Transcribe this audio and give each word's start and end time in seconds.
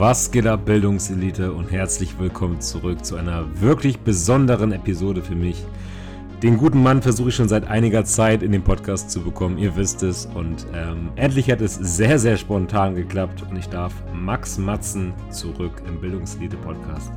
Was 0.00 0.30
geht 0.30 0.46
ab, 0.46 0.64
Bildungselite 0.64 1.52
und 1.52 1.70
herzlich 1.70 2.18
willkommen 2.18 2.62
zurück 2.62 3.04
zu 3.04 3.16
einer 3.16 3.44
wirklich 3.60 3.98
besonderen 3.98 4.72
Episode 4.72 5.20
für 5.20 5.34
mich. 5.34 5.62
Den 6.42 6.56
guten 6.56 6.82
Mann 6.82 7.02
versuche 7.02 7.28
ich 7.28 7.34
schon 7.34 7.50
seit 7.50 7.68
einiger 7.68 8.06
Zeit 8.06 8.42
in 8.42 8.50
den 8.50 8.62
Podcast 8.62 9.10
zu 9.10 9.20
bekommen, 9.20 9.58
ihr 9.58 9.76
wisst 9.76 10.02
es. 10.02 10.24
Und 10.24 10.66
ähm, 10.74 11.10
endlich 11.16 11.50
hat 11.50 11.60
es 11.60 11.74
sehr, 11.74 12.18
sehr 12.18 12.38
spontan 12.38 12.94
geklappt 12.94 13.44
und 13.50 13.58
ich 13.58 13.68
darf 13.68 13.92
Max 14.14 14.56
Matzen 14.56 15.12
zurück 15.30 15.82
im 15.86 16.00
Bildungselite-Podcast 16.00 17.12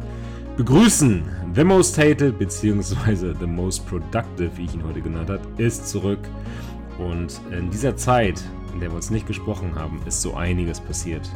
begrüßen. 0.58 1.24
The 1.56 1.64
Most 1.64 1.98
Hated 1.98 2.38
bzw. 2.38 3.34
The 3.40 3.48
Most 3.48 3.86
Productive, 3.88 4.52
wie 4.56 4.66
ich 4.66 4.76
ihn 4.76 4.84
heute 4.84 5.02
genannt 5.02 5.30
habe, 5.30 5.42
ist 5.58 5.88
zurück. 5.88 6.20
Und 7.00 7.42
in 7.52 7.70
dieser 7.72 7.96
Zeit, 7.96 8.44
in 8.74 8.80
der 8.80 8.90
wir 8.90 8.96
uns 8.96 9.10
nicht 9.10 9.26
gesprochen 9.26 9.74
haben, 9.76 10.02
ist 10.06 10.22
so 10.22 10.36
einiges 10.36 10.80
passiert 10.80 11.30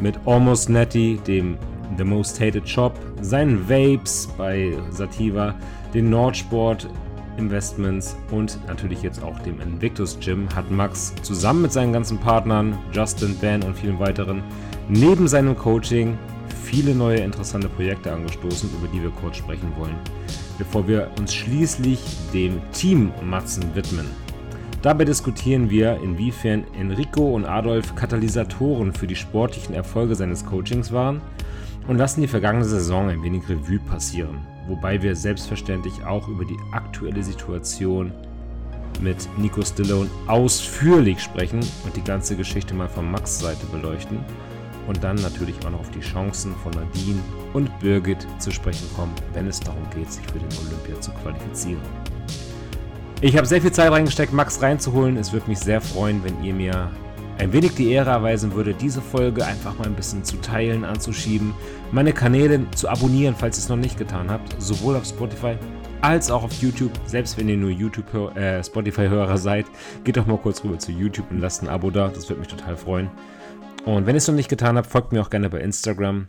mit 0.00 0.18
Almost 0.26 0.68
Netty, 0.70 1.18
dem 1.26 1.56
The 1.96 2.04
Most 2.04 2.40
Hated 2.40 2.68
Shop, 2.68 2.98
seinen 3.20 3.68
Vapes 3.68 4.28
bei 4.36 4.76
Sativa, 4.90 5.54
den 5.94 6.10
Nordsport 6.10 6.88
Investments 7.36 8.16
und 8.30 8.58
natürlich 8.66 9.02
jetzt 9.02 9.22
auch 9.22 9.38
dem 9.40 9.60
Invictus 9.60 10.18
Gym 10.20 10.48
hat 10.54 10.70
Max 10.70 11.14
zusammen 11.22 11.62
mit 11.62 11.72
seinen 11.72 11.92
ganzen 11.92 12.18
Partnern, 12.18 12.76
Justin, 12.92 13.36
Ben 13.40 13.62
und 13.62 13.76
vielen 13.76 13.98
weiteren, 13.98 14.42
neben 14.88 15.28
seinem 15.28 15.56
Coaching 15.56 16.18
viele 16.68 16.94
neue 16.94 17.20
interessante 17.20 17.66
Projekte 17.66 18.12
angestoßen, 18.12 18.68
über 18.78 18.88
die 18.88 19.02
wir 19.02 19.10
kurz 19.10 19.38
sprechen 19.38 19.72
wollen, 19.78 19.96
bevor 20.58 20.86
wir 20.86 21.10
uns 21.18 21.34
schließlich 21.34 21.98
dem 22.34 22.60
Team 22.72 23.10
Matzen 23.24 23.74
widmen. 23.74 24.06
Dabei 24.82 25.06
diskutieren 25.06 25.70
wir, 25.70 25.98
inwiefern 26.02 26.64
Enrico 26.78 27.34
und 27.34 27.46
Adolf 27.46 27.94
Katalysatoren 27.94 28.92
für 28.92 29.06
die 29.06 29.16
sportlichen 29.16 29.74
Erfolge 29.74 30.14
seines 30.14 30.44
Coachings 30.44 30.92
waren 30.92 31.22
und 31.88 31.96
lassen 31.96 32.20
die 32.20 32.28
vergangene 32.28 32.66
Saison 32.66 33.08
ein 33.08 33.22
wenig 33.22 33.48
Revue 33.48 33.78
passieren, 33.78 34.40
wobei 34.68 35.00
wir 35.02 35.16
selbstverständlich 35.16 36.04
auch 36.04 36.28
über 36.28 36.44
die 36.44 36.58
aktuelle 36.72 37.22
Situation 37.22 38.12
mit 39.00 39.26
Nico 39.38 39.62
Stallone 39.62 40.10
ausführlich 40.26 41.20
sprechen 41.22 41.60
und 41.84 41.96
die 41.96 42.04
ganze 42.04 42.36
Geschichte 42.36 42.74
mal 42.74 42.88
von 42.88 43.10
Max 43.10 43.38
Seite 43.38 43.64
beleuchten 43.72 44.18
und 44.88 45.04
dann 45.04 45.16
natürlich 45.16 45.54
auch 45.64 45.70
noch 45.70 45.80
auf 45.80 45.90
die 45.90 46.00
Chancen 46.00 46.54
von 46.56 46.72
Nadine 46.72 47.20
und 47.52 47.70
Birgit 47.78 48.26
zu 48.38 48.50
sprechen 48.50 48.88
kommen, 48.96 49.12
wenn 49.34 49.46
es 49.46 49.60
darum 49.60 49.82
geht, 49.94 50.10
sich 50.10 50.24
für 50.26 50.38
den 50.38 50.48
Olympia 50.66 51.00
zu 51.00 51.12
qualifizieren. 51.12 51.82
Ich 53.20 53.36
habe 53.36 53.46
sehr 53.46 53.60
viel 53.60 53.72
Zeit 53.72 53.92
reingesteckt, 53.92 54.32
Max 54.32 54.62
reinzuholen. 54.62 55.16
Es 55.16 55.32
würde 55.32 55.48
mich 55.48 55.58
sehr 55.58 55.80
freuen, 55.80 56.24
wenn 56.24 56.42
ihr 56.42 56.54
mir 56.54 56.90
ein 57.38 57.52
wenig 57.52 57.74
die 57.74 57.90
Ehre 57.90 58.10
erweisen 58.10 58.52
würdet, 58.54 58.80
diese 58.80 59.00
Folge 59.00 59.44
einfach 59.44 59.78
mal 59.78 59.86
ein 59.86 59.94
bisschen 59.94 60.24
zu 60.24 60.36
teilen, 60.38 60.84
anzuschieben, 60.84 61.54
meine 61.92 62.12
Kanäle 62.12 62.68
zu 62.72 62.88
abonnieren, 62.88 63.34
falls 63.36 63.58
ihr 63.58 63.62
es 63.62 63.68
noch 63.68 63.76
nicht 63.76 63.98
getan 63.98 64.30
habt, 64.30 64.60
sowohl 64.60 64.96
auf 64.96 65.04
Spotify 65.04 65.56
als 66.00 66.30
auch 66.30 66.44
auf 66.44 66.52
YouTube. 66.54 66.92
Selbst 67.06 67.38
wenn 67.38 67.48
ihr 67.48 67.56
nur 67.56 67.70
YouTube 67.70 68.06
äh, 68.36 68.62
Spotify-Hörer 68.62 69.36
seid, 69.36 69.66
geht 70.04 70.16
doch 70.16 70.26
mal 70.26 70.38
kurz 70.38 70.62
rüber 70.64 70.78
zu 70.78 70.92
YouTube 70.92 71.30
und 71.30 71.40
lasst 71.40 71.62
ein 71.62 71.68
Abo 71.68 71.90
da. 71.90 72.08
Das 72.08 72.28
würde 72.28 72.40
mich 72.40 72.48
total 72.48 72.76
freuen. 72.76 73.10
Und 73.88 74.04
wenn 74.04 74.14
ihr 74.14 74.18
es 74.18 74.28
noch 74.28 74.34
nicht 74.34 74.50
getan 74.50 74.76
habt, 74.76 74.90
folgt 74.90 75.12
mir 75.12 75.22
auch 75.22 75.30
gerne 75.30 75.48
bei 75.48 75.60
Instagram. 75.60 76.28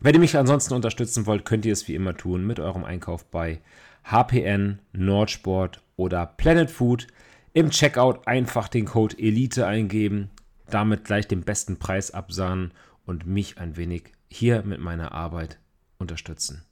Wenn 0.00 0.14
ihr 0.14 0.20
mich 0.20 0.38
ansonsten 0.38 0.72
unterstützen 0.72 1.26
wollt, 1.26 1.44
könnt 1.44 1.66
ihr 1.66 1.72
es 1.74 1.86
wie 1.88 1.94
immer 1.94 2.16
tun 2.16 2.46
mit 2.46 2.58
eurem 2.58 2.84
Einkauf 2.84 3.26
bei 3.26 3.60
HPN, 4.04 4.78
Nordsport 4.94 5.82
oder 5.96 6.24
Planet 6.24 6.70
Food. 6.70 7.06
Im 7.52 7.68
Checkout 7.68 8.26
einfach 8.26 8.68
den 8.68 8.86
Code 8.86 9.14
Elite 9.18 9.66
eingeben, 9.66 10.30
damit 10.70 11.04
gleich 11.04 11.28
den 11.28 11.42
besten 11.42 11.78
Preis 11.78 12.12
absahnen 12.12 12.72
und 13.04 13.26
mich 13.26 13.58
ein 13.58 13.76
wenig 13.76 14.04
hier 14.28 14.62
mit 14.62 14.80
meiner 14.80 15.12
Arbeit 15.12 15.58
unterstützen. 15.98 16.62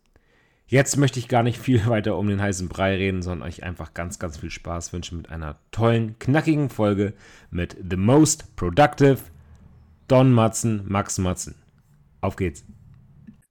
Jetzt 0.66 0.96
möchte 0.96 1.18
ich 1.18 1.28
gar 1.28 1.42
nicht 1.42 1.58
viel 1.58 1.84
weiter 1.86 2.16
um 2.16 2.28
den 2.28 2.40
heißen 2.40 2.70
Brei 2.70 2.96
reden, 2.96 3.20
sondern 3.20 3.46
euch 3.46 3.62
einfach 3.62 3.92
ganz, 3.92 4.18
ganz 4.18 4.38
viel 4.38 4.50
Spaß 4.50 4.94
wünschen 4.94 5.18
mit 5.18 5.28
einer 5.28 5.56
tollen, 5.70 6.18
knackigen 6.18 6.70
Folge 6.70 7.12
mit 7.50 7.76
The 7.86 7.98
Most 7.98 8.56
Productive 8.56 9.18
Don 10.06 10.32
Matzen, 10.32 10.82
Max 10.86 11.16
Matzen. 11.16 11.54
Auf 12.20 12.36
geht's. 12.36 12.64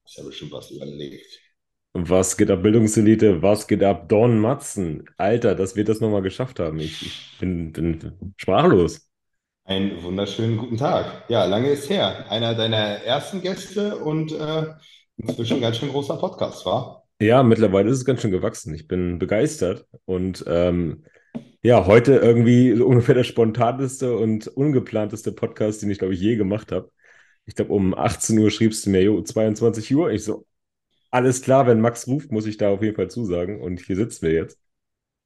Ich 0.06 0.20
habe 0.20 0.32
schon 0.32 0.52
was 0.52 0.70
überlegt. 0.70 1.40
Was 1.94 2.38
geht 2.38 2.52
ab, 2.52 2.62
Bildungselite? 2.62 3.42
Was 3.42 3.68
geht 3.68 3.84
ab, 3.84 4.08
Don 4.08 4.38
Matzen? 4.38 5.06
Alter, 5.18 5.56
dass 5.56 5.76
wir 5.76 5.84
das 5.84 6.00
nochmal 6.00 6.22
geschafft 6.22 6.60
haben. 6.60 6.80
Ich, 6.80 7.02
ich 7.02 7.38
bin, 7.40 7.72
bin, 7.72 8.34
sprachlos. 8.38 9.10
Einen 9.66 10.04
wunderschönen 10.04 10.58
guten 10.58 10.78
Tag. 10.78 11.24
Ja, 11.28 11.46
lange 11.46 11.70
ist 11.70 11.90
her. 11.90 12.30
Einer 12.30 12.54
deiner 12.54 12.78
ersten 12.78 13.42
Gäste 13.42 13.98
und 13.98 14.32
äh, 14.32 14.66
inzwischen 15.18 15.60
ganz 15.60 15.78
schön 15.78 15.90
großer 15.90 16.18
Podcast, 16.18 16.66
war? 16.68 17.04
Ja, 17.20 17.42
mittlerweile 17.42 17.90
ist 17.90 17.98
es 17.98 18.06
ganz 18.06 18.22
schön 18.22 18.32
gewachsen. 18.32 18.76
Ich 18.76 18.88
bin 18.88 19.18
begeistert 19.18 19.88
und 20.06 20.44
ähm, 20.48 21.04
ja, 21.64 21.86
heute 21.86 22.16
irgendwie 22.16 22.76
so 22.76 22.86
ungefähr 22.86 23.16
der 23.16 23.24
spontaneste 23.24 24.16
und 24.16 24.48
ungeplanteste 24.48 25.32
Podcast, 25.32 25.82
den 25.82 25.90
ich, 25.90 25.98
glaube 25.98 26.14
ich, 26.14 26.20
je 26.20 26.36
gemacht 26.36 26.72
habe. 26.72 26.92
Ich 27.46 27.56
glaube, 27.56 27.74
um 27.74 27.94
18 27.94 28.38
Uhr 28.38 28.52
schriebst 28.52 28.86
du 28.86 28.90
mir, 28.90 29.02
jo, 29.02 29.22
22 29.22 29.96
Uhr. 29.96 30.12
Ich 30.12 30.24
so, 30.26 30.46
alles 31.10 31.42
klar, 31.42 31.66
wenn 31.66 31.80
Max 31.80 32.08
ruft, 32.08 32.32
muss 32.32 32.46
ich 32.46 32.58
da 32.58 32.70
auf 32.70 32.82
jeden 32.82 32.96
Fall 32.96 33.10
zusagen. 33.10 33.62
Und 33.62 33.80
hier 33.80 33.96
sitzen 33.96 34.28
wir 34.28 34.34
jetzt. 34.34 34.60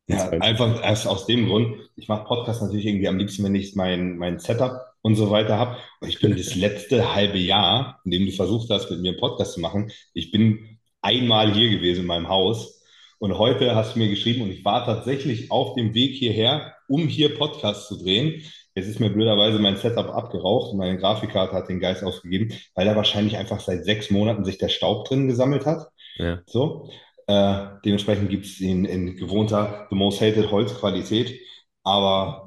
Ja, 0.08 0.30
einfach 0.30 0.82
erst 0.84 1.08
aus 1.08 1.26
dem 1.26 1.48
Grund. 1.48 1.76
Ich 1.96 2.08
mache 2.08 2.26
Podcasts 2.26 2.62
natürlich 2.62 2.86
irgendwie 2.86 3.08
am 3.08 3.18
liebsten, 3.18 3.44
wenn 3.44 3.56
ich 3.56 3.76
mein, 3.76 4.18
mein 4.18 4.40
Setup 4.40 4.82
und 5.02 5.16
so 5.16 5.32
weiter 5.32 5.58
habe. 5.58 5.78
Und 6.02 6.10
ich 6.10 6.20
bin 6.20 6.38
das 6.38 6.56
letzte 6.56 7.16
halbe 7.16 7.38
Jahr, 7.40 8.00
in 8.06 8.12
dem 8.12 8.26
du 8.26 8.32
versucht 8.32 8.70
hast, 8.70 8.92
mit 8.92 9.02
mir 9.02 9.12
einen 9.12 9.20
Podcast 9.20 9.54
zu 9.54 9.60
machen, 9.60 9.92
ich 10.14 10.32
bin 10.32 10.78
einmal 11.02 11.54
hier 11.54 11.70
gewesen 11.70 12.02
in 12.02 12.08
meinem 12.08 12.30
Haus. 12.30 12.77
Und 13.20 13.38
heute 13.38 13.76
hast 13.76 13.96
du 13.96 14.00
mir 14.00 14.10
geschrieben 14.10 14.44
und 14.44 14.52
ich 14.52 14.64
war 14.64 14.86
tatsächlich 14.86 15.50
auf 15.52 15.74
dem 15.74 15.94
Weg 15.94 16.14
hierher, 16.14 16.76
um 16.88 17.08
hier 17.08 17.36
Podcast 17.36 17.88
zu 17.88 17.98
drehen. 17.98 18.44
Jetzt 18.76 18.88
ist 18.88 19.00
mir 19.00 19.10
blöderweise 19.10 19.58
mein 19.58 19.78
Setup 19.78 20.10
abgeraucht 20.10 20.72
und 20.72 20.78
meine 20.78 20.98
Grafikkarte 21.00 21.54
hat 21.54 21.68
den 21.68 21.80
Geist 21.80 22.04
ausgegeben, 22.04 22.54
weil 22.76 22.86
da 22.86 22.96
wahrscheinlich 22.96 23.38
einfach 23.38 23.60
seit 23.60 23.86
sechs 23.86 24.12
Monaten 24.12 24.46
sich 24.46 24.60
der 24.60 24.70
Staub 24.70 25.06
drin 25.06 25.28
gesammelt 25.28 25.66
hat. 25.66 25.88
Ja. 26.18 26.42
So. 26.46 26.90
Äh, 27.26 27.66
dementsprechend 27.84 28.30
gibt 28.30 28.46
es 28.46 28.62
ihn 28.62 28.86
in 28.86 29.16
gewohnter 29.16 29.88
The 29.90 29.96
Most 29.96 30.22
Hated 30.22 30.52
Holzqualität. 30.52 31.40
Aber 31.84 32.47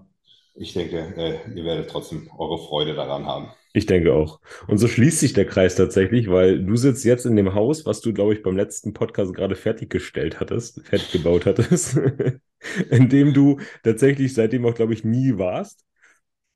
ich 0.55 0.73
denke, 0.73 1.15
äh, 1.17 1.39
ihr 1.55 1.65
werdet 1.65 1.91
trotzdem 1.91 2.31
eure 2.37 2.59
Freude 2.59 2.95
daran 2.95 3.27
haben. 3.27 3.51
Ich 3.73 3.87
denke 3.87 4.13
auch. 4.13 4.41
Und 4.67 4.79
so 4.79 4.89
schließt 4.89 5.21
sich 5.21 5.33
der 5.33 5.47
Kreis 5.47 5.77
tatsächlich, 5.77 6.29
weil 6.29 6.65
du 6.65 6.77
sitzt 6.77 7.05
jetzt 7.05 7.25
in 7.25 7.37
dem 7.37 7.55
Haus, 7.55 7.87
was 7.87 8.01
du, 8.01 8.13
glaube 8.13 8.35
ich, 8.35 8.43
beim 8.43 8.57
letzten 8.57 8.93
Podcast 8.93 9.33
gerade 9.33 9.55
fertiggestellt 9.55 10.41
hattest, 10.41 10.85
fertig 10.85 11.13
gebaut 11.13 11.47
hattest, 11.47 11.97
in 12.91 13.09
dem 13.09 13.33
du 13.33 13.61
tatsächlich 13.85 14.35
seitdem 14.35 14.67
auch, 14.67 14.75
glaube 14.75 14.93
ich, 14.93 15.05
nie 15.05 15.39
warst. 15.39 15.85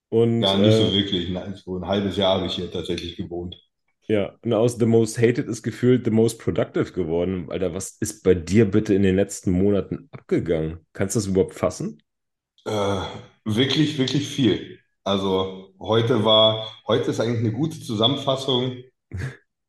Und, 0.08 0.42
ja, 0.42 0.56
nicht 0.56 0.76
so 0.76 0.84
äh, 0.84 0.92
wirklich. 0.92 1.30
Nein, 1.30 1.54
so 1.54 1.76
ein 1.76 1.86
halbes 1.86 2.16
Jahr 2.16 2.36
habe 2.36 2.46
ich 2.46 2.54
hier 2.54 2.70
tatsächlich 2.70 3.16
gewohnt. 3.16 3.60
Ja, 4.06 4.36
und 4.42 4.52
aus 4.52 4.76
The 4.76 4.86
Most 4.86 5.18
Hated 5.18 5.48
ist 5.48 5.62
gefühlt 5.62 6.04
The 6.04 6.10
Most 6.10 6.38
Productive 6.38 6.92
geworden. 6.92 7.46
Alter, 7.48 7.74
was 7.74 7.96
ist 8.00 8.22
bei 8.22 8.34
dir 8.34 8.70
bitte 8.70 8.92
in 8.92 9.02
den 9.02 9.16
letzten 9.16 9.50
Monaten 9.50 10.08
abgegangen? 10.10 10.80
Kannst 10.92 11.14
du 11.14 11.20
das 11.20 11.26
überhaupt 11.28 11.54
fassen? 11.54 12.02
Äh, 12.66 13.00
wirklich, 13.44 13.98
wirklich 13.98 14.28
viel. 14.28 14.78
Also 15.04 15.74
heute 15.78 16.24
war, 16.24 16.66
heute 16.86 17.10
ist 17.10 17.20
eigentlich 17.20 17.40
eine 17.40 17.52
gute 17.52 17.80
Zusammenfassung. 17.80 18.78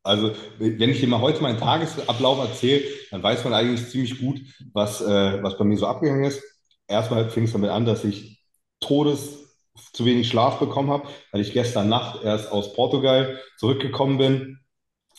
Also, 0.02 0.32
wenn 0.58 0.90
ich 0.90 1.00
dir 1.00 1.08
mal 1.08 1.20
heute 1.20 1.42
meinen 1.42 1.58
Tagesablauf 1.58 2.38
erzähle, 2.38 2.84
dann 3.10 3.22
weiß 3.22 3.42
man 3.44 3.54
eigentlich 3.54 3.88
ziemlich 3.88 4.20
gut, 4.20 4.40
was, 4.72 5.00
äh, 5.00 5.42
was 5.42 5.58
bei 5.58 5.64
mir 5.64 5.76
so 5.76 5.86
abgegangen 5.86 6.24
ist. 6.24 6.42
Erstmal 6.86 7.28
fing 7.28 7.44
es 7.44 7.52
damit 7.52 7.70
an, 7.70 7.84
dass 7.84 8.04
ich 8.04 8.40
Todes 8.80 9.46
zu 9.92 10.04
wenig 10.04 10.28
Schlaf 10.28 10.58
bekommen 10.58 10.90
habe, 10.90 11.08
weil 11.32 11.40
ich 11.40 11.52
gestern 11.52 11.88
Nacht 11.88 12.22
erst 12.22 12.52
aus 12.52 12.72
Portugal 12.74 13.40
zurückgekommen 13.58 14.18
bin 14.18 14.58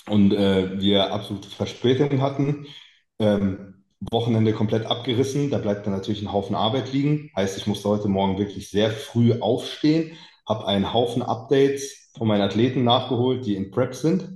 und 0.07 0.33
äh, 0.33 0.79
wir 0.79 1.11
absolute 1.11 1.49
Verspätung 1.49 2.21
hatten. 2.21 2.65
Ähm, 3.19 3.76
Wochenende 4.11 4.53
komplett 4.53 4.85
abgerissen, 4.85 5.49
da 5.49 5.57
bleibt 5.57 5.85
dann 5.85 5.93
natürlich 5.93 6.21
ein 6.21 6.31
Haufen 6.31 6.55
Arbeit 6.55 6.93
liegen. 6.93 7.31
Heißt, 7.35 7.57
ich 7.57 7.67
musste 7.67 7.89
heute 7.89 8.07
Morgen 8.07 8.37
wirklich 8.37 8.69
sehr 8.69 8.91
früh 8.91 9.39
aufstehen, 9.39 10.11
habe 10.47 10.67
einen 10.67 10.93
Haufen 10.93 11.23
Updates 11.23 12.11
von 12.17 12.27
meinen 12.27 12.41
Athleten 12.41 12.83
nachgeholt, 12.83 13.45
die 13.45 13.55
in 13.55 13.71
Prep 13.71 13.95
sind, 13.95 14.29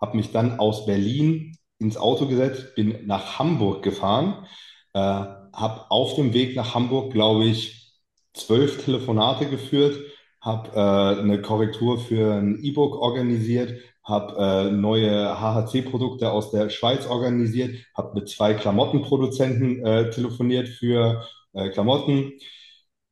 habe 0.00 0.16
mich 0.16 0.30
dann 0.30 0.58
aus 0.60 0.86
Berlin 0.86 1.56
ins 1.78 1.96
Auto 1.96 2.26
gesetzt, 2.26 2.74
bin 2.74 3.06
nach 3.06 3.38
Hamburg 3.38 3.82
gefahren, 3.82 4.46
äh, 4.94 5.00
habe 5.00 5.90
auf 5.90 6.14
dem 6.14 6.32
Weg 6.32 6.56
nach 6.56 6.74
Hamburg, 6.74 7.12
glaube 7.12 7.44
ich, 7.44 7.94
zwölf 8.34 8.84
Telefonate 8.84 9.48
geführt, 9.48 9.98
habe 10.40 10.70
äh, 10.74 11.20
eine 11.20 11.42
Korrektur 11.42 11.98
für 11.98 12.34
ein 12.34 12.62
E-Book 12.62 12.96
organisiert, 12.96 13.80
habe 14.08 14.36
äh, 14.38 14.70
neue 14.70 15.38
HHC-Produkte 15.38 16.32
aus 16.32 16.50
der 16.50 16.70
Schweiz 16.70 17.06
organisiert, 17.06 17.76
habe 17.94 18.14
mit 18.14 18.28
zwei 18.28 18.54
Klamottenproduzenten 18.54 19.84
äh, 19.84 20.10
telefoniert 20.10 20.68
für 20.68 21.24
äh, 21.52 21.68
Klamotten. 21.70 22.32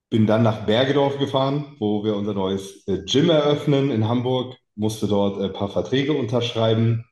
Bin 0.08 0.26
dann 0.26 0.43
nach 0.43 0.66
Bergedorf 0.66 1.19
gefahren, 1.19 1.76
wo 1.78 2.04
wir 2.04 2.16
unser 2.16 2.32
neues 2.34 2.87
äh, 2.88 2.98
Gym 3.04 3.28
eröffnen 3.31 3.90
in 3.90 4.08
Hamburg, 4.08 4.56
musste 4.75 5.06
dort 5.06 5.40
ein 5.40 5.52
paar 5.52 5.69
Verträge 5.69 6.12
unterschreiben, 6.14 7.04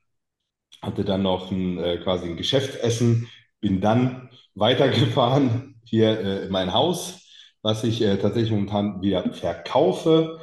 hatte 0.81 1.05
dann 1.05 1.23
noch 1.23 1.51
ein, 1.51 1.79
äh, 1.79 1.99
quasi 1.99 2.29
ein 2.29 2.37
Geschäftsessen, 2.37 3.29
bin 3.61 3.81
dann 3.81 4.31
weitergefahren 4.55 5.81
hier 5.85 6.19
äh, 6.21 6.47
in 6.47 6.53
mein 6.53 6.73
Haus, 6.73 7.21
was 7.63 7.85
ich 7.85 8.01
äh, 8.03 8.17
tatsächlich 8.17 8.53
momentan 8.53 9.03
wieder 9.03 9.33
verkaufe, 9.33 10.41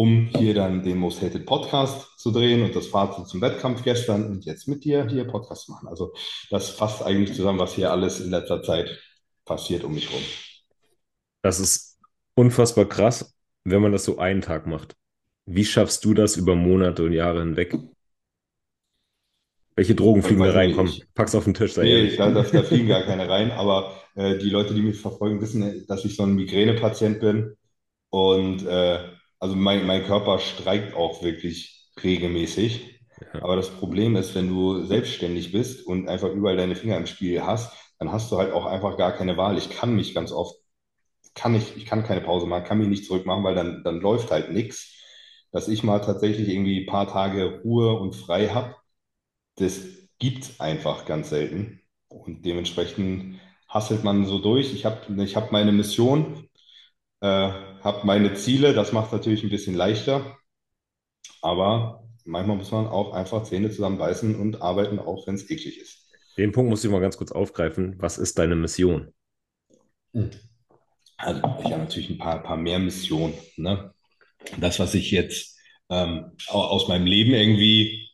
um 0.00 0.30
hier 0.34 0.54
dann 0.54 0.82
den 0.82 0.96
Most 0.96 1.20
Hated 1.20 1.44
Podcast 1.44 2.18
zu 2.18 2.30
drehen 2.30 2.62
und 2.62 2.74
das 2.74 2.86
Fazit 2.86 3.26
zum 3.26 3.42
Wettkampf 3.42 3.82
gestern 3.82 4.30
und 4.30 4.46
jetzt 4.46 4.66
mit 4.66 4.82
dir 4.82 5.06
hier 5.06 5.26
Podcast 5.26 5.68
machen. 5.68 5.88
Also 5.88 6.14
das 6.48 6.70
fasst 6.70 7.02
eigentlich 7.02 7.36
zusammen, 7.36 7.58
was 7.58 7.74
hier 7.74 7.90
alles 7.90 8.18
in 8.18 8.30
letzter 8.30 8.62
Zeit 8.62 8.98
passiert 9.44 9.84
um 9.84 9.92
mich 9.92 10.10
rum. 10.10 10.22
Das 11.42 11.60
ist 11.60 11.98
unfassbar 12.34 12.86
krass, 12.86 13.36
wenn 13.64 13.82
man 13.82 13.92
das 13.92 14.06
so 14.06 14.16
einen 14.16 14.40
Tag 14.40 14.66
macht. 14.66 14.96
Wie 15.44 15.66
schaffst 15.66 16.02
du 16.06 16.14
das 16.14 16.38
über 16.38 16.54
Monate 16.54 17.04
und 17.04 17.12
Jahre 17.12 17.40
hinweg? 17.40 17.76
Welche 19.76 19.94
Drogen 19.94 20.22
fliegen 20.22 20.42
da 20.42 20.52
rein? 20.52 20.74
Komm, 20.76 20.90
pack's 21.14 21.34
auf 21.34 21.44
den 21.44 21.52
Tisch. 21.52 21.74
Sei 21.74 21.82
nee, 21.82 22.16
da, 22.16 22.30
da, 22.30 22.42
da, 22.42 22.62
fliegen 22.62 22.88
gar 22.88 23.02
keine 23.02 23.28
rein, 23.28 23.50
aber 23.50 23.92
äh, 24.14 24.38
die 24.38 24.48
Leute, 24.48 24.72
die 24.72 24.80
mich 24.80 24.98
verfolgen, 24.98 25.42
wissen, 25.42 25.84
dass 25.88 26.06
ich 26.06 26.16
so 26.16 26.22
ein 26.22 26.34
Migränepatient 26.34 27.20
bin. 27.20 27.54
Und 28.08 28.66
äh, 28.66 29.19
also 29.40 29.56
mein, 29.56 29.86
mein 29.86 30.04
Körper 30.04 30.38
streikt 30.38 30.94
auch 30.94 31.22
wirklich 31.22 31.90
regelmäßig. 32.02 33.00
Ja. 33.34 33.42
Aber 33.42 33.56
das 33.56 33.70
Problem 33.70 34.16
ist, 34.16 34.34
wenn 34.34 34.48
du 34.48 34.84
selbstständig 34.84 35.52
bist 35.52 35.86
und 35.86 36.08
einfach 36.08 36.30
überall 36.30 36.56
deine 36.56 36.76
Finger 36.76 36.96
im 36.96 37.06
Spiel 37.06 37.42
hast, 37.42 37.72
dann 37.98 38.12
hast 38.12 38.30
du 38.30 38.38
halt 38.38 38.52
auch 38.52 38.66
einfach 38.66 38.96
gar 38.96 39.12
keine 39.12 39.36
Wahl. 39.36 39.58
Ich 39.58 39.70
kann 39.70 39.94
mich 39.94 40.14
ganz 40.14 40.32
oft, 40.32 40.56
kann 41.34 41.54
ich, 41.54 41.76
ich 41.76 41.86
kann 41.86 42.04
keine 42.04 42.20
Pause 42.20 42.46
machen, 42.46 42.64
kann 42.64 42.78
mich 42.78 42.88
nicht 42.88 43.06
zurückmachen, 43.06 43.44
weil 43.44 43.54
dann, 43.54 43.82
dann 43.84 44.00
läuft 44.00 44.30
halt 44.30 44.52
nichts. 44.52 44.96
Dass 45.52 45.68
ich 45.68 45.82
mal 45.82 46.00
tatsächlich 46.00 46.48
irgendwie 46.48 46.80
ein 46.80 46.86
paar 46.86 47.08
Tage 47.08 47.60
Ruhe 47.64 47.98
und 47.98 48.14
frei 48.14 48.48
habe, 48.48 48.76
das 49.56 49.82
gibt 50.18 50.44
es 50.44 50.60
einfach 50.60 51.06
ganz 51.06 51.30
selten. 51.30 51.80
Und 52.08 52.44
dementsprechend 52.44 53.40
hasselt 53.68 54.04
man 54.04 54.26
so 54.26 54.38
durch. 54.38 54.72
Ich 54.74 54.84
habe 54.84 55.22
ich 55.22 55.36
hab 55.36 55.52
meine 55.52 55.72
Mission, 55.72 56.48
äh, 57.20 57.69
habe 57.82 58.06
meine 58.06 58.34
Ziele, 58.34 58.72
das 58.74 58.92
macht 58.92 59.12
natürlich 59.12 59.42
ein 59.42 59.50
bisschen 59.50 59.74
leichter. 59.74 60.38
Aber 61.42 62.04
manchmal 62.24 62.56
muss 62.56 62.70
man 62.70 62.86
auch 62.86 63.12
einfach 63.12 63.44
Zähne 63.44 63.70
zusammenbeißen 63.70 64.34
und 64.36 64.62
arbeiten, 64.62 64.98
auch 64.98 65.26
wenn 65.26 65.34
es 65.34 65.50
eklig 65.50 65.80
ist. 65.80 66.08
Den 66.36 66.52
Punkt 66.52 66.70
muss 66.70 66.84
ich 66.84 66.90
mal 66.90 67.00
ganz 67.00 67.16
kurz 67.16 67.32
aufgreifen. 67.32 67.96
Was 67.98 68.18
ist 68.18 68.38
deine 68.38 68.56
Mission? 68.56 69.12
Also, 71.16 71.40
ich 71.64 71.72
habe 71.72 71.82
natürlich 71.82 72.10
ein 72.10 72.18
paar, 72.18 72.42
paar 72.42 72.56
mehr 72.56 72.78
Missionen. 72.78 73.34
Ne? 73.56 73.92
Das, 74.58 74.78
was 74.78 74.94
ich 74.94 75.10
jetzt 75.10 75.58
ähm, 75.88 76.32
aus 76.48 76.88
meinem 76.88 77.06
Leben 77.06 77.32
irgendwie 77.32 78.08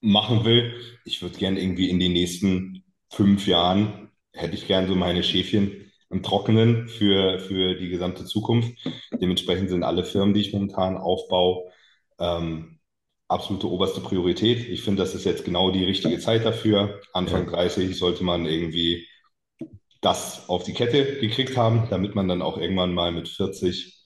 machen 0.00 0.44
will, 0.44 0.74
ich 1.04 1.22
würde 1.22 1.38
gerne 1.38 1.60
irgendwie 1.60 1.90
in 1.90 2.00
den 2.00 2.12
nächsten 2.12 2.84
fünf 3.10 3.46
Jahren, 3.46 4.10
hätte 4.32 4.54
ich 4.54 4.66
gerne 4.66 4.88
so 4.88 4.94
meine 4.94 5.22
Schäfchen 5.22 5.87
im 6.10 6.22
Trockenen 6.22 6.88
für, 6.88 7.38
für 7.38 7.74
die 7.74 7.88
gesamte 7.88 8.24
Zukunft. 8.24 8.72
Dementsprechend 9.20 9.68
sind 9.68 9.82
alle 9.82 10.04
Firmen, 10.04 10.34
die 10.34 10.40
ich 10.40 10.52
momentan 10.52 10.96
aufbaue, 10.96 11.70
ähm, 12.18 12.78
absolute 13.28 13.70
oberste 13.70 14.00
Priorität. 14.00 14.68
Ich 14.68 14.82
finde, 14.82 15.02
das 15.02 15.14
ist 15.14 15.24
jetzt 15.24 15.44
genau 15.44 15.70
die 15.70 15.84
richtige 15.84 16.18
Zeit 16.18 16.44
dafür. 16.46 17.00
Anfang 17.12 17.44
ja. 17.44 17.52
30 17.52 17.96
sollte 17.98 18.24
man 18.24 18.46
irgendwie 18.46 19.06
das 20.00 20.48
auf 20.48 20.64
die 20.64 20.72
Kette 20.72 21.18
gekriegt 21.20 21.56
haben, 21.56 21.88
damit 21.90 22.14
man 22.14 22.28
dann 22.28 22.42
auch 22.42 22.56
irgendwann 22.56 22.94
mal 22.94 23.12
mit 23.12 23.28
40 23.28 23.98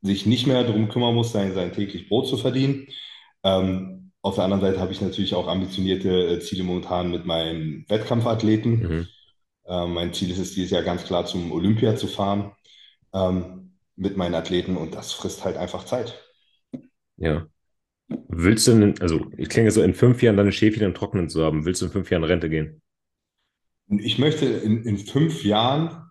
sich 0.00 0.26
nicht 0.26 0.46
mehr 0.46 0.64
darum 0.64 0.88
kümmern 0.88 1.14
muss, 1.14 1.32
sein, 1.32 1.54
sein 1.54 1.72
täglich 1.72 2.08
Brot 2.08 2.28
zu 2.28 2.36
verdienen. 2.36 2.88
Ähm, 3.44 4.12
auf 4.22 4.36
der 4.36 4.44
anderen 4.44 4.60
Seite 4.60 4.80
habe 4.80 4.92
ich 4.92 5.00
natürlich 5.00 5.34
auch 5.34 5.48
ambitionierte 5.48 6.08
äh, 6.08 6.40
Ziele 6.40 6.64
momentan 6.64 7.10
mit 7.10 7.26
meinen 7.26 7.84
Wettkampfathleten. 7.88 8.78
Mhm. 8.78 9.08
Ähm, 9.68 9.92
mein 9.94 10.12
Ziel 10.14 10.30
ist 10.30 10.38
es 10.38 10.54
dieses 10.54 10.70
Jahr 10.70 10.82
ganz 10.82 11.04
klar 11.04 11.26
zum 11.26 11.52
Olympia 11.52 11.94
zu 11.94 12.06
fahren 12.06 12.52
ähm, 13.12 13.76
mit 13.96 14.16
meinen 14.16 14.34
Athleten 14.34 14.76
und 14.76 14.94
das 14.94 15.12
frisst 15.12 15.44
halt 15.44 15.56
einfach 15.56 15.84
Zeit. 15.84 16.18
Ja. 17.16 17.46
Willst 18.28 18.66
du, 18.66 18.78
denn, 18.78 19.00
also 19.00 19.26
ich 19.36 19.50
klinge 19.50 19.70
so 19.70 19.82
in 19.82 19.92
fünf 19.92 20.22
Jahren 20.22 20.38
deine 20.38 20.52
Schäfchen 20.52 20.84
im 20.84 20.94
Trocknen 20.94 21.28
zu 21.28 21.44
haben, 21.44 21.66
willst 21.66 21.82
du 21.82 21.86
in 21.86 21.92
fünf 21.92 22.10
Jahren 22.10 22.24
Rente 22.24 22.48
gehen? 22.48 22.80
Ich 23.90 24.18
möchte 24.18 24.46
in, 24.46 24.84
in 24.84 24.96
fünf 24.98 25.44
Jahren, 25.44 26.10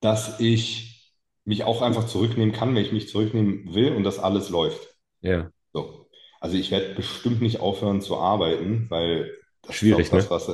dass 0.00 0.38
ich 0.38 1.12
mich 1.44 1.64
auch 1.64 1.82
einfach 1.82 2.06
zurücknehmen 2.06 2.54
kann, 2.54 2.74
wenn 2.74 2.84
ich 2.84 2.92
mich 2.92 3.08
zurücknehmen 3.08 3.74
will 3.74 3.92
und 3.92 4.04
das 4.04 4.18
alles 4.18 4.50
läuft. 4.50 4.96
Ja. 5.20 5.50
So. 5.72 6.08
Also 6.40 6.56
ich 6.56 6.70
werde 6.70 6.94
bestimmt 6.94 7.42
nicht 7.42 7.60
aufhören 7.60 8.00
zu 8.00 8.16
arbeiten, 8.16 8.86
weil 8.88 9.30
das 9.62 9.74
Schwierig, 9.74 10.06
ist 10.06 10.12
das, 10.12 10.24
ne? 10.24 10.30
was, 10.30 10.48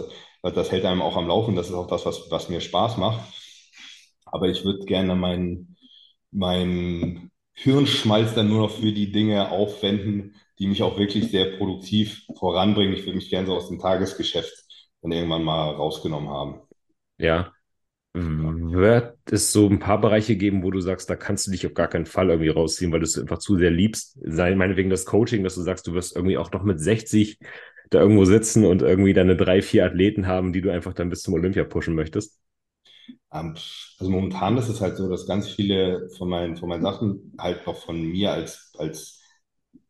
das 0.54 0.70
hält 0.70 0.84
einem 0.84 1.02
auch 1.02 1.16
am 1.16 1.28
Laufen, 1.28 1.56
das 1.56 1.68
ist 1.68 1.74
auch 1.74 1.86
das, 1.86 2.06
was, 2.06 2.30
was 2.30 2.48
mir 2.48 2.60
Spaß 2.60 2.96
macht. 2.98 3.20
Aber 4.24 4.48
ich 4.48 4.64
würde 4.64 4.84
gerne 4.84 5.14
meinen 5.14 5.76
mein 6.30 7.30
Hirnschmalz 7.54 8.34
dann 8.34 8.48
nur 8.48 8.60
noch 8.60 8.70
für 8.70 8.92
die 8.92 9.10
Dinge 9.10 9.50
aufwenden, 9.50 10.34
die 10.58 10.66
mich 10.66 10.82
auch 10.82 10.98
wirklich 10.98 11.30
sehr 11.30 11.56
produktiv 11.56 12.26
voranbringen. 12.38 12.94
Ich 12.94 13.06
würde 13.06 13.16
mich 13.16 13.30
gerne 13.30 13.46
so 13.46 13.56
aus 13.56 13.68
dem 13.68 13.78
Tagesgeschäft 13.78 14.52
dann 15.02 15.12
irgendwann 15.12 15.44
mal 15.44 15.70
rausgenommen 15.70 16.28
haben. 16.28 16.60
Ja. 17.18 17.52
Wird 18.12 19.18
es 19.30 19.52
so 19.52 19.68
ein 19.68 19.78
paar 19.78 20.00
Bereiche 20.00 20.36
geben, 20.36 20.62
wo 20.62 20.70
du 20.70 20.80
sagst, 20.80 21.10
da 21.10 21.16
kannst 21.16 21.46
du 21.46 21.50
dich 21.50 21.66
auf 21.66 21.74
gar 21.74 21.88
keinen 21.88 22.06
Fall 22.06 22.30
irgendwie 22.30 22.48
rausziehen, 22.48 22.90
weil 22.90 23.00
du 23.00 23.04
es 23.04 23.18
einfach 23.18 23.38
zu 23.38 23.58
sehr 23.58 23.70
liebst? 23.70 24.18
Sei 24.22 24.54
meinetwegen 24.54 24.88
das 24.88 25.04
Coaching, 25.04 25.44
dass 25.44 25.54
du 25.54 25.60
sagst, 25.62 25.86
du 25.86 25.92
wirst 25.92 26.16
irgendwie 26.16 26.38
auch 26.38 26.50
noch 26.50 26.62
mit 26.62 26.80
60 26.80 27.38
da 27.90 28.00
irgendwo 28.00 28.24
sitzen 28.24 28.64
und 28.64 28.82
irgendwie 28.82 29.12
deine 29.14 29.36
drei, 29.36 29.62
vier 29.62 29.84
Athleten 29.86 30.26
haben, 30.26 30.52
die 30.52 30.60
du 30.62 30.70
einfach 30.70 30.94
dann 30.94 31.10
bis 31.10 31.22
zum 31.22 31.34
Olympia 31.34 31.64
pushen 31.64 31.94
möchtest? 31.94 32.40
Ähm, 33.32 33.54
also 33.98 34.10
momentan 34.10 34.56
ist 34.58 34.68
es 34.68 34.80
halt 34.80 34.96
so, 34.96 35.08
dass 35.08 35.26
ganz 35.26 35.48
viele 35.48 36.08
von 36.16 36.28
meinen, 36.28 36.56
von 36.56 36.68
meinen 36.68 36.82
Sachen 36.82 37.34
halt 37.38 37.66
noch 37.66 37.76
von 37.76 38.00
mir 38.02 38.32
als, 38.32 38.72
als 38.78 39.20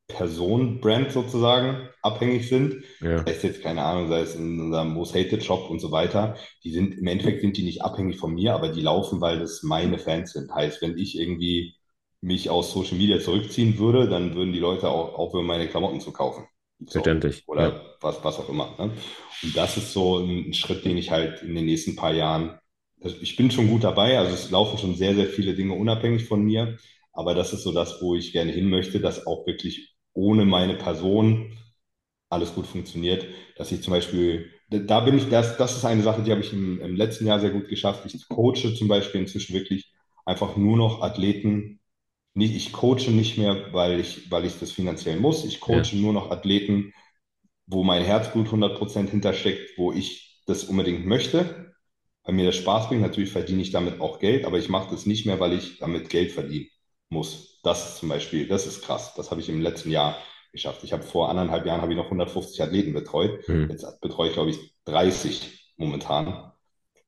Person, 0.08 0.80
Brand 0.80 1.10
sozusagen 1.10 1.88
abhängig 2.02 2.48
sind. 2.48 2.84
Ja. 3.00 3.24
Das 3.24 3.34
heißt 3.34 3.44
jetzt, 3.44 3.62
keine 3.62 3.82
Ahnung, 3.82 4.08
sei 4.08 4.20
es 4.20 4.36
in 4.36 4.60
unserem 4.60 4.94
Most 4.94 5.14
Hated 5.14 5.42
Shop 5.44 5.68
und 5.70 5.80
so 5.80 5.90
weiter. 5.90 6.36
Die 6.64 6.70
sind, 6.70 6.96
im 6.98 7.06
Endeffekt 7.06 7.40
sind 7.40 7.56
die 7.56 7.64
nicht 7.64 7.82
abhängig 7.82 8.18
von 8.18 8.34
mir, 8.34 8.54
aber 8.54 8.68
die 8.68 8.82
laufen, 8.82 9.20
weil 9.20 9.40
das 9.40 9.62
meine 9.62 9.98
Fans 9.98 10.32
sind. 10.32 10.52
Heißt, 10.54 10.80
wenn 10.82 10.96
ich 10.98 11.18
irgendwie 11.18 11.74
mich 12.20 12.50
aus 12.50 12.72
Social 12.72 12.98
Media 12.98 13.20
zurückziehen 13.20 13.78
würde, 13.78 14.08
dann 14.08 14.34
würden 14.34 14.52
die 14.52 14.58
Leute 14.60 14.88
auch 14.88 15.14
aufhören, 15.14 15.46
meine 15.46 15.68
Klamotten 15.68 16.00
zu 16.00 16.12
kaufen. 16.12 16.46
So, 16.80 16.92
Verständlich. 16.92 17.42
Oder 17.46 17.68
ja. 17.68 17.80
was, 18.00 18.22
was 18.22 18.38
auch 18.38 18.48
immer. 18.48 18.74
Ne? 18.78 18.92
Und 19.42 19.56
das 19.56 19.76
ist 19.76 19.92
so 19.92 20.18
ein 20.18 20.52
Schritt, 20.54 20.84
den 20.84 20.96
ich 20.96 21.10
halt 21.10 21.42
in 21.42 21.54
den 21.54 21.66
nächsten 21.66 21.96
paar 21.96 22.12
Jahren, 22.12 22.58
also 23.00 23.16
ich 23.20 23.36
bin 23.36 23.50
schon 23.50 23.68
gut 23.68 23.84
dabei, 23.84 24.18
also 24.18 24.34
es 24.34 24.50
laufen 24.50 24.78
schon 24.78 24.94
sehr, 24.94 25.14
sehr 25.14 25.26
viele 25.26 25.54
Dinge 25.54 25.74
unabhängig 25.74 26.24
von 26.24 26.42
mir, 26.42 26.78
aber 27.12 27.34
das 27.34 27.52
ist 27.52 27.62
so 27.62 27.72
das, 27.72 28.00
wo 28.02 28.14
ich 28.14 28.32
gerne 28.32 28.52
hin 28.52 28.68
möchte, 28.68 29.00
dass 29.00 29.26
auch 29.26 29.46
wirklich 29.46 29.96
ohne 30.12 30.44
meine 30.44 30.74
Person 30.74 31.56
alles 32.28 32.54
gut 32.54 32.66
funktioniert, 32.66 33.26
dass 33.56 33.72
ich 33.72 33.82
zum 33.82 33.92
Beispiel, 33.92 34.50
da 34.70 35.00
bin 35.00 35.16
ich, 35.16 35.28
das, 35.28 35.56
das 35.56 35.76
ist 35.76 35.84
eine 35.84 36.02
Sache, 36.02 36.22
die 36.22 36.30
habe 36.30 36.40
ich 36.40 36.52
im, 36.52 36.80
im 36.80 36.96
letzten 36.96 37.26
Jahr 37.26 37.40
sehr 37.40 37.50
gut 37.50 37.68
geschafft. 37.68 38.04
Ich 38.06 38.28
coache 38.28 38.74
zum 38.74 38.88
Beispiel 38.88 39.20
inzwischen 39.20 39.54
wirklich 39.54 39.92
einfach 40.24 40.56
nur 40.56 40.76
noch 40.76 41.02
Athleten. 41.02 41.80
Nicht, 42.36 42.54
ich 42.54 42.70
coache 42.70 43.10
nicht 43.10 43.38
mehr, 43.38 43.72
weil 43.72 43.98
ich, 43.98 44.30
weil 44.30 44.44
ich 44.44 44.58
das 44.60 44.70
finanziell 44.70 45.18
muss. 45.18 45.46
Ich 45.46 45.58
coache 45.58 45.92
ja. 45.92 46.02
nur 46.02 46.12
noch 46.12 46.30
Athleten, 46.30 46.92
wo 47.66 47.82
mein 47.82 48.04
Herzblut 48.04 48.48
100% 48.48 49.08
hintersteckt, 49.08 49.78
wo 49.78 49.90
ich 49.90 50.42
das 50.44 50.64
unbedingt 50.64 51.06
möchte, 51.06 51.72
weil 52.24 52.34
mir 52.34 52.44
das 52.44 52.56
Spaß 52.56 52.88
bringt. 52.88 53.00
Natürlich 53.00 53.30
verdiene 53.30 53.62
ich 53.62 53.70
damit 53.70 54.02
auch 54.02 54.18
Geld, 54.18 54.44
aber 54.44 54.58
ich 54.58 54.68
mache 54.68 54.90
das 54.90 55.06
nicht 55.06 55.24
mehr, 55.24 55.40
weil 55.40 55.54
ich 55.54 55.78
damit 55.78 56.10
Geld 56.10 56.30
verdienen 56.30 56.66
muss. 57.08 57.58
Das 57.62 57.88
ist 57.88 57.96
zum 58.00 58.10
Beispiel, 58.10 58.46
das 58.46 58.66
ist 58.66 58.82
krass. 58.82 59.14
Das 59.14 59.30
habe 59.30 59.40
ich 59.40 59.48
im 59.48 59.62
letzten 59.62 59.90
Jahr 59.90 60.18
geschafft. 60.52 60.84
Ich 60.84 60.92
habe 60.92 61.04
vor 61.04 61.30
anderthalb 61.30 61.64
Jahren 61.64 61.80
habe 61.80 61.92
ich 61.92 61.96
noch 61.96 62.04
150 62.04 62.62
Athleten 62.62 62.92
betreut. 62.92 63.46
Hm. 63.46 63.70
Jetzt 63.70 63.98
betreue 64.02 64.28
ich, 64.28 64.34
glaube 64.34 64.50
ich, 64.50 64.74
30 64.84 65.72
momentan. 65.78 66.52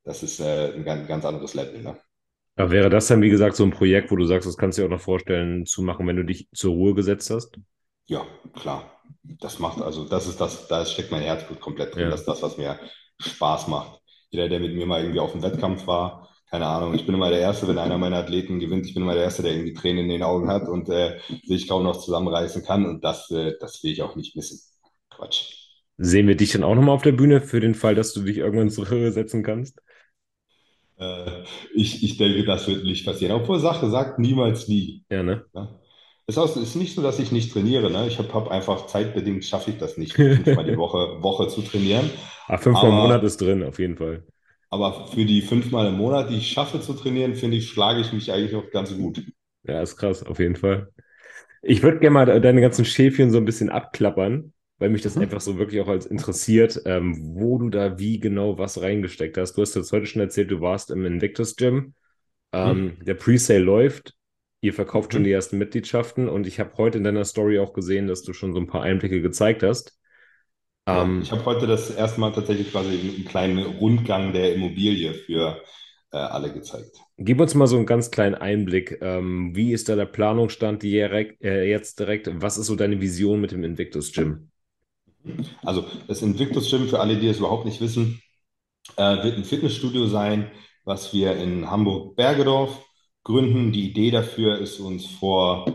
Das 0.05 0.23
ist 0.23 0.41
äh, 0.41 0.73
ein 0.75 0.85
ganz, 0.87 1.07
ganz 1.07 1.27
anderes 1.27 1.53
Level. 1.53 1.83
Ne? 1.83 1.99
Ja, 2.59 2.71
wäre 2.71 2.91
das 2.91 3.07
dann, 3.07 3.23
wie 3.23 3.31
gesagt, 3.31 3.55
so 3.55 3.65
ein 3.65 3.71
Projekt, 3.71 4.11
wo 4.11 4.17
du 4.17 4.25
sagst, 4.25 4.49
das 4.49 4.57
kannst 4.57 4.79
du 4.79 4.83
dir 4.83 4.87
auch 4.87 4.91
noch 4.93 5.01
vorstellen 5.01 5.65
zu 5.65 5.83
machen, 5.83 6.07
wenn 6.07 6.17
du 6.17 6.25
dich 6.25 6.49
zur 6.53 6.73
Ruhe 6.73 6.95
gesetzt 6.95 7.31
hast? 7.31 7.57
Ja, 8.07 8.27
klar. 8.55 9.01
Das 9.23 9.59
macht, 9.59 9.81
also 9.81 10.05
das 10.05 10.27
ist 10.27 10.41
das, 10.41 10.67
da 10.69 10.85
steckt 10.85 11.13
mein 11.13 11.23
Herzblut 11.23 11.61
komplett 11.61 11.95
drin. 11.95 12.05
Ja. 12.05 12.11
Das 12.11 12.21
ist 12.21 12.27
das, 12.27 12.43
was 12.43 12.59
mir 12.59 12.79
Spaß 13.21 13.69
macht. 13.69 14.01
Jeder, 14.31 14.49
der 14.49 14.61
mit 14.61 14.75
mir 14.75 14.87
mal 14.87 15.01
irgendwie 15.01 15.21
auf 15.21 15.33
dem 15.33 15.43
Wettkampf 15.43 15.87
war, 15.87 16.29
keine 16.51 16.67
Ahnung, 16.67 16.95
ich 16.95 17.05
bin 17.05 17.15
immer 17.15 17.31
der 17.31 17.41
Erste, 17.41 17.69
wenn 17.69 17.79
einer 17.79 17.99
meiner 17.99 18.17
Athleten 18.17 18.59
gewinnt, 18.59 18.87
ich 18.87 18.95
bin 18.95 19.03
immer 19.03 19.15
der 19.15 19.25
Erste, 19.25 19.43
der 19.43 19.53
irgendwie 19.53 19.75
Tränen 19.75 20.05
in 20.05 20.09
den 20.09 20.23
Augen 20.23 20.49
hat 20.51 20.67
und 20.67 20.89
äh, 20.89 21.19
sich 21.45 21.69
kaum 21.69 21.85
noch 21.85 21.99
zusammenreißen 21.99 22.65
kann 22.65 22.87
und 22.87 23.05
das, 23.05 23.31
äh, 23.31 23.53
das 23.61 23.83
will 23.85 23.93
ich 23.93 24.03
auch 24.03 24.17
nicht 24.17 24.35
missen. 24.35 24.61
Quatsch. 25.11 25.55
Sehen 25.99 26.27
wir 26.27 26.37
dich 26.37 26.53
dann 26.53 26.65
auch 26.65 26.75
nochmal 26.75 26.95
auf 26.95 27.03
der 27.03 27.13
Bühne 27.13 27.41
für 27.41 27.61
den 27.61 27.75
Fall, 27.75 27.95
dass 27.95 28.13
du 28.15 28.23
dich 28.23 28.39
irgendwann 28.39 28.71
zur 28.71 28.89
Höhe 28.89 29.13
setzen 29.13 29.43
kannst? 29.43 29.81
Äh, 30.99 31.43
ich, 31.75 32.03
ich 32.03 32.17
denke, 32.17 32.45
das 32.45 32.67
wird 32.69 32.85
nicht 32.85 33.05
passieren. 33.05 33.33
Obwohl 33.33 33.59
Sache 33.59 33.89
sagt 33.89 34.19
niemals 34.19 34.69
nie. 34.69 35.05
Ja, 35.11 35.23
ne? 35.23 35.45
Ja. 35.55 35.79
Es 36.27 36.37
ist, 36.37 36.77
nicht 36.77 36.95
so, 36.95 37.03
dass 37.03 37.19
ich 37.19 37.33
nicht 37.33 37.53
trainiere. 37.53 37.91
Ne? 37.91 38.07
Ich 38.07 38.19
habe 38.19 38.33
hab 38.35 38.51
einfach 38.51 38.87
zeitbedingt, 38.87 39.45
schaffe 39.45 39.71
ich 39.71 39.79
das 39.79 39.97
nicht, 39.97 40.13
fünfmal 40.17 40.65
die 40.65 40.77
Woche, 40.77 41.23
Woche 41.23 41.49
zu 41.49 41.63
trainieren. 41.63 42.11
Ah, 42.47 42.59
fünfmal 42.59 42.91
im 42.91 42.97
Monat 42.97 43.23
ist 43.23 43.41
drin, 43.41 43.63
auf 43.63 43.79
jeden 43.79 43.97
Fall. 43.97 44.25
Aber 44.71 45.07
für 45.07 45.25
die 45.25 45.41
fünfmal 45.41 45.87
im 45.87 45.97
Monat, 45.97 46.29
die 46.29 46.37
ich 46.37 46.49
schaffe 46.49 46.81
zu 46.81 46.93
trainieren, 46.93 47.35
finde 47.35 47.57
ich, 47.57 47.71
schlage 47.71 48.01
ich 48.01 48.13
mich 48.13 48.31
eigentlich 48.31 48.55
auch 48.55 48.71
ganz 48.71 48.95
gut. 48.95 49.23
Ja, 49.65 49.81
ist 49.81 49.97
krass, 49.97 50.23
auf 50.23 50.39
jeden 50.39 50.57
Fall. 50.57 50.91
Ich 51.63 51.83
würde 51.83 51.99
gerne 51.99 52.15
mal 52.15 52.41
deine 52.41 52.61
ganzen 52.61 52.85
Schäfchen 52.85 53.31
so 53.31 53.39
ein 53.39 53.45
bisschen 53.47 53.71
abklappern, 53.71 54.53
weil 54.79 54.91
mich 54.91 55.03
das 55.03 55.17
mhm. 55.17 55.23
einfach 55.23 55.41
so 55.41 55.59
wirklich 55.59 55.81
auch 55.81 55.89
als 55.89 56.07
interessiert, 56.07 56.83
ähm, 56.87 57.35
wo 57.35 57.59
du 57.59 57.69
da 57.69 57.99
wie 57.99 58.21
genau 58.21 58.59
was 58.59 58.81
reingesteckt 58.81 59.37
hast. 59.37 59.55
Du 59.55 59.63
hast 59.63 59.75
jetzt 59.75 59.93
heute 59.93 60.07
schon 60.07 60.23
erzählt, 60.23 60.51
du 60.51 60.61
warst 60.61 60.91
im 60.91 61.05
Invictus 61.05 61.57
Gym. 61.57 61.95
Ähm, 62.53 62.97
mhm. 62.99 63.05
Der 63.05 63.15
Presale 63.15 63.61
läuft. 63.61 64.15
Ihr 64.61 64.75
verkauft 64.75 65.13
schon 65.13 65.23
mhm. 65.23 65.27
die 65.27 65.33
ersten 65.33 65.59
Mitgliedschaften 65.59 66.29
und 66.29 66.47
ich 66.47 66.59
habe 66.59 66.73
heute 66.79 66.99
in 66.99 67.05
deiner 67.05 67.25
Story 67.25 67.59
auch 67.59 67.73
gesehen, 67.73 68.09
dass 68.09 68.23
du 68.23 68.33
schon 68.33 68.53
so 68.53 68.59
ein 68.59 68.67
paar 68.67 68.83
Einblicke 68.83 69.21
gezeigt 69.21 69.63
hast. 69.63 69.97
Ähm, 70.87 71.21
ich 71.23 71.31
habe 71.31 71.45
heute 71.45 71.67
das 71.67 71.91
erste 71.91 72.21
Mal 72.21 72.33
tatsächlich 72.33 72.73
quasi 72.73 72.99
einen 72.99 73.25
kleinen 73.25 73.59
Rundgang 73.59 74.33
der 74.33 74.55
Immobilie 74.55 75.15
für 75.15 75.63
äh, 76.11 76.17
alle 76.17 76.53
gezeigt. 76.53 76.97
Gib 77.19 77.41
uns 77.41 77.55
mal 77.55 77.67
so 77.67 77.77
einen 77.77 77.87
ganz 77.87 78.11
kleinen 78.11 78.35
Einblick. 78.35 78.99
Ähm, 79.01 79.55
wie 79.55 79.73
ist 79.73 79.89
da 79.89 79.97
der 79.97 80.07
Planungsstand 80.07 80.83
direkt, 80.83 81.43
äh, 81.43 81.65
jetzt 81.65 82.01
direkt? 82.01 82.31
Was 82.41 82.59
ist 82.59 82.67
so 82.67 82.75
deine 82.75 83.01
Vision 83.01 83.41
mit 83.41 83.53
dem 83.53 83.63
Invictus 83.65 84.13
Gym? 84.13 84.51
Also 85.65 85.85
das 86.07 86.23
Invictus 86.23 86.71
Gym, 86.71 86.89
für 86.89 87.01
alle, 87.01 87.17
die 87.17 87.29
es 87.29 87.39
überhaupt 87.39 87.65
nicht 87.65 87.81
wissen, 87.81 88.21
äh, 88.97 89.23
wird 89.25 89.37
ein 89.37 89.45
Fitnessstudio 89.45 90.07
sein, 90.07 90.51
was 90.85 91.13
wir 91.13 91.37
in 91.37 91.71
Hamburg-Bergedorf 91.71 92.85
gründen. 93.25 93.73
Die 93.73 93.91
Idee 93.91 94.11
dafür 94.11 94.59
ist 94.59 94.81
uns 94.81 95.07
vor, 95.07 95.67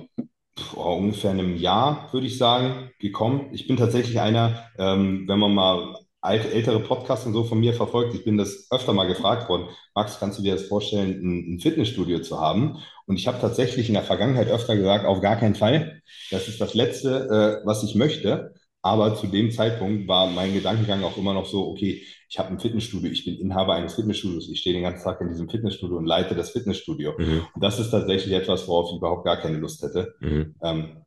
vor 0.58 0.98
ungefähr 0.98 1.32
einem 1.32 1.56
Jahr, 1.56 2.12
würde 2.14 2.28
ich 2.28 2.38
sagen, 2.38 2.92
gekommen. 3.00 3.50
Ich 3.54 3.68
bin 3.68 3.78
tatsächlich 3.78 4.20
einer, 4.20 4.68
ähm, 4.78 5.26
wenn 5.28 5.40
man 5.40 5.54
mal 5.54 5.96
alte, 6.22 6.52
ältere 6.52 6.80
Podcasts 6.80 7.26
und 7.26 7.34
so 7.34 7.44
von 7.44 7.60
mir 7.60 7.74
verfolgt, 7.74 8.16
ich 8.16 8.24
bin 8.24 8.38
das 8.38 8.68
öfter 8.72 8.94
mal 8.94 9.08
gefragt 9.08 9.50
worden, 9.50 9.68
Max, 9.94 10.20
kannst 10.20 10.40
du 10.40 10.44
dir 10.44 10.54
das 10.54 10.68
vorstellen, 10.68 11.20
ein, 11.22 11.56
ein 11.56 11.60
Fitnessstudio 11.60 12.20
zu 12.20 12.40
haben? 12.40 12.78
Und 13.06 13.18
ich 13.18 13.28
habe 13.28 13.40
tatsächlich 13.42 13.90
in 13.90 13.94
der 13.94 14.04
Vergangenheit 14.04 14.48
öfter 14.48 14.76
gesagt, 14.76 15.06
auf 15.06 15.22
gar 15.22 15.36
keinen 15.36 15.56
Fall. 15.56 16.02
Das 16.32 16.48
ist 16.48 16.62
das 16.62 16.74
Letzte, 16.74 17.62
äh, 17.64 17.68
was 17.68 17.84
ich 17.84 17.96
möchte. 17.96 18.54
Aber 18.86 19.16
zu 19.16 19.28
dem 19.28 19.50
Zeitpunkt 19.50 20.10
war 20.10 20.28
mein 20.28 20.54
Gedankengang 20.54 21.04
auch 21.04 21.16
immer 21.16 21.34
noch 21.34 21.46
so, 21.46 21.70
okay, 21.70 22.04
ich 22.30 22.38
habe 22.38 22.50
ein 22.50 22.60
Fitnessstudio, 22.60 23.10
ich 23.10 23.24
bin 23.24 23.40
Inhaber 23.40 23.76
eines 23.76 23.96
Fitnessstudios, 23.96 24.50
ich 24.50 24.60
stehe 24.60 24.74
den 24.74 24.84
ganzen 24.84 25.06
Tag 25.06 25.22
in 25.22 25.30
diesem 25.30 25.50
Fitnessstudio 25.50 25.98
und 25.98 26.06
leite 26.06 26.36
das 26.36 26.52
Fitnessstudio. 26.52 27.14
Mhm. 27.18 27.48
Und 27.54 27.64
das 27.64 27.80
ist 27.80 27.92
tatsächlich 27.92 28.34
etwas, 28.34 28.68
worauf 28.68 28.92
ich 28.92 28.98
überhaupt 28.98 29.24
gar 29.24 29.38
keine 29.38 29.58
Lust 29.58 29.82
hätte. 29.84 30.14
Mhm. 30.20 30.56
Ähm, 30.62 30.98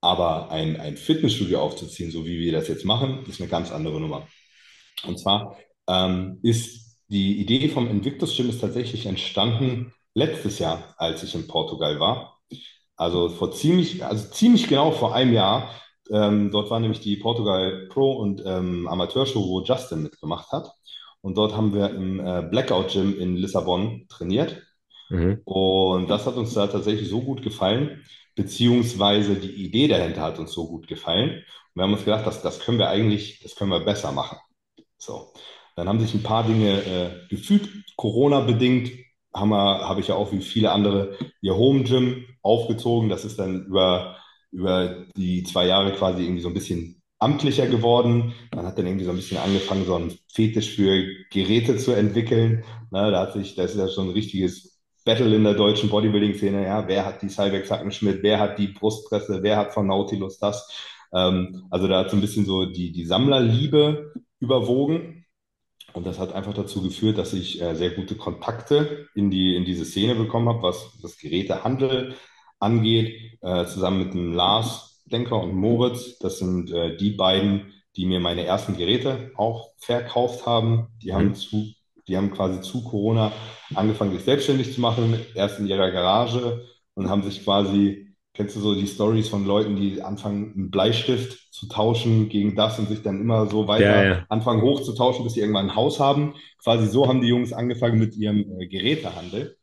aber 0.00 0.50
ein, 0.50 0.80
ein 0.80 0.96
Fitnessstudio 0.96 1.60
aufzuziehen, 1.60 2.10
so 2.10 2.26
wie 2.26 2.40
wir 2.40 2.50
das 2.50 2.66
jetzt 2.66 2.84
machen, 2.84 3.24
ist 3.28 3.40
eine 3.40 3.48
ganz 3.48 3.70
andere 3.70 4.00
Nummer. 4.00 4.26
Und 5.06 5.20
zwar 5.20 5.56
ähm, 5.88 6.40
ist 6.42 6.98
die 7.08 7.40
Idee 7.40 7.68
vom 7.68 7.88
Invictus 7.88 8.36
Gym 8.36 8.48
ist 8.48 8.60
tatsächlich 8.60 9.06
entstanden 9.06 9.92
letztes 10.14 10.58
Jahr, 10.58 10.94
als 10.96 11.22
ich 11.22 11.34
in 11.34 11.46
Portugal 11.46 12.00
war. 12.00 12.40
Also 12.96 13.28
vor 13.28 13.52
ziemlich, 13.52 14.04
also 14.04 14.28
ziemlich 14.30 14.66
genau 14.66 14.90
vor 14.90 15.14
einem 15.14 15.32
Jahr 15.32 15.70
ähm, 16.10 16.50
dort 16.50 16.70
war 16.70 16.80
nämlich 16.80 17.00
die 17.00 17.16
Portugal 17.16 17.86
Pro 17.88 18.12
und 18.12 18.42
ähm, 18.44 18.88
Amateurshow, 18.88 19.46
wo 19.48 19.62
Justin 19.62 20.02
mitgemacht 20.02 20.50
hat. 20.52 20.72
Und 21.22 21.36
dort 21.36 21.56
haben 21.56 21.74
wir 21.74 21.90
im 21.90 22.18
äh, 22.20 22.42
Blackout 22.42 22.92
Gym 22.92 23.18
in 23.18 23.36
Lissabon 23.36 24.06
trainiert. 24.08 24.62
Mhm. 25.10 25.40
Und 25.44 26.08
das 26.08 26.26
hat 26.26 26.36
uns 26.36 26.54
da 26.54 26.66
tatsächlich 26.66 27.08
so 27.08 27.20
gut 27.20 27.42
gefallen, 27.42 28.02
beziehungsweise 28.34 29.34
die 29.34 29.64
Idee 29.64 29.88
dahinter 29.88 30.22
hat 30.22 30.38
uns 30.38 30.52
so 30.52 30.66
gut 30.66 30.88
gefallen. 30.88 31.30
Und 31.30 31.74
wir 31.74 31.82
haben 31.82 31.92
uns 31.92 32.04
gedacht, 32.04 32.26
das, 32.26 32.42
das 32.42 32.60
können 32.60 32.78
wir 32.78 32.88
eigentlich, 32.88 33.40
das 33.42 33.54
können 33.54 33.70
wir 33.70 33.80
besser 33.80 34.12
machen. 34.12 34.38
So. 34.98 35.32
Dann 35.76 35.88
haben 35.88 36.00
sich 36.00 36.14
ein 36.14 36.22
paar 36.22 36.44
Dinge 36.44 36.82
äh, 36.82 37.28
gefügt, 37.28 37.68
Corona-bedingt 37.96 38.90
habe 39.32 39.56
hab 39.56 39.98
ich 39.98 40.08
ja 40.08 40.16
auch 40.16 40.32
wie 40.32 40.40
viele 40.40 40.72
andere 40.72 41.16
ihr 41.40 41.56
Home 41.56 41.84
Gym 41.84 42.26
aufgezogen. 42.42 43.08
Das 43.08 43.24
ist 43.24 43.38
dann 43.38 43.66
über 43.66 44.16
über 44.52 45.04
die 45.16 45.42
zwei 45.44 45.66
Jahre 45.66 45.92
quasi 45.92 46.22
irgendwie 46.24 46.42
so 46.42 46.48
ein 46.48 46.54
bisschen 46.54 47.00
amtlicher 47.18 47.66
geworden. 47.66 48.34
Man 48.54 48.66
hat 48.66 48.78
dann 48.78 48.86
irgendwie 48.86 49.04
so 49.04 49.10
ein 49.10 49.16
bisschen 49.16 49.38
angefangen, 49.38 49.84
so 49.84 49.94
einen 49.94 50.18
Fetisch 50.32 50.74
für 50.74 51.04
Geräte 51.30 51.76
zu 51.76 51.92
entwickeln. 51.92 52.64
Na, 52.90 53.10
da 53.10 53.20
hat 53.20 53.34
sich, 53.34 53.54
das 53.54 53.72
ist 53.72 53.78
ja 53.78 53.88
schon 53.88 54.08
ein 54.08 54.14
richtiges 54.14 54.80
Battle 55.04 55.34
in 55.34 55.44
der 55.44 55.54
deutschen 55.54 55.90
Bodybuilding-Szene. 55.90 56.64
Ja, 56.64 56.88
wer 56.88 57.04
hat 57.04 57.22
die 57.22 57.28
Cybex 57.28 57.70
Hackenschmidt, 57.70 58.22
wer 58.22 58.40
hat 58.40 58.58
die 58.58 58.68
Brustpresse, 58.68 59.42
wer 59.42 59.56
hat 59.56 59.74
von 59.74 59.86
Nautilus 59.86 60.38
das? 60.38 60.68
Ähm, 61.14 61.66
also 61.70 61.88
da 61.88 62.00
hat 62.00 62.10
so 62.10 62.16
ein 62.16 62.20
bisschen 62.20 62.46
so 62.46 62.66
die, 62.66 62.92
die 62.92 63.04
Sammlerliebe 63.04 64.12
überwogen. 64.40 65.26
Und 65.92 66.06
das 66.06 66.18
hat 66.18 66.32
einfach 66.32 66.54
dazu 66.54 66.82
geführt, 66.82 67.18
dass 67.18 67.32
ich 67.32 67.60
äh, 67.60 67.74
sehr 67.74 67.90
gute 67.90 68.14
Kontakte 68.14 69.08
in, 69.14 69.30
die, 69.30 69.56
in 69.56 69.64
diese 69.64 69.84
Szene 69.84 70.14
bekommen 70.14 70.48
habe, 70.48 70.62
was 70.62 70.98
das 71.02 71.18
Gerätehandel 71.18 72.14
angeht, 72.60 73.38
äh, 73.40 73.64
zusammen 73.66 74.04
mit 74.04 74.14
dem 74.14 74.34
Lars 74.34 74.90
Denker 75.10 75.42
und 75.42 75.54
Moritz. 75.54 76.18
Das 76.18 76.38
sind 76.38 76.70
äh, 76.70 76.96
die 76.96 77.10
beiden, 77.10 77.72
die 77.96 78.06
mir 78.06 78.20
meine 78.20 78.44
ersten 78.44 78.76
Geräte 78.76 79.32
auch 79.36 79.72
verkauft 79.78 80.46
haben. 80.46 80.88
Die 81.02 81.12
haben 81.12 81.28
mhm. 81.28 81.34
zu, 81.34 81.66
die 82.06 82.16
haben 82.16 82.30
quasi 82.30 82.60
zu 82.60 82.84
Corona 82.84 83.32
angefangen, 83.74 84.12
sich 84.12 84.24
selbstständig 84.24 84.72
zu 84.74 84.80
machen, 84.80 85.18
erst 85.34 85.58
in 85.58 85.66
ihrer 85.66 85.90
Garage 85.90 86.66
und 86.94 87.08
haben 87.08 87.22
sich 87.22 87.44
quasi, 87.44 88.14
kennst 88.34 88.56
du 88.56 88.60
so 88.60 88.74
die 88.74 88.86
Stories 88.86 89.28
von 89.28 89.46
Leuten, 89.46 89.76
die 89.76 90.02
anfangen, 90.02 90.52
einen 90.54 90.70
Bleistift 90.70 91.52
zu 91.52 91.66
tauschen 91.68 92.28
gegen 92.28 92.54
das 92.54 92.78
und 92.78 92.88
sich 92.88 93.02
dann 93.02 93.20
immer 93.20 93.46
so 93.46 93.66
weiter 93.66 94.04
ja, 94.04 94.04
ja. 94.04 94.26
anfangen 94.28 94.62
hochzutauschen, 94.62 95.24
bis 95.24 95.34
sie 95.34 95.40
irgendwann 95.40 95.70
ein 95.70 95.76
Haus 95.76 96.00
haben. 96.00 96.34
Quasi 96.62 96.86
so 96.86 97.08
haben 97.08 97.20
die 97.20 97.28
Jungs 97.28 97.52
angefangen 97.52 97.98
mit 97.98 98.16
ihrem 98.16 98.60
äh, 98.60 98.66
Gerätehandel 98.66 99.56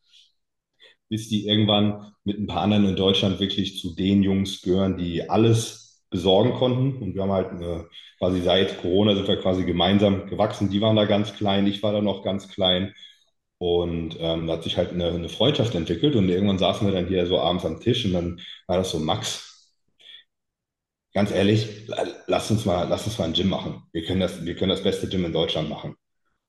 bis 1.10 1.30
die 1.30 1.48
irgendwann 1.48 2.14
mit 2.24 2.40
ein 2.40 2.48
paar 2.48 2.62
anderen 2.62 2.86
in 2.86 2.96
Deutschland 2.96 3.40
wirklich 3.40 3.80
zu 3.80 3.96
den 3.96 4.24
Jungs 4.24 4.62
gehören, 4.62 4.98
die 4.98 5.30
alles 5.30 6.04
besorgen 6.10 6.54
konnten. 6.54 7.02
Und 7.02 7.16
wir 7.16 7.24
haben 7.24 7.32
halt 7.32 7.52
eine, 7.52 7.88
quasi 8.20 8.42
seit 8.42 8.82
Corona 8.82 9.16
sind 9.16 9.28
wir 9.28 9.38
quasi 9.38 9.64
gemeinsam 9.66 10.28
gewachsen. 10.28 10.70
Die 10.70 10.82
waren 10.82 10.96
da 10.96 11.06
ganz 11.06 11.34
klein, 11.36 11.68
ich 11.68 11.84
war 11.84 11.94
da 11.94 12.02
noch 12.02 12.24
ganz 12.24 12.48
klein. 12.50 12.94
Und 13.60 14.18
ähm, 14.20 14.48
da 14.48 14.54
hat 14.54 14.64
sich 14.64 14.78
halt 14.78 14.92
eine, 14.92 15.08
eine 15.10 15.30
Freundschaft 15.30 15.74
entwickelt 15.74 16.16
und 16.16 16.30
irgendwann 16.30 16.60
saßen 16.60 16.86
wir 16.86 16.94
dann 16.94 17.08
hier 17.08 17.26
so 17.26 17.40
abends 17.40 17.66
am 17.66 17.80
Tisch 17.80 18.06
und 18.06 18.14
dann 18.14 18.40
war 18.68 18.78
das 18.78 18.92
so, 18.92 19.00
Max, 19.00 19.74
ganz 21.14 21.32
ehrlich, 21.32 21.88
lass 22.28 22.52
uns 22.52 22.66
mal, 22.66 22.88
lass 22.88 23.08
uns 23.08 23.18
mal 23.18 23.26
ein 23.26 23.34
Gym 23.34 23.50
machen. 23.50 23.82
Wir 23.94 24.06
können 24.06 24.20
das, 24.20 24.46
wir 24.46 24.56
können 24.56 24.70
das 24.70 24.84
beste 24.84 25.10
Gym 25.10 25.26
in 25.26 25.34
Deutschland 25.34 25.70
machen. 25.70 25.96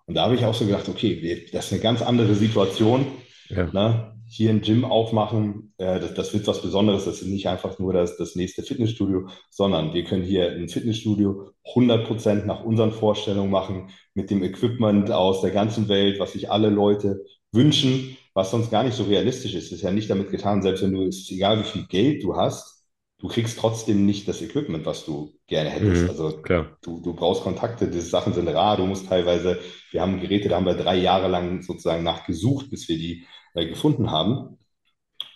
Und 0.04 0.14
da 0.14 0.24
habe 0.24 0.34
ich 0.34 0.44
auch 0.44 0.54
so 0.54 0.66
gedacht, 0.66 0.88
okay, 0.88 1.48
das 1.50 1.66
ist 1.66 1.72
eine 1.72 1.80
ganz 1.80 2.02
andere 2.02 2.34
Situation. 2.34 3.06
Ja. 3.48 3.66
Ne? 3.72 4.17
Hier 4.28 4.50
ein 4.50 4.60
Gym 4.60 4.84
aufmachen, 4.84 5.72
äh, 5.78 5.98
das, 6.00 6.14
das 6.14 6.34
wird 6.34 6.46
was 6.46 6.62
Besonderes. 6.62 7.06
Das 7.06 7.22
ist 7.22 7.28
nicht 7.28 7.48
einfach 7.48 7.78
nur 7.78 7.92
das, 7.92 8.16
das 8.16 8.36
nächste 8.36 8.62
Fitnessstudio, 8.62 9.28
sondern 9.50 9.94
wir 9.94 10.04
können 10.04 10.22
hier 10.22 10.52
ein 10.52 10.68
Fitnessstudio 10.68 11.50
100% 11.74 12.44
nach 12.44 12.62
unseren 12.62 12.92
Vorstellungen 12.92 13.50
machen, 13.50 13.90
mit 14.14 14.30
dem 14.30 14.42
Equipment 14.42 15.10
aus 15.10 15.40
der 15.40 15.50
ganzen 15.50 15.88
Welt, 15.88 16.20
was 16.20 16.32
sich 16.32 16.50
alle 16.50 16.68
Leute 16.68 17.24
wünschen, 17.52 18.16
was 18.34 18.50
sonst 18.50 18.70
gar 18.70 18.84
nicht 18.84 18.94
so 18.94 19.04
realistisch 19.04 19.54
ist. 19.54 19.66
Es 19.66 19.72
ist 19.72 19.82
ja 19.82 19.90
nicht 19.90 20.10
damit 20.10 20.30
getan, 20.30 20.62
selbst 20.62 20.82
wenn 20.82 20.92
du, 20.92 21.06
es 21.06 21.20
ist 21.20 21.32
egal 21.32 21.60
wie 21.60 21.68
viel 21.68 21.86
Geld 21.86 22.22
du 22.22 22.36
hast, 22.36 22.84
du 23.18 23.28
kriegst 23.28 23.58
trotzdem 23.58 24.06
nicht 24.06 24.28
das 24.28 24.42
Equipment, 24.42 24.86
was 24.86 25.04
du 25.04 25.34
gerne 25.46 25.70
hättest. 25.70 26.02
Mhm, 26.02 26.10
also 26.10 26.42
klar. 26.42 26.76
Du, 26.82 27.00
du 27.00 27.14
brauchst 27.14 27.42
Kontakte, 27.42 27.88
die 27.88 28.00
Sachen 28.00 28.32
sind 28.32 28.48
rar, 28.48 28.76
du 28.76 28.86
musst 28.86 29.08
teilweise, 29.08 29.58
wir 29.90 30.02
haben 30.02 30.20
Geräte, 30.20 30.48
da 30.48 30.56
haben 30.56 30.66
wir 30.66 30.74
drei 30.74 30.96
Jahre 30.96 31.28
lang 31.28 31.62
sozusagen 31.62 32.04
nachgesucht, 32.04 32.70
bis 32.70 32.88
wir 32.88 32.98
die 32.98 33.26
äh, 33.58 33.66
gefunden 33.66 34.10
haben. 34.10 34.58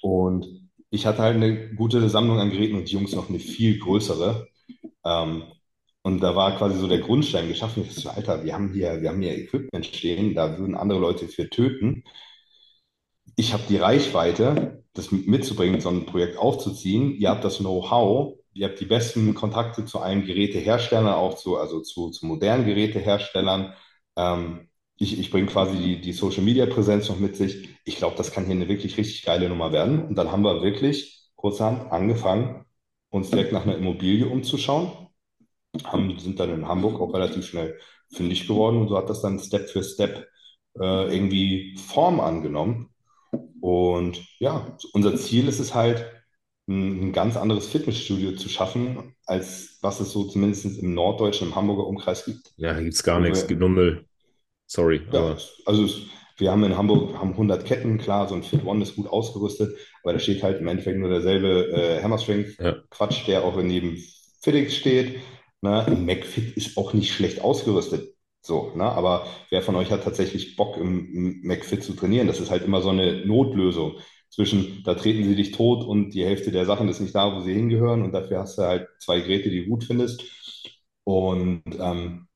Und 0.02 0.71
ich 0.91 1.07
hatte 1.07 1.23
halt 1.23 1.37
eine 1.37 1.75
gute 1.75 2.09
Sammlung 2.09 2.38
an 2.38 2.50
Geräten 2.50 2.76
und 2.76 2.88
die 2.88 2.95
Jungs 2.95 3.14
noch 3.14 3.29
eine 3.29 3.38
viel 3.41 3.79
größere. 3.79 4.49
Ähm, 5.05 5.45
und 6.02 6.21
da 6.21 6.35
war 6.35 6.57
quasi 6.59 6.79
so 6.79 6.88
der 6.88 6.99
Grundstein 6.99 7.49
geschaffen. 7.49 7.85
Ich 7.85 7.95
so, 7.95 8.11
Alter, 8.11 8.45
wir 8.45 8.55
haben 8.55 8.73
hier, 8.73 9.00
wir 9.02 9.11
haben 9.11 9.23
hier 9.23 9.37
Equipment 9.38 9.87
stehen, 9.87 10.35
da 10.35 10.59
würden 10.59 10.75
andere 10.75 10.99
Leute 10.99 11.29
für 11.29 11.49
töten. 11.49 12.05
Ich 13.37 13.52
habe 13.52 13.62
die 13.69 13.76
Reichweite, 13.76 14.85
das 14.95 15.11
mitzubringen, 15.12 15.81
so 15.81 15.88
ein 15.88 16.07
Projekt 16.07 16.37
aufzuziehen. 16.38 17.12
Ihr 17.12 17.31
habt 17.31 17.45
das 17.45 17.59
Know-how, 17.59 18.38
ihr 18.52 18.69
habt 18.69 18.81
die 18.81 18.87
besten 18.87 19.35
Kontakte 19.35 19.85
zu 19.87 20.00
allen 20.00 20.26
Geräteherstellern, 20.26 21.14
auch 21.14 21.35
zu, 21.35 21.57
also 21.57 21.81
zu, 21.81 22.11
zu 22.11 22.26
modernen 22.26 22.67
Geräteherstellern. 22.67 23.75
Ähm, 24.17 24.69
ich, 24.99 25.19
ich 25.19 25.31
bringe 25.31 25.47
quasi 25.47 25.77
die, 25.77 26.01
die 26.01 26.13
Social 26.13 26.43
Media 26.43 26.67
Präsenz 26.67 27.09
noch 27.09 27.19
mit 27.19 27.37
sich. 27.37 27.69
Ich 27.85 27.97
glaube, 27.97 28.17
das 28.17 28.33
kann 28.33 28.45
hier 28.45 28.55
eine 28.55 28.69
wirklich 28.69 28.97
richtig 28.99 29.25
geile 29.25 29.49
Nummer 29.49 29.73
werden. 29.73 30.07
Und 30.07 30.17
dann 30.17 30.31
haben 30.31 30.43
wir 30.45 30.63
wirklich 30.63 31.31
kurzerhand 31.37 31.91
angefangen, 31.91 32.65
uns 33.11 33.31
direkt 33.31 33.53
nach 33.53 33.65
einer 33.65 33.77
Immobilie 33.77 34.27
umzuschauen. 34.29 34.93
haben, 35.85 36.19
sind 36.19 36.39
dann 36.41 36.51
in 36.51 36.69
Hamburg 36.69 37.01
auch 37.01 37.15
relativ 37.15 37.47
schnell 37.47 37.79
fündig 38.13 38.47
geworden 38.47 38.79
und 38.79 38.89
so 38.89 38.97
hat 38.97 39.09
das 39.09 39.23
dann 39.23 39.39
Step 39.39 39.71
für 39.71 39.83
Step 39.83 40.29
äh, 40.79 41.15
irgendwie 41.15 41.77
Form 41.79 42.21
angenommen. 42.21 42.91
Und 43.61 44.23
ja, 44.39 44.77
unser 44.93 45.17
Ziel 45.17 45.49
ist 45.49 45.61
es 45.61 45.75
halt, 45.75 46.07
ein, 46.69 47.09
ein 47.09 47.13
ganz 47.13 47.37
anderes 47.37 47.67
Fitnessstudio 47.67 48.33
zu 48.33 48.49
schaffen, 48.49 49.15
als 49.27 49.79
was 49.83 50.01
es 50.01 50.13
so 50.13 50.25
zumindest 50.25 50.65
im 50.65 50.95
norddeutschen, 50.95 51.49
im 51.49 51.55
Hamburger 51.57 51.87
Umkreis 51.87 52.25
gibt. 52.25 52.53
Ja, 52.57 52.75
da 52.75 52.81
gibt 52.81 52.95
es 52.95 53.03
gar 53.03 53.21
nichts, 53.21 53.49
nur 53.49 53.69
Müll. 53.69 54.07
Sorry, 54.75 55.02
ja, 55.12 55.37
also 55.67 55.87
wir 56.38 56.50
haben 56.50 56.64
in 56.64 56.79
Hamburg 56.79 57.19
haben 57.19 57.33
100 57.33 57.67
Ketten, 57.67 57.99
klar, 57.99 58.26
so 58.26 58.35
ein 58.35 58.43
Fit 58.43 58.64
One 58.64 58.83
ist 58.83 58.97
gut 58.97 59.07
ausgerüstet, 59.07 59.76
aber 60.02 60.14
da 60.14 60.19
steht 60.19 60.43
halt 60.43 60.61
im 60.62 60.67
Endeffekt 60.67 60.99
nur 60.99 61.11
derselbe 61.11 61.69
äh, 61.73 62.02
Hammer 62.02 62.17
Strength 62.17 62.59
ja, 62.59 62.76
Quatsch, 62.88 63.26
der 63.26 63.45
auch 63.45 63.59
in 63.59 63.69
jedem 63.69 63.99
Fittix 64.41 64.75
steht. 64.75 65.21
Ne? 65.61 65.85
Ein 65.85 66.07
McFit 66.07 66.57
ist 66.57 66.79
auch 66.79 66.95
nicht 66.95 67.12
schlecht 67.12 67.43
ausgerüstet. 67.43 68.14
So, 68.41 68.73
ne? 68.75 68.85
Aber 68.85 69.26
wer 69.50 69.61
von 69.61 69.76
euch 69.76 69.91
hat 69.91 70.05
tatsächlich 70.05 70.57
Bock, 70.57 70.79
im, 70.79 71.14
im 71.14 71.41
McFit 71.43 71.85
zu 71.85 71.93
trainieren? 71.93 72.26
Das 72.26 72.41
ist 72.41 72.50
halt 72.50 72.64
immer 72.64 72.81
so 72.81 72.88
eine 72.88 73.26
Notlösung. 73.26 73.99
Zwischen, 74.31 74.83
da 74.85 74.95
treten 74.95 75.25
sie 75.25 75.37
dich 75.37 75.52
tot 75.52 75.85
und 75.85 76.12
die 76.14 76.25
Hälfte 76.25 76.50
der 76.50 76.64
Sachen 76.64 76.88
ist 76.88 77.00
nicht 77.00 77.14
da, 77.14 77.37
wo 77.37 77.41
sie 77.41 77.52
hingehören. 77.52 78.02
Und 78.02 78.12
dafür 78.12 78.38
hast 78.41 78.57
du 78.57 78.62
halt 78.62 78.88
zwei 79.00 79.21
Geräte, 79.21 79.50
die 79.50 79.64
du 79.64 79.71
gut 79.71 79.85
findest. 79.85 80.25
Und 81.05 81.62
ähm, 81.79 82.26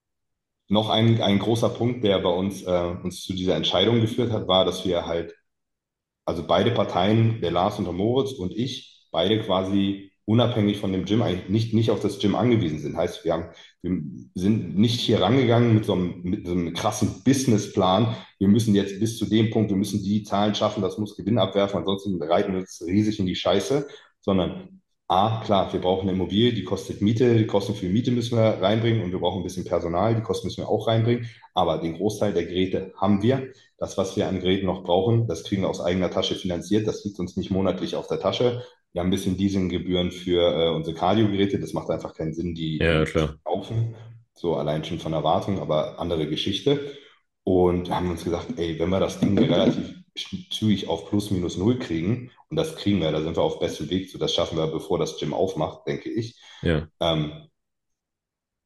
noch 0.69 0.91
ein, 0.91 1.21
ein 1.23 1.39
großer 1.39 1.69
Punkt, 1.71 2.05
der 2.05 2.19
bei 2.19 2.31
uns, 2.31 2.63
äh, 2.63 2.97
uns 3.03 3.23
zu 3.23 3.35
dieser 3.35 3.57
Entscheidung 3.57 4.01
geführt 4.01 4.33
hat, 4.33 4.49
war, 4.49 4.65
dass 4.65 4.85
wir 4.85 5.07
halt 5.07 5.35
also 6.25 6.47
beide 6.47 6.73
Parteien, 6.73 7.41
der 7.41 7.53
Lars 7.53 7.79
und 7.79 7.85
der 7.85 7.93
Moritz 7.95 8.33
und 8.33 8.53
ich, 8.53 9.07
beide 9.13 9.41
quasi 9.41 10.11
unabhängig 10.25 10.79
von 10.79 10.93
dem 10.93 11.05
Gym 11.05 11.23
eigentlich 11.23 11.49
nicht, 11.49 11.73
nicht 11.73 11.91
auf 11.93 12.01
das 12.01 12.19
Gym 12.19 12.35
angewiesen 12.35 12.81
sind. 12.81 12.97
Heißt, 12.97 13.25
wir 13.25 13.33
haben, 13.33 13.49
wir 13.83 14.03
sind 14.35 14.77
nicht 14.77 15.01
hier 15.01 15.21
rangegangen 15.21 15.73
mit 15.73 15.85
so 15.85 15.93
einem, 15.93 16.21
mit 16.25 16.47
so 16.47 16.53
einem 16.53 16.75
krassen 16.75 17.23
Businessplan. 17.23 18.17
Wir 18.41 18.49
müssen 18.49 18.75
jetzt 18.75 18.99
bis 18.99 19.19
zu 19.19 19.27
dem 19.27 19.51
Punkt, 19.51 19.71
wir 19.71 19.77
müssen 19.77 20.03
die 20.03 20.25
Zahlen 20.25 20.57
schaffen, 20.57 20.83
das 20.83 20.99
muss 20.99 21.17
Gewinn 21.17 21.39
abwerfen, 21.39 21.79
ansonsten 21.79 22.21
reiten 22.21 22.53
wir 22.53 22.61
uns 22.61 22.83
riesig 22.85 23.21
in 23.21 23.27
die 23.27 23.37
Scheiße, 23.37 23.87
sondern 24.21 24.83
A, 25.09 25.41
klar, 25.45 25.73
wir 25.73 25.81
brauchen 25.81 26.09
eine 26.09 26.13
Immobilie, 26.13 26.53
die 26.53 26.65
kostet 26.65 27.01
Miete, 27.01 27.37
die 27.37 27.47
Kosten 27.47 27.77
für 27.77 27.89
Miete 27.89 28.11
müssen 28.11 28.37
wir 28.37 28.61
reinbringen 28.61 29.05
und 29.05 29.13
wir 29.13 29.21
brauchen 29.21 29.41
ein 29.41 29.45
bisschen 29.45 29.65
Personal, 29.65 30.17
die 30.17 30.23
Kosten 30.23 30.49
müssen 30.49 30.63
wir 30.63 30.69
auch 30.69 30.89
reinbringen. 30.89 31.29
Aber 31.55 31.79
den 31.79 31.95
Großteil 31.95 32.33
der 32.33 32.45
Geräte 32.45 32.93
haben 32.97 33.23
wir. 33.23 33.53
Das, 33.79 33.97
was 33.99 34.17
wir 34.17 34.27
an 34.27 34.41
Geräten 34.41 34.67
noch 34.67 34.83
brauchen, 34.83 35.29
das 35.29 35.45
kriegen 35.45 35.63
wir 35.63 35.69
aus 35.69 35.81
eigener 35.81 36.11
Tasche 36.11 36.35
finanziert. 36.35 36.89
Das 36.89 37.05
liegt 37.05 37.21
uns 37.21 37.37
nicht 37.37 37.53
monatlich 37.53 37.95
auf 37.95 38.09
der 38.09 38.19
Tasche. 38.19 38.65
Wir 38.93 39.01
haben 39.01 39.09
ein 39.09 39.11
bisschen 39.11 39.39
Leasinggebühren 39.39 40.11
für 40.11 40.41
äh, 40.41 40.75
unsere 40.75 40.97
Cardio-Geräte. 40.97 41.61
Das 41.61 41.73
macht 41.73 41.91
einfach 41.91 42.15
keinen 42.15 42.35
Sinn, 42.35 42.55
die, 42.55 42.79
ja, 42.79 43.01
die 43.01 43.07
zu 43.07 43.13
klar. 43.13 43.37
kaufen. 43.45 43.95
So 44.33 44.57
allein 44.57 44.83
schon 44.83 44.99
von 44.99 45.13
Erwartung, 45.13 45.61
aber 45.61 46.01
andere 46.01 46.27
Geschichte. 46.27 46.81
Und 47.45 47.91
haben 47.91 48.11
uns 48.11 48.25
gesagt, 48.25 48.59
ey, 48.59 48.77
wenn 48.81 48.91
wir 48.91 48.99
das 48.99 49.21
Ding 49.21 49.39
relativ 49.39 49.95
zügig 50.17 50.89
auf 50.89 51.09
plus 51.09 51.31
minus 51.31 51.57
null 51.57 51.79
kriegen, 51.79 52.31
und 52.49 52.57
das 52.57 52.77
kriegen 52.77 53.01
wir, 53.01 53.13
da 53.13 53.21
sind 53.23 53.37
wir 53.37 53.43
auf 53.43 53.59
bestem 53.59 53.91
Weg 53.91 54.11
zu, 54.11 54.19
das 54.19 54.35
schaffen 54.35 54.59
wir, 54.59 54.67
bevor 54.69 54.99
das 54.99 55.19
Gym 55.19 55.35
aufmacht, 55.35 55.87
denke 55.87 56.11
ich, 56.11 56.41
Ja, 56.63 56.89
ähm, 57.01 57.49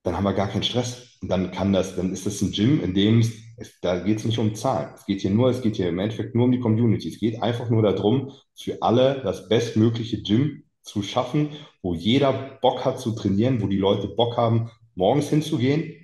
dann 0.03 0.17
haben 0.17 0.25
wir 0.25 0.33
gar 0.33 0.49
keinen 0.49 0.63
Stress. 0.63 1.19
Und 1.23 1.29
dann 1.29 1.51
kann 1.51 1.73
das, 1.73 1.97
dann 1.97 2.13
ist 2.13 2.27
das 2.27 2.41
ein 2.41 2.53
Gym, 2.53 2.83
in 2.83 2.95
dem 2.95 3.21
es, 3.21 3.33
es 3.59 3.81
da 3.81 3.99
geht 3.99 4.19
es 4.19 4.25
nicht 4.25 4.39
um 4.39 4.55
Zahlen. 4.55 4.95
Es 4.95 5.05
geht 5.05 5.21
hier 5.21 5.31
nur, 5.31 5.51
es 5.51 5.61
geht 5.61 5.77
hier 5.77 5.89
im 5.89 5.99
Endeffekt 5.99 6.35
nur 6.35 6.47
um 6.47 6.53
die 6.53 6.61
Community. 6.61 7.09
Es 7.09 7.19
geht 7.19 7.43
einfach 7.43 7.69
nur 7.69 7.83
darum, 7.83 8.33
für 8.59 8.81
alle 8.83 9.21
das 9.23 9.49
bestmögliche 9.49 10.23
Gym 10.23 10.65
zu 10.83 11.03
schaffen, 11.03 11.51
wo 11.83 11.95
jeder 11.95 12.59
Bock 12.63 12.85
hat 12.85 12.99
zu 12.99 13.13
trainieren, 13.13 13.61
wo 13.61 13.67
die 13.67 13.77
Leute 13.77 14.09
Bock 14.09 14.37
haben, 14.39 14.71
morgens 14.95 15.29
hinzugehen, 15.29 16.00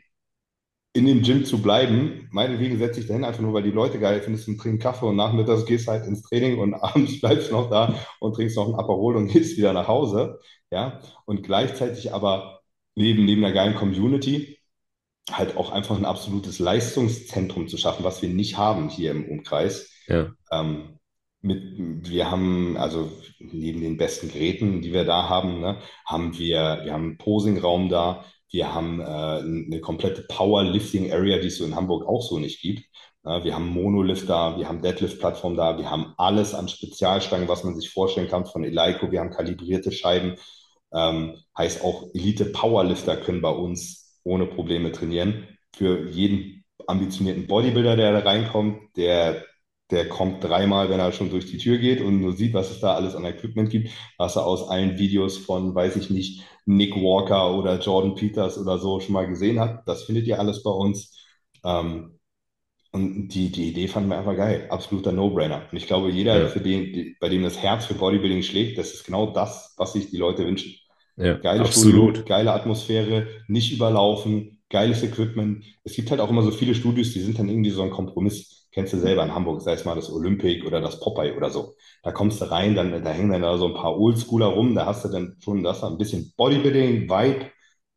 in 0.96 1.06
dem 1.06 1.22
Gym 1.22 1.44
zu 1.44 1.62
bleiben. 1.62 2.28
Meinetwegen 2.32 2.78
setze 2.78 3.00
ich 3.00 3.06
dahin 3.06 3.24
einfach 3.24 3.42
nur, 3.42 3.52
weil 3.52 3.62
die 3.62 3.70
Leute 3.70 3.98
geil 4.00 4.20
findest 4.20 4.48
und 4.48 4.58
trinken 4.58 4.78
Kaffee 4.78 5.06
und 5.06 5.16
nachmittags 5.16 5.66
gehst 5.66 5.88
halt 5.88 6.06
ins 6.06 6.22
Training 6.22 6.58
und 6.58 6.74
abends 6.82 7.20
bleibst 7.20 7.50
du 7.50 7.54
noch 7.54 7.70
da 7.70 7.94
und 8.20 8.34
trinkst 8.34 8.56
noch 8.56 8.68
ein 8.68 8.74
Aperol 8.74 9.16
und 9.16 9.28
gehst 9.32 9.56
wieder 9.56 9.72
nach 9.72 9.88
Hause. 9.88 10.40
Ja, 10.70 11.00
und 11.26 11.42
gleichzeitig 11.42 12.12
aber 12.12 12.60
neben, 12.96 13.24
neben 13.24 13.44
einer 13.44 13.54
geilen 13.54 13.76
Community 13.76 14.58
halt 15.30 15.56
auch 15.56 15.70
einfach 15.72 15.96
ein 15.96 16.04
absolutes 16.04 16.58
Leistungszentrum 16.58 17.68
zu 17.68 17.76
schaffen, 17.76 18.04
was 18.04 18.22
wir 18.22 18.28
nicht 18.28 18.56
haben 18.56 18.88
hier 18.88 19.10
im 19.10 19.28
Umkreis. 19.28 19.90
ja, 20.06 20.32
Ähm, 20.50 20.98
mit, 21.42 21.62
wir 22.10 22.30
haben, 22.30 22.76
also 22.76 23.10
neben 23.38 23.80
den 23.80 23.96
besten 23.96 24.28
Geräten, 24.28 24.82
die 24.82 24.92
wir 24.92 25.04
da 25.04 25.28
haben, 25.28 25.60
ne, 25.60 25.78
haben 26.04 26.38
wir, 26.38 26.80
wir 26.84 26.92
haben 26.92 27.04
einen 27.04 27.18
Posing-Raum 27.18 27.88
da, 27.88 28.24
wir 28.56 28.72
haben 28.74 29.00
äh, 29.00 29.04
eine 29.04 29.80
komplette 29.80 30.22
Powerlifting-Area, 30.22 31.38
die 31.38 31.48
es 31.48 31.58
so 31.58 31.66
in 31.66 31.76
Hamburg 31.76 32.08
auch 32.08 32.22
so 32.22 32.38
nicht 32.38 32.62
gibt. 32.62 32.84
Ja, 33.22 33.44
wir 33.44 33.54
haben 33.54 33.68
Monolift 33.68 34.30
da, 34.30 34.56
wir 34.56 34.66
haben 34.66 34.80
Deadlift-Plattform 34.80 35.56
da, 35.56 35.76
wir 35.76 35.90
haben 35.90 36.14
alles 36.16 36.54
an 36.54 36.66
Spezialstangen, 36.68 37.48
was 37.48 37.64
man 37.64 37.74
sich 37.74 37.90
vorstellen 37.90 38.28
kann 38.28 38.46
von 38.46 38.64
Eleiko, 38.64 39.12
wir 39.12 39.20
haben 39.20 39.30
kalibrierte 39.30 39.92
Scheiben. 39.92 40.36
Ähm, 40.94 41.36
heißt 41.58 41.84
auch 41.84 42.04
Elite-Powerlifter 42.14 43.18
können 43.18 43.42
bei 43.42 43.50
uns 43.50 44.20
ohne 44.24 44.46
Probleme 44.46 44.90
trainieren. 44.90 45.46
Für 45.76 46.08
jeden 46.08 46.64
ambitionierten 46.86 47.46
Bodybuilder, 47.46 47.96
der 47.96 48.12
da 48.12 48.18
reinkommt, 48.20 48.96
der 48.96 49.44
der 49.90 50.08
kommt 50.08 50.42
dreimal, 50.42 50.90
wenn 50.90 51.00
er 51.00 51.12
schon 51.12 51.30
durch 51.30 51.46
die 51.46 51.58
Tür 51.58 51.78
geht 51.78 52.00
und 52.00 52.20
nur 52.20 52.32
sieht, 52.32 52.54
was 52.54 52.70
es 52.70 52.80
da 52.80 52.94
alles 52.94 53.14
an 53.14 53.24
Equipment 53.24 53.70
gibt, 53.70 53.90
was 54.18 54.36
er 54.36 54.46
aus 54.46 54.68
allen 54.68 54.98
Videos 54.98 55.38
von, 55.38 55.74
weiß 55.74 55.96
ich 55.96 56.10
nicht, 56.10 56.42
Nick 56.66 56.96
Walker 56.96 57.56
oder 57.56 57.78
Jordan 57.78 58.14
Peters 58.16 58.58
oder 58.58 58.78
so 58.78 59.00
schon 59.00 59.12
mal 59.12 59.28
gesehen 59.28 59.60
hat. 59.60 59.86
Das 59.86 60.04
findet 60.04 60.26
ihr 60.26 60.40
alles 60.40 60.62
bei 60.62 60.70
uns. 60.70 61.16
Ähm, 61.64 62.18
und 62.92 63.28
die, 63.28 63.50
die 63.52 63.68
Idee 63.68 63.88
fanden 63.88 64.08
wir 64.10 64.18
einfach 64.18 64.36
geil. 64.36 64.66
Absoluter 64.70 65.12
No-Brainer. 65.12 65.68
Und 65.70 65.76
ich 65.76 65.86
glaube, 65.86 66.10
jeder, 66.10 66.42
ja, 66.42 66.46
für 66.46 66.60
den, 66.60 67.14
bei 67.20 67.28
dem 67.28 67.42
das 67.42 67.58
Herz 67.58 67.84
für 67.86 67.94
Bodybuilding 67.94 68.42
schlägt, 68.42 68.78
das 68.78 68.92
ist 68.94 69.04
genau 69.04 69.32
das, 69.32 69.74
was 69.76 69.92
sich 69.92 70.10
die 70.10 70.16
Leute 70.16 70.46
wünschen. 70.46 70.74
ja, 71.16 71.42
Geiles 71.42 71.70
Studio, 71.70 72.08
absolut. 72.08 72.26
geile 72.26 72.52
Atmosphäre, 72.52 73.28
nicht 73.48 73.72
überlaufen, 73.72 74.62
geiles 74.70 75.02
Equipment. 75.02 75.64
Es 75.84 75.94
gibt 75.94 76.10
halt 76.10 76.20
auch 76.20 76.30
immer 76.30 76.42
so 76.42 76.50
viele 76.50 76.74
Studios, 76.74 77.12
die 77.12 77.20
sind 77.20 77.38
dann 77.38 77.48
irgendwie 77.48 77.70
so 77.70 77.82
ein 77.82 77.90
Kompromiss. 77.90 78.65
Kennst 78.76 78.94
du 78.94 78.98
selber 79.00 79.24
in 79.24 79.34
Hamburg, 79.34 79.62
sei 79.62 79.74
es 79.74 79.86
mal 79.86 79.96
das 79.96 80.12
Olympic 80.12 80.64
oder 80.66 80.80
das 80.82 81.00
Popeye 81.00 81.36
oder 81.36 81.50
so. 81.50 81.74
Da 82.04 82.12
kommst 82.12 82.40
du 82.42 82.46
rein, 82.50 82.76
dann, 82.76 83.04
da 83.04 83.10
hängen 83.10 83.32
dann 83.32 83.42
da 83.42 83.58
so 83.58 83.68
ein 83.68 83.74
paar 83.74 83.98
Oldschooler 83.98 84.46
rum, 84.48 84.76
da 84.76 84.86
hast 84.86 85.04
du 85.06 85.10
dann 85.10 85.36
schon 85.44 85.64
das 85.64 85.84
ein 85.84 85.98
bisschen 85.98 86.34
Bodybuilding, 86.38 87.10
Vibe, 87.10 87.52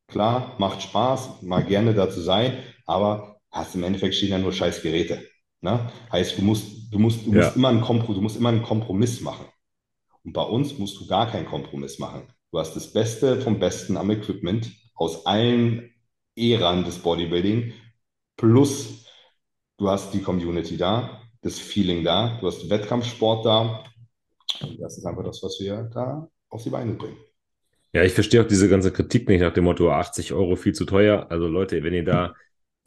klar, 0.08 0.56
macht 0.60 0.82
Spaß, 0.84 1.42
mal 1.44 1.63
gerne 1.65 1.94
da 1.94 2.10
zu 2.10 2.22
sein, 2.22 2.60
aber 2.88 3.39
hast 3.52 3.76
im 3.76 3.84
Endeffekt 3.84 4.15
stehen 4.15 4.32
ja 4.32 4.39
nur 4.39 4.54
scheiß 4.54 4.82
Geräte. 4.84 5.24
Ne? 5.62 5.92
Heißt, 6.12 6.38
du 6.38 6.44
musst, 6.44 6.94
du 6.94 7.00
musst, 7.00 7.26
du 7.28 7.34
musst 7.34 7.56
Ja, 7.56 7.58
immer 7.58 7.70
einen 7.70 7.82
Kompro, 7.82 8.13
du 8.13 8.22
musst 8.22 8.38
immer 8.38 8.50
einen 8.50 8.63
Kompromiss 8.63 9.22
machen. 9.22 9.46
Und 10.24 10.34
bei 10.34 10.44
uns 10.44 10.78
musst 10.78 11.00
du 11.00 11.08
gar 11.08 11.30
keinen 11.32 11.46
Kompromiss 11.48 12.00
machen. 12.00 12.24
Du 12.52 12.60
hast 12.60 12.76
das 12.76 12.94
Beste 12.94 13.42
vom 13.42 13.60
Besten 13.60 13.98
am 13.98 14.10
Equipment 14.12 14.72
aus 14.96 15.26
allen 15.26 15.92
Äran 16.36 16.84
des 16.86 17.00
Bodybuilding, 17.00 17.74
plus 18.38 19.06
du 19.80 19.89
hast 19.89 20.13
die 20.13 20.22
Community 20.22 20.78
da, 20.78 21.22
das 21.42 21.58
Feeling 21.60 22.04
da, 22.04 22.38
du 22.39 22.48
hast 22.48 22.70
Wettkampfsport 22.70 23.46
da. 23.46 23.84
Und 24.62 24.80
das 24.80 24.98
ist 24.98 25.06
einfach 25.06 25.24
das, 25.24 25.42
was 25.42 25.60
wir 25.60 25.84
da 25.94 26.30
auf 26.50 26.63
die 26.63 26.70
Beine 26.70 26.94
bringen. 26.94 27.18
ja, 27.94 28.04
ich 28.04 28.13
verstehe 28.13 28.42
auch 28.42 28.48
diese 28.48 28.70
ganze 28.70 28.92
Kritik 28.92 29.28
nicht 29.30 29.42
nach 29.42 29.54
dem 29.54 29.63
Motto 29.65 29.92
80 29.92 30.34
Euro 30.34 30.56
viel 30.56 30.74
zu 30.74 30.86
teuer. 30.86 31.28
Also 31.30 31.48
Leute, 31.48 31.84
wenn 31.84 31.94
ihr 31.94 32.04
da 32.04 32.36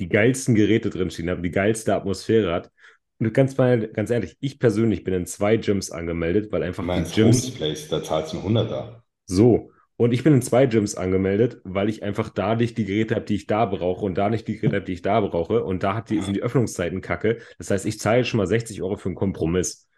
die 0.01 0.09
geilsten 0.09 0.55
Geräte 0.55 0.91
drinstehen 0.91 1.31
habt, 1.31 1.45
die 1.45 1.51
geilste 1.51 1.95
Atmosphäre 1.95 2.53
hat, 2.53 2.71
und 3.19 3.33
ganz 3.35 3.57
mal, 3.57 3.87
ganz 3.89 4.11
ehrlich, 4.11 4.37
ich 4.41 4.59
persönlich 4.59 5.05
bin 5.05 5.15
in 5.15 5.27
zwei 5.27 5.57
Gyms 5.57 5.93
angemeldet, 5.93 6.51
weil 6.51 6.65
einfach 6.65 6.83
die 6.83 6.89
meinst 6.89 7.15
Gyms 7.15 7.45
Homes 7.45 7.55
Place, 7.55 7.89
da 7.89 8.03
zahlst 8.03 8.33
du 8.33 8.39
einen 8.39 8.47
Hunderter. 8.47 9.05
So. 9.27 9.71
Und 10.03 10.11
ich 10.13 10.25
bin 10.25 10.35
in 10.35 10.43
zwei 10.43 10.67
Gyms 10.67 10.97
angemeldet, 10.97 11.61
weil 11.63 11.89
ich 11.89 12.03
einfach 12.03 12.29
da 12.29 12.57
nicht 12.57 12.77
die 12.77 12.85
Geräte 12.85 13.15
habe, 13.15 13.25
die 13.25 13.37
ich 13.37 13.47
da 13.47 13.67
brauche 13.67 14.05
und 14.05 14.19
da 14.19 14.31
nicht 14.31 14.49
die 14.49 14.57
Geräte 14.57 14.75
habe, 14.75 14.85
die 14.85 14.95
ich 14.95 15.03
da 15.03 15.21
brauche. 15.21 15.63
Und 15.63 15.85
da 15.85 15.95
hat 15.95 16.11
die, 16.11 16.21
sind 16.21 16.35
die 16.35 16.43
Öffnungszeiten 16.43 17.01
kacke. 17.01 17.39
Das 17.59 17.71
heißt, 17.71 17.87
ich 17.87 18.01
zahle 18.01 18.25
schon 18.25 18.39
mal 18.39 18.49
60 18.49 18.83
Euro 18.83 18.97
für 18.97 19.11
einen 19.11 19.15
Kompromiss. 19.15 19.89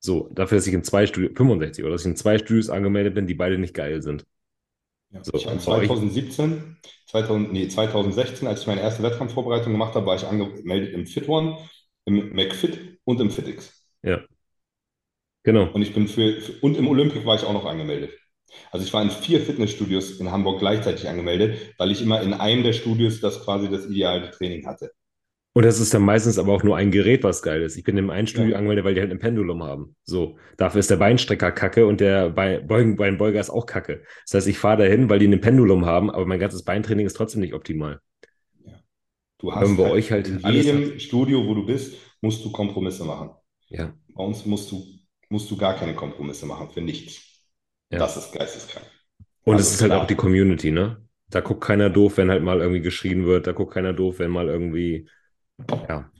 So, 0.00 0.28
dafür, 0.32 0.58
dass 0.58 0.66
ich 0.66 0.74
in 0.74 0.82
zwei 0.82 1.06
Studios, 1.06 1.34
65 1.36 1.84
Euro, 1.84 1.92
dass 1.92 2.02
ich 2.02 2.08
in 2.08 2.16
zwei 2.16 2.38
Studios 2.38 2.70
angemeldet 2.70 3.14
bin, 3.14 3.28
die 3.28 3.34
beide 3.34 3.56
nicht 3.56 3.72
geil 3.72 4.02
sind. 4.02 4.26
Ja. 5.10 5.22
So, 5.22 5.30
Ich 5.34 5.46
habe 5.46 5.54
und 5.54 5.64
bei 5.64 5.72
euch, 5.76 5.86
2017, 5.86 6.78
2000, 7.06 7.52
nee, 7.52 7.68
2016, 7.68 8.48
als 8.48 8.62
ich 8.62 8.66
meine 8.66 8.80
erste 8.80 9.04
Wettkampfvorbereitung 9.04 9.70
gemacht 9.70 9.94
habe, 9.94 10.06
war 10.06 10.16
ich 10.16 10.26
angemeldet 10.26 10.92
im 10.92 11.06
Fit 11.06 11.28
One, 11.28 11.56
im 12.06 12.32
McFit 12.34 12.98
und 13.04 13.20
im 13.20 13.30
FitX. 13.30 13.86
ja, 14.02 14.22
genau. 15.44 15.70
Und 15.70 15.82
ich 15.82 15.94
bin 15.94 16.08
für, 16.08 16.40
für 16.40 16.52
und 16.62 16.76
im 16.76 16.88
Olympic 16.88 17.24
war 17.24 17.36
ich 17.36 17.44
auch 17.44 17.52
noch 17.52 17.66
angemeldet. 17.66 18.10
Also 18.70 18.84
ich 18.86 18.92
war 18.92 19.02
in 19.02 19.10
vier 19.10 19.40
Fitnessstudios 19.40 20.18
in 20.20 20.30
Hamburg 20.30 20.58
gleichzeitig 20.60 21.08
angemeldet, 21.08 21.74
weil 21.78 21.90
ich 21.90 22.02
immer 22.02 22.20
in 22.22 22.34
einem 22.34 22.62
der 22.62 22.72
Studios 22.72 23.20
das 23.20 23.44
quasi 23.44 23.68
das 23.70 23.86
ideale 23.86 24.30
Training 24.30 24.66
hatte. 24.66 24.92
Und 25.54 25.66
das 25.66 25.80
ist 25.80 25.92
dann 25.92 26.02
meistens 26.02 26.38
aber 26.38 26.52
auch 26.54 26.62
nur 26.62 26.76
ein 26.78 26.90
Gerät, 26.90 27.24
was 27.24 27.42
geil 27.42 27.60
ist. 27.62 27.76
Ich 27.76 27.84
bin 27.84 27.98
im 27.98 28.08
einen 28.08 28.26
Studio 28.26 28.52
Ja. 28.52 28.56
angemeldet, 28.56 28.84
weil 28.86 28.94
die 28.94 29.00
halt 29.02 29.10
ein 29.10 29.18
Pendulum 29.18 29.62
haben. 29.62 29.96
So, 30.04 30.38
dafür 30.56 30.80
ist 30.80 30.90
der 30.90 30.96
Beinstrecker 30.96 31.52
kacke 31.52 31.86
und 31.86 32.00
der 32.00 32.30
Beugen- 32.30 32.96
Beinbeuger 32.96 33.38
ist 33.38 33.50
auch 33.50 33.66
kacke. 33.66 34.02
Das 34.24 34.34
heißt, 34.34 34.48
ich 34.48 34.58
fahre 34.58 34.78
dahin, 34.84 35.10
weil 35.10 35.18
die 35.18 35.26
ein 35.28 35.40
Pendulum 35.42 35.84
haben, 35.84 36.10
aber 36.10 36.24
mein 36.24 36.40
ganzes 36.40 36.64
Beintraining 36.64 37.04
ist 37.06 37.14
trotzdem 37.14 37.42
nicht 37.42 37.52
optimal. 37.52 38.00
Du 39.38 39.48
Wenn 39.48 39.56
hast 39.56 39.76
bei 39.76 39.90
euch 39.90 40.10
halt 40.12 40.28
in 40.28 40.38
jedem 40.38 40.98
Studio, 40.98 41.46
wo 41.46 41.54
du 41.54 41.66
bist, 41.66 41.96
musst 42.20 42.44
du 42.44 42.52
Kompromisse 42.52 43.04
machen. 43.04 43.30
Ja, 43.68 43.94
Bei 44.14 44.24
uns 44.24 44.46
musst 44.46 44.70
du, 44.70 44.84
musst 45.28 45.50
du 45.50 45.56
gar 45.56 45.74
keine 45.76 45.94
Kompromisse 45.94 46.46
machen 46.46 46.70
für 46.70 46.80
nichts. 46.80 47.31
Ja. 47.92 48.00
Das 48.00 48.16
ist 48.16 48.32
geisteskrank. 48.32 48.86
und 49.44 49.56
Also 49.56 49.60
es 49.60 49.72
ist 49.72 49.82
halt 49.82 49.92
klar. 49.92 50.02
auch 50.02 50.06
die 50.06 50.16
Community, 50.16 50.70
ne? 50.70 50.98
Da 51.30 51.40
guckt 51.40 51.62
keiner 51.64 51.90
doof, 51.90 52.18
wenn 52.18 52.30
halt 52.30 52.42
mal 52.42 52.60
irgendwie 52.60 52.82
geschrien 52.82 53.24
wird. 53.26 53.46
Da 53.46 53.52
guckt 53.52 53.74
keiner 53.74 53.92
doof, 53.92 54.18
wenn 54.18 54.30
mal 54.30 54.48
irgendwie, 54.48 55.08
ja, 55.88 56.10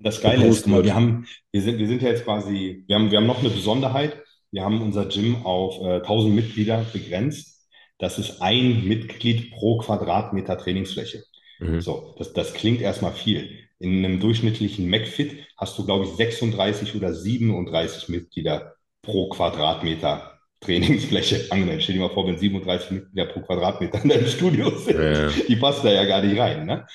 Das 0.00 0.20
Geile 0.20 0.46
ist, 0.46 0.66
mal, 0.66 0.84
wir 0.84 0.94
haben, 0.94 1.26
wir 1.52 1.62
sind, 1.62 1.78
wir 1.78 1.86
sind 1.86 2.02
ja 2.02 2.08
jetzt 2.08 2.24
quasi, 2.24 2.84
wir 2.86 2.96
haben, 2.96 3.10
wir 3.10 3.18
haben 3.18 3.26
noch 3.26 3.40
eine 3.40 3.50
Besonderheit. 3.50 4.22
Wir 4.50 4.64
haben 4.64 4.80
unser 4.82 5.06
Gym 5.06 5.44
auf 5.44 5.80
äh, 5.82 5.96
1000 6.00 6.34
Mitglieder 6.34 6.84
begrenzt. 6.92 7.68
Das 7.98 8.18
ist 8.18 8.40
ein 8.40 8.86
Mitglied 8.88 9.52
pro 9.52 9.78
Quadratmeter 9.78 10.56
Trainingsfläche. 10.58 11.22
mhm. 11.58 11.80
So, 11.80 12.14
das, 12.18 12.32
das 12.32 12.54
klingt 12.54 12.80
erstmal 12.80 13.12
viel. 13.12 13.58
In 13.78 14.04
einem 14.04 14.20
durchschnittlichen 14.20 14.88
McFit 14.88 15.46
hast 15.56 15.78
du, 15.78 15.84
glaube 15.84 16.04
ich, 16.06 16.12
36 16.12 16.94
oder 16.96 17.12
37 17.14 18.08
Mitglieder 18.08 18.74
pro 19.02 19.28
Quadratmeter 19.28 20.29
Trainingsfläche 20.60 21.46
angemeldet. 21.50 21.82
Stell 21.82 21.94
dir 21.96 22.02
mal 22.02 22.10
vor, 22.10 22.26
wenn 22.26 22.38
37 22.38 22.90
Mitglieder 22.90 23.26
pro 23.26 23.40
Quadratmeter 23.40 24.02
in 24.02 24.10
deinem 24.10 24.26
Studio 24.26 24.70
sind. 24.78 24.98
Ja, 24.98 25.28
ja. 25.28 25.30
Die 25.48 25.56
passen 25.56 25.86
da 25.86 25.92
ja 25.92 26.04
gar 26.04 26.22
nicht 26.22 26.38
rein. 26.38 26.66
Ne? 26.66 26.86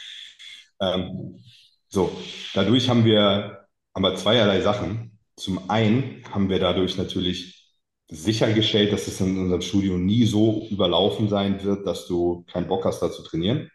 Ähm, 0.79 1.39
so, 1.87 2.15
dadurch 2.53 2.89
haben 2.89 3.05
wir 3.05 3.65
aber 3.93 4.15
zweierlei 4.15 4.61
Sachen. 4.61 5.17
Zum 5.35 5.69
einen 5.69 6.23
haben 6.31 6.49
wir 6.49 6.59
dadurch 6.59 6.97
natürlich 6.97 7.55
sichergestellt, 8.07 8.93
dass 8.93 9.07
es 9.07 9.19
in 9.19 9.37
unserem 9.37 9.61
Studio 9.61 9.97
nie 9.97 10.25
so 10.25 10.67
überlaufen 10.69 11.27
sein 11.27 11.63
wird, 11.63 11.87
dass 11.87 12.07
du 12.07 12.45
keinen 12.51 12.67
Bock 12.67 12.85
hast, 12.85 13.01
da 13.01 13.11
zu 13.11 13.23
trainieren. 13.23 13.71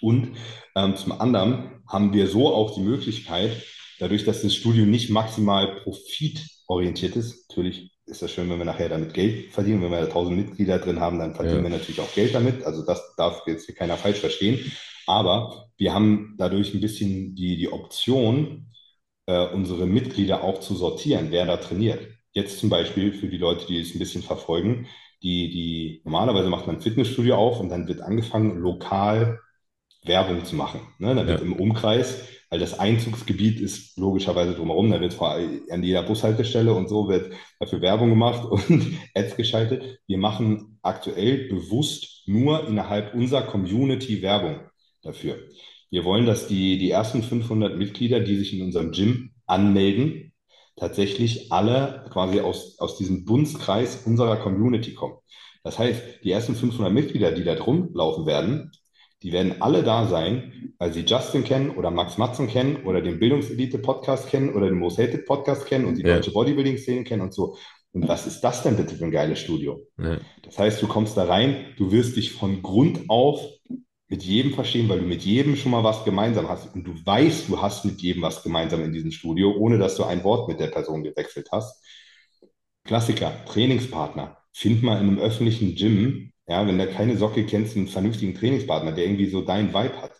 Und 0.00 0.36
ähm, 0.76 0.96
zum 0.96 1.12
anderen 1.12 1.82
haben 1.86 2.12
wir 2.12 2.28
so 2.28 2.52
auch 2.54 2.74
die 2.74 2.80
Möglichkeit, 2.80 3.62
dadurch, 3.98 4.24
dass 4.24 4.42
das 4.42 4.54
Studio 4.54 4.86
nicht 4.86 5.10
maximal 5.10 5.80
profitorientiert 5.82 7.16
ist, 7.16 7.48
natürlich 7.50 7.91
ist 8.12 8.22
das 8.22 8.30
schön, 8.32 8.48
wenn 8.50 8.58
wir 8.58 8.64
nachher 8.64 8.88
damit 8.88 9.14
Geld 9.14 9.52
verdienen. 9.52 9.82
Wenn 9.82 9.90
wir 9.90 10.00
da 10.00 10.06
1000 10.06 10.36
Mitglieder 10.36 10.78
drin 10.78 11.00
haben, 11.00 11.18
dann 11.18 11.34
verdienen 11.34 11.64
Ja. 11.64 11.70
wir 11.70 11.78
natürlich 11.78 12.00
auch 12.00 12.14
Geld 12.14 12.34
damit. 12.34 12.64
Also 12.64 12.84
das 12.84 13.14
darf 13.16 13.42
jetzt 13.46 13.66
hier 13.66 13.74
keiner 13.74 13.96
falsch 13.96 14.18
verstehen. 14.18 14.60
Aber 15.06 15.68
wir 15.78 15.92
haben 15.94 16.34
dadurch 16.38 16.74
ein 16.74 16.80
bisschen 16.80 17.34
die, 17.34 17.56
die 17.56 17.72
Option, 17.72 18.66
äh, 19.26 19.46
unsere 19.48 19.86
Mitglieder 19.86 20.44
auch 20.44 20.60
zu 20.60 20.74
sortieren, 20.74 21.28
wer 21.30 21.46
da 21.46 21.56
trainiert. 21.56 22.00
Jetzt 22.32 22.60
zum 22.60 22.70
Beispiel 22.70 23.12
für 23.12 23.28
die 23.28 23.38
Leute, 23.38 23.66
die 23.66 23.80
es 23.80 23.94
ein 23.94 23.98
bisschen 23.98 24.22
verfolgen, 24.22 24.86
die, 25.22 25.50
die 25.50 26.02
normalerweise 26.04 26.48
macht 26.48 26.66
man 26.66 26.76
ein 26.76 26.82
Fitnessstudio 26.82 27.36
auf 27.36 27.60
und 27.60 27.68
dann 27.70 27.88
wird 27.88 28.00
angefangen, 28.00 28.58
lokal 28.58 29.40
Werbung 30.04 30.44
zu 30.44 30.56
machen. 30.56 30.80
Ne? 30.98 31.14
Da 31.14 31.26
wird 31.26 31.40
Ja. 31.40 31.46
im 31.46 31.52
Umkreis, 31.52 32.22
weil 32.52 32.58
das 32.58 32.78
Einzugsgebiet 32.78 33.60
ist 33.60 33.96
logischerweise 33.96 34.52
drumherum, 34.52 34.90
da 34.90 35.00
wird 35.00 35.14
vor, 35.14 35.38
an 35.70 35.82
jeder 35.82 36.02
Bushaltestelle 36.02 36.74
und 36.74 36.86
so 36.86 37.08
wird 37.08 37.32
dafür 37.58 37.80
Werbung 37.80 38.10
gemacht 38.10 38.44
und 38.50 38.92
Ads 39.14 39.36
geschaltet. 39.36 40.00
Wir 40.06 40.18
machen 40.18 40.78
aktuell 40.82 41.48
bewusst 41.48 42.24
nur 42.26 42.68
innerhalb 42.68 43.14
unserer 43.14 43.44
Community 43.44 44.20
Werbung 44.20 44.60
dafür. 45.00 45.38
Wir 45.88 46.04
wollen, 46.04 46.26
dass 46.26 46.46
die, 46.46 46.76
die 46.76 46.90
ersten 46.90 47.22
500 47.22 47.78
Mitglieder, 47.78 48.20
die 48.20 48.36
sich 48.36 48.52
in 48.52 48.66
unserem 48.66 48.92
Gym 48.92 49.30
anmelden, 49.46 50.34
tatsächlich 50.76 51.50
alle 51.52 52.04
quasi 52.10 52.40
aus, 52.40 52.78
aus 52.78 52.98
diesem 52.98 53.24
Dunstkreis 53.24 54.02
unserer 54.04 54.36
Community 54.36 54.92
kommen. 54.92 55.16
Das 55.64 55.78
heißt, 55.78 56.22
die 56.22 56.30
ersten 56.30 56.54
500 56.54 56.92
Mitglieder, 56.92 57.32
die 57.32 57.44
da 57.44 57.54
drum 57.54 57.88
laufen 57.94 58.26
werden, 58.26 58.72
die 59.22 59.32
werden 59.32 59.60
alle 59.60 59.82
da 59.82 60.06
sein, 60.06 60.74
weil 60.78 60.92
sie 60.92 61.00
Justin 61.02 61.44
kennen 61.44 61.70
oder 61.70 61.90
Max 61.90 62.18
Matzen 62.18 62.48
kennen 62.48 62.84
oder 62.84 63.00
den 63.00 63.18
Bildungselite-Podcast 63.18 64.28
kennen 64.28 64.52
oder 64.54 64.66
den 64.66 64.78
Most 64.78 64.98
Hated 64.98 65.26
Podcast 65.26 65.66
kennen 65.66 65.84
und 65.84 65.96
die 65.96 66.02
Ja. 66.02 66.14
deutsche 66.14 66.32
Bodybuilding-Szene 66.32 67.04
kennen 67.04 67.22
und 67.22 67.32
so. 67.32 67.56
Und 67.92 68.08
was 68.08 68.26
ist 68.26 68.40
das 68.40 68.62
denn 68.62 68.76
bitte 68.76 68.94
für 68.96 69.04
ein 69.04 69.10
geiles 69.10 69.38
Studio? 69.38 69.86
Ja. 69.98 70.18
Das 70.42 70.58
heißt, 70.58 70.80
du 70.82 70.86
kommst 70.88 71.16
da 71.16 71.24
rein, 71.24 71.66
du 71.76 71.92
wirst 71.92 72.16
dich 72.16 72.32
von 72.32 72.62
Grund 72.62 73.02
auf 73.08 73.46
mit 74.08 74.22
jedem 74.22 74.52
verstehen, 74.52 74.88
weil 74.88 75.00
du 75.00 75.06
mit 75.06 75.22
jedem 75.22 75.56
schon 75.56 75.72
mal 75.72 75.84
was 75.84 76.04
gemeinsam 76.04 76.48
hast. 76.48 76.74
Und 76.74 76.84
du 76.84 76.92
weißt, 77.04 77.48
du 77.48 77.62
hast 77.62 77.84
mit 77.84 78.00
jedem 78.02 78.22
was 78.22 78.42
gemeinsam 78.42 78.82
in 78.84 78.92
diesem 78.92 79.10
Studio, 79.10 79.54
ohne 79.56 79.78
dass 79.78 79.96
du 79.96 80.04
ein 80.04 80.24
Wort 80.24 80.48
mit 80.48 80.60
der 80.60 80.66
Person 80.66 81.02
gewechselt 81.02 81.48
hast. 81.52 81.82
Klassiker, 82.84 83.32
Trainingspartner. 83.46 84.36
Find 84.52 84.82
mal 84.82 85.00
in 85.00 85.08
einem 85.08 85.18
öffentlichen 85.18 85.76
Gym, 85.76 86.31
ja, 86.48 86.66
wenn 86.66 86.78
du 86.78 86.86
keine 86.88 87.16
Socke 87.16 87.44
kennst, 87.46 87.76
einen 87.76 87.88
vernünftigen 87.88 88.34
Trainingspartner, 88.34 88.92
der 88.92 89.04
irgendwie 89.04 89.30
so 89.30 89.42
deinen 89.42 89.68
Vibe 89.68 90.00
hat. 90.02 90.12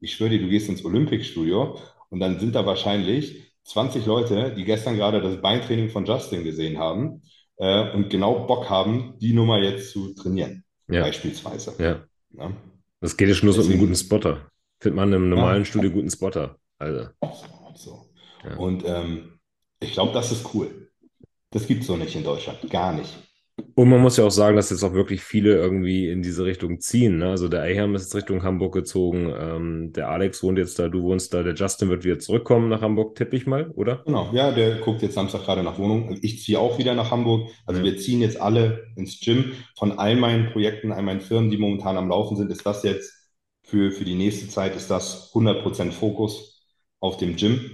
Ich 0.00 0.14
schwöre 0.14 0.30
dir, 0.30 0.40
du 0.40 0.48
gehst 0.48 0.68
ins 0.68 0.84
Olympic-Studio 0.84 1.78
und 2.10 2.20
dann 2.20 2.38
sind 2.40 2.54
da 2.54 2.64
wahrscheinlich 2.66 3.52
20 3.64 4.06
Leute, 4.06 4.54
die 4.56 4.64
gestern 4.64 4.96
gerade 4.96 5.20
das 5.20 5.40
Beintraining 5.40 5.90
von 5.90 6.04
Justin 6.06 6.44
gesehen 6.44 6.78
haben 6.78 7.22
äh, 7.56 7.90
und 7.92 8.08
genau 8.10 8.46
Bock 8.46 8.70
haben, 8.70 9.14
die 9.20 9.32
Nummer 9.32 9.60
jetzt 9.60 9.90
zu 9.92 10.14
trainieren, 10.14 10.64
Ja. 10.88 11.02
beispielsweise. 11.02 11.74
ja. 11.82 12.04
Ja. 12.36 12.52
Das 13.00 13.16
geht 13.16 13.28
ja 13.28 13.34
schon 13.34 13.46
los 13.46 13.56
mit 13.56 13.64
einem 13.66 13.72
Deswegen- 13.72 13.86
guten 13.92 13.96
Spotter. 13.98 14.50
Findet 14.80 14.96
man 14.96 15.12
im 15.12 15.28
normalen 15.28 15.62
Ja. 15.62 15.64
Studio 15.64 15.90
guten 15.90 16.10
Spotter. 16.10 16.56
Also, 16.78 17.08
So. 17.74 18.06
Ja. 18.44 18.56
Und 18.56 18.84
ähm, 18.86 19.38
ich 19.80 19.92
glaube, 19.92 20.12
das 20.12 20.30
ist 20.32 20.52
cool. 20.54 20.90
Das 21.50 21.66
gibt 21.66 21.80
es 21.82 21.86
so 21.86 21.96
nicht 21.96 22.14
in 22.14 22.24
Deutschland. 22.24 22.58
Gar 22.70 22.92
nicht. 22.94 23.12
Und 23.74 23.88
man 23.88 24.00
muss 24.00 24.16
ja 24.16 24.24
auch 24.24 24.30
sagen, 24.30 24.56
dass 24.56 24.70
jetzt 24.70 24.82
auch 24.82 24.92
wirklich 24.92 25.22
viele 25.22 25.54
irgendwie 25.54 26.08
in 26.10 26.22
diese 26.22 26.44
Richtung 26.44 26.80
ziehen. 26.80 27.18
Ne? 27.18 27.30
Also 27.30 27.48
der 27.48 27.62
Aham 27.62 27.94
ist 27.94 28.02
jetzt 28.02 28.14
Richtung 28.16 28.42
Hamburg 28.42 28.74
gezogen, 28.74 29.32
ähm, 29.38 29.92
der 29.92 30.08
Alex 30.10 30.42
wohnt 30.42 30.58
jetzt 30.58 30.78
da, 30.78 30.88
du 30.88 31.02
wohnst 31.02 31.32
da, 31.32 31.42
der 31.42 31.54
Justin 31.54 31.88
wird 31.88 32.04
wieder 32.04 32.18
zurückkommen 32.18 32.68
nach 32.68 32.82
Hamburg, 32.82 33.14
tippe 33.14 33.36
ich 33.36 33.46
mal, 33.46 33.70
oder? 33.70 34.04
Genau, 34.04 34.30
ja, 34.32 34.50
der 34.52 34.76
guckt 34.80 35.02
jetzt 35.02 35.14
Samstag 35.14 35.42
gerade 35.44 35.62
nach 35.62 35.78
Wohnung. 35.78 36.18
Ich 36.22 36.42
ziehe 36.42 36.58
auch 36.58 36.78
wieder 36.78 36.94
nach 36.94 37.10
Hamburg. 37.10 37.50
Also 37.66 37.82
Ja. 37.82 37.84
wir 37.84 37.98
ziehen 37.98 38.22
jetzt 38.22 38.40
alle 38.40 38.86
ins 38.96 39.20
Gym. 39.20 39.52
Von 39.76 39.98
all 39.98 40.16
meinen 40.16 40.50
Projekten, 40.50 40.92
all 40.92 41.02
meinen 41.02 41.20
Firmen, 41.20 41.50
die 41.50 41.58
momentan 41.58 41.98
am 41.98 42.08
Laufen 42.08 42.36
sind, 42.36 42.50
ist 42.50 42.64
das 42.64 42.82
jetzt 42.84 43.12
für, 43.64 43.90
für 43.92 44.04
die 44.04 44.14
nächste 44.14 44.48
Zeit, 44.48 44.74
ist 44.76 44.90
das 44.90 45.30
100% 45.34 45.92
Fokus 45.92 46.64
auf 47.00 47.18
dem 47.18 47.36
Gym. 47.36 47.70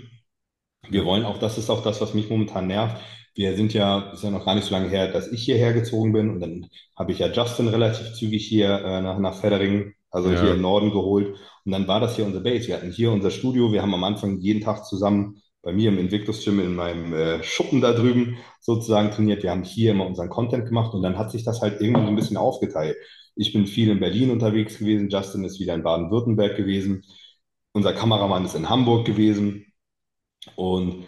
Wir 0.89 1.05
wollen 1.05 1.25
auch, 1.25 1.39
das 1.39 1.59
ist 1.59 1.71
auch 1.71 1.83
das, 1.83 2.01
was 2.01 2.15
mich 2.15 2.31
momentan 2.31 2.67
nervt. 2.69 3.01
Wir 3.35 3.57
sind 3.57 3.75
ja, 3.75 4.11
ist 4.13 4.23
ja 4.23 4.31
noch 4.31 4.45
gar 4.45 4.55
nicht 4.55 4.65
so 4.65 4.73
lange 4.75 4.89
her, 4.89 5.11
dass 5.13 5.29
ich 5.33 5.43
hierher 5.45 5.73
gezogen 5.73 6.13
bin 6.13 6.31
und 6.31 6.41
dann 6.41 6.69
habe 6.97 7.13
ich 7.13 7.19
ja 7.19 7.29
Justin 7.33 7.69
relativ 7.69 8.13
zügig 8.15 8.47
hier 8.47 8.69
äh, 8.85 9.03
nach, 9.03 9.19
nach 9.19 9.35
Feddering, 9.35 9.95
also 10.11 10.31
Ja. 10.31 10.41
hier 10.41 10.53
im 10.55 10.61
Norden 10.61 10.91
geholt. 10.93 11.37
Und 11.65 11.73
dann 11.73 11.89
war 11.89 12.01
das 12.01 12.17
hier 12.17 12.27
unser 12.27 12.41
Base. 12.41 12.69
Wir 12.69 12.77
hatten 12.77 12.93
hier 12.93 13.11
unser 13.13 13.31
Studio. 13.31 13.73
Wir 13.73 13.83
haben 13.83 13.95
am 13.95 14.05
Anfang 14.05 14.39
jeden 14.39 14.61
Tag 14.61 14.85
zusammen 14.87 15.43
bei 15.63 15.73
mir 15.73 15.89
im 15.89 15.99
Invictus 15.99 16.45
Gym 16.45 16.61
in 16.61 16.75
meinem 16.77 17.13
äh, 17.15 17.43
Schuppen 17.43 17.81
da 17.81 17.93
drüben 17.93 18.37
sozusagen 18.61 19.11
trainiert. 19.11 19.43
Wir 19.43 19.51
haben 19.51 19.65
hier 19.65 19.93
immer 19.93 20.07
unseren 20.07 20.29
Content 20.29 20.67
gemacht 20.67 20.95
und 20.95 21.03
dann 21.03 21.19
hat 21.19 21.31
sich 21.33 21.43
das 21.45 21.61
halt 21.61 21.81
irgendwann 21.81 22.05
so 22.05 22.11
ein 22.11 22.17
bisschen 22.17 22.37
aufgeteilt. 22.37 22.97
Ich 23.35 23.53
bin 23.53 23.67
viel 23.67 23.91
in 23.91 23.99
Berlin 24.01 24.31
unterwegs 24.31 24.79
gewesen. 24.79 25.09
Justin 25.09 25.45
ist 25.45 25.59
wieder 25.59 25.75
in 25.75 25.83
Baden-Württemberg 25.83 26.57
gewesen. 26.57 27.03
Unser 27.73 27.93
Kameramann 27.93 28.45
ist 28.45 28.55
in 28.55 28.69
Hamburg 28.69 29.07
gewesen. 29.07 29.67
Und 30.57 31.05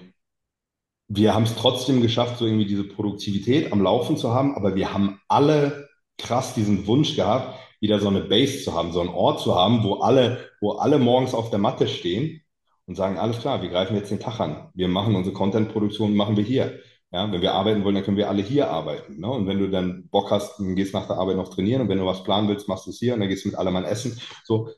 wir 1.09 1.35
haben 1.35 1.45
es 1.45 1.55
trotzdem 1.55 2.03
geschafft, 2.03 2.39
so 2.39 2.47
irgendwie 2.47 2.67
diese 2.67 2.85
Produktivität 2.85 3.73
am 3.73 3.83
Laufen 3.83 4.17
zu 4.17 4.33
haben, 4.33 4.57
aber 4.57 4.75
wir 4.75 4.93
haben 4.93 5.21
alle 5.29 5.89
krass 6.19 6.55
diesen 6.55 6.87
Wunsch 6.87 7.15
gehabt, 7.15 7.59
wieder 7.81 8.01
so 8.01 8.09
eine 8.09 8.23
Base 8.23 8.65
zu 8.65 8.75
haben, 8.75 8.93
so 8.93 9.01
einen 9.01 9.11
Ort 9.11 9.41
zu 9.41 9.55
haben, 9.55 9.85
wo 9.85 9.97
alle, 9.97 10.51
wo 10.61 10.73
alle 10.73 10.99
morgens 10.99 11.35
auf 11.35 11.51
der 11.51 11.59
Matte 11.59 11.87
stehen 11.87 12.43
und 12.87 12.97
sagen, 12.97 13.19
alles 13.19 13.39
klar, 13.39 13.63
wir 13.63 13.69
greifen 13.69 13.97
jetzt 13.97 14.11
den 14.11 14.21
Tag 14.21 14.41
an. 14.41 14.71
Wir 14.75 14.89
machen 14.89 15.15
unsere 15.15 15.35
Content-Produktion, 15.35 16.17
machen 16.17 16.37
wir 16.37 16.45
hier. 16.45 16.81
Ja, 17.13 17.31
wenn 17.31 17.41
wir 17.41 17.55
arbeiten 17.55 17.85
wollen, 17.85 17.95
dann 17.95 18.05
können 18.05 18.17
wir 18.17 18.29
alle 18.29 18.43
hier 18.43 18.69
arbeiten. 18.69 19.21
Ne? 19.21 19.31
Und 19.31 19.47
wenn 19.47 19.59
du 19.59 19.71
dann 19.71 20.09
Bock 20.09 20.31
hast, 20.31 20.59
dann 20.59 20.75
gehst 20.75 20.93
nach 20.93 21.07
der 21.07 21.17
Arbeit 21.17 21.37
noch 21.37 21.49
trainieren 21.49 21.83
und 21.83 21.89
wenn 21.89 21.99
du 21.99 22.07
was 22.07 22.25
planen 22.25 22.49
willst, 22.49 22.69
machst 22.69 22.87
du 22.87 22.91
es 22.91 22.99
hier 22.99 23.15
und 23.15 23.21
dann 23.21 23.29
gehst 23.29 23.45
du 23.45 23.49
mit 23.49 23.59
allem 23.59 23.75
mal 23.75 23.85
essen. 23.85 24.21
So, 24.45 24.71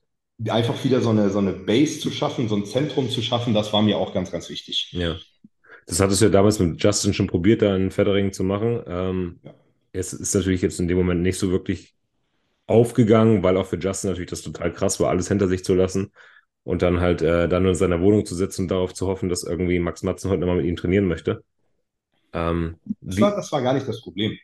einfach 0.46 0.84
wieder 0.84 1.00
so 1.00 1.10
eine, 1.10 1.30
so 1.30 1.38
eine 1.38 1.52
Base 1.52 2.00
zu 2.00 2.10
schaffen, 2.10 2.48
so 2.48 2.56
ein 2.56 2.66
Zentrum 2.66 3.10
zu 3.10 3.22
schaffen, 3.22 3.54
das 3.54 3.72
war 3.72 3.82
mir 3.82 3.98
auch 3.98 4.12
ganz, 4.12 4.30
ganz 4.30 4.48
wichtig. 4.50 4.90
Ja. 4.92 5.16
Das 5.88 6.00
hattest 6.00 6.20
du 6.20 6.26
ja 6.26 6.30
damals 6.30 6.58
mit 6.58 6.82
Justin 6.82 7.14
schon 7.14 7.26
probiert, 7.28 7.62
da 7.62 7.74
in 7.74 7.90
Feddering 7.90 8.32
zu 8.32 8.44
machen. 8.44 8.82
Ähm, 8.86 9.40
Ja. 9.42 9.54
Es 9.92 10.12
ist 10.12 10.34
natürlich 10.34 10.62
jetzt 10.62 10.80
in 10.80 10.88
dem 10.88 10.98
Moment 10.98 11.22
nicht 11.22 11.38
so 11.38 11.50
wirklich 11.50 11.94
aufgegangen, 12.66 13.42
weil 13.42 13.56
auch 13.56 13.66
für 13.66 13.78
Justin 13.78 14.10
natürlich 14.10 14.30
das 14.30 14.42
total 14.42 14.72
krass 14.72 15.00
war, 15.00 15.10
alles 15.10 15.28
hinter 15.28 15.48
sich 15.48 15.64
zu 15.64 15.74
lassen 15.74 16.12
und 16.64 16.82
dann 16.82 17.00
halt 17.00 17.22
äh, 17.22 17.48
dann 17.48 17.62
nur 17.64 17.72
in 17.72 17.78
seiner 17.78 18.00
Wohnung 18.02 18.26
zu 18.26 18.34
sitzen 18.34 18.62
und 18.64 18.68
darauf 18.70 18.94
zu 18.94 19.08
hoffen, 19.08 19.28
dass 19.30 19.44
irgendwie 19.44 19.78
Max 19.80 20.02
Matzen 20.04 20.30
heute 20.30 20.40
nochmal 20.40 20.58
mit 20.58 20.66
ihm 20.66 20.76
trainieren 20.76 21.06
möchte. 21.06 21.44
Ähm, 22.34 22.76
Das 23.00 23.20
war, 23.20 23.36
das 23.36 23.52
war 23.52 23.62
gar 23.62 23.74
nicht 23.74 23.88
das 23.88 24.00
Problem. 24.02 24.38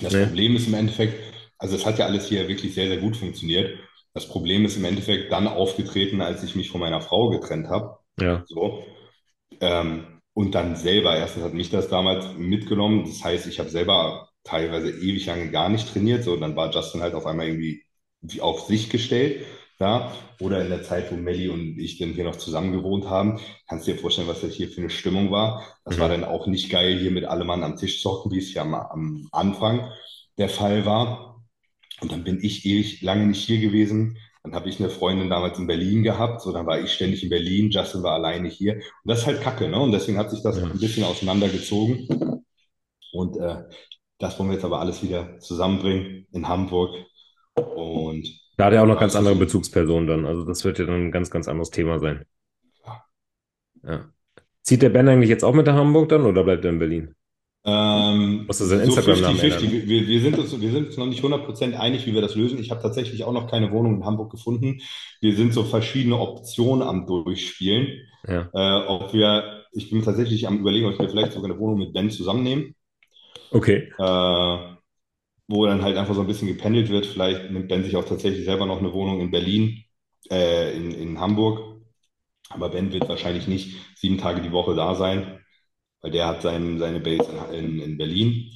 Das 0.00 0.14
Nee. 0.14 0.26
Problem 0.26 0.56
ist 0.56 0.68
im 0.68 0.74
Endeffekt, 0.74 1.34
also 1.58 1.76
es 1.76 1.86
hat 1.86 1.98
ja 1.98 2.06
alles 2.06 2.26
hier 2.28 2.48
wirklich 2.48 2.74
sehr, 2.74 2.88
sehr 2.88 2.98
gut 2.98 3.16
funktioniert. 3.16 3.78
Das 4.14 4.28
Problem 4.28 4.64
ist 4.64 4.76
im 4.76 4.84
Endeffekt 4.84 5.32
dann 5.32 5.48
aufgetreten, 5.48 6.20
als 6.22 6.42
ich 6.44 6.56
mich 6.56 6.70
von 6.70 6.80
meiner 6.80 7.00
Frau 7.02 7.30
getrennt 7.30 7.68
habe. 7.68 7.98
Ja. 8.20 8.46
So. 8.46 8.84
Ähm, 9.60 10.15
und 10.36 10.54
dann 10.54 10.76
selber, 10.76 11.16
erstens 11.16 11.44
hat 11.44 11.54
mich 11.54 11.70
das 11.70 11.88
damals 11.88 12.26
mitgenommen. 12.38 13.06
Das 13.06 13.24
heißt, 13.24 13.48
ich 13.48 13.58
habe 13.60 13.70
selber 13.70 14.30
teilweise 14.44 14.90
ewig 14.90 15.26
lange 15.26 15.50
gar 15.50 15.70
nicht 15.70 15.92
trainiert. 15.92 16.24
So, 16.24 16.36
dann 16.36 16.56
war 16.56 16.70
Justin 16.72 17.02
halt 17.02 17.14
auf 17.14 17.26
einmal 17.26 17.48
irgendwie 17.48 17.84
wie 18.20 18.42
auf 18.42 18.62
sich 18.62 18.90
gestellt. 18.90 19.46
Ja, 19.80 20.12
oder 20.40 20.62
in 20.62 20.70
der 20.70 20.82
Zeit, 20.84 21.12
wo 21.12 21.16
Melli 21.16 21.48
und 21.50 21.78
ich 21.78 21.98
dann 21.98 22.10
hier 22.14 22.24
noch 22.24 22.36
zusammen 22.36 22.72
gewohnt 22.72 23.10
haben, 23.10 23.40
kannst 23.68 23.86
du 23.88 23.92
dir 23.92 23.98
vorstellen, 24.00 24.28
was 24.28 24.42
das 24.42 24.54
hier 24.54 24.70
für 24.70 24.80
eine 24.82 24.90
Stimmung 24.90 25.30
war. 25.30 25.66
Das 25.84 25.98
Mhm. 25.98 26.00
war 26.00 26.08
dann 26.10 26.24
auch 26.24 26.46
nicht 26.48 26.70
geil, 26.70 26.98
hier 26.98 27.10
mit 27.12 27.26
allem 27.26 27.46
Mann 27.48 27.64
am 27.64 27.76
Tisch 27.76 28.02
zocken, 28.02 28.32
wie 28.32 28.38
es 28.40 28.54
ja 28.54 28.62
am, 28.62 28.74
am 28.74 29.28
Anfang 29.32 29.90
der 30.38 30.50
Fall 30.50 30.86
war. 30.86 31.44
Und 32.00 32.12
dann 32.12 32.24
bin 32.24 32.40
ich 32.42 32.66
ewig 32.66 33.02
lange 33.02 33.26
nicht 33.26 33.44
hier 33.46 33.60
gewesen. 33.60 34.18
Dann 34.46 34.54
habe 34.54 34.68
ich 34.68 34.78
eine 34.78 34.90
Freundin 34.90 35.28
damals 35.28 35.58
in 35.58 35.66
Berlin 35.66 36.04
gehabt. 36.04 36.40
So, 36.40 36.52
dann 36.52 36.66
war 36.66 36.78
ich 36.80 36.92
ständig 36.92 37.24
in 37.24 37.30
Berlin. 37.30 37.68
Justin 37.68 38.04
war 38.04 38.12
alleine 38.12 38.48
hier. 38.48 38.74
Und 38.74 38.82
das 39.04 39.18
ist 39.20 39.26
halt 39.26 39.40
Kacke, 39.40 39.68
ne? 39.68 39.80
Und 39.80 39.90
deswegen 39.90 40.18
hat 40.18 40.30
sich 40.30 40.40
das 40.40 40.56
Ja. 40.58 40.66
ein 40.66 40.78
bisschen 40.78 41.02
auseinandergezogen. 41.02 42.44
Und 43.12 43.36
äh, 43.38 43.64
das 44.18 44.38
wollen 44.38 44.50
wir 44.50 44.54
jetzt 44.54 44.64
aber 44.64 44.78
alles 44.78 45.02
wieder 45.02 45.40
zusammenbringen 45.40 46.28
in 46.30 46.46
Hamburg. 46.46 46.94
Und 47.56 48.28
Da 48.56 48.66
hat 48.66 48.72
er 48.72 48.84
auch 48.84 48.86
noch 48.86 49.00
ganz 49.00 49.16
andere 49.16 49.34
Bezugspersonen 49.34 50.06
dann. 50.06 50.26
Also 50.26 50.44
das 50.44 50.64
wird 50.64 50.78
ja 50.78 50.86
dann 50.86 51.06
ein 51.08 51.12
ganz, 51.12 51.28
ganz 51.28 51.48
anderes 51.48 51.70
Thema 51.70 51.98
sein. 51.98 52.24
Ja. 53.82 54.12
Zieht 54.62 54.82
der 54.82 54.90
Ben 54.90 55.08
eigentlich 55.08 55.28
jetzt 55.30 55.42
auch 55.44 55.54
mit 55.54 55.66
nach 55.66 55.74
Hamburg 55.74 56.08
dann 56.08 56.24
oder 56.24 56.44
bleibt 56.44 56.64
er 56.64 56.70
in 56.70 56.78
Berlin? 56.78 57.15
Ähm, 57.68 58.46
du 58.46 58.52
seinen 58.52 58.90
so 58.90 59.00
Instagram-Namen 59.00 59.38
50-50. 59.38 59.42
ändern? 59.42 59.72
Wir, 59.72 59.88
wir, 59.88 60.08
wir, 60.08 60.20
sind 60.20 60.38
uns, 60.38 60.60
wir 60.60 60.70
sind 60.70 60.86
uns 60.86 60.96
noch 60.96 61.06
nicht 61.06 61.22
100% 61.24 61.74
einig, 61.74 62.06
wie 62.06 62.14
wir 62.14 62.20
das 62.22 62.36
lösen. 62.36 62.58
Ich 62.60 62.70
habe 62.70 62.80
tatsächlich 62.80 63.24
auch 63.24 63.32
noch 63.32 63.50
keine 63.50 63.72
Wohnung 63.72 63.96
in 63.96 64.04
Hamburg 64.04 64.30
gefunden. 64.30 64.80
Wir 65.20 65.34
sind 65.34 65.52
so 65.52 65.64
verschiedene 65.64 66.18
Optionen 66.18 66.86
am 66.86 67.06
Durchspielen. 67.06 68.02
Ja. 68.28 68.48
Äh, 68.54 68.86
ob 68.86 69.12
wir, 69.12 69.64
ich 69.72 69.90
bin 69.90 70.02
tatsächlich 70.04 70.46
am 70.46 70.58
Überlegen, 70.60 70.86
ob 70.86 70.98
wir 70.98 71.08
vielleicht 71.08 71.32
sogar 71.32 71.50
eine 71.50 71.58
Wohnung 71.58 71.80
mit 71.80 71.92
Ben 71.92 72.10
zusammennehmen, 72.10 72.76
Okay. 73.50 73.92
äh, 73.98 74.58
wo 75.48 75.66
dann 75.66 75.82
halt 75.82 75.96
einfach 75.96 76.14
so 76.14 76.20
ein 76.20 76.26
bisschen 76.28 76.48
gependelt 76.48 76.88
wird. 76.88 77.06
Vielleicht 77.06 77.50
nimmt 77.50 77.68
Ben 77.68 77.82
sich 77.82 77.96
auch 77.96 78.04
tatsächlich 78.04 78.44
selber 78.44 78.66
noch 78.66 78.78
eine 78.78 78.92
Wohnung 78.92 79.20
in 79.20 79.32
Berlin, 79.32 79.84
äh, 80.30 80.76
in, 80.76 80.92
in 80.92 81.20
Hamburg. 81.20 81.82
Aber 82.48 82.68
Ben 82.68 82.92
wird 82.92 83.08
wahrscheinlich 83.08 83.48
nicht 83.48 83.76
sieben 83.96 84.18
Tage 84.18 84.40
die 84.40 84.52
Woche 84.52 84.76
da 84.76 84.94
sein, 84.94 85.35
weil 86.06 86.12
der 86.12 86.28
hat 86.28 86.42
sein, 86.42 86.78
seine 86.78 87.00
Base 87.00 87.28
in, 87.50 87.58
in, 87.58 87.80
in 87.80 87.98
Berlin. 87.98 88.48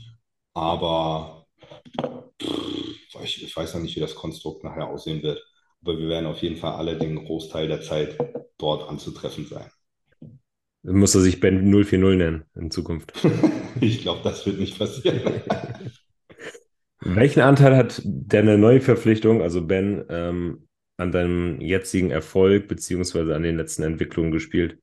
Aber 0.54 1.48
pff, 2.40 3.24
ich, 3.24 3.42
ich 3.42 3.56
weiß 3.56 3.74
noch 3.74 3.82
nicht, 3.82 3.96
wie 3.96 4.00
das 4.00 4.14
Konstrukt 4.14 4.62
nachher 4.62 4.86
aussehen 4.86 5.20
wird. 5.24 5.44
Aber 5.82 5.98
wir 5.98 6.08
werden 6.08 6.26
auf 6.26 6.40
jeden 6.42 6.54
Fall 6.54 6.74
alle 6.74 6.96
den 6.96 7.16
Großteil 7.16 7.66
der 7.66 7.80
Zeit 7.80 8.16
dort 8.56 8.88
anzutreffen 8.88 9.46
sein. 9.46 9.68
Dann 10.84 10.96
muss 10.96 11.16
er 11.16 11.22
sich 11.22 11.40
Ben 11.40 11.72
040 11.72 11.98
nennen 11.98 12.44
in 12.54 12.70
Zukunft. 12.70 13.12
Ich 13.80 14.02
glaube, 14.02 14.20
das 14.24 14.44
wird 14.46 14.58
nicht 14.58 14.78
passieren. 14.78 15.20
Welchen 17.00 17.40
Anteil 17.40 17.76
hat 17.76 18.02
deine 18.04 18.58
neue 18.58 18.80
Verpflichtung, 18.80 19.42
also 19.42 19.64
Ben, 19.66 20.04
ähm, 20.08 20.68
an 20.98 21.12
deinem 21.12 21.60
jetzigen 21.60 22.10
Erfolg 22.10 22.68
beziehungsweise 22.68 23.34
an 23.34 23.42
den 23.42 23.56
letzten 23.56 23.84
Entwicklungen 23.84 24.32
gespielt? 24.32 24.78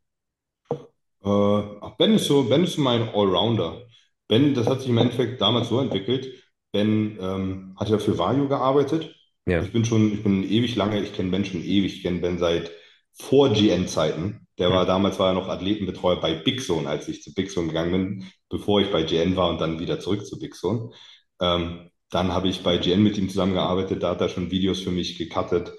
Äh, 1.27 1.89
Ben 1.97 2.13
ist 2.13 2.25
so, 2.25 2.43
Ben 2.43 2.63
ist 2.63 2.73
so 2.73 2.81
mein 2.81 3.09
Allrounder. 3.09 3.85
Ben, 4.27 4.53
das 4.53 4.67
hat 4.67 4.81
sich 4.81 4.89
im 4.89 4.97
Endeffekt 4.97 5.41
damals 5.41 5.69
so 5.69 5.79
entwickelt. 5.79 6.27
Ben 6.71 7.17
ähm, 7.19 7.75
hat 7.77 7.89
ja 7.89 7.97
für 7.97 8.17
Vario 8.17 8.47
gearbeitet. 8.47 9.15
Ja. 9.45 9.61
Ich 9.61 9.71
bin 9.71 9.85
schon, 9.85 10.13
ich 10.13 10.23
bin 10.23 10.43
ewig 10.43 10.75
lange, 10.75 11.01
ich 11.01 11.13
kenne 11.13 11.31
Ben 11.31 11.45
schon 11.45 11.63
ewig, 11.63 11.97
ich 11.97 12.03
kenne 12.03 12.19
Ben 12.19 12.37
seit 12.37 12.71
vor 13.13 13.49
GN-Zeiten. 13.49 14.47
Der 14.57 14.71
war 14.71 14.85
damals 14.85 15.19
war 15.19 15.29
er 15.29 15.33
noch 15.33 15.47
Athletenbetreuer 15.47 16.19
bei 16.19 16.33
Big 16.33 16.63
Zone, 16.63 16.89
als 16.89 17.07
ich 17.07 17.21
zu 17.23 17.33
Big 17.33 17.51
Zone 17.51 17.67
gegangen 17.67 17.91
bin, 17.91 18.31
bevor 18.49 18.81
ich 18.81 18.91
bei 18.91 19.03
GN 19.03 19.35
war 19.35 19.49
und 19.49 19.61
dann 19.61 19.79
wieder 19.79 19.99
zurück 19.99 20.25
zu 20.25 20.39
Big 20.39 20.55
Zone. 20.55 20.91
Ähm, 21.39 21.89
dann 22.09 22.33
habe 22.33 22.47
ich 22.47 22.63
bei 22.63 22.77
GN 22.77 23.03
mit 23.03 23.17
ihm 23.17 23.29
zusammengearbeitet, 23.29 24.01
da 24.03 24.11
hat 24.11 24.21
er 24.21 24.29
schon 24.29 24.51
Videos 24.51 24.81
für 24.81 24.91
mich 24.91 25.17
gecuttet. 25.17 25.71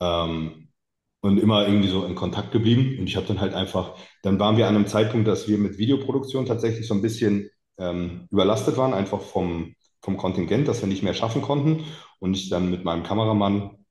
Ähm, 0.00 0.68
und 1.26 1.38
immer 1.38 1.66
irgendwie 1.66 1.88
so 1.88 2.04
in 2.04 2.14
Kontakt 2.14 2.52
geblieben. 2.52 2.98
Und 2.98 3.08
ich 3.08 3.16
habe 3.16 3.26
dann 3.26 3.40
halt 3.40 3.54
einfach, 3.54 3.96
dann 4.26 4.40
waren 4.40 4.56
wir 4.56 4.66
an 4.66 4.74
einem 4.74 4.88
Zeitpunkt, 4.88 5.28
dass 5.28 5.46
wir 5.46 5.56
mit 5.56 5.78
Videoproduktion 5.78 6.46
tatsächlich 6.46 6.88
so 6.88 6.94
ein 6.94 7.02
bisschen 7.02 7.48
ähm, 7.78 8.26
überlastet 8.32 8.76
waren, 8.76 8.92
einfach 8.92 9.20
vom, 9.20 9.76
vom 10.02 10.16
Kontingent, 10.16 10.66
dass 10.66 10.80
wir 10.80 10.88
nicht 10.88 11.04
mehr 11.04 11.14
schaffen 11.14 11.42
konnten. 11.42 11.84
Und 12.18 12.34
ich 12.34 12.48
dann 12.48 12.68
mit 12.70 12.84
meinem 12.84 13.04
Kameramann 13.04 13.84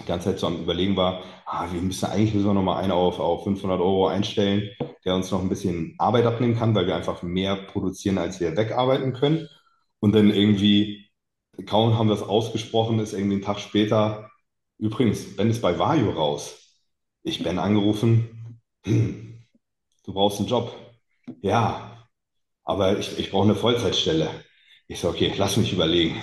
die 0.00 0.06
ganze 0.06 0.30
Zeit 0.30 0.38
so 0.38 0.46
am 0.46 0.62
Überlegen 0.62 0.96
war, 0.96 1.22
ah, 1.44 1.68
wir 1.70 1.82
müssen 1.82 2.06
eigentlich 2.06 2.32
müssen 2.32 2.46
wir 2.46 2.54
noch 2.54 2.62
mal 2.62 2.80
einen 2.80 2.92
auf, 2.92 3.20
auf 3.20 3.44
500 3.44 3.78
Euro 3.78 4.08
einstellen, 4.08 4.70
der 5.04 5.14
uns 5.14 5.30
noch 5.30 5.42
ein 5.42 5.50
bisschen 5.50 5.94
Arbeit 5.98 6.24
abnehmen 6.24 6.56
kann, 6.56 6.74
weil 6.74 6.86
wir 6.86 6.96
einfach 6.96 7.22
mehr 7.22 7.54
produzieren, 7.56 8.16
als 8.16 8.40
wir 8.40 8.56
wegarbeiten 8.56 9.12
können. 9.12 9.48
Und 10.00 10.14
dann 10.14 10.30
irgendwie, 10.30 11.10
kaum 11.66 11.98
haben 11.98 12.08
wir 12.08 12.14
es 12.14 12.22
ausgesprochen, 12.22 13.00
ist 13.00 13.12
irgendwie 13.12 13.36
ein 13.36 13.42
Tag 13.42 13.60
später, 13.60 14.30
übrigens, 14.78 15.36
Ben 15.36 15.50
ist 15.50 15.60
bei 15.62 15.78
Vario 15.78 16.10
raus. 16.10 16.80
Ich 17.22 17.42
Ben 17.42 17.58
angerufen, 17.58 18.60
du 20.04 20.12
brauchst 20.12 20.38
einen 20.38 20.48
Job. 20.48 20.74
Ja, 21.42 22.06
aber 22.64 22.98
ich, 22.98 23.18
ich 23.18 23.30
brauche 23.30 23.44
eine 23.44 23.54
Vollzeitstelle. 23.54 24.28
Ich 24.86 25.00
so, 25.00 25.08
okay, 25.08 25.32
lass 25.36 25.56
mich 25.56 25.72
überlegen. 25.72 26.16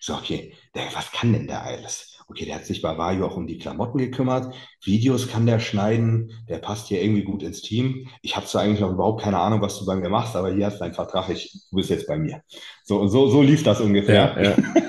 Ich 0.00 0.06
so, 0.06 0.14
okay, 0.14 0.54
der, 0.74 0.84
was 0.94 1.10
kann 1.12 1.32
denn 1.32 1.46
der 1.46 1.62
alles? 1.62 2.16
Okay, 2.30 2.44
der 2.44 2.56
hat 2.56 2.66
sich 2.66 2.82
bei 2.82 2.96
Vario 2.98 3.26
auch 3.26 3.36
um 3.36 3.46
die 3.46 3.58
Klamotten 3.58 3.96
gekümmert. 3.96 4.54
Videos 4.84 5.28
kann 5.28 5.46
der 5.46 5.60
schneiden. 5.60 6.30
Der 6.48 6.58
passt 6.58 6.88
hier 6.88 7.02
irgendwie 7.02 7.22
gut 7.22 7.42
ins 7.42 7.62
Team. 7.62 8.08
Ich 8.20 8.36
habe 8.36 8.44
zwar 8.44 8.62
eigentlich 8.62 8.80
noch 8.80 8.92
überhaupt 8.92 9.22
keine 9.22 9.38
Ahnung, 9.38 9.62
was 9.62 9.78
du 9.78 9.86
bei 9.86 9.96
mir 9.96 10.10
machst, 10.10 10.36
aber 10.36 10.52
hier 10.52 10.66
hast 10.66 10.78
du 10.78 10.84
einen 10.84 10.94
Vertrag. 10.94 11.30
Ich, 11.30 11.50
du 11.70 11.76
bist 11.76 11.88
jetzt 11.88 12.06
bei 12.06 12.18
mir. 12.18 12.42
So, 12.84 13.06
so, 13.08 13.28
so 13.28 13.40
lief 13.40 13.62
das 13.62 13.80
ungefähr. 13.80 14.36
Ja, 14.36 14.42
ja. 14.42 14.56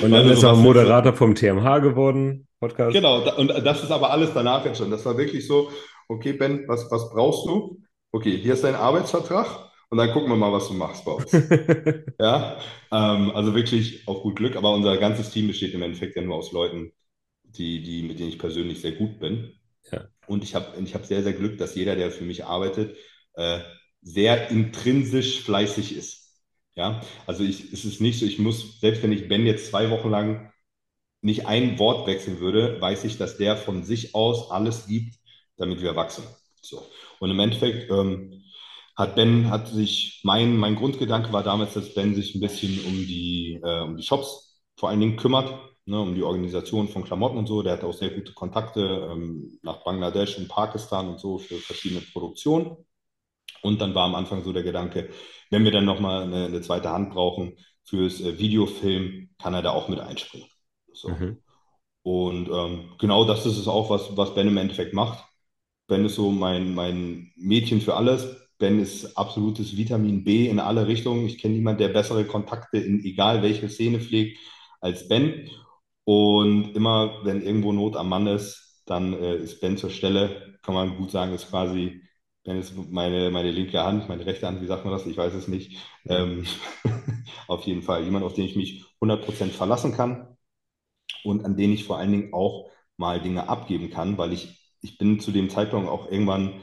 Und 0.00 0.12
dann 0.12 0.20
Also 0.20 0.30
ist 0.30 0.42
er 0.42 0.54
Moderator 0.54 1.12
vom 1.12 1.34
TMH 1.34 1.80
geworden, 1.80 2.46
Podcast. 2.60 2.92
Genau, 2.92 3.20
und 3.36 3.48
das 3.48 3.82
ist 3.82 3.90
aber 3.90 4.10
alles 4.10 4.30
danach 4.32 4.64
jetzt 4.64 4.78
schon. 4.78 4.92
Das 4.92 5.04
war 5.04 5.18
wirklich 5.18 5.44
so, 5.44 5.70
okay, 6.08 6.32
Ben, 6.32 6.66
was, 6.66 6.90
was 6.90 7.10
brauchst 7.10 7.46
du? 7.46 7.82
Okay, 8.10 8.36
hier 8.36 8.54
ist 8.54 8.64
dein 8.64 8.74
Arbeitsvertrag 8.74 9.70
und 9.90 9.98
dann 9.98 10.10
gucken 10.12 10.30
wir 10.30 10.36
mal, 10.36 10.52
was 10.52 10.68
du 10.68 10.74
machst 10.74 11.04
bei 11.04 11.12
uns. 11.12 11.32
Ja, 12.20 12.58
ähm, 12.90 13.30
also 13.30 13.54
wirklich 13.54 14.08
auf 14.08 14.22
gut 14.22 14.36
Glück, 14.36 14.56
aber 14.56 14.74
unser 14.74 14.96
ganzes 14.96 15.30
Team 15.30 15.46
besteht 15.46 15.72
im 15.74 15.82
Endeffekt 15.82 16.16
ja 16.16 16.22
nur 16.22 16.34
aus 16.34 16.50
Leuten, 16.50 16.92
die, 17.44 17.82
die, 17.82 18.02
mit 18.02 18.18
denen 18.18 18.30
ich 18.30 18.38
persönlich 18.38 18.80
sehr 18.80 18.92
gut 18.92 19.20
bin. 19.20 19.52
Ja. 19.92 20.08
Und 20.26 20.42
ich 20.42 20.54
habe 20.54 20.80
ich 20.82 20.94
hab 20.94 21.06
sehr, 21.06 21.22
sehr 21.22 21.32
Glück, 21.32 21.58
dass 21.58 21.76
jeder, 21.76 21.94
der 21.96 22.10
für 22.10 22.24
mich 22.24 22.44
arbeitet, 22.44 22.96
äh, 23.34 23.60
sehr 24.02 24.50
intrinsisch 24.50 25.42
fleißig 25.42 25.96
ist. 25.96 26.42
Ja, 26.74 27.00
also 27.26 27.44
ich, 27.44 27.72
es 27.72 27.84
ist 27.84 28.00
nicht 28.00 28.18
so, 28.20 28.26
ich 28.26 28.38
muss, 28.38 28.80
selbst 28.80 29.02
wenn 29.02 29.12
ich 29.12 29.28
Ben 29.28 29.46
jetzt 29.46 29.68
zwei 29.68 29.90
Wochen 29.90 30.10
lang 30.10 30.52
nicht 31.22 31.46
ein 31.46 31.78
Wort 31.78 32.06
wechseln 32.06 32.40
würde, 32.40 32.80
weiß 32.80 33.04
ich, 33.04 33.18
dass 33.18 33.36
der 33.36 33.56
von 33.56 33.82
sich 33.82 34.14
aus 34.14 34.50
alles 34.50 34.86
gibt, 34.86 35.17
damit 35.58 35.80
wir 35.82 35.96
wachsen. 35.96 36.24
So. 36.62 36.86
Und 37.18 37.30
im 37.30 37.40
Endeffekt 37.40 37.90
ähm, 37.90 38.42
hat 38.96 39.14
Ben, 39.14 39.50
hat 39.50 39.68
sich, 39.68 40.20
mein, 40.24 40.56
mein 40.56 40.76
Grundgedanke 40.76 41.32
war 41.32 41.42
damals, 41.42 41.74
dass 41.74 41.94
Ben 41.94 42.14
sich 42.14 42.34
ein 42.34 42.40
bisschen 42.40 42.84
um 42.84 42.94
die, 42.94 43.60
äh, 43.62 43.82
um 43.82 43.96
die 43.96 44.02
Shops 44.02 44.60
vor 44.76 44.88
allen 44.88 45.00
Dingen 45.00 45.16
kümmert, 45.16 45.52
ne, 45.86 46.00
um 46.00 46.14
die 46.14 46.22
Organisation 46.22 46.88
von 46.88 47.04
Klamotten 47.04 47.38
und 47.38 47.46
so. 47.46 47.62
Der 47.62 47.74
hat 47.74 47.84
auch 47.84 47.94
sehr 47.94 48.10
gute 48.10 48.32
Kontakte 48.32 49.08
ähm, 49.10 49.58
nach 49.62 49.84
Bangladesch 49.84 50.38
und 50.38 50.48
Pakistan 50.48 51.08
und 51.08 51.20
so 51.20 51.38
für 51.38 51.56
verschiedene 51.56 52.00
Produktionen. 52.00 52.76
Und 53.62 53.80
dann 53.80 53.94
war 53.94 54.04
am 54.04 54.14
Anfang 54.14 54.44
so 54.44 54.52
der 54.52 54.62
Gedanke, 54.62 55.10
wenn 55.50 55.64
wir 55.64 55.72
dann 55.72 55.84
nochmal 55.84 56.22
eine, 56.22 56.46
eine 56.46 56.60
zweite 56.60 56.90
Hand 56.90 57.10
brauchen 57.10 57.56
fürs 57.84 58.20
äh, 58.20 58.38
Videofilm, 58.38 59.30
kann 59.38 59.54
er 59.54 59.62
da 59.62 59.70
auch 59.70 59.88
mit 59.88 60.00
einspringen. 60.00 60.48
So. 60.92 61.08
Mhm. 61.08 61.42
Und 62.02 62.48
ähm, 62.48 62.92
genau 62.98 63.24
das 63.24 63.46
ist 63.46 63.58
es 63.58 63.68
auch, 63.68 63.90
was, 63.90 64.16
was 64.16 64.34
Ben 64.34 64.48
im 64.48 64.56
Endeffekt 64.56 64.94
macht. 64.94 65.24
Ben 65.88 66.04
ist 66.04 66.16
so 66.16 66.30
mein, 66.30 66.74
mein 66.74 67.32
Mädchen 67.36 67.80
für 67.80 67.96
alles. 67.96 68.26
Ben 68.58 68.80
ist 68.80 69.16
absolutes 69.16 69.76
Vitamin 69.76 70.24
B 70.24 70.48
in 70.48 70.60
alle 70.60 70.86
Richtungen. 70.88 71.26
Ich 71.26 71.38
kenne 71.38 71.54
niemanden, 71.54 71.80
der 71.80 71.88
bessere 71.90 72.24
Kontakte 72.26 72.78
in 72.78 73.04
egal 73.04 73.42
welche 73.42 73.68
Szene 73.68 74.00
pflegt 74.00 74.38
als 74.80 75.08
Ben. 75.08 75.50
Und 76.04 76.74
immer, 76.76 77.20
wenn 77.24 77.42
irgendwo 77.42 77.72
Not 77.72 77.96
am 77.96 78.08
Mann 78.08 78.26
ist, 78.26 78.82
dann 78.86 79.12
äh, 79.14 79.36
ist 79.36 79.60
Ben 79.60 79.76
zur 79.76 79.90
Stelle. 79.90 80.58
Kann 80.62 80.74
man 80.74 80.96
gut 80.96 81.10
sagen, 81.10 81.34
ist 81.34 81.50
quasi, 81.50 82.02
Ben 82.44 82.58
ist 82.58 82.74
meine, 82.90 83.30
meine 83.30 83.50
linke 83.50 83.82
Hand, 83.84 84.08
meine 84.08 84.26
rechte 84.26 84.46
Hand, 84.46 84.62
wie 84.62 84.66
sagt 84.66 84.84
man 84.84 84.92
das? 84.92 85.06
Ich 85.06 85.16
weiß 85.16 85.34
es 85.34 85.48
nicht. 85.48 85.78
Ähm, 86.06 86.44
auf 87.48 87.64
jeden 87.64 87.82
Fall 87.82 88.04
jemand, 88.04 88.24
auf 88.24 88.34
den 88.34 88.44
ich 88.44 88.56
mich 88.56 88.84
100% 89.00 89.52
verlassen 89.52 89.92
kann 89.92 90.36
und 91.24 91.44
an 91.44 91.56
den 91.56 91.72
ich 91.72 91.84
vor 91.84 91.98
allen 91.98 92.12
Dingen 92.12 92.32
auch 92.34 92.70
mal 92.96 93.20
Dinge 93.20 93.48
abgeben 93.48 93.90
kann, 93.90 94.18
weil 94.18 94.32
ich, 94.32 94.57
ich 94.82 94.98
bin 94.98 95.20
zu 95.20 95.32
dem 95.32 95.50
Zeitpunkt 95.50 95.88
auch 95.88 96.10
irgendwann 96.10 96.60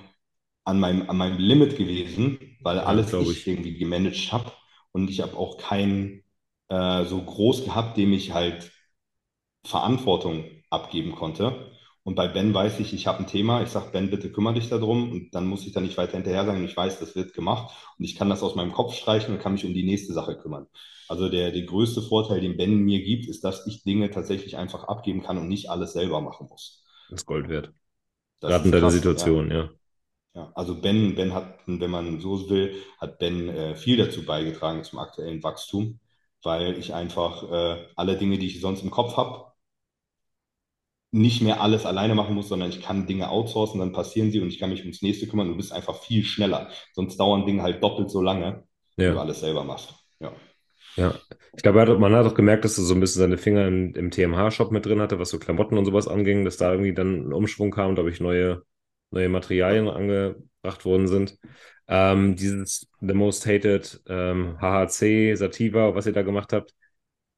an 0.65 0.80
meinem, 0.80 1.10
an 1.10 1.17
meinem 1.17 1.38
Limit 1.39 1.78
gewesen, 1.78 2.39
weil 2.62 2.80
Ja, 2.86 3.01
alles 3.01 3.13
glaub 3.13 3.30
ich 3.30 3.47
ich. 3.47 3.47
irgendwie 3.47 3.78
gemanagt 3.78 4.32
habe 4.32 4.51
und 4.91 5.10
ich 5.10 5.21
habe 5.21 5.38
auch 5.38 5.58
keinen 5.58 6.23
äh, 6.69 7.06
so 7.06 7.21
groß 7.23 7.65
gehabt, 7.65 7.97
dem 7.97 8.13
ich 8.13 8.34
halt 8.34 8.71
Verantwortung 9.65 10.45
abgeben 10.69 11.13
konnte. 11.15 11.71
Und 12.04 12.15
bei 12.15 12.28
Ben 12.28 12.54
weiß 12.54 12.80
ich, 12.80 12.93
ich 12.93 13.08
habe 13.08 13.19
ein 13.19 13.28
Thema. 13.28 13.63
Ich 13.63 13.69
sage, 13.69 13.89
Ben, 13.91 14.12
bitte 14.12 14.32
kümmere 14.32 14.54
dich 14.56 14.69
darum. 14.69 15.12
Und 15.12 15.32
dann 15.34 15.47
muss 15.47 15.65
ich 15.65 15.73
da 15.73 15.82
nicht 15.82 15.97
weiter 15.97 16.13
hinterher 16.13 16.45
sagen. 16.45 16.63
Ich 16.65 16.78
weiß, 16.78 16.99
das 16.99 17.15
wird 17.15 17.34
gemacht. 17.34 17.73
Und 17.97 18.06
ich 18.06 18.15
kann 18.15 18.30
das 18.30 18.43
aus 18.43 18.56
meinem 18.56 18.73
Kopf 18.73 18.93
streichen 18.95 19.34
und 19.34 19.41
kann 19.41 19.54
mich 19.54 19.65
um 19.65 19.73
die 19.73 19.84
nächste 19.86 20.13
Sache 20.13 20.38
kümmern. 20.38 20.67
Also 21.08 21.30
der, 21.30 21.51
der 21.51 21.63
größte 21.63 22.01
Vorteil, 22.04 22.41
den 22.41 22.58
Ben 22.58 22.78
mir 22.80 23.04
gibt, 23.04 23.28
ist, 23.28 23.43
dass 23.43 23.65
ich 23.67 23.84
Dinge 23.84 24.12
tatsächlich 24.12 24.58
einfach 24.58 24.84
abgeben 24.86 25.23
kann 25.23 25.38
und 25.38 25.47
nicht 25.47 25.69
alles 25.69 25.93
selber 25.93 26.21
machen 26.21 26.47
muss. 26.49 26.84
Das 27.08 27.21
ist 27.21 27.25
Gold 27.25 27.49
wert. 27.49 27.73
Das 28.39 28.52
Gerade 28.52 28.65
in 28.65 28.71
deiner 28.71 28.91
Situation, 28.91 29.50
ja. 29.50 29.58
ja. 29.58 29.69
Ja, 30.36 30.52
also 30.54 30.76
Ben, 30.76 31.15
Ben 31.15 31.34
hat, 31.34 31.60
wenn 31.65 31.89
man 31.89 32.19
so 32.19 32.50
will, 32.50 32.76
hat 33.00 33.19
Ben 33.19 33.48
äh, 33.48 33.76
viel 33.76 33.95
dazu 33.95 34.26
beigetragen 34.26 34.84
zum 34.84 35.00
aktuellen 35.00 35.41
Wachstum, 35.43 36.00
weil 36.43 36.78
ich 36.78 36.93
einfach 36.93 37.50
äh, 37.50 37.88
alle 37.95 38.17
Dinge, 38.17 38.38
die 38.38 38.48
ich 38.48 38.60
sonst 38.60 38.84
im 38.84 38.91
Kopf 38.91 39.15
habe, 39.15 39.54
nicht 41.12 41.41
mehr 41.41 41.62
alles 41.62 41.86
alleine 41.86 42.13
machen 42.13 42.36
muss, 42.36 42.50
sondern 42.50 42.69
ich 42.69 42.82
kann 42.82 43.08
Dinge 43.08 43.30
outsourcen, 43.30 43.80
dann 43.80 43.93
passieren 43.93 44.32
sie 44.32 44.41
und 44.41 44.50
ich 44.50 44.60
kann 44.60 44.69
mich 44.69 44.82
ums 44.82 45.02
nächste 45.02 45.28
kümmern. 45.28 45.48
Du 45.48 45.56
bist 45.56 45.71
einfach 45.71 45.95
viel 45.95 46.26
schneller. 46.26 46.69
Sonst 46.91 47.15
dauern 47.17 47.45
Dinge 47.45 47.63
halt 47.63 47.82
doppelt 47.82 48.12
so 48.12 48.21
lange, 48.21 48.45
ja. 48.45 48.63
wenn 48.98 49.13
du 49.13 49.19
alles 49.21 49.39
selber 49.39 49.63
machst. 49.63 49.93
Ja. 50.19 50.34
Ja, 50.95 51.13
ich 51.55 51.63
glaube, 51.63 51.97
man 51.97 52.13
hat 52.13 52.25
auch 52.25 52.36
gemerkt, 52.36 52.65
dass 52.65 52.77
er 52.77 52.84
so 52.84 52.93
ein 52.93 52.99
bisschen 52.99 53.21
seine 53.21 53.38
Finger 53.38 53.67
im, 53.67 53.93
im 53.95 54.12
TMH-Shop 54.12 54.71
mit 54.71 54.86
drin 54.86 55.01
hatte, 55.01 55.19
was 55.19 55.29
so 55.29 55.39
Klamotten 55.39 55.77
und 55.77 55.86
sowas 55.86 56.08
anging, 56.08 56.45
dass 56.45 56.58
da 56.58 56.71
irgendwie 56.71 56.93
dann 56.93 57.27
ein 57.27 57.34
Umschwung 57.34 57.71
kam, 57.71 57.95
glaube 57.95 58.10
ich, 58.10 58.19
neue, 58.19 58.63
neue 59.12 59.29
Materialien 59.29 59.89
angebracht 59.89 60.86
worden 60.86 61.08
sind. 61.08 61.38
Ähm, 61.88 62.36
dieses 62.36 62.88
The 63.01 63.13
Most 63.13 63.45
Hated 63.45 64.01
ähm, 64.08 64.58
HHC, 64.60 65.36
Sativa, 65.36 65.95
was 65.95 66.08
ihr 66.08 66.13
da 66.13 66.23
gemacht 66.23 66.51
habt, 66.53 66.73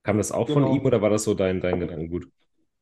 kam 0.03 0.17
das 0.17 0.31
auch 0.31 0.47
genau. 0.47 0.67
von 0.67 0.75
ihm 0.75 0.85
oder 0.85 1.01
war 1.01 1.09
das 1.09 1.23
so 1.23 1.33
dein, 1.33 1.59
dein 1.59 1.79
Gedankengut? 1.79 2.27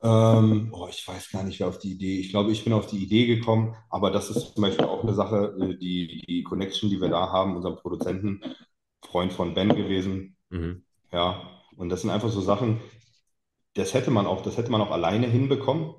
Ähm, 0.04 0.70
oh, 0.72 0.88
ich 0.90 1.08
weiß 1.08 1.32
gar 1.32 1.44
nicht, 1.44 1.60
wer 1.60 1.68
auf 1.68 1.80
die 1.80 1.94
Idee. 1.94 2.20
Ich 2.20 2.30
glaube, 2.30 2.52
ich 2.52 2.64
bin 2.64 2.74
auf 2.74 2.86
die 2.86 3.02
Idee 3.04 3.26
gekommen, 3.26 3.76
aber 3.90 4.12
das 4.12 4.30
ist 4.30 4.54
zum 4.54 4.62
Beispiel 4.62 4.86
auch 4.86 5.04
eine 5.04 5.16
Sache, 5.16 5.56
äh, 5.60 5.78
die, 5.78 6.24
die 6.28 6.44
Connection, 6.44 6.90
die 6.90 7.02
wir 7.02 7.10
da 7.10 7.32
haben, 7.32 7.56
unserem 7.56 7.78
Produzenten, 7.78 8.42
Freund 9.04 9.34
von 9.34 9.54
Ben 9.54 9.70
gewesen. 9.70 10.35
Mhm. 10.56 10.84
Ja, 11.12 11.52
und 11.76 11.90
das 11.90 12.02
sind 12.02 12.10
einfach 12.10 12.30
so 12.30 12.42
Sachen, 12.42 12.80
das 13.74 13.94
hätte 13.94 14.12
man 14.12 14.26
auch, 14.26 14.42
das 14.42 14.58
hätte 14.58 14.72
man 14.72 14.82
auch 14.82 14.92
alleine 14.92 15.28
hinbekommen, 15.28 15.94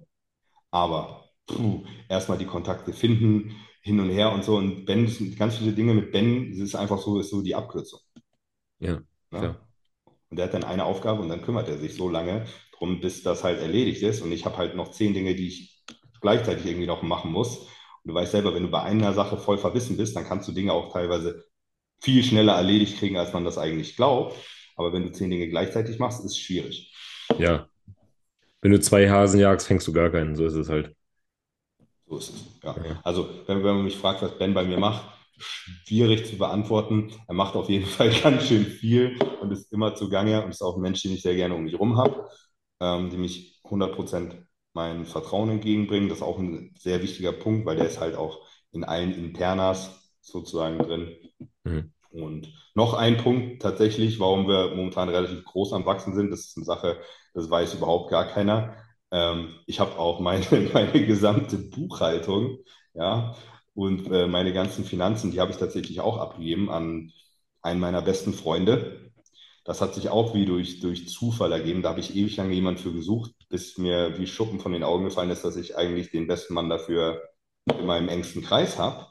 aber 0.70 1.28
puh, 1.46 1.84
erstmal 2.08 2.38
die 2.38 2.46
Kontakte 2.46 2.92
finden, 2.92 3.54
hin 3.82 4.00
und 4.00 4.10
her 4.10 4.32
und 4.32 4.44
so. 4.44 4.56
Und 4.56 4.86
Ben, 4.86 5.06
ganz 5.38 5.58
viele 5.58 5.72
Dinge 5.72 5.94
mit 5.94 6.10
Ben, 6.10 6.50
das 6.50 6.60
ist 6.60 6.74
einfach 6.74 6.98
so, 6.98 7.20
ist 7.20 7.30
so 7.30 7.42
die 7.42 7.54
Abkürzung. 7.54 8.00
Ja. 8.78 9.00
ja? 9.32 9.56
Und 10.28 10.38
der 10.38 10.46
hat 10.46 10.54
dann 10.54 10.64
eine 10.64 10.84
Aufgabe 10.84 11.22
und 11.22 11.28
dann 11.28 11.42
kümmert 11.42 11.68
er 11.68 11.78
sich 11.78 11.94
so 11.94 12.08
lange 12.08 12.46
drum, 12.76 13.00
bis 13.00 13.22
das 13.22 13.44
halt 13.44 13.60
erledigt 13.60 14.02
ist. 14.02 14.22
Und 14.22 14.32
ich 14.32 14.44
habe 14.44 14.56
halt 14.56 14.74
noch 14.74 14.90
zehn 14.90 15.14
Dinge, 15.14 15.34
die 15.34 15.48
ich 15.48 15.84
gleichzeitig 16.20 16.66
irgendwie 16.66 16.86
noch 16.86 17.02
machen 17.02 17.30
muss. 17.30 17.58
Und 17.58 17.68
du 18.06 18.14
weißt 18.14 18.32
selber, 18.32 18.54
wenn 18.54 18.64
du 18.64 18.70
bei 18.70 18.82
einer 18.82 19.12
Sache 19.12 19.36
voll 19.36 19.58
verbissen 19.58 19.96
bist, 19.96 20.16
dann 20.16 20.24
kannst 20.24 20.48
du 20.48 20.52
Dinge 20.52 20.72
auch 20.72 20.92
teilweise 20.92 21.44
viel 22.00 22.22
schneller 22.22 22.54
erledigt 22.54 22.98
kriegen, 22.98 23.16
als 23.16 23.32
man 23.32 23.44
das 23.44 23.58
eigentlich 23.58 23.96
glaubt. 23.96 24.36
Aber 24.76 24.92
wenn 24.92 25.04
du 25.04 25.12
zehn 25.12 25.30
Dinge 25.30 25.48
gleichzeitig 25.48 25.98
machst, 25.98 26.20
ist 26.20 26.32
es 26.32 26.38
schwierig. 26.38 26.94
Ja. 27.38 27.68
Wenn 28.60 28.72
du 28.72 28.80
zwei 28.80 29.08
Hasen 29.08 29.40
jagst, 29.40 29.66
fängst 29.66 29.86
du 29.86 29.92
gar 29.92 30.10
keinen. 30.10 30.36
So 30.36 30.44
ist 30.44 30.54
es 30.54 30.68
halt. 30.68 30.94
So 32.06 32.18
ist 32.18 32.30
es, 32.30 32.44
ja. 32.62 32.76
ja. 32.84 33.00
Also, 33.02 33.28
wenn, 33.46 33.58
wenn 33.58 33.76
man 33.76 33.84
mich 33.84 33.96
fragt, 33.96 34.22
was 34.22 34.38
Ben 34.38 34.54
bei 34.54 34.64
mir 34.64 34.78
macht, 34.78 35.04
schwierig 35.38 36.26
zu 36.26 36.36
beantworten. 36.36 37.12
Er 37.26 37.34
macht 37.34 37.54
auf 37.54 37.68
jeden 37.68 37.86
Fall 37.86 38.10
ganz 38.20 38.44
schön 38.46 38.64
viel 38.66 39.18
und 39.40 39.50
ist 39.50 39.72
immer 39.72 39.94
zugange 39.94 40.42
und 40.42 40.50
ist 40.50 40.62
auch 40.62 40.76
ein 40.76 40.82
Mensch, 40.82 41.02
den 41.02 41.12
ich 41.12 41.22
sehr 41.22 41.34
gerne 41.34 41.54
um 41.54 41.64
mich 41.64 41.72
herum 41.72 41.96
habe 41.96 42.28
ähm, 42.80 43.10
die 43.10 43.16
mich 43.16 43.60
100% 43.64 44.34
mein 44.74 45.06
Vertrauen 45.06 45.50
entgegenbringen. 45.50 46.08
Das 46.08 46.18
ist 46.18 46.24
auch 46.24 46.38
ein 46.38 46.74
sehr 46.78 47.02
wichtiger 47.02 47.32
Punkt, 47.32 47.66
weil 47.66 47.76
der 47.76 47.86
ist 47.86 48.00
halt 48.00 48.16
auch 48.16 48.46
in 48.72 48.84
allen 48.84 49.14
Internas 49.14 50.12
sozusagen 50.20 50.78
drin. 50.78 51.16
Mhm. 51.64 51.92
Und 52.10 52.52
noch 52.74 52.94
ein 52.94 53.18
Punkt 53.18 53.62
tatsächlich, 53.62 54.18
warum 54.20 54.48
wir 54.48 54.74
momentan 54.74 55.08
relativ 55.08 55.44
groß 55.44 55.72
am 55.72 55.84
Wachsen 55.86 56.14
sind, 56.14 56.30
das 56.30 56.40
ist 56.40 56.56
eine 56.56 56.64
Sache, 56.64 57.00
das 57.34 57.50
weiß 57.50 57.74
überhaupt 57.74 58.10
gar 58.10 58.26
keiner. 58.26 58.76
Ähm, 59.10 59.54
ich 59.66 59.80
habe 59.80 59.98
auch 59.98 60.20
meine, 60.20 60.44
meine 60.72 61.06
gesamte 61.06 61.58
Buchhaltung, 61.58 62.58
ja, 62.94 63.34
und 63.74 64.10
äh, 64.10 64.26
meine 64.26 64.52
ganzen 64.54 64.84
Finanzen, 64.84 65.32
die 65.32 65.40
habe 65.40 65.52
ich 65.52 65.58
tatsächlich 65.58 66.00
auch 66.00 66.16
abgegeben 66.18 66.70
an 66.70 67.12
einen 67.60 67.80
meiner 67.80 68.00
besten 68.00 68.32
Freunde, 68.32 69.06
das 69.66 69.80
hat 69.80 69.94
sich 69.94 70.08
auch 70.10 70.32
wie 70.32 70.46
durch, 70.46 70.80
durch 70.80 71.08
Zufall 71.08 71.50
ergeben. 71.50 71.82
Da 71.82 71.88
habe 71.90 72.00
ich 72.00 72.14
ewig 72.14 72.36
lange 72.36 72.54
jemanden 72.54 72.80
für 72.80 72.92
gesucht, 72.92 73.32
bis 73.48 73.78
mir 73.78 74.16
wie 74.16 74.28
Schuppen 74.28 74.60
von 74.60 74.72
den 74.72 74.84
Augen 74.84 75.04
gefallen 75.04 75.30
ist, 75.30 75.44
dass 75.44 75.56
ich 75.56 75.76
eigentlich 75.76 76.12
den 76.12 76.28
besten 76.28 76.54
Mann 76.54 76.70
dafür 76.70 77.20
in 77.66 77.84
meinem 77.84 78.08
engsten 78.08 78.42
Kreis 78.42 78.78
habe. 78.78 79.08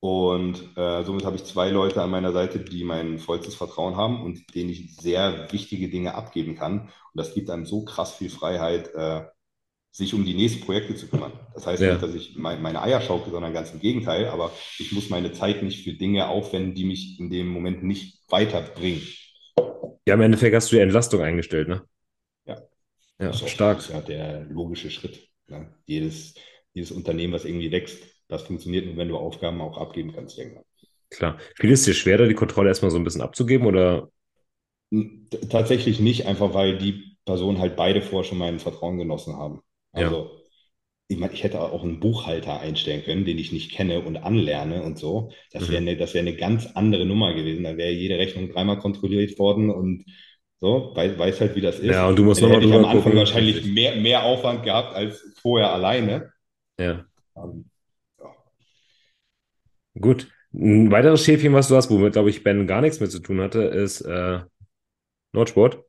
Und 0.00 0.76
äh, 0.78 1.04
somit 1.04 1.26
habe 1.26 1.36
ich 1.36 1.44
zwei 1.44 1.68
Leute 1.68 2.00
an 2.00 2.10
meiner 2.10 2.32
Seite, 2.32 2.58
die 2.58 2.84
mein 2.84 3.18
vollstes 3.18 3.54
Vertrauen 3.54 3.96
haben 3.96 4.22
und 4.24 4.54
denen 4.54 4.70
ich 4.70 4.96
sehr 4.96 5.52
wichtige 5.52 5.90
Dinge 5.90 6.14
abgeben 6.14 6.56
kann. 6.56 6.80
Und 6.80 6.90
das 7.14 7.34
gibt 7.34 7.50
einem 7.50 7.66
so 7.66 7.84
krass 7.84 8.14
viel 8.14 8.30
Freiheit, 8.30 8.94
äh, 8.94 9.24
sich 9.92 10.14
um 10.14 10.24
die 10.24 10.34
nächsten 10.34 10.64
Projekte 10.64 10.94
zu 10.94 11.06
kümmern. 11.08 11.32
Das 11.52 11.66
heißt 11.66 11.82
ja. 11.82 11.92
nicht, 11.92 12.02
dass 12.02 12.14
ich 12.14 12.36
mein, 12.36 12.62
meine 12.62 12.80
Eier 12.80 13.02
schauke, 13.02 13.30
sondern 13.30 13.52
ganz 13.52 13.72
im 13.72 13.80
Gegenteil. 13.80 14.28
Aber 14.28 14.50
ich 14.78 14.92
muss 14.92 15.10
meine 15.10 15.32
Zeit 15.32 15.62
nicht 15.62 15.84
für 15.84 15.92
Dinge 15.92 16.28
aufwenden, 16.28 16.74
die 16.74 16.84
mich 16.84 17.20
in 17.20 17.28
dem 17.28 17.48
Moment 17.48 17.82
nicht 17.82 18.22
weiterbringen. 18.28 19.02
Ja, 20.06 20.14
im 20.14 20.22
Endeffekt 20.22 20.56
hast 20.56 20.72
du 20.72 20.76
die 20.76 20.82
Entlastung 20.82 21.20
eingestellt, 21.20 21.68
ne? 21.68 21.82
Ja. 22.46 22.56
Ja, 23.18 23.28
das 23.28 23.50
stark. 23.50 23.78
Das 23.78 23.88
ist 23.88 23.92
ja 23.92 24.00
der 24.00 24.44
logische 24.44 24.90
Schritt. 24.90 25.28
Ne? 25.46 25.74
Jedes, 25.84 26.34
jedes 26.72 26.90
Unternehmen, 26.90 27.34
was 27.34 27.44
irgendwie 27.44 27.70
wächst, 27.70 28.02
das 28.30 28.42
funktioniert 28.42 28.86
nur, 28.86 28.96
wenn 28.96 29.08
du 29.08 29.16
Aufgaben 29.16 29.60
auch 29.60 29.78
abgeben 29.78 30.12
kannst 30.14 30.38
irgendwann. 30.38 30.64
Klar. 31.10 31.38
Fiel 31.56 31.72
es 31.72 31.84
dir 31.84 31.94
schwer, 31.94 32.18
da 32.18 32.26
die 32.26 32.34
Kontrolle 32.34 32.68
erstmal 32.68 32.90
so 32.90 32.96
ein 32.96 33.04
bisschen 33.04 33.22
abzugeben 33.22 33.66
oder? 33.66 34.10
Tatsächlich 35.50 36.00
nicht, 36.00 36.26
einfach 36.26 36.54
weil 36.54 36.78
die 36.78 37.16
Personen 37.24 37.58
halt 37.58 37.76
beide 37.76 38.02
vorher 38.02 38.28
schon 38.28 38.38
mein 38.38 38.58
Vertrauen 38.58 38.98
genossen 38.98 39.36
haben. 39.36 39.60
Also 39.92 40.40
ich 41.10 41.18
meine, 41.18 41.32
ich 41.32 41.42
hätte 41.42 41.60
auch 41.60 41.82
einen 41.82 41.98
Buchhalter 41.98 42.60
einstellen 42.60 43.02
können, 43.02 43.24
den 43.24 43.36
ich 43.36 43.50
nicht 43.50 43.72
kenne 43.72 44.00
und 44.00 44.16
anlerne 44.16 44.84
und 44.84 44.96
so. 44.96 45.32
Das 45.50 45.68
wäre 45.68 45.80
mhm. 45.80 45.88
eine, 45.88 45.96
das 45.96 46.14
eine 46.14 46.36
ganz 46.36 46.68
andere 46.74 47.04
Nummer 47.04 47.34
gewesen. 47.34 47.64
Da 47.64 47.76
wäre 47.76 47.90
jede 47.90 48.16
Rechnung 48.16 48.48
dreimal 48.48 48.78
kontrolliert 48.78 49.36
worden 49.36 49.70
und 49.70 50.04
so, 50.60 50.92
weiß, 50.94 51.18
weiß 51.18 51.40
halt, 51.40 51.56
wie 51.56 51.62
das 51.62 51.80
ist. 51.80 51.86
Ja, 51.86 52.06
und 52.06 52.16
du 52.16 52.22
musst 52.22 52.42
nochmal 52.42 52.60
drüber 52.60 52.76
am 52.76 52.84
Anfang 52.84 53.02
gucken, 53.02 53.18
wahrscheinlich 53.18 53.64
mehr, 53.64 53.96
mehr 53.96 54.22
Aufwand 54.22 54.62
gehabt 54.62 54.94
als 54.94 55.34
vorher 55.40 55.72
alleine. 55.72 56.32
Ja. 56.78 57.06
Um, 57.32 57.50
ähm, 57.50 57.64
ja. 57.64 57.69
Gut. 59.98 60.28
Ein 60.52 60.90
weiteres 60.90 61.24
Schäfchen, 61.24 61.54
was 61.54 61.68
du 61.68 61.76
hast, 61.76 61.90
womit, 61.90 62.14
glaube 62.14 62.30
ich, 62.30 62.42
Ben 62.42 62.66
gar 62.66 62.80
nichts 62.80 62.98
mehr 62.98 63.08
zu 63.08 63.20
tun 63.20 63.40
hatte, 63.40 63.62
ist 63.62 64.00
äh, 64.00 64.40
Nordsport. 65.32 65.84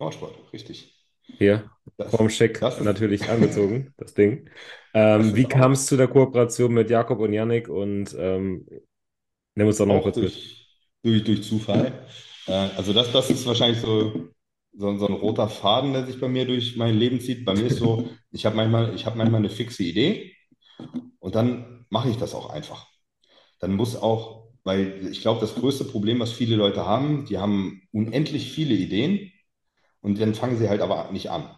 Nordsport, 0.00 0.34
richtig. 0.52 0.92
Hier, 1.38 1.70
vom 2.10 2.28
Schick 2.28 2.60
natürlich 2.60 3.28
angezogen, 3.28 3.94
das 3.96 4.14
Ding. 4.14 4.50
Ähm, 4.92 5.36
wie 5.36 5.44
kam 5.44 5.72
es 5.72 5.86
zu 5.86 5.96
der 5.96 6.08
Kooperation 6.08 6.74
mit 6.74 6.90
Jakob 6.90 7.20
und 7.20 7.32
Yannick 7.32 7.68
und 7.68 8.14
ähm, 8.18 8.66
nimm 9.54 9.66
uns 9.66 9.78
doch 9.78 9.86
noch 9.86 10.02
kurz 10.02 10.16
durch, 10.16 10.66
mit. 11.02 11.14
Durch, 11.14 11.24
durch 11.24 11.42
Zufall. 11.48 12.06
Äh, 12.48 12.52
also 12.52 12.92
das, 12.92 13.12
das 13.12 13.30
ist 13.30 13.46
wahrscheinlich 13.46 13.80
so, 13.80 14.30
so, 14.72 14.96
so, 14.96 15.06
ein 15.06 15.14
roter 15.14 15.48
Faden, 15.48 15.92
der 15.92 16.06
sich 16.06 16.20
bei 16.20 16.28
mir 16.28 16.44
durch 16.44 16.76
mein 16.76 16.96
Leben 16.96 17.20
zieht. 17.20 17.44
Bei 17.44 17.54
mir 17.54 17.66
ist 17.66 17.78
so, 17.78 18.08
ich 18.32 18.44
habe 18.44 18.56
manchmal, 18.56 18.96
hab 18.96 19.14
manchmal 19.14 19.38
eine 19.38 19.50
fixe 19.50 19.84
Idee 19.84 20.34
und 21.20 21.34
dann 21.36 21.86
mache 21.88 22.10
ich 22.10 22.16
das 22.16 22.34
auch 22.34 22.50
einfach. 22.50 22.91
Dann 23.62 23.76
muss 23.76 23.94
auch, 23.96 24.48
weil 24.64 25.06
ich 25.06 25.22
glaube, 25.22 25.40
das 25.40 25.54
größte 25.54 25.84
Problem, 25.84 26.18
was 26.18 26.32
viele 26.32 26.56
Leute 26.56 26.84
haben, 26.84 27.26
die 27.26 27.38
haben 27.38 27.82
unendlich 27.92 28.52
viele 28.52 28.74
Ideen 28.74 29.30
und 30.00 30.20
dann 30.20 30.34
fangen 30.34 30.58
sie 30.58 30.68
halt 30.68 30.80
aber 30.80 31.12
nicht 31.12 31.30
an. 31.30 31.56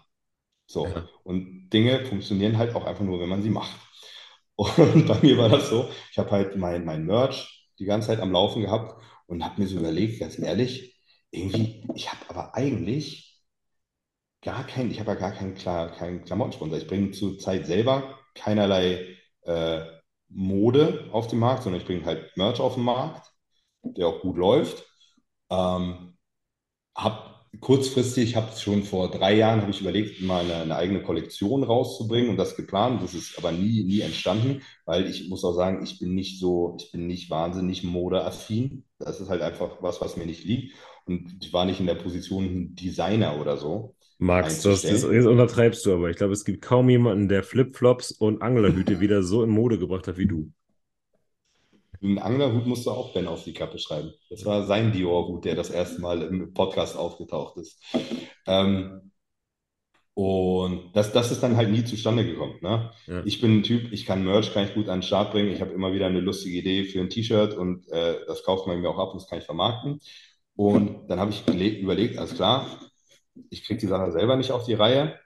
So. 0.66 0.86
Ja. 0.86 1.08
Und 1.24 1.70
Dinge 1.70 2.04
funktionieren 2.04 2.58
halt 2.58 2.74
auch 2.74 2.84
einfach 2.84 3.04
nur, 3.04 3.20
wenn 3.20 3.30
man 3.30 3.42
sie 3.42 3.50
macht. 3.50 3.74
Und 4.56 5.08
bei 5.08 5.18
mir 5.20 5.36
war 5.36 5.48
das 5.48 5.68
so, 5.68 5.90
ich 6.12 6.18
habe 6.18 6.30
halt 6.30 6.56
mein, 6.56 6.84
mein 6.84 7.04
Merch 7.04 7.68
die 7.80 7.86
ganze 7.86 8.08
Zeit 8.08 8.20
am 8.20 8.30
Laufen 8.30 8.62
gehabt 8.62 9.02
und 9.26 9.44
habe 9.44 9.60
mir 9.60 9.66
so 9.66 9.78
überlegt, 9.78 10.20
ganz 10.20 10.38
ehrlich, 10.38 10.96
irgendwie, 11.32 11.84
ich 11.96 12.12
habe 12.12 12.20
aber 12.28 12.54
eigentlich 12.54 13.42
gar 14.42 14.64
kein, 14.64 14.92
ich 14.92 15.00
habe 15.00 15.12
ja 15.12 15.16
gar 15.16 15.32
keinen, 15.32 15.54
klar, 15.54 15.90
keinen 15.90 16.24
Klamottensponsor. 16.24 16.78
Ich 16.78 16.86
bringe 16.86 17.10
zurzeit 17.10 17.66
selber 17.66 18.16
keinerlei 18.34 19.16
äh, 19.42 19.80
Mode 20.34 21.08
auf 21.12 21.26
den 21.28 21.38
Markt, 21.38 21.62
sondern 21.62 21.80
ich 21.80 21.86
bringe 21.86 22.04
halt 22.04 22.36
Merch 22.36 22.60
auf 22.60 22.74
den 22.74 22.84
Markt, 22.84 23.32
der 23.82 24.08
auch 24.08 24.20
gut 24.20 24.36
läuft. 24.36 24.84
Ähm, 25.50 26.16
habe 26.96 27.34
kurzfristig, 27.60 28.30
ich 28.30 28.36
habe 28.36 28.50
es 28.52 28.62
schon 28.62 28.82
vor 28.82 29.10
drei 29.10 29.34
Jahren, 29.36 29.60
habe 29.60 29.70
ich 29.70 29.80
überlegt, 29.80 30.20
mal 30.22 30.44
eine, 30.44 30.56
eine, 30.56 30.76
eigene 30.76 31.02
Kollektion 31.02 31.62
rauszubringen 31.64 32.30
und 32.30 32.36
das 32.36 32.56
geplant. 32.56 33.02
Das 33.02 33.14
ist 33.14 33.38
aber 33.38 33.52
nie, 33.52 33.84
nie 33.84 34.00
entstanden, 34.00 34.62
weil 34.84 35.06
ich 35.06 35.28
muss 35.28 35.44
auch 35.44 35.54
sagen, 35.54 35.82
ich 35.84 35.98
bin 35.98 36.14
nicht 36.14 36.40
so, 36.40 36.76
ich 36.78 36.90
bin 36.92 37.06
nicht 37.06 37.30
wahnsinnig 37.30 37.84
modeaffin. 37.84 38.84
Das 38.98 39.20
ist 39.20 39.28
halt 39.28 39.42
einfach 39.42 39.82
was, 39.82 40.00
was 40.00 40.16
mir 40.16 40.26
nicht 40.26 40.44
liegt. 40.44 40.74
Und 41.06 41.38
ich 41.42 41.52
war 41.52 41.64
nicht 41.64 41.80
in 41.80 41.86
der 41.86 41.94
Position 41.96 42.74
Designer 42.74 43.40
oder 43.40 43.56
so. 43.56 43.93
Max, 44.18 44.62
das, 44.62 44.82
das, 44.82 45.02
das 45.02 45.26
untertreibst 45.26 45.84
du 45.86 45.94
aber. 45.94 46.10
Ich 46.10 46.16
glaube, 46.16 46.32
es 46.32 46.44
gibt 46.44 46.62
kaum 46.62 46.88
jemanden, 46.88 47.28
der 47.28 47.42
Flipflops 47.42 48.12
und 48.12 48.42
Anglerhüte 48.42 49.00
wieder 49.00 49.22
so 49.22 49.42
in 49.42 49.50
Mode 49.50 49.78
gebracht 49.78 50.06
hat 50.08 50.18
wie 50.18 50.26
du. 50.26 50.50
Einen 52.02 52.18
Anglerhut 52.18 52.66
musst 52.66 52.86
du 52.86 52.90
auch 52.90 53.14
Ben 53.14 53.26
auf 53.26 53.44
die 53.44 53.54
Kappe 53.54 53.78
schreiben. 53.78 54.12
Das 54.28 54.44
war 54.44 54.66
sein 54.66 54.92
Dior-Hut, 54.92 55.44
der 55.44 55.54
das 55.54 55.70
erste 55.70 56.00
Mal 56.00 56.22
im 56.22 56.52
Podcast 56.52 56.96
aufgetaucht 56.96 57.56
ist. 57.56 57.82
Ähm, 58.46 59.10
und 60.12 60.92
das, 60.94 61.12
das 61.12 61.32
ist 61.32 61.42
dann 61.42 61.56
halt 61.56 61.70
nie 61.70 61.82
zustande 61.84 62.24
gekommen. 62.24 62.56
Ne? 62.60 62.90
Ja. 63.06 63.22
Ich 63.24 63.40
bin 63.40 63.58
ein 63.58 63.62
Typ, 63.64 63.92
ich 63.92 64.06
kann 64.06 64.24
Merch, 64.24 64.52
kann 64.52 64.64
ich 64.64 64.74
gut 64.74 64.88
an 64.88 65.00
den 65.00 65.02
Start 65.02 65.32
bringen. 65.32 65.50
Ich 65.50 65.60
habe 65.60 65.72
immer 65.72 65.92
wieder 65.92 66.06
eine 66.06 66.20
lustige 66.20 66.58
Idee 66.58 66.84
für 66.84 67.00
ein 67.00 67.10
T-Shirt 67.10 67.54
und 67.54 67.88
äh, 67.90 68.16
das 68.26 68.44
kauft 68.44 68.66
man 68.68 68.80
mir 68.80 68.88
auch 68.90 68.98
ab 68.98 69.12
und 69.12 69.22
das 69.22 69.28
kann 69.28 69.40
ich 69.40 69.44
vermarkten. 69.44 69.98
Und 70.56 71.08
dann 71.08 71.18
habe 71.18 71.32
ich 71.32 71.42
überlegt, 71.48 72.18
alles 72.18 72.34
klar, 72.36 72.66
ich 73.50 73.64
kriege 73.64 73.80
die 73.80 73.86
Sache 73.86 74.12
selber 74.12 74.36
nicht 74.36 74.50
auf 74.50 74.64
die 74.64 74.74
Reihe. 74.74 75.18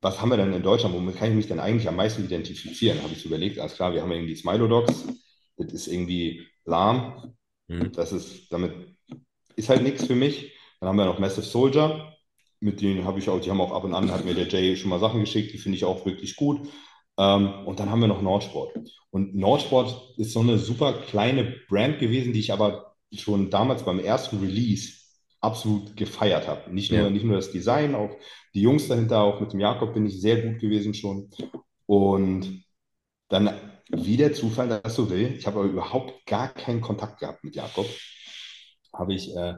Was 0.00 0.20
haben 0.20 0.30
wir 0.30 0.36
denn 0.36 0.52
in 0.52 0.62
Deutschland? 0.62 0.94
Womit 0.94 1.16
kann 1.16 1.30
ich 1.30 1.36
mich 1.36 1.48
denn 1.48 1.60
eigentlich 1.60 1.88
am 1.88 1.96
meisten 1.96 2.24
identifizieren? 2.24 3.02
Habe 3.02 3.14
ich 3.14 3.24
überlegt, 3.24 3.58
alles 3.58 3.74
klar, 3.74 3.94
wir 3.94 4.02
haben 4.02 4.12
irgendwie 4.12 4.36
Smilodogs. 4.36 5.06
Das 5.56 5.72
ist 5.72 5.86
irgendwie 5.86 6.46
lahm. 6.64 7.34
Mhm. 7.68 7.92
Das 7.92 8.12
ist, 8.12 8.52
damit 8.52 8.74
ist 9.56 9.68
halt 9.68 9.82
nichts 9.82 10.06
für 10.06 10.14
mich. 10.14 10.52
Dann 10.80 10.90
haben 10.90 10.96
wir 10.96 11.06
noch 11.06 11.18
Massive 11.18 11.46
Soldier. 11.46 12.12
Mit 12.60 12.80
denen 12.80 13.04
habe 13.04 13.18
ich 13.18 13.28
auch, 13.28 13.40
die 13.40 13.50
haben 13.50 13.60
auch 13.60 13.72
ab 13.72 13.84
und 13.84 13.94
an, 13.94 14.10
hat 14.10 14.24
mir 14.24 14.34
der 14.34 14.48
Jay 14.48 14.76
schon 14.76 14.90
mal 14.90 15.00
Sachen 15.00 15.20
geschickt, 15.20 15.52
die 15.52 15.58
finde 15.58 15.76
ich 15.76 15.84
auch 15.84 16.04
wirklich 16.06 16.36
gut. 16.36 16.68
Ähm, 17.18 17.66
und 17.66 17.80
dann 17.80 17.90
haben 17.90 18.00
wir 18.00 18.08
noch 18.08 18.22
Nordsport. 18.22 18.76
Und 19.10 19.34
Nordsport 19.34 20.18
ist 20.18 20.32
so 20.32 20.40
eine 20.40 20.58
super 20.58 20.94
kleine 20.94 21.56
Brand 21.68 21.98
gewesen, 21.98 22.32
die 22.32 22.40
ich 22.40 22.52
aber 22.52 22.96
schon 23.14 23.50
damals 23.50 23.84
beim 23.84 24.00
ersten 24.00 24.40
Release 24.40 25.03
absolut 25.44 25.96
gefeiert 25.96 26.48
habe. 26.48 26.72
Nicht 26.72 26.90
nur, 26.92 27.02
ja. 27.02 27.10
nicht 27.10 27.24
nur 27.24 27.36
das 27.36 27.52
Design, 27.52 27.94
auch 27.94 28.16
die 28.54 28.62
Jungs 28.62 28.88
dahinter, 28.88 29.20
auch 29.20 29.40
mit 29.40 29.52
dem 29.52 29.60
Jakob 29.60 29.94
bin 29.94 30.06
ich 30.06 30.20
sehr 30.20 30.42
gut 30.42 30.60
gewesen 30.60 30.94
schon. 30.94 31.30
Und 31.86 32.64
dann, 33.28 33.50
wie 33.90 34.16
der 34.16 34.32
Zufall 34.32 34.68
das 34.68 34.94
so 34.94 35.10
will, 35.10 35.34
ich 35.36 35.46
habe 35.46 35.60
aber 35.60 35.68
überhaupt 35.68 36.26
gar 36.26 36.48
keinen 36.48 36.80
Kontakt 36.80 37.20
gehabt 37.20 37.44
mit 37.44 37.56
Jakob, 37.56 37.86
habe 38.92 39.14
ich, 39.14 39.34
äh, 39.34 39.54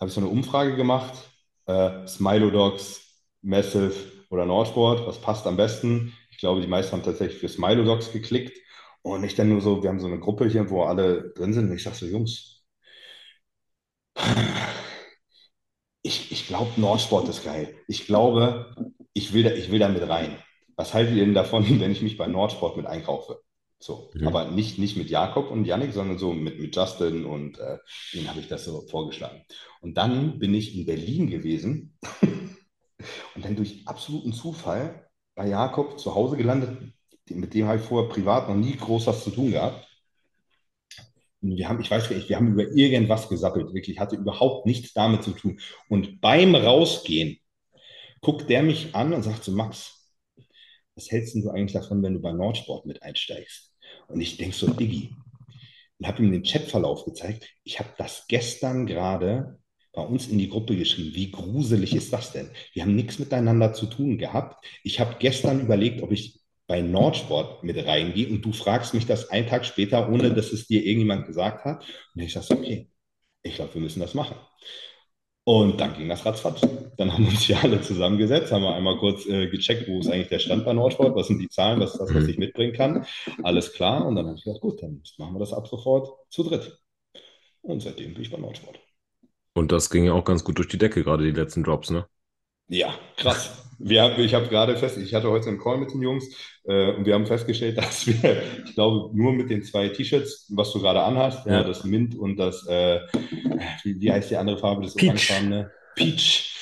hab 0.00 0.08
ich 0.08 0.14
so 0.14 0.20
eine 0.20 0.30
Umfrage 0.30 0.76
gemacht, 0.76 1.14
äh, 1.66 2.06
Smilodogs, 2.06 3.24
Massive 3.42 3.94
oder 4.30 4.46
Nordsport, 4.46 5.06
was 5.06 5.20
passt 5.20 5.46
am 5.46 5.56
besten? 5.56 6.12
Ich 6.30 6.38
glaube, 6.38 6.60
die 6.60 6.66
meisten 6.66 6.92
haben 6.92 7.02
tatsächlich 7.02 7.38
für 7.40 7.48
Smilodogs 7.48 8.12
geklickt. 8.12 8.58
Und 9.02 9.24
ich 9.24 9.34
dann 9.34 9.48
nur 9.48 9.60
so, 9.60 9.82
wir 9.82 9.90
haben 9.90 10.00
so 10.00 10.06
eine 10.06 10.18
Gruppe 10.18 10.48
hier, 10.48 10.68
wo 10.70 10.82
alle 10.84 11.32
drin 11.34 11.52
sind. 11.52 11.70
Und 11.70 11.76
ich 11.76 11.82
sage 11.82 11.96
so, 11.96 12.06
Jungs, 12.06 12.62
ich, 16.08 16.32
ich 16.32 16.46
glaube, 16.46 16.80
Nordsport 16.80 17.28
ist 17.28 17.44
geil. 17.44 17.74
Ich 17.86 18.06
glaube, 18.06 18.74
ich 19.12 19.32
will, 19.32 19.42
da, 19.42 19.50
ich 19.50 19.70
will 19.70 19.78
da 19.78 19.88
mit 19.88 20.08
rein. 20.08 20.38
Was 20.74 20.94
haltet 20.94 21.14
ihr 21.14 21.24
denn 21.24 21.34
davon, 21.34 21.64
wenn 21.80 21.92
ich 21.92 22.02
mich 22.02 22.16
bei 22.16 22.26
Nordsport 22.26 22.76
mit 22.76 22.86
einkaufe? 22.86 23.40
So, 23.80 24.10
mhm. 24.14 24.26
aber 24.26 24.50
nicht, 24.50 24.78
nicht 24.78 24.96
mit 24.96 25.08
Jakob 25.08 25.52
und 25.52 25.64
Yannick, 25.64 25.92
sondern 25.92 26.18
so 26.18 26.32
mit, 26.32 26.58
mit 26.58 26.74
Justin 26.74 27.24
und 27.24 27.58
äh, 27.58 27.78
denen 28.12 28.28
habe 28.28 28.40
ich 28.40 28.48
das 28.48 28.64
so 28.64 28.80
vorgeschlagen. 28.88 29.42
Und 29.82 29.96
dann 29.96 30.40
bin 30.40 30.52
ich 30.52 30.76
in 30.76 30.84
Berlin 30.84 31.30
gewesen 31.30 31.96
und 33.36 33.44
dann 33.44 33.54
durch 33.54 33.86
absoluten 33.86 34.32
Zufall 34.32 35.08
bei 35.36 35.46
Jakob 35.46 36.00
zu 36.00 36.14
Hause 36.16 36.36
gelandet. 36.36 36.76
Mit 37.30 37.54
dem 37.54 37.68
habe 37.68 37.78
ich 37.78 37.84
vorher 37.84 38.08
privat 38.08 38.48
noch 38.48 38.56
nie 38.56 38.74
groß 38.74 39.06
was 39.06 39.22
zu 39.22 39.30
tun 39.30 39.52
gehabt. 39.52 39.87
Wir 41.40 41.68
haben, 41.68 41.80
ich 41.80 41.90
weiß 41.90 42.10
nicht, 42.10 42.28
wir 42.28 42.36
haben 42.36 42.52
über 42.52 42.64
irgendwas 42.72 43.28
gesappelt, 43.28 43.72
wirklich, 43.72 43.98
hatte 44.00 44.16
überhaupt 44.16 44.66
nichts 44.66 44.92
damit 44.92 45.22
zu 45.22 45.30
tun. 45.32 45.60
Und 45.88 46.20
beim 46.20 46.54
Rausgehen 46.54 47.38
guckt 48.20 48.50
der 48.50 48.62
mich 48.62 48.94
an 48.94 49.12
und 49.12 49.22
sagt 49.22 49.44
so, 49.44 49.52
Max, 49.52 50.12
was 50.96 51.10
hältst 51.10 51.36
du 51.36 51.50
eigentlich 51.50 51.74
davon, 51.74 52.02
wenn 52.02 52.14
du 52.14 52.20
bei 52.20 52.32
Nordsport 52.32 52.86
mit 52.86 53.02
einsteigst? 53.02 53.72
Und 54.08 54.20
ich 54.20 54.36
denke 54.36 54.56
so, 54.56 54.68
Diggi. 54.68 55.14
Und 55.98 56.06
habe 56.06 56.22
ihm 56.22 56.32
den 56.32 56.42
Chatverlauf 56.42 57.04
gezeigt. 57.04 57.48
Ich 57.64 57.78
habe 57.78 57.90
das 57.98 58.26
gestern 58.28 58.86
gerade 58.86 59.58
bei 59.92 60.02
uns 60.02 60.28
in 60.28 60.38
die 60.38 60.48
Gruppe 60.48 60.76
geschrieben. 60.76 61.14
Wie 61.14 61.30
gruselig 61.30 61.94
ist 61.94 62.12
das 62.12 62.32
denn? 62.32 62.50
Wir 62.72 62.82
haben 62.82 62.94
nichts 62.94 63.18
miteinander 63.18 63.72
zu 63.72 63.86
tun 63.86 64.18
gehabt. 64.18 64.64
Ich 64.84 65.00
habe 65.00 65.16
gestern 65.18 65.60
überlegt, 65.60 66.02
ob 66.02 66.12
ich 66.12 66.40
bei 66.68 66.82
Nordsport 66.82 67.64
mit 67.64 67.84
reingehe 67.84 68.28
und 68.28 68.42
du 68.42 68.52
fragst 68.52 68.94
mich 68.94 69.06
das 69.06 69.30
einen 69.30 69.48
Tag 69.48 69.64
später, 69.64 70.08
ohne 70.08 70.32
dass 70.32 70.52
es 70.52 70.68
dir 70.68 70.84
irgendjemand 70.84 71.26
gesagt 71.26 71.64
hat. 71.64 71.84
Und 72.14 72.22
ich 72.22 72.32
sage, 72.32 72.52
okay, 72.52 72.90
ich 73.42 73.54
glaube, 73.56 73.74
wir 73.74 73.80
müssen 73.80 74.00
das 74.00 74.14
machen. 74.14 74.36
Und 75.44 75.80
dann 75.80 75.96
ging 75.96 76.10
das 76.10 76.26
ratzfatz. 76.26 76.60
Dann 76.98 77.10
haben 77.10 77.26
uns 77.26 77.40
hier 77.40 77.58
alle 77.62 77.80
zusammengesetzt, 77.80 78.52
haben 78.52 78.64
wir 78.64 78.74
einmal 78.74 78.98
kurz 78.98 79.24
äh, 79.24 79.48
gecheckt, 79.48 79.88
wo 79.88 79.98
ist 79.98 80.08
eigentlich 80.08 80.28
der 80.28 80.40
Stand 80.40 80.66
bei 80.66 80.74
Nordsport, 80.74 81.16
was 81.16 81.28
sind 81.28 81.38
die 81.38 81.48
Zahlen, 81.48 81.80
was 81.80 81.94
ist 81.94 82.00
das, 82.00 82.14
was 82.14 82.24
mhm. 82.24 82.28
ich 82.28 82.38
mitbringen 82.38 82.74
kann. 82.74 83.06
Alles 83.42 83.72
klar. 83.72 84.04
Und 84.04 84.16
dann 84.16 84.26
habe 84.26 84.36
ich 84.36 84.44
gesagt, 84.44 84.60
gut, 84.60 84.82
dann 84.82 85.02
machen 85.16 85.34
wir 85.34 85.40
das 85.40 85.54
ab 85.54 85.66
sofort 85.66 86.12
zu 86.28 86.42
dritt. 86.42 86.78
Und 87.62 87.80
seitdem 87.80 88.12
bin 88.12 88.22
ich 88.22 88.30
bei 88.30 88.36
Nordsport. 88.36 88.78
Und 89.54 89.72
das 89.72 89.88
ging 89.88 90.04
ja 90.04 90.12
auch 90.12 90.24
ganz 90.24 90.44
gut 90.44 90.58
durch 90.58 90.68
die 90.68 90.76
Decke, 90.76 91.02
gerade 91.02 91.24
die 91.24 91.30
letzten 91.30 91.64
Drops, 91.64 91.88
ne? 91.88 92.06
Ja, 92.68 92.94
krass. 93.16 93.64
Wir 93.78 94.02
haben, 94.02 94.20
ich 94.20 94.34
habe 94.34 94.48
gerade 94.48 94.76
fest, 94.76 94.98
ich 94.98 95.14
hatte 95.14 95.30
heute 95.30 95.48
einen 95.48 95.58
Call 95.58 95.78
mit 95.78 95.92
den 95.92 96.02
Jungs 96.02 96.26
äh, 96.64 96.92
und 96.92 97.06
wir 97.06 97.14
haben 97.14 97.26
festgestellt, 97.26 97.78
dass 97.78 98.06
wir, 98.06 98.42
ich 98.64 98.74
glaube, 98.74 99.16
nur 99.16 99.32
mit 99.32 99.50
den 99.50 99.62
zwei 99.62 99.88
T-Shirts, 99.88 100.46
was 100.50 100.72
du 100.72 100.80
gerade 100.80 101.02
anhast, 101.02 101.46
ja. 101.46 101.52
ja. 101.52 101.62
das 101.64 101.84
Mint 101.84 102.16
und 102.16 102.36
das, 102.36 102.66
äh, 102.66 103.00
wie, 103.84 104.00
wie, 104.00 104.12
heißt 104.12 104.30
die 104.30 104.36
andere 104.36 104.58
Farbe, 104.58 104.82
das 104.82 104.96
orangefarbene 104.96 105.70
Peach. 105.94 106.54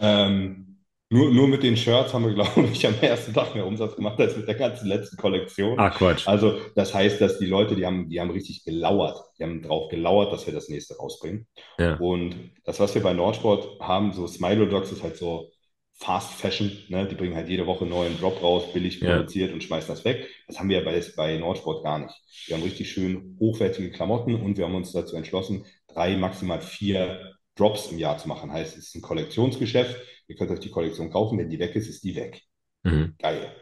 Ähm, 0.00 0.64
nur, 1.10 1.30
nur 1.30 1.46
mit 1.46 1.62
den 1.62 1.76
Shirts 1.76 2.12
haben 2.12 2.24
wir, 2.24 2.34
glaube 2.34 2.68
ich, 2.72 2.84
am 2.86 2.94
ersten 3.00 3.32
Tag 3.32 3.54
mehr 3.54 3.66
Umsatz 3.66 3.94
gemacht 3.94 4.18
als 4.18 4.36
mit 4.36 4.48
der 4.48 4.56
ganzen 4.56 4.88
letzten 4.88 5.16
Kollektion. 5.16 5.78
Ach 5.78 5.96
Quatsch. 5.96 6.26
Also 6.26 6.58
das 6.74 6.92
heißt, 6.92 7.20
dass 7.20 7.38
die 7.38 7.46
Leute, 7.46 7.76
die 7.76 7.86
haben, 7.86 8.08
die 8.08 8.20
haben 8.20 8.30
richtig 8.30 8.64
gelauert. 8.64 9.22
Die 9.38 9.44
haben 9.44 9.62
drauf 9.62 9.90
gelauert, 9.90 10.32
dass 10.32 10.46
wir 10.46 10.52
das 10.52 10.68
nächste 10.68 10.96
rausbringen. 10.96 11.46
Ja. 11.78 11.96
Und 11.98 12.34
das, 12.64 12.80
was 12.80 12.94
wir 12.96 13.02
bei 13.02 13.12
Nordsport 13.12 13.80
haben, 13.80 14.12
so 14.12 14.26
Smilo 14.26 14.66
Dogs 14.66 14.90
ist 14.90 15.04
halt 15.04 15.16
so, 15.16 15.50
Fast 15.96 16.32
Fashion, 16.32 16.72
ne? 16.88 17.06
die 17.06 17.14
bringen 17.14 17.36
halt 17.36 17.48
jede 17.48 17.66
Woche 17.66 17.86
neuen 17.86 18.18
Drop 18.18 18.42
raus, 18.42 18.72
billig 18.72 19.00
produziert 19.00 19.50
ja. 19.50 19.54
und 19.54 19.62
schmeißen 19.62 19.88
das 19.88 20.04
weg. 20.04 20.28
Das 20.48 20.58
haben 20.58 20.68
wir 20.68 20.78
ja 20.78 20.84
bei, 20.84 21.00
bei 21.16 21.38
Nordsport 21.38 21.84
gar 21.84 22.00
nicht. 22.00 22.14
Wir 22.46 22.56
haben 22.56 22.64
richtig 22.64 22.90
schön 22.90 23.36
hochwertige 23.38 23.90
Klamotten 23.90 24.34
und 24.34 24.58
wir 24.58 24.64
haben 24.64 24.74
uns 24.74 24.92
dazu 24.92 25.16
entschlossen, 25.16 25.64
drei, 25.86 26.16
maximal 26.16 26.60
vier 26.60 27.36
Drops 27.54 27.92
im 27.92 27.98
Jahr 27.98 28.18
zu 28.18 28.28
machen. 28.28 28.52
Heißt, 28.52 28.76
es 28.76 28.88
ist 28.88 28.94
ein 28.96 29.02
Kollektionsgeschäft. 29.02 29.96
Ihr 30.26 30.36
könnt 30.36 30.50
euch 30.50 30.60
die 30.60 30.70
Kollektion 30.70 31.10
kaufen, 31.10 31.38
wenn 31.38 31.48
die 31.48 31.58
weg 31.58 31.76
ist, 31.76 31.88
ist 31.88 32.02
die 32.02 32.16
weg. 32.16 32.42
Mhm. 32.82 33.14
Geil. 33.18 33.54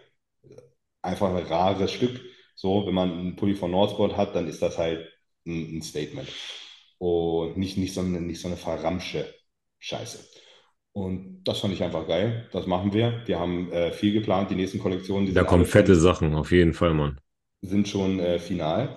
Einfach 1.03 1.35
ein 1.35 1.45
rares 1.45 1.93
Stück. 1.93 2.21
So, 2.55 2.87
wenn 2.87 2.95
man 2.95 3.11
einen 3.11 3.37
Pulli 3.37 3.55
von 3.55 3.71
Nordsport 3.71 4.17
hat, 4.17 4.35
dann 4.35 4.49
ist 4.49 4.63
das 4.63 4.79
halt 4.79 5.09
ein, 5.47 5.79
ein 5.79 5.83
Statement. 5.83 6.29
Und 6.99 7.57
nicht, 7.57 7.77
nicht, 7.77 7.95
so 7.95 8.01
eine, 8.01 8.21
nicht 8.21 8.41
so 8.41 8.49
eine 8.49 8.57
verramsche 8.57 9.33
Scheiße. 9.81 10.25
Und 10.93 11.43
das 11.45 11.61
fand 11.61 11.73
ich 11.73 11.83
einfach 11.83 12.07
geil. 12.07 12.49
Das 12.53 12.67
machen 12.67 12.93
wir. 12.93 13.23
Wir 13.25 13.41
haben 13.41 13.73
äh, 13.73 13.93
viel 13.93 14.13
geplant, 14.13 14.51
die 14.51 14.55
nächsten 14.55 14.79
Kollektionen. 14.79 15.33
da 15.33 15.45
kommen 15.45 15.65
fette 15.65 15.97
Sachen, 15.97 16.35
auf 16.35 16.53
jeden 16.53 16.75
Fall, 16.75 16.93
Mann. 16.93 17.19
Sind 17.63 17.89
schon 17.89 18.21
äh, 18.21 18.39
final. 18.39 18.97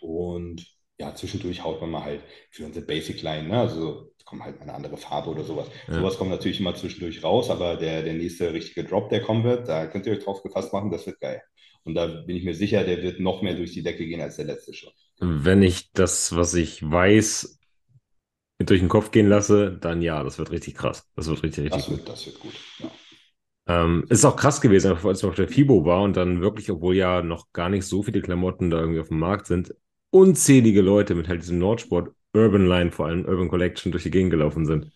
Und 0.00 0.66
ja, 0.98 1.14
zwischendurch 1.14 1.64
haut 1.64 1.80
man 1.80 1.90
mal 1.90 2.04
halt 2.04 2.20
für 2.50 2.66
unsere 2.66 2.84
Basic 2.84 3.22
Line, 3.22 3.48
ne? 3.48 3.60
also 3.60 4.12
kommt 4.26 4.44
halt 4.44 4.60
eine 4.60 4.74
andere 4.74 4.96
Farbe 4.96 5.30
oder 5.30 5.42
sowas. 5.42 5.66
Ja. 5.88 5.94
Sowas 5.94 6.16
kommt 6.16 6.30
natürlich 6.30 6.60
immer 6.60 6.74
zwischendurch 6.74 7.24
raus, 7.24 7.50
aber 7.50 7.76
der, 7.76 8.02
der 8.02 8.14
nächste 8.14 8.52
richtige 8.52 8.84
Drop, 8.84 9.08
der 9.08 9.22
kommen 9.22 9.42
wird, 9.42 9.68
da 9.68 9.86
könnt 9.86 10.06
ihr 10.06 10.12
euch 10.12 10.22
drauf 10.22 10.42
gefasst 10.42 10.72
machen, 10.72 10.90
das 10.90 11.06
wird 11.06 11.20
geil. 11.20 11.42
Und 11.84 11.94
da 11.94 12.06
bin 12.06 12.36
ich 12.36 12.44
mir 12.44 12.54
sicher, 12.54 12.84
der 12.84 13.02
wird 13.02 13.18
noch 13.18 13.42
mehr 13.42 13.54
durch 13.54 13.72
die 13.72 13.82
Decke 13.82 14.06
gehen 14.06 14.20
als 14.20 14.36
der 14.36 14.44
letzte 14.44 14.74
schon. 14.74 14.92
Wenn 15.18 15.62
ich 15.62 15.92
das, 15.92 16.36
was 16.36 16.54
ich 16.54 16.82
weiß, 16.82 17.59
durch 18.66 18.80
den 18.80 18.88
Kopf 18.88 19.10
gehen 19.10 19.28
lasse, 19.28 19.76
dann 19.80 20.02
ja, 20.02 20.22
das 20.22 20.38
wird 20.38 20.50
richtig 20.50 20.74
krass. 20.74 21.08
Das 21.16 21.28
wird 21.28 21.42
richtig, 21.42 21.64
richtig 21.64 21.82
das 21.82 21.86
gut. 21.86 21.98
Wird, 21.98 22.08
das 22.08 22.26
wird 22.26 22.40
gut, 22.40 22.52
ja. 22.78 22.90
Ähm, 23.66 24.04
ist 24.08 24.24
auch 24.24 24.36
krass 24.36 24.60
gewesen, 24.60 24.96
als 25.04 25.22
wir 25.22 25.28
auf 25.28 25.36
der 25.36 25.48
FIBO 25.48 25.84
war 25.84 26.02
und 26.02 26.16
dann 26.16 26.40
wirklich, 26.40 26.70
obwohl 26.70 26.96
ja 26.96 27.22
noch 27.22 27.52
gar 27.52 27.68
nicht 27.68 27.84
so 27.86 28.02
viele 28.02 28.20
Klamotten 28.20 28.70
da 28.70 28.80
irgendwie 28.80 29.00
auf 29.00 29.08
dem 29.08 29.18
Markt 29.18 29.46
sind, 29.46 29.74
unzählige 30.10 30.80
Leute 30.80 31.14
mit 31.14 31.28
halt 31.28 31.42
diesem 31.42 31.58
Nordsport 31.58 32.10
Urban 32.34 32.66
Line, 32.66 32.90
vor 32.90 33.06
allem 33.06 33.24
Urban 33.24 33.48
Collection, 33.48 33.92
durch 33.92 34.02
die 34.04 34.10
Gegend 34.10 34.30
gelaufen 34.30 34.66
sind. 34.66 34.90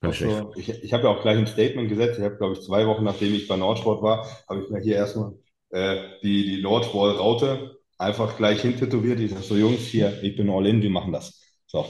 Also, 0.00 0.52
ich, 0.56 0.68
ich 0.70 0.92
habe 0.92 1.04
ja 1.04 1.10
auch 1.10 1.22
gleich 1.22 1.38
ein 1.38 1.46
Statement 1.46 1.88
gesetzt. 1.88 2.18
Ich 2.18 2.24
habe, 2.24 2.36
glaube 2.36 2.54
ich, 2.54 2.60
zwei 2.60 2.86
Wochen 2.86 3.04
nachdem 3.04 3.34
ich 3.34 3.48
bei 3.48 3.56
Nordsport 3.56 4.02
war, 4.02 4.26
habe 4.48 4.62
ich 4.62 4.70
mir 4.70 4.80
hier 4.80 4.96
erstmal 4.96 5.34
äh, 5.70 5.96
die, 6.22 6.44
die 6.56 6.62
Nordsport-Raute 6.62 7.78
einfach 7.98 8.36
gleich 8.36 8.60
hintätowiert. 8.62 9.20
Ich 9.20 9.32
sage 9.32 9.42
so, 9.42 9.56
Jungs, 9.56 9.80
hier, 9.80 10.22
ich 10.22 10.36
bin 10.36 10.50
all 10.50 10.66
in, 10.66 10.82
wir 10.82 10.90
machen 10.90 11.12
das. 11.12 11.42
So, 11.66 11.84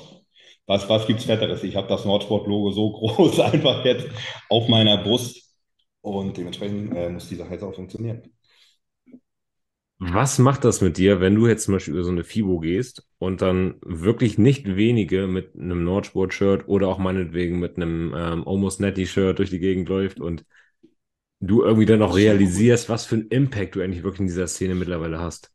was, 0.66 0.88
was 0.88 1.06
gibt 1.06 1.20
es 1.20 1.26
Fetteres? 1.26 1.62
Ich 1.62 1.76
habe 1.76 1.88
das 1.88 2.04
Nordsport-Logo 2.04 2.70
so 2.72 2.92
groß 2.98 3.40
einfach 3.40 3.84
jetzt 3.84 4.06
auf 4.48 4.68
meiner 4.68 4.98
Brust 4.98 5.42
und 6.00 6.36
dementsprechend 6.36 6.94
äh, 6.96 7.08
muss 7.10 7.28
die 7.28 7.36
Sache 7.36 7.52
jetzt 7.52 7.62
auch 7.62 7.74
funktionieren. 7.74 8.22
Was 9.98 10.38
macht 10.38 10.64
das 10.64 10.82
mit 10.82 10.98
dir, 10.98 11.20
wenn 11.20 11.34
du 11.34 11.46
jetzt 11.46 11.64
zum 11.64 11.74
Beispiel 11.74 11.94
über 11.94 12.04
so 12.04 12.10
eine 12.10 12.22
FIBO 12.22 12.58
gehst 12.60 13.06
und 13.18 13.40
dann 13.40 13.76
wirklich 13.82 14.36
nicht 14.36 14.76
wenige 14.76 15.26
mit 15.26 15.54
einem 15.54 15.84
Nordsport-Shirt 15.84 16.68
oder 16.68 16.88
auch 16.88 16.98
meinetwegen 16.98 17.58
mit 17.58 17.76
einem 17.76 18.12
ähm, 18.14 18.46
Almost 18.46 18.80
Netty-Shirt 18.80 19.38
durch 19.38 19.48
die 19.50 19.58
Gegend 19.58 19.88
läuft 19.88 20.20
und 20.20 20.44
du 21.40 21.62
irgendwie 21.64 21.86
dann 21.86 22.02
auch 22.02 22.16
realisierst, 22.16 22.88
was 22.90 23.06
für 23.06 23.16
einen 23.16 23.28
Impact 23.28 23.76
du 23.76 23.82
eigentlich 23.82 24.04
wirklich 24.04 24.20
in 24.20 24.26
dieser 24.28 24.48
Szene 24.48 24.74
mittlerweile 24.74 25.20
hast? 25.20 25.52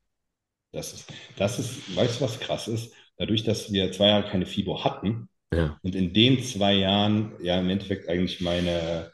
Das 0.73 0.93
ist, 0.93 1.05
das 1.37 1.59
ist, 1.59 1.95
weißt 1.95 2.19
du, 2.21 2.25
was 2.25 2.39
krass 2.39 2.67
ist? 2.67 2.93
Dadurch, 3.21 3.43
dass 3.43 3.71
wir 3.71 3.91
zwei 3.91 4.07
Jahre 4.07 4.27
keine 4.27 4.47
FIBO 4.47 4.83
hatten 4.83 5.29
Ja, 5.53 5.77
und 5.83 5.93
in 5.93 6.11
den 6.11 6.41
zwei 6.41 6.73
Jahren 6.73 7.33
ja 7.39 7.59
im 7.59 7.69
Endeffekt 7.69 8.09
eigentlich 8.09 8.41
meine, 8.41 9.11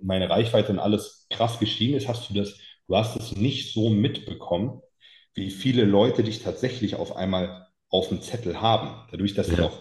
meine 0.00 0.30
Reichweite 0.30 0.72
und 0.72 0.78
alles 0.78 1.26
krass 1.28 1.58
gestiegen 1.58 1.92
ist, 1.92 2.08
hast 2.08 2.30
du 2.30 2.34
das, 2.34 2.56
du 2.88 2.96
hast 2.96 3.16
es 3.16 3.36
nicht 3.36 3.74
so 3.74 3.90
mitbekommen, 3.90 4.80
wie 5.34 5.50
viele 5.50 5.84
Leute 5.84 6.24
dich 6.24 6.42
tatsächlich 6.42 6.94
auf 6.94 7.14
einmal 7.14 7.66
auf 7.90 8.08
dem 8.08 8.22
Zettel 8.22 8.62
haben. 8.62 9.06
Dadurch, 9.10 9.34
dass 9.34 9.50
ich 9.50 9.58
ja, 9.58 9.66
auch 9.66 9.78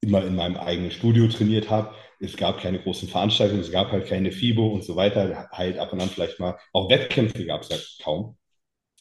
immer 0.00 0.24
in 0.24 0.34
meinem 0.34 0.56
eigenen 0.56 0.90
Studio 0.90 1.28
trainiert 1.28 1.70
habe. 1.70 1.94
Es 2.18 2.36
gab 2.36 2.60
keine 2.60 2.80
großen 2.80 3.08
Veranstaltungen, 3.08 3.60
es 3.60 3.70
gab 3.70 3.92
halt 3.92 4.08
keine 4.08 4.32
FIBO 4.32 4.74
und 4.74 4.82
so 4.82 4.96
weiter. 4.96 5.48
Halt 5.52 5.78
ab 5.78 5.92
und 5.92 6.00
an 6.00 6.08
vielleicht 6.08 6.40
mal, 6.40 6.58
auch 6.72 6.90
Wettkämpfe 6.90 7.46
gab 7.46 7.62
es 7.62 7.68
ja 7.68 7.76
kaum. 8.02 8.36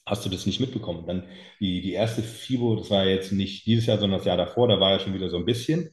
Hast 0.09 0.25
du 0.25 0.29
das 0.29 0.45
nicht 0.45 0.59
mitbekommen? 0.59 1.05
Dann 1.05 1.23
die, 1.59 1.81
die 1.81 1.93
erste 1.93 2.23
FIBO, 2.23 2.75
das 2.75 2.89
war 2.89 3.05
jetzt 3.05 3.31
nicht 3.31 3.65
dieses 3.67 3.85
Jahr, 3.85 3.99
sondern 3.99 4.19
das 4.19 4.25
Jahr 4.25 4.37
davor, 4.37 4.67
da 4.67 4.79
war 4.79 4.91
ja 4.91 4.99
schon 4.99 5.13
wieder 5.13 5.29
so 5.29 5.37
ein 5.37 5.45
bisschen. 5.45 5.89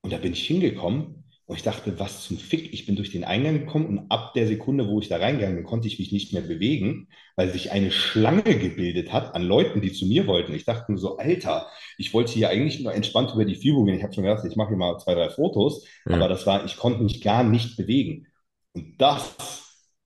Und 0.00 0.12
da 0.12 0.16
bin 0.16 0.32
ich 0.32 0.46
hingekommen 0.46 1.24
und 1.50 1.56
ich 1.56 1.62
dachte, 1.62 1.98
was 1.98 2.22
zum 2.22 2.38
Fick? 2.38 2.72
Ich 2.72 2.86
bin 2.86 2.96
durch 2.96 3.10
den 3.10 3.24
Eingang 3.24 3.58
gekommen 3.58 3.86
und 3.86 4.10
ab 4.10 4.34
der 4.34 4.46
Sekunde, 4.46 4.86
wo 4.86 5.00
ich 5.00 5.08
da 5.08 5.16
reingegangen 5.16 5.56
bin, 5.56 5.64
konnte 5.64 5.88
ich 5.88 5.98
mich 5.98 6.12
nicht 6.12 6.32
mehr 6.32 6.42
bewegen, 6.42 7.08
weil 7.36 7.50
sich 7.50 7.72
eine 7.72 7.90
Schlange 7.90 8.44
gebildet 8.44 9.12
hat 9.12 9.34
an 9.34 9.42
Leuten, 9.42 9.80
die 9.80 9.92
zu 9.92 10.06
mir 10.06 10.26
wollten. 10.26 10.54
Ich 10.54 10.64
dachte 10.64 10.92
nur 10.92 11.00
so, 11.00 11.18
Alter, 11.18 11.66
ich 11.98 12.14
wollte 12.14 12.32
hier 12.32 12.48
eigentlich 12.48 12.80
nur 12.80 12.94
entspannt 12.94 13.32
über 13.34 13.44
die 13.44 13.56
FIBO 13.56 13.84
gehen. 13.84 13.96
Ich 13.96 14.04
habe 14.04 14.14
schon 14.14 14.24
gedacht, 14.24 14.44
ich 14.48 14.56
mache 14.56 14.68
hier 14.68 14.78
mal 14.78 14.96
zwei, 14.98 15.14
drei 15.14 15.28
Fotos, 15.28 15.84
aber 16.04 16.18
ja. 16.18 16.28
das 16.28 16.46
war, 16.46 16.64
ich 16.64 16.76
konnte 16.76 17.02
mich 17.02 17.20
gar 17.20 17.42
nicht 17.42 17.76
bewegen. 17.76 18.28
Und 18.72 19.00
das 19.00 19.34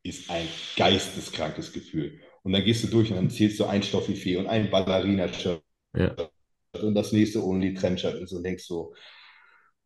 ist 0.03 0.31
ein 0.31 0.49
geisteskrankes 0.77 1.73
Gefühl. 1.73 2.21
Und 2.45 2.53
dann 2.53 2.65
gehst 2.65 2.85
du 2.85 2.89
durch 2.89 3.11
und 3.11 3.17
dann 3.17 3.31
zählst 3.31 3.59
du 3.59 3.65
ein 3.65 3.83
Stoffifee 3.83 4.37
und 4.37 4.47
ein 4.47 4.71
Ballerina-Shirt 4.71 5.63
ja. 5.97 6.15
und 6.81 6.95
das 6.95 7.13
nächste 7.13 7.43
Only 7.43 7.75
Trendshirt 7.75 8.21
und 8.21 8.29
so 8.29 8.37
und 8.37 8.45
denkst 8.45 8.65
so, 8.65 8.95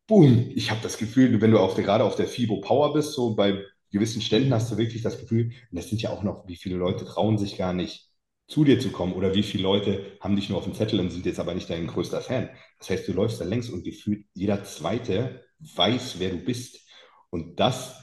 boom, 0.07 0.51
ich 0.53 0.69
habe 0.69 0.81
das 0.83 0.97
Gefühl, 0.97 1.39
wenn 1.41 1.51
du 1.51 1.59
auf 1.59 1.75
der, 1.75 1.85
gerade 1.85 2.03
auf 2.03 2.15
der 2.15 2.27
FIBO 2.27 2.61
Power 2.61 2.93
bist, 2.93 3.13
so 3.13 3.35
bei 3.35 3.63
gewissen 3.91 4.21
Ständen 4.21 4.53
hast 4.53 4.71
du 4.71 4.77
wirklich 4.77 5.01
das 5.01 5.19
Gefühl, 5.19 5.45
und 5.71 5.77
das 5.77 5.89
sind 5.89 6.01
ja 6.01 6.11
auch 6.11 6.23
noch, 6.23 6.47
wie 6.47 6.57
viele 6.57 6.75
Leute 6.75 7.05
trauen 7.05 7.37
sich 7.37 7.57
gar 7.57 7.73
nicht 7.73 8.09
zu 8.47 8.63
dir 8.63 8.79
zu 8.79 8.91
kommen 8.91 9.13
oder 9.13 9.35
wie 9.35 9.43
viele 9.43 9.63
Leute 9.63 10.17
haben 10.19 10.35
dich 10.35 10.49
nur 10.49 10.57
auf 10.57 10.63
dem 10.65 10.73
Zettel 10.73 10.99
und 10.99 11.11
sind 11.11 11.25
jetzt 11.25 11.39
aber 11.39 11.53
nicht 11.53 11.69
dein 11.69 11.87
größter 11.87 12.21
Fan. 12.21 12.49
Das 12.79 12.89
heißt, 12.89 13.07
du 13.07 13.13
läufst 13.13 13.39
da 13.39 13.45
längs 13.45 13.69
und 13.69 13.83
gefühlt 13.83 14.25
jeder 14.33 14.63
Zweite 14.63 15.45
weiß, 15.59 16.15
wer 16.19 16.31
du 16.31 16.37
bist. 16.37 16.79
Und 17.29 17.59
das, 17.59 17.95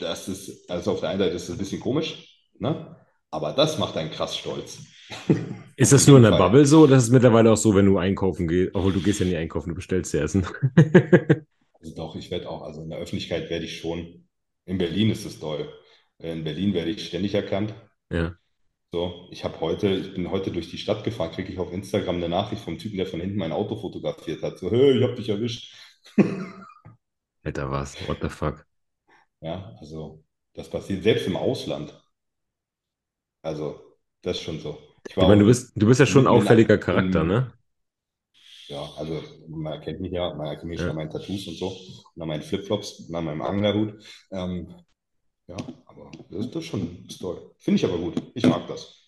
das 0.00 0.28
ist, 0.28 0.70
also 0.70 0.92
auf 0.92 1.00
der 1.00 1.10
einen 1.10 1.20
Seite 1.20 1.34
ist 1.34 1.44
es 1.44 1.50
ein 1.50 1.58
bisschen 1.58 1.80
komisch, 1.80 2.40
ne? 2.58 2.96
Aber 3.30 3.52
das 3.52 3.78
macht 3.78 3.96
einen 3.96 4.10
krass 4.10 4.36
stolz. 4.36 4.78
Ist 5.76 5.92
das 5.92 6.06
nur 6.06 6.18
in 6.18 6.24
der. 6.24 6.32
Bubble 6.32 6.66
so 6.66 6.82
oder 6.82 6.96
ist 6.96 7.04
es 7.04 7.10
mittlerweile 7.10 7.50
auch 7.50 7.56
so, 7.56 7.74
wenn 7.74 7.86
du 7.86 7.96
einkaufen 7.96 8.46
gehst? 8.46 8.74
Obwohl 8.74 8.92
du 8.92 9.00
gehst 9.00 9.20
ja 9.20 9.26
nie 9.26 9.36
einkaufen, 9.36 9.70
du 9.70 9.74
bestellst 9.74 10.12
ja 10.14 10.22
Essen. 10.22 10.46
Also 11.82 11.94
doch, 11.94 12.14
ich 12.14 12.30
werde 12.30 12.50
auch, 12.50 12.60
also 12.60 12.82
in 12.82 12.90
der 12.90 12.98
Öffentlichkeit 12.98 13.48
werde 13.48 13.64
ich 13.64 13.78
schon, 13.78 14.28
in 14.66 14.76
Berlin 14.76 15.08
ist 15.08 15.24
es 15.24 15.40
toll. 15.40 15.72
In 16.18 16.44
Berlin 16.44 16.74
werde 16.74 16.90
ich 16.90 17.06
ständig 17.06 17.32
erkannt. 17.32 17.72
Ja. 18.12 18.34
So, 18.92 19.28
ich 19.30 19.44
habe 19.44 19.58
heute, 19.60 19.88
ich 19.88 20.12
bin 20.12 20.30
heute 20.30 20.50
durch 20.50 20.68
die 20.68 20.76
Stadt 20.76 21.04
gefahren, 21.04 21.32
kriege 21.32 21.50
ich 21.50 21.58
auf 21.58 21.72
Instagram 21.72 22.16
eine 22.16 22.28
Nachricht 22.28 22.62
vom 22.62 22.76
Typen, 22.76 22.98
der 22.98 23.06
von 23.06 23.20
hinten 23.20 23.38
mein 23.38 23.52
Auto 23.52 23.76
fotografiert 23.76 24.42
hat. 24.42 24.58
So, 24.58 24.70
hey, 24.70 24.98
ich 24.98 25.02
habe 25.02 25.14
dich 25.14 25.30
erwischt. 25.30 25.74
Alter, 27.42 27.70
was? 27.70 27.96
What 28.06 28.18
the 28.20 28.28
fuck? 28.28 28.66
Ja, 29.40 29.74
also 29.80 30.22
das 30.54 30.68
passiert 30.68 31.02
selbst 31.02 31.26
im 31.26 31.36
Ausland. 31.36 31.94
Also, 33.42 33.98
das 34.22 34.36
ist 34.38 34.42
schon 34.44 34.60
so. 34.60 34.78
Ich 35.08 35.16
Ich 35.18 35.26
meine, 35.28 35.40
du 35.42 35.46
bist, 35.46 35.72
du 35.76 35.86
bist 35.86 36.00
ja 36.00 36.06
schon 36.06 36.24
ein 36.24 36.26
mitten 36.26 36.34
in, 36.34 36.46
auffälliger 36.46 36.76
Charakter, 36.78 37.22
in 37.22 37.24
ne? 37.24 37.52
ja, 38.68 38.82
also 38.96 39.22
man 39.48 39.72
erkennt 39.74 40.00
mich 40.00 40.12
ja, 40.12 40.34
man 40.34 40.46
erkennt 40.46 40.68
mich 40.70 40.80
schon 40.80 40.92
an 40.92 40.96
Ja. 40.96 40.96
meinen 40.96 41.10
Tattoos 41.10 41.46
und 41.48 41.56
so, 41.58 41.68
und 42.14 42.22
an 42.22 42.28
meinen 42.28 42.42
Flipflops 42.42 43.00
und 43.08 43.14
an 43.14 43.24
meinem 43.24 43.42
Anglerhut. 43.42 44.02
Ähm, 44.30 44.74
ja, 45.48 45.56
aber 45.86 46.10
das, 46.30 46.50
das 46.50 46.64
ist 46.64 46.66
schon 46.70 47.08
toll. 47.20 47.52
Finde 47.58 47.76
ich 47.78 47.84
aber 47.86 47.98
gut. 47.98 48.22
Ich 48.34 48.46
mag 48.46 48.66
das. 48.68 49.02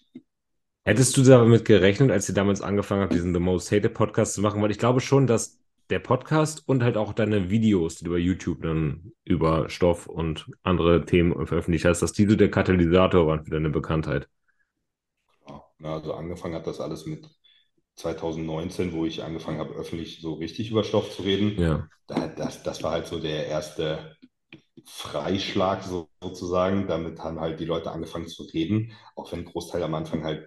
Hättest 0.84 1.16
du 1.16 1.22
damit 1.22 1.64
gerechnet, 1.64 2.10
als 2.10 2.28
ihr 2.28 2.34
damals 2.34 2.60
angefangen 2.60 3.02
habt, 3.02 3.14
diesen 3.14 3.32
The 3.34 3.40
Most 3.40 3.70
Hated 3.70 3.94
Podcast 3.94 4.34
zu 4.34 4.40
machen? 4.40 4.60
Weil 4.62 4.70
ich 4.72 4.78
glaube 4.78 5.00
schon, 5.00 5.26
dass 5.26 5.61
der 5.92 6.00
Podcast 6.00 6.68
und 6.68 6.82
halt 6.82 6.96
auch 6.96 7.12
deine 7.12 7.50
Videos, 7.50 7.96
die 7.96 8.04
du 8.06 8.12
bei 8.12 8.18
YouTube 8.18 8.62
dann 8.62 9.12
über 9.24 9.68
Stoff 9.70 10.06
und 10.06 10.46
andere 10.64 11.04
Themen 11.06 11.46
veröffentlicht 11.46 11.84
hast, 11.86 12.02
dass 12.02 12.12
die 12.12 12.26
so 12.26 12.36
der 12.36 12.50
Katalysator 12.50 13.26
waren 13.28 13.44
für 13.44 13.50
deine 13.52 13.70
Bekanntheit. 13.70 14.28
na, 15.78 15.94
also 15.94 16.14
angefangen 16.14 16.54
hat 16.54 16.66
das 16.66 16.80
alles 16.80 17.06
mit 17.06 17.28
2019, 17.96 18.92
wo 18.92 19.04
ich 19.06 19.22
angefangen 19.22 19.58
habe, 19.58 19.74
öffentlich 19.74 20.20
so 20.20 20.34
richtig 20.34 20.70
über 20.70 20.84
Stoff 20.84 21.14
zu 21.14 21.22
reden. 21.22 21.58
Ja, 21.58 21.88
Da, 22.06 22.28
das, 22.28 22.62
das 22.62 22.82
war 22.82 22.92
halt 22.92 23.06
so 23.06 23.20
der 23.20 23.46
erste 23.46 24.16
Freischlag 24.86 25.82
so, 25.84 26.10
sozusagen. 26.22 26.88
Damit 26.88 27.20
haben 27.20 27.40
halt 27.40 27.60
die 27.60 27.64
Leute 27.66 27.92
angefangen 27.92 28.28
zu 28.28 28.44
reden, 28.44 28.92
auch 29.16 29.32
wenn 29.32 29.40
ein 29.40 29.44
Großteil 29.46 29.82
am 29.82 29.94
Anfang 29.94 30.24
halt 30.24 30.46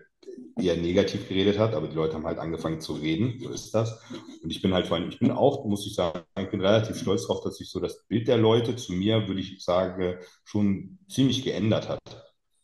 eher 0.57 0.77
negativ 0.77 1.27
geredet 1.27 1.59
hat, 1.59 1.73
aber 1.73 1.87
die 1.87 1.95
Leute 1.95 2.13
haben 2.13 2.25
halt 2.25 2.39
angefangen 2.39 2.79
zu 2.79 2.93
reden, 2.93 3.39
so 3.39 3.49
ist 3.49 3.71
das. 3.71 4.01
Und 4.41 4.49
ich 4.49 4.61
bin 4.61 4.73
halt 4.73 4.87
vor 4.87 4.97
allem, 4.97 5.09
ich 5.09 5.19
bin 5.19 5.31
auch, 5.31 5.65
muss 5.65 5.85
ich 5.85 5.95
sagen, 5.95 6.21
ich 6.39 6.49
bin 6.49 6.61
relativ 6.61 6.97
stolz 6.97 7.27
darauf, 7.27 7.43
dass 7.43 7.57
sich 7.57 7.69
so 7.69 7.79
das 7.79 8.05
Bild 8.07 8.27
der 8.27 8.37
Leute 8.37 8.75
zu 8.75 8.93
mir, 8.93 9.27
würde 9.27 9.41
ich 9.41 9.63
sagen, 9.63 10.17
schon 10.45 10.99
ziemlich 11.09 11.43
geändert 11.43 11.89
hat. 11.89 11.99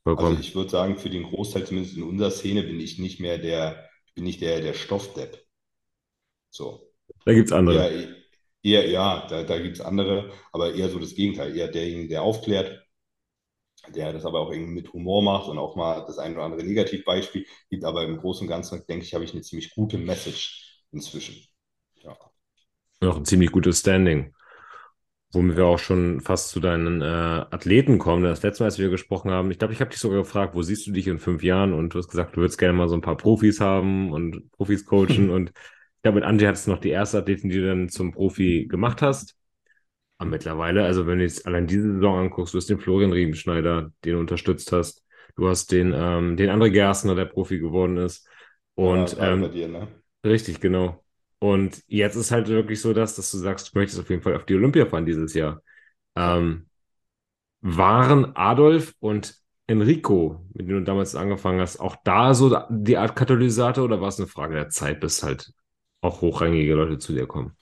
Also 0.04 0.18
vollkommen. 0.18 0.40
ich 0.40 0.56
würde 0.56 0.70
sagen, 0.70 0.98
für 0.98 1.10
den 1.10 1.24
Großteil, 1.24 1.66
zumindest 1.66 1.98
in 1.98 2.04
unserer 2.04 2.32
Szene, 2.32 2.64
bin 2.64 2.80
ich 2.80 2.98
nicht 2.98 3.20
mehr 3.20 3.38
der, 3.38 3.90
bin 4.16 4.26
ich 4.26 4.40
der, 4.40 4.62
der 4.62 4.74
Stoffdepp. 4.74 5.46
So. 6.50 6.92
Da 7.26 7.34
gibt's 7.34 7.52
andere. 7.52 7.90
Eher, 7.90 8.16
eher, 8.64 8.90
ja, 8.90 9.28
da, 9.30 9.44
da 9.44 9.60
gibt 9.60 9.76
es 9.76 9.82
andere, 9.82 10.32
aber 10.54 10.74
eher 10.74 10.90
so 10.90 10.98
das 10.98 11.14
Gegenteil. 11.14 11.56
Eher 11.56 11.68
derjenige, 11.68 12.10
der 12.10 12.24
aufklärt, 12.24 12.81
der 13.90 14.14
das 14.14 14.26
aber 14.26 14.40
auch 14.40 14.52
irgendwie 14.52 14.74
mit 14.74 14.94
Humor 14.94 15.22
macht 15.24 15.48
und 15.50 15.58
auch 15.58 15.76
mal 15.76 16.06
das 16.06 16.18
ein 16.20 16.34
oder 16.34 16.44
andere 16.44 16.64
Negativbeispiel 16.64 17.46
gibt. 17.70 17.84
Aber 17.86 18.04
im 18.04 18.18
Großen 18.18 18.46
und 18.46 18.50
Ganzen, 18.50 18.86
denke 18.88 19.06
ich, 19.06 19.14
habe 19.14 19.24
ich 19.24 19.34
eine 19.34 19.42
ziemlich 19.42 19.74
gute 19.76 19.98
Message 19.98 20.84
inzwischen. 20.92 21.36
Ja, 22.04 22.18
Noch 23.02 23.18
ein 23.18 23.26
ziemlich 23.26 23.52
gutes 23.52 23.80
Standing. 23.80 24.34
Womit 25.34 25.56
wir 25.56 25.66
auch 25.66 25.80
schon 25.80 26.20
fast 26.22 26.50
zu 26.50 26.60
deinen 26.60 27.02
äh, 27.02 27.06
Athleten 27.06 28.00
kommen. 28.00 28.24
Das 28.24 28.44
letzte 28.44 28.64
Mal, 28.64 28.68
als 28.68 28.80
wir 28.80 28.90
gesprochen 28.90 29.32
haben, 29.32 29.50
ich 29.50 29.60
glaube, 29.60 29.74
ich 29.74 29.80
habe 29.80 29.90
dich 29.92 30.00
sogar 30.00 30.20
gefragt, 30.20 30.56
wo 30.56 30.62
siehst 30.62 30.88
du 30.88 30.92
dich 30.92 31.08
in 31.08 31.20
fünf 31.20 31.42
Jahren? 31.44 31.74
Und 31.74 31.94
du 31.94 32.00
hast 32.00 32.10
gesagt, 32.10 32.36
du 32.36 32.42
würdest 32.42 32.58
gerne 32.60 32.74
mal 32.74 32.90
so 32.90 32.96
ein 32.96 33.02
paar 33.02 33.16
Profis 33.18 33.62
haben 33.62 34.12
und 34.12 34.52
Profis 34.52 34.86
coachen. 34.86 35.30
Und 35.32 35.52
ich 35.52 36.02
glaube, 36.04 36.16
mit 36.16 36.26
Angie 36.26 36.48
hattest 36.48 36.68
du 36.68 36.72
noch 36.72 36.80
die 36.82 36.90
erste 36.90 37.20
Athletin, 37.20 37.50
die 37.50 37.58
du 37.60 37.68
dann 37.68 37.88
zum 37.90 38.12
Profi 38.12 38.68
gemacht 38.70 39.02
hast. 39.02 39.36
Aber 40.22 40.30
mittlerweile, 40.30 40.84
also 40.84 41.08
wenn 41.08 41.18
du 41.18 41.24
jetzt 41.24 41.48
allein 41.48 41.66
diese 41.66 41.94
Saison 41.94 42.20
anguckst, 42.20 42.54
du 42.54 42.60
hast 42.60 42.70
den 42.70 42.78
Florian 42.80 43.12
Riemenschneider, 43.12 43.92
den 44.06 44.14
du 44.14 44.20
unterstützt 44.20 44.72
hast. 44.72 45.04
Du 45.36 45.50
hast 45.50 45.72
den, 45.72 45.94
ähm, 45.96 46.38
den 46.38 46.52
André 46.52 46.70
Gerstner, 46.70 47.16
der 47.16 47.26
Profi 47.26 47.58
geworden 47.58 47.98
ist. 47.98 48.28
ja 48.28 48.34
Und 48.76 49.18
bei 49.18 49.32
ähm, 49.32 49.52
dir, 49.52 49.68
ne? 49.68 49.88
richtig, 50.24 50.60
genau. 50.60 51.04
Und 51.40 51.82
jetzt 51.88 52.16
ist 52.18 52.30
halt 52.30 52.50
wirklich 52.50 52.80
so, 52.80 52.94
dass, 52.94 53.16
dass 53.16 53.32
du 53.32 53.40
sagst, 53.40 53.74
du 53.74 53.80
möchtest 53.80 54.00
auf 54.00 54.12
jeden 54.12 54.22
Fall 54.22 54.36
auf 54.36 54.46
die 54.46 54.54
Olympia 54.54 54.86
fahren 54.86 55.08
dieses 55.08 55.34
Jahr. 55.34 55.64
Ja. 56.16 56.38
Ähm, 56.38 56.68
waren 57.62 58.36
Adolf 58.36 58.94
und 59.00 59.40
Enrico, 59.66 60.46
mit 60.54 60.68
denen 60.68 60.80
du 60.80 60.84
damals 60.84 61.16
angefangen 61.16 61.62
hast, 61.62 61.80
auch 61.80 61.96
da 62.04 62.36
so 62.36 62.56
die 62.70 62.98
Art 62.98 63.16
Katalysator 63.16 63.86
oder 63.86 64.02
war 64.02 64.10
es 64.10 64.20
eine 64.20 64.28
Frage 64.28 64.54
der 64.54 64.70
Zeit, 64.70 65.00
bis 65.00 65.24
halt 65.24 65.52
auch 66.02 66.22
hochrangige 66.22 66.76
Leute 66.76 67.00
zu 67.00 67.12
dir 67.12 67.26
kommen? 67.26 67.56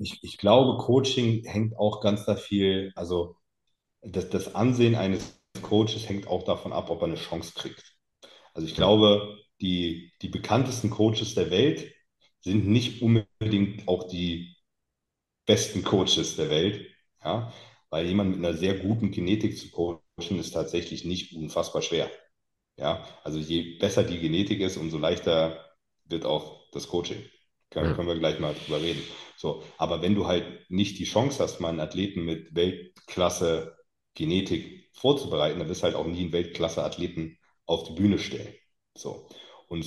Ich, 0.00 0.22
ich 0.22 0.38
glaube, 0.38 0.78
Coaching 0.82 1.44
hängt 1.44 1.76
auch 1.76 2.00
ganz 2.00 2.24
da 2.24 2.36
viel, 2.36 2.92
also 2.94 3.36
das, 4.02 4.30
das 4.30 4.54
Ansehen 4.54 4.94
eines 4.96 5.40
Coaches 5.62 6.08
hängt 6.08 6.28
auch 6.28 6.44
davon 6.44 6.72
ab, 6.72 6.90
ob 6.90 7.02
er 7.02 7.08
eine 7.08 7.16
Chance 7.16 7.52
kriegt. 7.54 7.96
Also 8.54 8.68
ich 8.68 8.74
glaube, 8.76 9.38
die, 9.60 10.12
die 10.22 10.28
bekanntesten 10.30 10.90
Coaches 10.90 11.34
der 11.34 11.50
Welt 11.50 11.92
sind 12.40 12.68
nicht 12.68 13.02
unbedingt 13.02 13.88
auch 13.88 14.08
die 14.08 14.56
besten 15.46 15.84
Coaches 15.84 16.36
der 16.36 16.50
Welt, 16.50 16.86
ja, 17.24 17.52
weil 17.90 18.06
jemand 18.06 18.30
mit 18.30 18.38
einer 18.40 18.56
sehr 18.56 18.78
guten 18.78 19.10
Genetik 19.12 19.58
zu 19.58 19.70
coachen 19.70 20.38
ist 20.38 20.52
tatsächlich 20.52 21.04
nicht 21.04 21.34
unfassbar 21.36 21.82
schwer. 21.82 22.10
Ja, 22.78 23.06
also 23.24 23.38
je 23.38 23.78
besser 23.78 24.04
die 24.04 24.20
Genetik 24.20 24.60
ist, 24.60 24.76
umso 24.78 24.98
leichter 24.98 25.66
wird 26.06 26.24
auch 26.26 26.70
das 26.72 26.88
Coaching. 26.88 27.22
Können, 27.70 27.94
können 27.94 28.08
wir 28.08 28.18
gleich 28.18 28.38
mal 28.38 28.54
drüber 28.54 28.80
reden. 28.80 29.02
So, 29.36 29.62
aber 29.76 30.02
wenn 30.02 30.14
du 30.14 30.26
halt 30.26 30.70
nicht 30.70 30.98
die 30.98 31.04
Chance 31.04 31.42
hast, 31.42 31.60
mal 31.60 31.68
einen 31.68 31.80
Athleten 31.80 32.24
mit 32.24 32.54
Weltklasse 32.54 33.76
Genetik 34.14 34.90
vorzubereiten, 34.94 35.58
dann 35.58 35.68
wirst 35.68 35.82
du 35.82 35.84
halt 35.84 35.94
auch 35.94 36.06
nie 36.06 36.22
einen 36.22 36.32
Weltklasse-Athleten 36.32 37.38
auf 37.66 37.84
die 37.84 37.94
Bühne 37.94 38.18
stellen. 38.18 38.52
So. 38.94 39.28
Und 39.68 39.84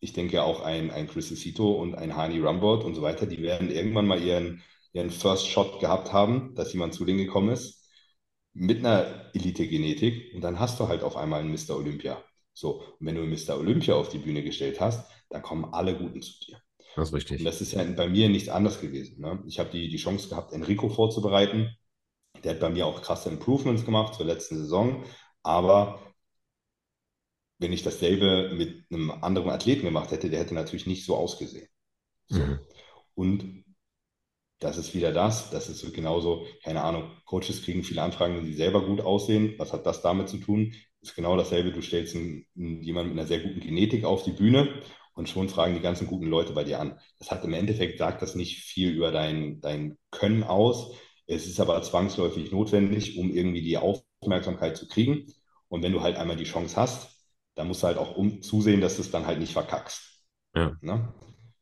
ich 0.00 0.12
denke 0.12 0.42
auch 0.42 0.60
ein, 0.62 0.90
ein 0.90 1.08
Chris 1.08 1.28
Cito 1.28 1.72
und 1.72 1.94
ein 1.94 2.16
Hani 2.16 2.38
Rumbot 2.38 2.84
und 2.84 2.94
so 2.94 3.02
weiter, 3.02 3.26
die 3.26 3.42
werden 3.42 3.70
irgendwann 3.70 4.06
mal 4.06 4.22
ihren, 4.22 4.62
ihren 4.92 5.10
First 5.10 5.48
Shot 5.48 5.80
gehabt 5.80 6.12
haben, 6.12 6.54
dass 6.54 6.72
jemand 6.72 6.94
zu 6.94 7.04
denen 7.04 7.18
gekommen 7.18 7.50
ist 7.50 7.84
mit 8.54 8.78
einer 8.78 9.30
Elite-Genetik 9.34 10.34
und 10.34 10.40
dann 10.42 10.60
hast 10.60 10.78
du 10.80 10.88
halt 10.88 11.02
auf 11.02 11.16
einmal 11.16 11.40
einen 11.40 11.52
Mr. 11.52 11.76
Olympia. 11.76 12.22
So, 12.54 12.82
und 13.00 13.06
wenn 13.06 13.16
du 13.16 13.22
einen 13.22 13.32
Mr. 13.32 13.58
Olympia 13.58 13.94
auf 13.94 14.08
die 14.08 14.18
Bühne 14.18 14.42
gestellt 14.44 14.80
hast, 14.80 15.10
dann 15.30 15.42
kommen 15.42 15.64
alle 15.74 15.96
Guten 15.96 16.22
zu 16.22 16.32
dir. 16.40 16.63
Das 16.96 17.08
ist 17.08 17.14
richtig. 17.14 17.40
Und 17.40 17.44
das 17.44 17.60
ist 17.60 17.72
ja 17.72 17.82
bei 17.82 18.08
mir 18.08 18.28
nichts 18.28 18.48
anderes 18.48 18.80
gewesen. 18.80 19.20
Ne? 19.20 19.42
Ich 19.46 19.58
habe 19.58 19.70
die, 19.70 19.88
die 19.88 19.96
Chance 19.96 20.28
gehabt, 20.28 20.52
Enrico 20.52 20.88
vorzubereiten. 20.88 21.76
Der 22.42 22.52
hat 22.52 22.60
bei 22.60 22.70
mir 22.70 22.86
auch 22.86 23.02
krasse 23.02 23.30
Improvements 23.30 23.84
gemacht 23.84 24.14
zur 24.14 24.26
letzten 24.26 24.56
Saison. 24.56 25.04
Aber 25.42 26.00
wenn 27.58 27.72
ich 27.72 27.82
dasselbe 27.82 28.54
mit 28.54 28.84
einem 28.90 29.10
anderen 29.10 29.50
Athleten 29.50 29.84
gemacht 29.84 30.10
hätte, 30.10 30.30
der 30.30 30.40
hätte 30.40 30.54
natürlich 30.54 30.86
nicht 30.86 31.04
so 31.04 31.16
ausgesehen. 31.16 31.68
So. 32.26 32.40
Mhm. 32.40 32.58
Und 33.14 33.64
das 34.58 34.78
ist 34.78 34.94
wieder 34.94 35.12
das, 35.12 35.50
das 35.50 35.68
ist 35.68 35.92
genauso, 35.92 36.46
keine 36.62 36.82
Ahnung, 36.82 37.10
Coaches 37.26 37.62
kriegen 37.62 37.84
viele 37.84 38.02
Anfragen, 38.02 38.36
wenn 38.36 38.46
sie 38.46 38.54
selber 38.54 38.84
gut 38.84 39.00
aussehen. 39.00 39.54
Was 39.58 39.72
hat 39.72 39.84
das 39.84 40.02
damit 40.02 40.28
zu 40.28 40.38
tun? 40.38 40.72
Ist 41.00 41.14
genau 41.14 41.36
dasselbe, 41.36 41.70
du 41.70 41.82
stellst 41.82 42.16
einen, 42.16 42.46
jemanden 42.54 43.10
mit 43.10 43.18
einer 43.18 43.28
sehr 43.28 43.40
guten 43.40 43.60
Genetik 43.60 44.04
auf 44.04 44.24
die 44.24 44.32
Bühne 44.32 44.80
und 45.14 45.28
schon 45.28 45.48
fragen 45.48 45.74
die 45.74 45.80
ganzen 45.80 46.06
guten 46.06 46.26
Leute 46.26 46.52
bei 46.52 46.64
dir 46.64 46.80
an. 46.80 46.98
Das 47.18 47.30
hat 47.30 47.44
im 47.44 47.54
Endeffekt, 47.54 47.98
sagt 47.98 48.22
das 48.22 48.34
nicht 48.34 48.58
viel 48.60 48.90
über 48.90 49.12
dein, 49.12 49.60
dein 49.60 49.96
Können 50.10 50.42
aus. 50.42 50.94
Es 51.26 51.46
ist 51.46 51.60
aber 51.60 51.80
zwangsläufig 51.82 52.50
notwendig, 52.52 53.16
um 53.16 53.30
irgendwie 53.30 53.62
die 53.62 53.78
Aufmerksamkeit 53.78 54.76
zu 54.76 54.88
kriegen. 54.88 55.26
Und 55.68 55.82
wenn 55.82 55.92
du 55.92 56.02
halt 56.02 56.16
einmal 56.16 56.36
die 56.36 56.44
Chance 56.44 56.76
hast, 56.76 57.10
dann 57.54 57.68
musst 57.68 57.82
du 57.82 57.86
halt 57.86 57.98
auch 57.98 58.16
um, 58.16 58.42
zusehen, 58.42 58.80
dass 58.80 58.96
du 58.96 59.02
es 59.02 59.10
dann 59.10 59.26
halt 59.26 59.38
nicht 59.38 59.52
verkackst. 59.52 60.20
Ja. 60.54 60.76
Ne? 60.80 61.14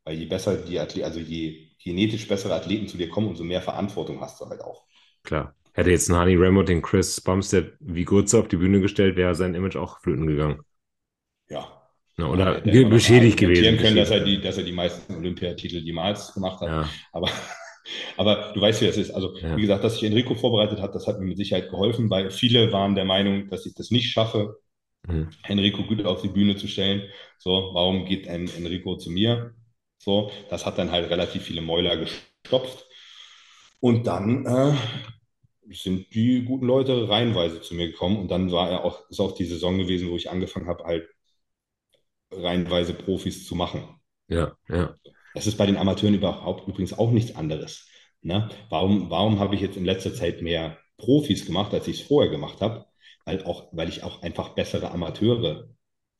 Weil 0.03 0.17
je 0.17 0.25
besser 0.25 0.57
die 0.57 0.79
Athleten, 0.79 1.05
also 1.05 1.19
je 1.19 1.69
genetisch 1.83 2.27
bessere 2.27 2.55
Athleten 2.55 2.87
zu 2.87 2.97
dir 2.97 3.09
kommen, 3.09 3.27
umso 3.27 3.43
mehr 3.43 3.61
Verantwortung 3.61 4.19
hast 4.19 4.41
du 4.41 4.45
halt 4.47 4.61
auch. 4.61 4.85
Klar. 5.23 5.55
Hätte 5.73 5.89
jetzt 5.89 6.09
ein 6.09 6.17
Honey 6.17 6.35
Ramo 6.35 6.61
den 6.61 6.83
Chris 6.83 7.19
Bumstead 7.19 7.73
wie 7.79 8.05
Gurze 8.05 8.37
auf 8.37 8.47
die 8.47 8.57
Bühne 8.57 8.79
gestellt, 8.79 9.15
wäre 9.15 9.33
sein 9.33 9.55
Image 9.55 9.75
auch 9.75 9.99
flöten 10.01 10.27
gegangen. 10.27 10.61
Ja. 12.17 12.25
ja 12.25 12.31
oder 12.31 12.61
beschädigt 12.61 13.37
gewesen. 13.37 13.77
können, 13.77 13.95
dass 13.95 14.11
er, 14.11 14.21
die, 14.21 14.39
dass 14.39 14.57
er 14.57 14.63
die 14.63 14.71
meisten 14.71 15.15
Olympiatitel 15.15 15.79
jemals 15.79 16.33
gemacht 16.33 16.61
hat. 16.61 16.67
Ja. 16.67 16.89
Aber, 17.11 17.29
aber 18.17 18.51
du 18.53 18.61
weißt, 18.61 18.81
wie 18.81 18.87
das 18.87 18.97
ist. 18.97 19.11
Also, 19.11 19.37
ja. 19.37 19.55
wie 19.57 19.61
gesagt, 19.61 19.83
dass 19.83 19.95
sich 19.95 20.03
Enrico 20.03 20.35
vorbereitet 20.35 20.81
hat, 20.81 20.93
das 20.95 21.07
hat 21.07 21.19
mir 21.19 21.25
mit 21.25 21.37
Sicherheit 21.37 21.69
geholfen, 21.69 22.09
weil 22.09 22.31
viele 22.31 22.71
waren 22.71 22.95
der 22.95 23.05
Meinung, 23.05 23.49
dass 23.49 23.65
ich 23.65 23.73
das 23.73 23.91
nicht 23.91 24.11
schaffe, 24.11 24.57
mhm. 25.07 25.29
Enrico 25.47 25.83
gut 25.83 26.05
auf 26.05 26.21
die 26.21 26.27
Bühne 26.29 26.55
zu 26.55 26.67
stellen. 26.67 27.03
So, 27.37 27.71
warum 27.73 28.05
geht 28.05 28.27
ein 28.27 28.49
Enrico 28.57 28.97
zu 28.97 29.09
mir? 29.09 29.53
So, 29.97 30.31
das 30.49 30.65
hat 30.65 30.77
dann 30.77 30.91
halt 30.91 31.09
relativ 31.09 31.43
viele 31.43 31.61
Mäuler 31.61 31.97
gestopft. 31.97 32.85
Und 33.79 34.07
dann 34.07 34.45
äh, 34.45 34.73
sind 35.73 36.13
die 36.13 36.43
guten 36.43 36.65
Leute 36.65 37.09
reihenweise 37.09 37.61
zu 37.61 37.75
mir 37.75 37.87
gekommen. 37.87 38.17
Und 38.17 38.29
dann 38.29 38.51
war 38.51 38.69
er 38.69 38.83
auch, 38.83 39.09
ist 39.09 39.19
auch 39.19 39.33
die 39.33 39.45
Saison 39.45 39.77
gewesen, 39.77 40.09
wo 40.09 40.15
ich 40.15 40.29
angefangen 40.29 40.67
habe, 40.67 40.83
halt 40.83 41.07
reihenweise 42.41 42.93
Profis 42.93 43.45
zu 43.45 43.55
machen. 43.55 43.83
Ja, 44.27 44.57
ja. 44.69 44.95
Das 45.33 45.47
ist 45.47 45.57
bei 45.57 45.65
den 45.65 45.77
Amateuren 45.77 46.15
überhaupt 46.15 46.67
übrigens 46.67 46.97
auch 46.97 47.11
nichts 47.11 47.35
anderes. 47.35 47.87
Ne? 48.21 48.49
Warum, 48.69 49.09
warum 49.09 49.39
habe 49.39 49.55
ich 49.55 49.61
jetzt 49.61 49.77
in 49.77 49.85
letzter 49.85 50.13
Zeit 50.13 50.41
mehr 50.41 50.77
Profis 50.97 51.45
gemacht, 51.45 51.73
als 51.73 51.87
ich 51.87 52.01
es 52.01 52.07
vorher 52.07 52.31
gemacht 52.31 52.61
habe? 52.61 52.85
Weil, 53.25 53.43
auch, 53.43 53.69
weil 53.71 53.89
ich 53.89 54.03
auch 54.03 54.21
einfach 54.21 54.49
bessere 54.49 54.91
Amateure 54.91 55.69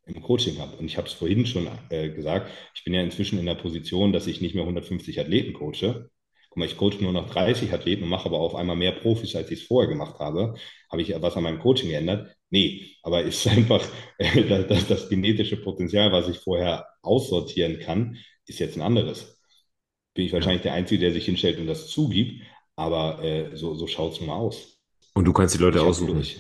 im 0.05 0.21
Coaching 0.21 0.59
habe. 0.59 0.75
Und 0.77 0.85
ich 0.85 0.97
habe 0.97 1.07
es 1.07 1.13
vorhin 1.13 1.45
schon 1.45 1.67
äh, 1.89 2.09
gesagt, 2.09 2.51
ich 2.75 2.83
bin 2.83 2.93
ja 2.93 3.01
inzwischen 3.01 3.39
in 3.39 3.45
der 3.45 3.55
Position, 3.55 4.11
dass 4.11 4.27
ich 4.27 4.41
nicht 4.41 4.55
mehr 4.55 4.63
150 4.63 5.19
Athleten 5.19 5.53
coache. 5.53 6.09
Guck 6.53 6.59
mal, 6.59 6.65
ich 6.65 6.77
coache 6.77 7.01
nur 7.01 7.13
noch 7.13 7.31
30 7.31 7.73
Athleten 7.73 8.03
und 8.03 8.09
mache 8.09 8.27
aber 8.27 8.39
auf 8.39 8.53
einmal 8.53 8.75
mehr 8.75 8.91
Profis, 8.91 9.35
als 9.35 9.49
ich 9.49 9.61
es 9.61 9.65
vorher 9.65 9.89
gemacht 9.89 10.19
habe. 10.19 10.53
Habe 10.91 11.01
ich 11.01 11.11
was 11.19 11.35
an 11.35 11.41
meinem 11.41 11.57
Coaching 11.57 11.89
geändert? 11.89 12.35
Nee, 12.51 12.95
aber 13.01 13.25
es 13.25 13.43
ist 13.43 13.47
einfach 13.57 13.83
äh, 14.19 14.63
das, 14.67 14.85
das 14.85 15.09
genetische 15.09 15.57
Potenzial, 15.57 16.11
was 16.11 16.29
ich 16.29 16.37
vorher 16.37 16.85
aussortieren 17.01 17.79
kann, 17.79 18.17
ist 18.45 18.59
jetzt 18.59 18.77
ein 18.77 18.83
anderes. 18.83 19.39
Bin 20.13 20.25
ich 20.25 20.31
wahrscheinlich 20.31 20.61
der 20.61 20.73
Einzige, 20.73 21.01
der 21.01 21.11
sich 21.11 21.25
hinstellt 21.25 21.57
und 21.57 21.65
das 21.65 21.87
zugibt, 21.87 22.43
aber 22.75 23.23
äh, 23.23 23.57
so, 23.57 23.73
so 23.73 23.87
schaut 23.87 24.13
es 24.13 24.19
nun 24.19 24.27
mal 24.27 24.35
aus. 24.35 24.77
Und 25.15 25.25
du 25.25 25.33
kannst 25.33 25.55
die 25.55 25.59
Leute 25.59 25.81
aussuchen. 25.81 26.13
Durch, 26.13 26.37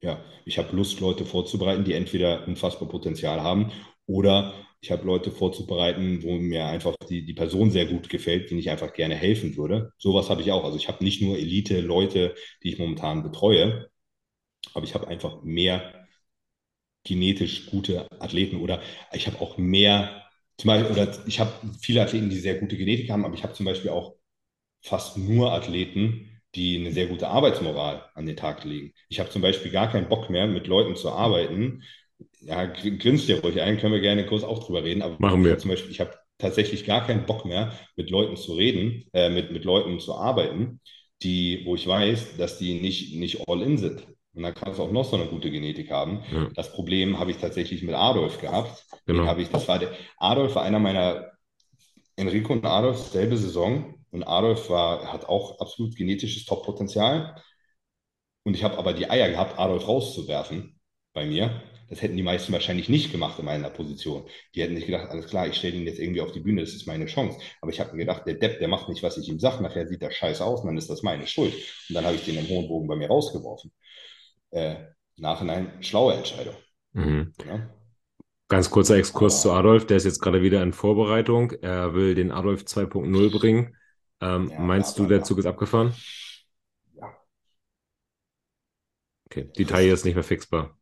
ja, 0.00 0.18
ich 0.46 0.56
habe 0.56 0.74
Lust, 0.74 0.98
Leute 1.00 1.26
vorzubereiten, 1.26 1.84
die 1.84 1.92
entweder 1.92 2.48
unfassbar 2.48 2.88
Potenzial 2.88 3.42
haben 3.42 3.70
oder 4.06 4.54
ich 4.80 4.90
habe 4.90 5.04
Leute 5.06 5.30
vorzubereiten, 5.30 6.22
wo 6.22 6.32
mir 6.38 6.66
einfach 6.66 6.94
die, 7.08 7.24
die 7.24 7.34
Person 7.34 7.70
sehr 7.70 7.86
gut 7.86 8.08
gefällt, 8.08 8.50
denen 8.50 8.60
ich 8.60 8.70
einfach 8.70 8.92
gerne 8.92 9.14
helfen 9.14 9.56
würde. 9.56 9.92
Sowas 9.98 10.30
habe 10.30 10.42
ich 10.42 10.52
auch. 10.52 10.64
Also 10.64 10.76
ich 10.76 10.88
habe 10.88 11.02
nicht 11.04 11.22
nur 11.22 11.36
Elite-Leute, 11.38 12.34
die 12.62 12.70
ich 12.72 12.78
momentan 12.78 13.22
betreue, 13.22 13.90
aber 14.74 14.84
ich 14.84 14.94
habe 14.94 15.08
einfach 15.08 15.42
mehr 15.42 16.06
genetisch 17.04 17.66
gute 17.70 18.06
Athleten 18.20 18.56
oder 18.60 18.82
ich 19.12 19.26
habe 19.26 19.40
auch 19.40 19.58
mehr, 19.58 20.24
zum 20.58 20.68
Beispiel, 20.68 20.90
oder 20.92 21.18
ich 21.26 21.38
habe 21.40 21.52
viele 21.80 22.02
Athleten, 22.02 22.30
die 22.30 22.38
sehr 22.38 22.56
gute 22.58 22.76
Genetik 22.76 23.10
haben, 23.10 23.24
aber 23.24 23.34
ich 23.34 23.42
habe 23.44 23.52
zum 23.54 23.66
Beispiel 23.66 23.90
auch 23.90 24.16
fast 24.82 25.18
nur 25.18 25.52
Athleten, 25.52 26.40
die 26.54 26.78
eine 26.78 26.92
sehr 26.92 27.06
gute 27.08 27.28
Arbeitsmoral 27.28 28.06
an 28.14 28.26
den 28.26 28.36
Tag 28.36 28.64
legen. 28.64 28.94
Ich 29.08 29.20
habe 29.20 29.30
zum 29.30 29.42
Beispiel 29.42 29.72
gar 29.72 29.90
keinen 29.90 30.08
Bock 30.08 30.30
mehr, 30.30 30.46
mit 30.48 30.66
Leuten 30.68 30.96
zu 30.96 31.10
arbeiten. 31.10 31.82
Ja, 32.40 32.64
grinst 32.66 33.28
dir 33.28 33.40
ruhig 33.40 33.60
ein, 33.60 33.78
können 33.78 33.92
wir 33.92 34.00
gerne 34.00 34.26
kurz 34.26 34.44
auch 34.44 34.64
drüber 34.64 34.84
reden. 34.84 35.02
Aber 35.02 35.16
Machen 35.18 35.44
wir. 35.44 35.58
Zum 35.58 35.70
Beispiel, 35.70 35.90
ich 35.90 36.00
habe 36.00 36.14
tatsächlich 36.38 36.84
gar 36.84 37.06
keinen 37.06 37.26
Bock 37.26 37.44
mehr, 37.44 37.72
mit 37.96 38.10
Leuten 38.10 38.36
zu 38.36 38.54
reden, 38.54 39.04
äh, 39.12 39.30
mit, 39.30 39.52
mit 39.52 39.64
Leuten 39.64 39.98
zu 40.00 40.14
arbeiten, 40.14 40.80
die, 41.22 41.62
wo 41.64 41.74
ich 41.74 41.86
weiß, 41.86 42.36
dass 42.36 42.58
die 42.58 42.80
nicht, 42.80 43.14
nicht 43.16 43.48
all 43.48 43.62
in 43.62 43.78
sind. 43.78 44.06
Und 44.34 44.42
dann 44.42 44.54
kannst 44.54 44.78
du 44.78 44.82
auch 44.82 44.92
noch 44.92 45.04
so 45.04 45.16
eine 45.16 45.26
gute 45.26 45.50
Genetik 45.50 45.90
haben. 45.90 46.22
Ja. 46.30 46.48
Das 46.54 46.70
Problem 46.72 47.18
habe 47.18 47.30
ich 47.30 47.38
tatsächlich 47.38 47.82
mit 47.82 47.94
Adolf 47.94 48.38
gehabt. 48.38 48.84
Genau. 49.06 49.32
Den 49.32 49.40
ich, 49.40 49.48
das 49.48 49.66
war 49.66 49.78
der, 49.78 49.92
Adolf 50.18 50.54
war 50.54 50.62
einer 50.62 50.78
meiner, 50.78 51.32
Enrico 52.16 52.52
und 52.52 52.64
Adolf, 52.64 52.98
selbe 52.98 53.36
Saison. 53.36 53.94
Und 54.10 54.24
Adolf 54.24 54.68
war, 54.70 55.12
hat 55.12 55.26
auch 55.26 55.58
absolut 55.58 55.96
genetisches 55.96 56.44
Top-Potenzial. 56.44 57.42
Und 58.44 58.54
ich 58.54 58.62
habe 58.62 58.78
aber 58.78 58.92
die 58.92 59.10
Eier 59.10 59.28
gehabt, 59.28 59.58
Adolf 59.58 59.88
rauszuwerfen 59.88 60.78
bei 61.12 61.26
mir. 61.26 61.62
Das 61.88 62.02
hätten 62.02 62.16
die 62.16 62.22
meisten 62.22 62.52
wahrscheinlich 62.52 62.88
nicht 62.88 63.12
gemacht 63.12 63.38
in 63.38 63.44
meiner 63.44 63.70
Position. 63.70 64.28
Die 64.54 64.62
hätten 64.62 64.74
nicht 64.74 64.86
gedacht, 64.86 65.08
alles 65.10 65.26
klar, 65.26 65.46
ich 65.46 65.54
stelle 65.54 65.76
ihn 65.76 65.86
jetzt 65.86 66.00
irgendwie 66.00 66.20
auf 66.20 66.32
die 66.32 66.40
Bühne, 66.40 66.62
das 66.62 66.74
ist 66.74 66.86
meine 66.86 67.06
Chance. 67.06 67.38
Aber 67.60 67.70
ich 67.70 67.78
habe 67.80 67.92
mir 67.92 68.04
gedacht, 68.04 68.26
der 68.26 68.34
Depp, 68.34 68.58
der 68.58 68.68
macht 68.68 68.88
nicht, 68.88 69.02
was 69.02 69.18
ich 69.18 69.28
ihm 69.28 69.38
sage, 69.38 69.62
nachher 69.62 69.86
sieht 69.86 70.02
er 70.02 70.10
scheiße 70.10 70.44
aus 70.44 70.60
und 70.60 70.66
dann 70.66 70.78
ist 70.78 70.90
das 70.90 71.02
meine 71.02 71.26
Schuld. 71.26 71.54
Und 71.88 71.94
dann 71.94 72.04
habe 72.04 72.16
ich 72.16 72.24
den 72.24 72.38
im 72.38 72.48
hohen 72.48 72.68
Bogen 72.68 72.88
bei 72.88 72.96
mir 72.96 73.08
rausgeworfen. 73.08 73.72
Äh, 74.50 74.76
Nachhinein 75.16 75.82
schlaue 75.82 76.14
Entscheidung. 76.14 76.54
Mhm. 76.92 77.32
Ja? 77.46 77.70
Ganz 78.48 78.70
kurzer 78.70 78.96
Exkurs 78.96 79.34
Aber, 79.34 79.42
zu 79.42 79.52
Adolf, 79.52 79.86
der 79.86 79.96
ist 79.96 80.04
jetzt 80.04 80.20
gerade 80.20 80.42
wieder 80.42 80.62
in 80.62 80.72
Vorbereitung. 80.72 81.52
Er 81.62 81.94
will 81.94 82.14
den 82.14 82.30
Adolf 82.30 82.62
2.0 82.62 83.38
bringen. 83.38 83.76
Ähm, 84.20 84.50
ja, 84.50 84.60
meinst 84.60 84.98
du, 84.98 85.06
der 85.06 85.22
Zug 85.24 85.38
ist 85.38 85.46
abgefahren? 85.46 85.94
Ja. 86.94 87.12
Okay, 89.26 89.50
die 89.56 89.64
Taille 89.64 89.92
ist 89.92 90.04
nicht 90.04 90.14
mehr 90.14 90.24
fixbar. 90.24 90.76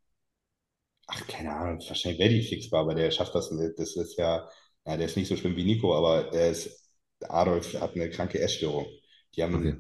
Ach, 1.06 1.26
keine 1.26 1.54
Ahnung, 1.54 1.80
wahrscheinlich 1.86 2.18
die 2.18 2.42
fixbar, 2.42 2.80
aber 2.80 2.94
der 2.94 3.10
schafft 3.10 3.34
das. 3.34 3.50
Das 3.76 3.96
ist 3.96 4.16
ja, 4.16 4.48
ja, 4.86 4.96
der 4.96 5.06
ist 5.06 5.16
nicht 5.16 5.28
so 5.28 5.36
schlimm 5.36 5.56
wie 5.56 5.64
Nico, 5.64 5.94
aber 5.94 6.32
er 6.32 6.50
ist, 6.50 6.90
Adolf 7.20 7.74
hat 7.80 7.94
eine 7.94 8.10
kranke 8.10 8.40
Essstörung. 8.40 8.86
Die 9.34 9.42
haben, 9.42 9.54
okay. 9.54 9.76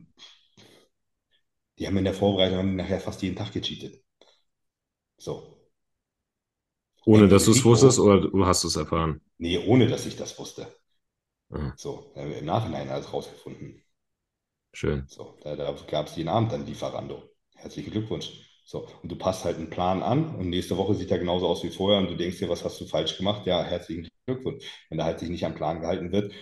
die 1.78 1.86
haben 1.86 1.96
in 1.96 2.04
der 2.04 2.14
Vorbereitung 2.14 2.58
haben 2.58 2.76
nachher 2.76 3.00
fast 3.00 3.22
jeden 3.22 3.36
Tag 3.36 3.52
gecheatet. 3.52 4.02
So. 5.18 5.58
Ohne 7.06 7.28
dass 7.28 7.44
du 7.44 7.52
es 7.52 7.64
wusstest 7.64 7.98
oder 7.98 8.20
du 8.20 8.46
hast 8.46 8.64
es 8.64 8.76
erfahren? 8.76 9.20
Nee, 9.38 9.58
ohne 9.58 9.88
dass 9.88 10.06
ich 10.06 10.16
das 10.16 10.38
wusste. 10.38 10.66
Mhm. 11.50 11.72
So, 11.76 12.12
im 12.14 12.44
Nachhinein 12.44 12.88
alles 12.88 13.12
rausgefunden. 13.12 13.82
Schön. 14.72 15.04
So, 15.08 15.38
da, 15.42 15.54
da 15.54 15.72
gab 15.86 16.06
es 16.06 16.16
jeden 16.16 16.28
Abend 16.28 16.52
dann 16.52 16.66
Lieferando. 16.66 17.22
Herzlichen 17.54 17.92
Glückwunsch. 17.92 18.43
So, 18.66 18.88
und 19.02 19.12
du 19.12 19.16
passt 19.16 19.44
halt 19.44 19.58
einen 19.58 19.68
Plan 19.68 20.02
an 20.02 20.34
und 20.36 20.48
nächste 20.48 20.76
Woche 20.78 20.94
sieht 20.94 21.10
er 21.10 21.18
genauso 21.18 21.46
aus 21.46 21.62
wie 21.64 21.70
vorher 21.70 22.00
und 22.00 22.08
du 22.08 22.16
denkst 22.16 22.38
dir, 22.38 22.48
was 22.48 22.64
hast 22.64 22.80
du 22.80 22.86
falsch 22.86 23.18
gemacht? 23.18 23.46
Ja, 23.46 23.62
herzlichen 23.62 24.08
Glückwunsch. 24.24 24.64
Wenn 24.88 24.98
da 24.98 25.04
halt 25.04 25.18
sich 25.20 25.28
nicht 25.28 25.44
am 25.44 25.54
Plan 25.54 25.82
gehalten 25.82 26.10
wird, 26.12 26.32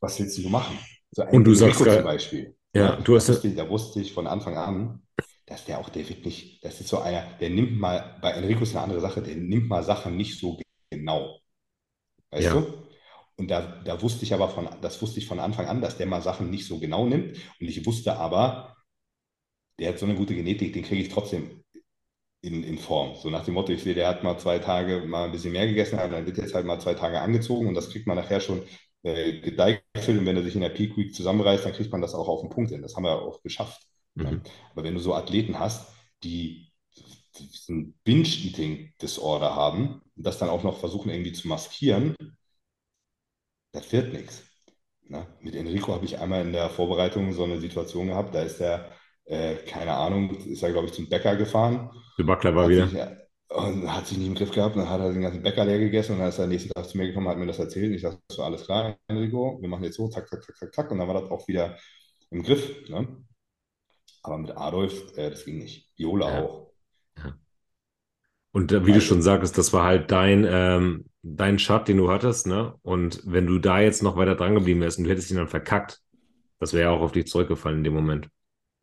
was 0.00 0.20
willst 0.20 0.36
du 0.36 0.48
machen? 0.50 0.78
So 1.12 1.24
und 1.24 1.44
du 1.44 1.54
sagst 1.54 1.78
zum 1.78 2.04
Beispiel. 2.04 2.54
Ja, 2.74 2.82
ja 2.82 2.96
du 2.96 3.16
hast 3.16 3.28
da 3.28 3.32
wusste, 3.32 3.54
da 3.54 3.68
wusste 3.70 4.00
ich 4.00 4.12
von 4.12 4.26
Anfang 4.26 4.58
an, 4.58 5.02
dass 5.46 5.64
der 5.64 5.78
auch, 5.78 5.88
der 5.88 6.06
wird 6.06 6.26
nicht, 6.26 6.62
das 6.62 6.80
ist 6.80 6.88
so 6.88 6.98
einer, 6.98 7.24
der 7.40 7.48
nimmt 7.48 7.78
mal, 7.78 8.18
bei 8.20 8.32
Enrico 8.32 8.62
ist 8.62 8.74
eine 8.74 8.84
andere 8.84 9.00
Sache, 9.00 9.22
der 9.22 9.36
nimmt 9.36 9.68
mal 9.68 9.82
Sachen 9.82 10.18
nicht 10.18 10.38
so 10.38 10.58
genau. 10.90 11.38
Weißt 12.32 12.46
ja. 12.46 12.52
du? 12.52 12.66
Und 13.36 13.50
da, 13.50 13.82
da 13.84 14.00
wusste 14.02 14.24
ich 14.24 14.34
aber 14.34 14.48
von, 14.50 14.68
das 14.82 15.00
wusste 15.00 15.20
ich 15.20 15.26
von 15.26 15.40
Anfang 15.40 15.66
an, 15.66 15.80
dass 15.80 15.96
der 15.96 16.06
mal 16.06 16.22
Sachen 16.22 16.50
nicht 16.50 16.66
so 16.66 16.78
genau 16.78 17.06
nimmt. 17.06 17.36
Und 17.60 17.66
ich 17.66 17.84
wusste 17.86 18.16
aber, 18.16 18.76
der 19.78 19.90
hat 19.90 19.98
so 19.98 20.06
eine 20.06 20.14
gute 20.14 20.34
Genetik, 20.34 20.72
den 20.72 20.84
kriege 20.84 21.02
ich 21.02 21.08
trotzdem 21.08 21.64
in, 22.42 22.62
in 22.62 22.78
Form. 22.78 23.16
So 23.16 23.30
nach 23.30 23.44
dem 23.44 23.54
Motto, 23.54 23.72
ich 23.72 23.82
sehe, 23.82 23.94
der 23.94 24.08
hat 24.08 24.22
mal 24.22 24.38
zwei 24.38 24.58
Tage 24.58 25.00
mal 25.06 25.24
ein 25.24 25.32
bisschen 25.32 25.52
mehr 25.52 25.66
gegessen, 25.66 25.98
aber 25.98 26.14
dann 26.16 26.26
wird 26.26 26.38
jetzt 26.38 26.54
halt 26.54 26.66
mal 26.66 26.80
zwei 26.80 26.94
Tage 26.94 27.20
angezogen 27.20 27.66
und 27.66 27.74
das 27.74 27.90
kriegt 27.90 28.06
man 28.06 28.16
nachher 28.16 28.40
schon 28.40 28.62
äh, 29.02 29.40
gedeichselt 29.40 30.18
und 30.18 30.26
wenn 30.26 30.36
er 30.36 30.42
sich 30.42 30.54
in 30.54 30.60
der 30.60 30.68
Peak 30.68 30.96
Week 30.96 31.14
zusammenreißt, 31.14 31.64
dann 31.64 31.72
kriegt 31.72 31.92
man 31.92 32.02
das 32.02 32.14
auch 32.14 32.28
auf 32.28 32.40
den 32.40 32.50
Punkt 32.50 32.70
hin. 32.70 32.82
Das 32.82 32.96
haben 32.96 33.04
wir 33.04 33.22
auch 33.22 33.42
geschafft. 33.42 33.82
Mhm. 34.14 34.42
Aber 34.72 34.84
wenn 34.84 34.94
du 34.94 35.00
so 35.00 35.14
Athleten 35.14 35.58
hast, 35.58 35.92
die 36.22 36.70
ein 37.68 37.94
Binge-Eating-Disorder 38.04 39.54
haben 39.54 40.02
und 40.16 40.26
das 40.26 40.38
dann 40.38 40.50
auch 40.50 40.62
noch 40.62 40.78
versuchen 40.78 41.10
irgendwie 41.10 41.32
zu 41.32 41.48
maskieren, 41.48 42.14
das 43.72 43.90
wird 43.92 44.12
nichts. 44.12 44.42
Na, 45.06 45.26
mit 45.40 45.54
Enrico 45.54 45.92
habe 45.92 46.04
ich 46.04 46.18
einmal 46.18 46.42
in 46.42 46.52
der 46.52 46.70
Vorbereitung 46.70 47.32
so 47.32 47.44
eine 47.44 47.58
Situation 47.58 48.08
gehabt, 48.08 48.34
da 48.34 48.42
ist 48.42 48.60
er, 48.60 48.90
äh, 49.26 49.56
keine 49.66 49.92
Ahnung, 49.92 50.30
ist 50.30 50.62
er, 50.62 50.72
glaube 50.72 50.88
ich, 50.88 50.92
zum 50.92 51.08
Bäcker 51.08 51.36
gefahren. 51.36 51.90
Der 52.18 52.24
Backler 52.24 52.54
war 52.54 52.68
wieder. 52.68 52.88
Sich, 52.88 53.00
und 53.48 53.92
hat 53.92 54.06
sich 54.06 54.18
nicht 54.18 54.26
im 54.26 54.34
Griff 54.34 54.50
gehabt, 54.50 54.76
dann 54.76 54.88
hat 54.88 55.00
er 55.00 55.12
den 55.12 55.22
ganzen 55.22 55.42
Bäcker 55.42 55.64
leer 55.64 55.78
gegessen 55.78 56.12
und 56.12 56.18
dann 56.18 56.28
ist 56.28 56.38
er 56.38 56.44
am 56.44 56.50
nächsten 56.50 56.70
Tag 56.70 56.88
zu 56.88 56.98
mir 56.98 57.06
gekommen, 57.06 57.28
hat 57.28 57.38
mir 57.38 57.46
das 57.46 57.58
erzählt. 57.58 57.88
Und 57.88 57.94
ich 57.94 58.02
dachte, 58.02 58.20
so, 58.30 58.42
alles 58.42 58.64
klar, 58.64 58.96
Enrico, 59.06 59.58
wir 59.60 59.68
machen 59.68 59.84
jetzt 59.84 59.96
so, 59.96 60.08
zack, 60.08 60.28
zack, 60.28 60.42
zack, 60.42 60.56
zack, 60.56 60.74
zack. 60.74 60.90
Und 60.90 60.98
dann 60.98 61.08
war 61.08 61.20
das 61.20 61.30
auch 61.30 61.46
wieder 61.46 61.76
im 62.30 62.42
Griff. 62.42 62.88
Ne? 62.88 63.24
Aber 64.22 64.38
mit 64.38 64.56
Adolf, 64.56 65.16
äh, 65.16 65.30
das 65.30 65.44
ging 65.44 65.58
nicht. 65.58 65.90
Viola 65.96 66.32
ja. 66.32 66.42
auch. 66.42 66.72
Ja. 67.18 67.34
Und 68.52 68.72
äh, 68.72 68.86
wie 68.86 68.92
also, 68.92 68.94
du 68.94 69.00
schon 69.00 69.22
sagtest, 69.22 69.56
das 69.56 69.72
war 69.72 69.84
halt 69.84 70.10
dein, 70.10 70.46
ähm, 70.48 71.04
dein 71.22 71.58
Shot, 71.58 71.86
den 71.86 71.98
du 71.98 72.10
hattest, 72.10 72.46
ne? 72.46 72.74
Und 72.82 73.20
wenn 73.24 73.46
du 73.46 73.58
da 73.58 73.80
jetzt 73.80 74.02
noch 74.02 74.16
weiter 74.16 74.34
dran 74.34 74.54
geblieben 74.54 74.80
wärst 74.80 74.98
und 74.98 75.04
du 75.04 75.10
hättest 75.10 75.30
ihn 75.30 75.36
dann 75.36 75.48
verkackt, 75.48 76.00
das 76.58 76.72
wäre 76.72 76.84
ja 76.84 76.90
auch 76.90 77.02
auf 77.02 77.12
dich 77.12 77.26
zurückgefallen 77.26 77.78
in 77.78 77.84
dem 77.84 77.94
Moment. 77.94 78.28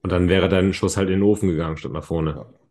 Und 0.04 0.12
dann 0.12 0.30
wäre 0.30 0.50
dein 0.50 0.74
Schuss 0.74 0.98
halt 0.98 1.10
in 1.10 1.16
den 1.16 1.24
Ofen 1.24 1.50
gegangen, 1.50 1.78
statt 1.78 1.92
nach 1.92 2.04
vorne. 2.04 2.32
Ja. 2.32 2.62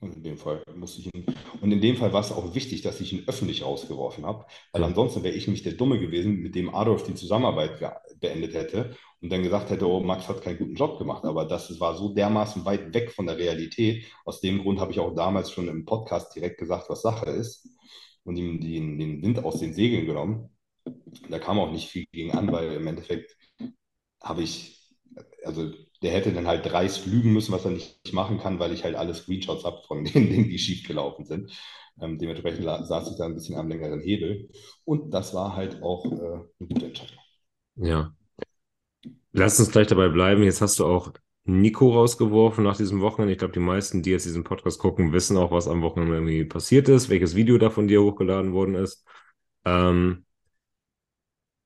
Und 0.00 0.14
in 0.14 0.22
dem 0.22 0.38
Fall 0.38 0.62
musste 0.76 1.00
ich 1.00 1.12
ihn, 1.12 1.26
und 1.60 1.72
in 1.72 1.80
dem 1.80 1.96
Fall 1.96 2.12
war 2.12 2.20
es 2.20 2.30
auch 2.30 2.54
wichtig, 2.54 2.82
dass 2.82 3.00
ich 3.00 3.12
ihn 3.12 3.24
öffentlich 3.26 3.64
rausgeworfen 3.64 4.24
habe, 4.24 4.46
weil 4.72 4.84
ansonsten 4.84 5.24
wäre 5.24 5.34
ich 5.34 5.48
nämlich 5.48 5.64
der 5.64 5.72
Dumme 5.72 5.98
gewesen, 5.98 6.36
mit 6.36 6.54
dem 6.54 6.72
Adolf 6.72 7.02
die 7.02 7.16
Zusammenarbeit 7.16 7.80
beendet 8.20 8.54
hätte 8.54 8.94
und 9.20 9.30
dann 9.32 9.42
gesagt 9.42 9.70
hätte, 9.70 9.88
oh, 9.88 9.98
Max 9.98 10.28
hat 10.28 10.42
keinen 10.42 10.58
guten 10.58 10.76
Job 10.76 10.98
gemacht. 10.98 11.24
Aber 11.24 11.44
das 11.46 11.80
war 11.80 11.96
so 11.96 12.14
dermaßen 12.14 12.64
weit 12.64 12.94
weg 12.94 13.10
von 13.10 13.26
der 13.26 13.38
Realität. 13.38 14.06
Aus 14.24 14.40
dem 14.40 14.60
Grund 14.62 14.78
habe 14.78 14.92
ich 14.92 15.00
auch 15.00 15.14
damals 15.14 15.50
schon 15.50 15.66
im 15.66 15.84
Podcast 15.84 16.34
direkt 16.36 16.58
gesagt, 16.58 16.88
was 16.88 17.02
Sache 17.02 17.30
ist 17.30 17.68
und 18.22 18.36
ihm 18.36 18.60
den, 18.60 18.98
den 18.98 19.20
Wind 19.22 19.44
aus 19.44 19.58
den 19.58 19.74
Segeln 19.74 20.06
genommen. 20.06 20.50
Da 21.28 21.40
kam 21.40 21.58
auch 21.58 21.72
nicht 21.72 21.88
viel 21.88 22.06
gegen 22.12 22.30
an, 22.32 22.52
weil 22.52 22.72
im 22.74 22.86
Endeffekt 22.86 23.36
habe 24.22 24.42
ich, 24.42 24.78
also 25.42 25.72
der 26.02 26.12
hätte 26.12 26.32
dann 26.32 26.46
halt 26.46 26.64
dreist 26.64 27.06
lügen 27.06 27.32
müssen, 27.32 27.52
was 27.52 27.64
er 27.64 27.72
nicht 27.72 28.12
machen 28.12 28.38
kann, 28.38 28.58
weil 28.58 28.72
ich 28.72 28.84
halt 28.84 28.94
alle 28.94 29.14
Screenshots 29.14 29.64
habe 29.64 29.82
von 29.86 30.04
den 30.04 30.30
Dingen, 30.30 30.48
die 30.48 30.58
schief 30.58 30.86
gelaufen 30.86 31.24
sind. 31.24 31.52
Ähm, 32.00 32.18
dementsprechend 32.18 32.64
saß 32.64 33.10
ich 33.10 33.16
da 33.16 33.24
ein 33.26 33.34
bisschen 33.34 33.56
am 33.56 33.68
längeren 33.68 34.00
Hebel. 34.00 34.48
Und 34.84 35.12
das 35.12 35.34
war 35.34 35.56
halt 35.56 35.82
auch 35.82 36.04
äh, 36.04 36.08
eine 36.08 36.68
gute 36.68 36.86
Entscheidung. 36.86 37.18
Ja. 37.76 38.14
Lass 39.32 39.58
uns 39.58 39.70
gleich 39.70 39.88
dabei 39.88 40.08
bleiben. 40.08 40.42
Jetzt 40.42 40.60
hast 40.60 40.78
du 40.78 40.86
auch 40.86 41.12
Nico 41.44 41.92
rausgeworfen 41.92 42.62
nach 42.62 42.76
diesem 42.76 43.00
Wochenende. 43.00 43.32
Ich 43.32 43.38
glaube, 43.38 43.54
die 43.54 43.60
meisten, 43.60 44.02
die 44.02 44.10
jetzt 44.10 44.26
diesen 44.26 44.44
Podcast 44.44 44.78
gucken, 44.78 45.12
wissen 45.12 45.36
auch, 45.36 45.50
was 45.50 45.66
am 45.66 45.82
Wochenende 45.82 46.14
irgendwie 46.14 46.44
passiert 46.44 46.88
ist, 46.88 47.08
welches 47.08 47.34
Video 47.34 47.58
da 47.58 47.70
von 47.70 47.88
dir 47.88 48.02
hochgeladen 48.02 48.52
worden 48.52 48.74
ist. 48.74 49.04
Ähm, 49.64 50.24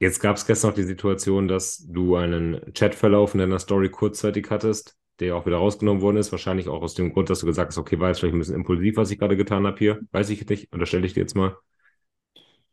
Jetzt 0.02 0.18
gab 0.18 0.34
es 0.34 0.44
gestern 0.44 0.70
noch 0.70 0.74
die 0.74 0.82
Situation, 0.82 1.46
dass 1.46 1.86
du 1.86 2.16
einen 2.16 2.60
Chatverlauf 2.74 3.34
in 3.34 3.38
deiner 3.38 3.60
Story 3.60 3.88
kurzzeitig 3.88 4.48
hattest, 4.50 4.96
der 5.20 5.36
auch 5.36 5.46
wieder 5.46 5.58
rausgenommen 5.58 6.02
worden 6.02 6.16
ist. 6.16 6.32
Wahrscheinlich 6.32 6.68
auch 6.68 6.82
aus 6.82 6.94
dem 6.94 7.12
Grund, 7.12 7.30
dass 7.30 7.38
du 7.38 7.46
gesagt 7.46 7.68
hast, 7.68 7.78
okay, 7.78 8.00
war 8.00 8.08
jetzt 8.08 8.18
vielleicht 8.18 8.34
ein 8.34 8.40
bisschen 8.40 8.56
impulsiv, 8.56 8.96
was 8.96 9.12
ich 9.12 9.20
gerade 9.20 9.36
getan 9.36 9.64
habe 9.64 9.78
hier. 9.78 10.00
Weiß 10.10 10.28
ich 10.30 10.44
nicht, 10.48 10.72
unterstelle 10.72 11.06
ich 11.06 11.14
dir 11.14 11.20
jetzt 11.20 11.36
mal. 11.36 11.56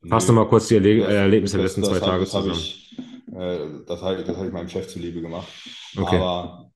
Fass 0.08 0.24
nee, 0.24 0.34
nochmal 0.34 0.50
kurz 0.50 0.70
die 0.70 0.78
Erle 0.78 1.02
das, 1.02 1.14
Erlebnisse 1.14 1.58
der 1.58 1.66
letzten 1.68 1.84
zwei 1.84 2.00
Tage 2.00 2.26
zusammen. 2.26 2.50
Ich, 2.50 2.98
äh, 3.32 3.60
das 3.86 4.02
habe 4.02 4.26
hab 4.26 4.46
ich 4.48 4.52
meinem 4.52 4.70
Chef 4.70 4.88
zuliebe 4.88 5.22
gemacht. 5.22 5.48
Okay. 5.96 6.18
Aber 6.18 6.72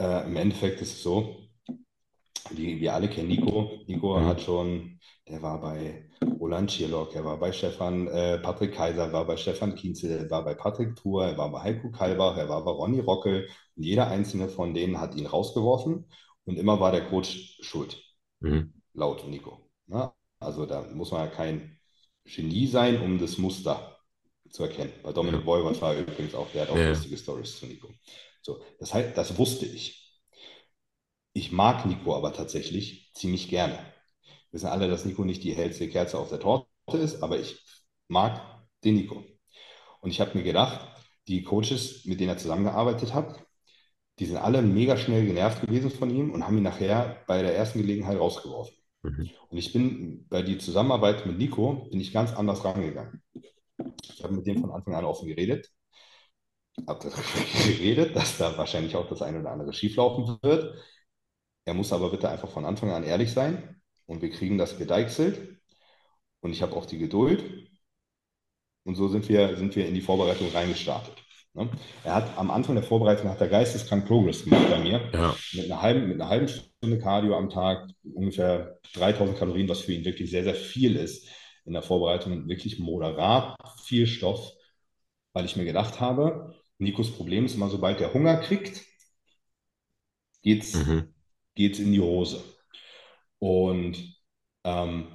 äh, 0.00 0.26
im 0.26 0.34
Endeffekt 0.34 0.80
ist 0.80 0.94
es 0.94 1.02
so, 1.02 1.36
wie 2.52 2.80
wir 2.80 2.94
alle 2.94 3.10
kennen 3.10 3.28
Nico. 3.28 3.70
Nico 3.86 4.18
mhm. 4.18 4.24
hat 4.24 4.40
schon 4.40 4.98
der 5.30 5.42
war 5.42 5.60
bei 5.60 6.08
Roland 6.40 6.72
Schierlock, 6.72 7.14
er 7.14 7.24
war 7.24 7.38
bei 7.38 7.52
Stefan, 7.52 8.08
äh, 8.08 8.38
Patrick 8.38 8.74
Kaiser, 8.74 9.12
war 9.12 9.24
bei 9.24 9.36
Stefan 9.36 9.74
Kienzel, 9.74 10.10
er 10.10 10.30
war 10.30 10.44
bei 10.44 10.54
Patrick 10.54 10.96
Thur, 10.96 11.24
er 11.24 11.38
war 11.38 11.50
bei 11.50 11.62
Heiko 11.62 11.90
Kalbach, 11.90 12.36
er 12.36 12.48
war 12.48 12.64
bei 12.64 12.70
Ronny 12.70 13.00
Rockel. 13.00 13.48
Und 13.76 13.82
jeder 13.82 14.08
einzelne 14.08 14.48
von 14.48 14.74
denen 14.74 15.00
hat 15.00 15.14
ihn 15.14 15.26
rausgeworfen 15.26 16.06
und 16.44 16.56
immer 16.56 16.80
war 16.80 16.92
der 16.92 17.08
Coach 17.08 17.58
schuld. 17.60 18.02
Mhm. 18.40 18.72
Laut 18.94 19.26
Nico. 19.28 19.70
Na? 19.86 20.14
Also 20.40 20.66
da 20.66 20.82
muss 20.92 21.12
man 21.12 21.26
ja 21.26 21.28
kein 21.28 21.78
Genie 22.24 22.66
sein, 22.66 23.00
um 23.00 23.18
das 23.18 23.38
Muster 23.38 23.98
zu 24.50 24.64
erkennen. 24.64 24.92
Bei 25.02 25.12
Dominik 25.12 25.40
ja. 25.40 25.46
Wolwert 25.46 25.80
war 25.80 25.94
übrigens 25.94 26.34
auch, 26.34 26.50
der 26.52 26.62
hat 26.62 26.70
auch 26.70 26.76
ja. 26.76 26.88
lustige 26.88 27.16
Stories 27.16 27.58
zu 27.58 27.66
Nico. 27.66 27.88
So, 28.42 28.60
das 28.78 28.92
heißt, 28.92 29.16
das 29.16 29.38
wusste 29.38 29.66
ich. 29.66 30.20
Ich 31.32 31.52
mag 31.52 31.86
Nico 31.86 32.16
aber 32.16 32.32
tatsächlich 32.32 33.12
ziemlich 33.14 33.48
gerne 33.48 33.78
wissen 34.52 34.66
alle, 34.66 34.88
dass 34.88 35.04
Nico 35.04 35.24
nicht 35.24 35.44
die 35.44 35.54
hellste 35.54 35.88
Kerze 35.88 36.18
auf 36.18 36.28
der 36.28 36.40
Torte 36.40 36.66
ist, 36.98 37.22
aber 37.22 37.38
ich 37.38 37.60
mag 38.08 38.40
den 38.84 38.94
Nico. 38.96 39.24
Und 40.00 40.10
ich 40.10 40.20
habe 40.20 40.36
mir 40.36 40.44
gedacht, 40.44 40.88
die 41.28 41.42
Coaches, 41.42 42.04
mit 42.06 42.20
denen 42.20 42.30
er 42.30 42.38
zusammengearbeitet 42.38 43.14
hat, 43.14 43.44
die 44.18 44.26
sind 44.26 44.36
alle 44.36 44.62
mega 44.62 44.96
schnell 44.96 45.24
genervt 45.24 45.62
gewesen 45.62 45.90
von 45.90 46.10
ihm 46.10 46.30
und 46.30 46.44
haben 46.46 46.56
ihn 46.56 46.64
nachher 46.64 47.22
bei 47.26 47.42
der 47.42 47.56
ersten 47.56 47.80
Gelegenheit 47.80 48.18
rausgeworfen. 48.18 48.74
Mhm. 49.02 49.30
Und 49.48 49.58
ich 49.58 49.72
bin 49.72 50.26
bei 50.28 50.42
der 50.42 50.58
Zusammenarbeit 50.58 51.24
mit 51.26 51.38
Nico, 51.38 51.88
bin 51.90 52.00
ich 52.00 52.12
ganz 52.12 52.32
anders 52.32 52.64
rangegangen. 52.64 53.22
Ich 54.02 54.22
habe 54.22 54.34
mit 54.34 54.46
dem 54.46 54.60
von 54.60 54.72
Anfang 54.72 54.94
an 54.94 55.04
offen 55.04 55.28
geredet, 55.28 55.70
habe 56.86 57.10
geredet, 57.64 58.14
dass 58.14 58.36
da 58.36 58.56
wahrscheinlich 58.58 58.96
auch 58.96 59.08
das 59.08 59.22
eine 59.22 59.40
oder 59.40 59.52
andere 59.52 59.72
schieflaufen 59.72 60.38
wird. 60.42 60.74
Er 61.64 61.74
muss 61.74 61.92
aber 61.92 62.10
bitte 62.10 62.28
einfach 62.28 62.50
von 62.50 62.64
Anfang 62.64 62.90
an 62.90 63.04
ehrlich 63.04 63.32
sein 63.32 63.79
und 64.10 64.22
wir 64.22 64.30
kriegen 64.30 64.58
das 64.58 64.76
gedeichselt 64.76 65.60
und 66.40 66.50
ich 66.50 66.62
habe 66.62 66.74
auch 66.74 66.84
die 66.84 66.98
Geduld. 66.98 67.44
Und 68.82 68.96
so 68.96 69.06
sind 69.06 69.28
wir, 69.28 69.56
sind 69.56 69.76
wir 69.76 69.86
in 69.86 69.94
die 69.94 70.00
Vorbereitung 70.00 70.50
reingestartet. 70.50 71.14
Ne? 71.54 71.70
Er 72.02 72.16
hat 72.16 72.36
am 72.36 72.50
Anfang 72.50 72.74
der 72.74 72.82
Vorbereitung 72.82 73.30
hat 73.30 73.40
er 73.40 73.46
geisteskrank 73.46 74.06
Progress 74.06 74.42
gemacht 74.42 74.68
bei 74.68 74.80
mir. 74.80 75.08
Ja. 75.12 75.36
Mit, 75.52 75.66
einer 75.66 75.80
halben, 75.80 76.08
mit 76.08 76.20
einer 76.20 76.28
halben 76.28 76.48
Stunde 76.48 76.98
Cardio 76.98 77.36
am 77.36 77.50
Tag, 77.50 77.88
ungefähr 78.02 78.80
3000 78.94 79.38
Kalorien, 79.38 79.68
was 79.68 79.82
für 79.82 79.92
ihn 79.92 80.04
wirklich 80.04 80.28
sehr, 80.28 80.42
sehr 80.42 80.56
viel 80.56 80.96
ist 80.96 81.28
in 81.64 81.72
der 81.72 81.82
Vorbereitung. 81.82 82.48
Wirklich 82.48 82.80
moderat 82.80 83.54
viel 83.84 84.08
Stoff, 84.08 84.52
weil 85.34 85.44
ich 85.44 85.54
mir 85.54 85.64
gedacht 85.64 86.00
habe, 86.00 86.56
Nikos 86.78 87.12
Problem 87.12 87.44
ist 87.44 87.54
immer, 87.54 87.70
sobald 87.70 88.00
er 88.00 88.12
Hunger 88.12 88.38
kriegt, 88.38 88.84
geht's, 90.42 90.74
mhm. 90.74 91.14
geht's 91.54 91.78
in 91.78 91.92
die 91.92 92.00
Hose. 92.00 92.42
Und 93.40 93.96
ähm, 94.64 95.08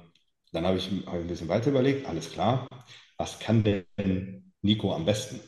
dann 0.52 0.66
habe 0.66 0.76
ich, 0.76 0.90
hab 1.06 1.14
ich 1.14 1.20
ein 1.20 1.26
bisschen 1.26 1.48
weiter 1.48 1.70
überlegt, 1.70 2.06
alles 2.06 2.30
klar, 2.30 2.68
was 3.16 3.38
kann 3.38 3.64
denn 3.64 4.52
Nico 4.60 4.92
am 4.92 5.06
besten? 5.06 5.40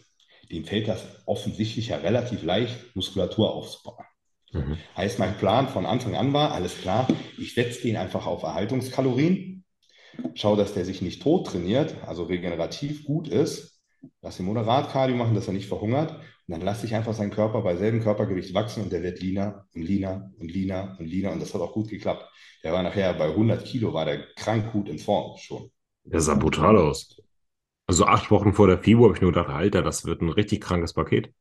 Dem 0.51 0.65
fällt 0.65 0.89
das 0.89 1.05
offensichtlich 1.27 1.89
ja 1.89 1.99
relativ 1.99 2.43
leicht, 2.43 2.97
Muskulatur 2.97 3.53
aufzubauen. 3.53 4.07
Mhm. 4.53 4.79
Heißt, 4.97 5.19
mein 5.19 5.37
Plan 5.37 5.69
von 5.69 5.85
Anfang 5.85 6.17
an 6.17 6.33
war, 6.33 6.53
alles 6.53 6.81
klar, 6.81 7.07
ich 7.37 7.53
setze 7.53 7.83
den 7.83 7.99
einfach 7.99 8.27
auf 8.27 8.45
Erhaltungskalorien, 8.45 9.65
schaue, 10.35 10.57
dass 10.57 10.73
der 10.73 10.87
sich 10.87 11.03
nicht 11.03 11.23
tot 11.23 11.49
trainiert, 11.49 11.95
also 12.07 12.23
regenerativ 12.23 13.05
gut 13.05 13.29
ist 13.29 13.79
Lass 14.23 14.39
ihn 14.39 14.47
moderat 14.47 14.91
Cardio 14.91 15.17
machen, 15.17 15.35
dass 15.35 15.47
er 15.47 15.53
nicht 15.53 15.69
verhungert. 15.69 16.21
Und 16.49 16.55
dann 16.55 16.63
lasse 16.63 16.87
ich 16.87 16.95
einfach 16.95 17.13
seinen 17.13 17.31
Körper 17.31 17.61
bei 17.61 17.77
selben 17.77 18.01
Körpergewicht 18.01 18.55
wachsen 18.55 18.85
und 18.85 18.91
der 18.91 19.03
wird 19.03 19.21
leaner 19.21 19.67
und 19.75 19.83
leaner 19.83 20.33
und 20.39 20.51
leaner 20.51 20.97
und 20.99 21.07
leaner. 21.07 21.33
Und 21.33 21.41
das 21.41 21.53
hat 21.53 21.61
auch 21.61 21.75
gut 21.75 21.89
geklappt. 21.91 22.25
Der 22.65 22.73
war 22.73 22.83
nachher 22.83 23.13
bei 23.13 23.27
100 23.27 23.67
Kilo, 23.67 23.93
war 23.93 24.07
der 24.07 24.33
krank 24.35 24.73
gut 24.73 24.89
in 24.89 24.99
Form 24.99 25.37
schon. 25.37 25.71
Der 26.05 26.21
sah 26.21 26.35
brutal 26.35 26.79
aus. 26.79 27.21
Also 27.87 28.07
acht 28.07 28.31
Wochen 28.31 28.55
vor 28.55 28.67
der 28.67 28.79
FIBO 28.79 29.05
habe 29.05 29.15
ich 29.15 29.21
nur 29.21 29.33
gedacht, 29.33 29.51
Alter, 29.51 29.83
das 29.83 30.07
wird 30.07 30.23
ein 30.23 30.31
richtig 30.31 30.63
krankes 30.63 30.95
Paket. 30.95 31.33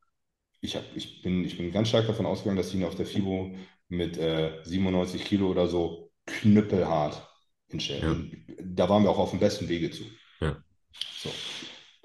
Ich, 0.60 0.76
hab, 0.76 0.84
ich, 0.94 1.22
bin, 1.22 1.42
ich 1.42 1.56
bin 1.56 1.72
ganz 1.72 1.88
stark 1.88 2.06
davon 2.06 2.26
ausgegangen, 2.26 2.58
dass 2.58 2.68
ich 2.68 2.74
ihn 2.74 2.84
auf 2.84 2.94
der 2.94 3.06
FIBO 3.06 3.54
mit 3.88 4.18
äh, 4.18 4.60
97 4.62 5.24
Kilo 5.24 5.48
oder 5.48 5.68
so 5.68 6.10
knüppelhart 6.26 7.26
hinstellen. 7.68 8.44
Ja. 8.46 8.54
Da 8.62 8.88
waren 8.90 9.04
wir 9.04 9.10
auch 9.10 9.18
auf 9.18 9.30
dem 9.30 9.40
besten 9.40 9.68
Wege 9.70 9.90
zu. 9.90 10.04
Ja. 10.40 10.62
So. 11.16 11.30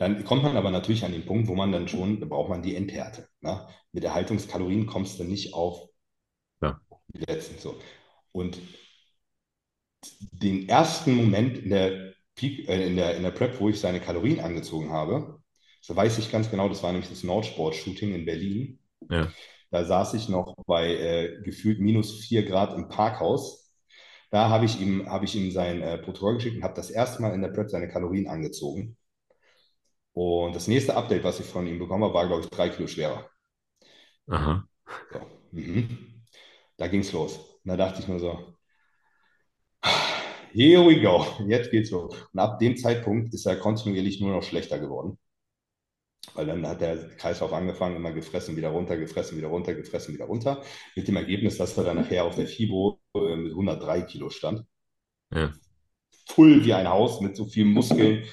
Dann 0.04 0.26
kommt 0.26 0.44
man 0.44 0.58
aber 0.58 0.70
natürlich 0.70 1.06
an 1.06 1.14
den 1.14 1.26
Punkt, 1.26 1.48
wo 1.48 1.56
man 1.56 1.72
dann 1.72 1.88
schon, 1.88 2.20
da 2.20 2.26
braucht 2.26 2.50
man 2.50 2.62
die 2.62 2.76
Endhärte. 2.76 3.30
Ne? 3.40 3.66
Mit 3.94 4.04
Erhaltungskalorien 4.04 4.86
kommst 4.86 5.18
du 5.18 5.24
nicht 5.24 5.54
auf 5.54 5.88
ja. 6.62 6.78
die 7.08 7.24
letzten. 7.24 7.58
So. 7.58 7.80
Und 8.34 8.60
den 10.20 10.68
ersten 10.68 11.16
Moment 11.16 11.58
in 11.58 11.70
der, 11.70 12.16
Peak, 12.36 12.68
äh, 12.68 12.86
in, 12.86 12.98
der, 12.98 13.16
in 13.16 13.24
der 13.24 13.32
Prep, 13.32 13.62
wo 13.62 13.70
ich 13.70 13.80
seine 13.80 14.02
Kalorien 14.02 14.42
angezogen 14.42 14.92
habe, 14.92 15.40
so 15.80 15.96
weiß 15.96 16.18
ich 16.18 16.30
ganz 16.30 16.52
genau, 16.52 16.68
das 16.68 16.84
war 16.84 16.92
nämlich 16.92 17.10
das 17.10 17.24
Nordsport-Shooting 17.24 18.14
in 18.14 18.26
Berlin. 18.26 18.80
Ja. 19.10 19.32
Da 19.72 19.86
saß 19.86 20.16
ich 20.16 20.28
noch 20.28 20.54
bei 20.66 20.96
äh, 20.96 21.42
gefühlt 21.44 21.80
minus 21.80 22.20
vier 22.20 22.44
Grad 22.44 22.76
im 22.76 22.90
Parkhaus 22.90 23.64
da 24.34 24.50
habe 24.50 24.66
ich 24.66 24.82
ihm, 24.82 25.08
habe 25.08 25.26
ich 25.26 25.36
ihm 25.36 25.52
sein 25.52 25.84
äh, 25.84 26.00
Protokoll 26.00 26.34
geschickt 26.34 26.58
und 26.58 26.64
habe 26.64 26.74
das 26.74 26.90
erste 26.90 27.22
Mal 27.22 27.36
in 27.36 27.44
der 27.44 27.50
Prep 27.50 27.70
seine 27.70 27.88
Kalorien 27.88 28.28
angezogen. 28.28 28.98
Und 30.14 30.56
das 30.56 30.68
nächste 30.68 30.96
Update, 30.96 31.24
was 31.24 31.40
ich 31.40 31.46
von 31.46 31.68
ihm 31.68 31.80
bekommen 31.80 32.04
habe, 32.04 32.14
war, 32.14 32.28
glaube 32.28 32.44
ich, 32.44 32.50
drei 32.50 32.70
Kilo 32.70 32.88
schwerer. 32.88 33.30
Aha. 34.28 34.68
So. 35.12 35.20
Mhm. 35.52 36.24
Da 36.78 36.88
ging 36.88 37.02
es 37.02 37.12
los. 37.12 37.38
Und 37.38 37.70
da 37.70 37.78
dachte 37.78 38.02
ich 38.02 38.08
mir 38.08 38.20
so, 38.20 38.56
here 40.52 40.86
we 40.86 41.02
go, 41.02 41.26
jetzt 41.48 41.72
geht's 41.72 41.92
los. 41.92 42.16
Und 42.32 42.40
ab 42.40 42.60
dem 42.60 42.78
Zeitpunkt 42.78 43.34
ist 43.34 43.46
er 43.46 43.58
kontinuierlich 43.58 44.22
nur 44.22 44.32
noch 44.32 44.44
schlechter 44.44 44.80
geworden. 44.80 45.18
Weil 46.36 46.46
dann 46.48 46.66
hat 46.66 46.82
der 46.82 47.10
Kreislauf 47.18 47.54
angefangen, 47.54 47.96
immer 47.96 48.12
gefressen, 48.12 48.56
wieder 48.56 48.70
runter, 48.70 48.98
gefressen, 48.98 49.38
wieder 49.38 49.50
runter, 49.50 49.74
gefressen, 49.74 50.14
wieder 50.14 50.26
runter. 50.26 50.64
Mit 50.96 51.08
dem 51.08 51.16
Ergebnis, 51.16 51.58
dass 51.58 51.78
er 51.78 51.84
dann 51.84 51.98
nachher 51.98 52.24
auf 52.24 52.36
der 52.36 52.48
FIBO 52.48 53.00
äh, 53.16 53.36
mit 53.36 53.52
103 53.52 54.04
Kilo 54.04 54.30
stand. 54.30 54.66
Ja. 55.34 55.52
Full 56.30 56.64
wie 56.64 56.74
ein 56.74 56.90
Haus 56.90 57.20
mit 57.22 57.36
so 57.36 57.46
vielen 57.46 57.70
Muskeln. 57.70 58.24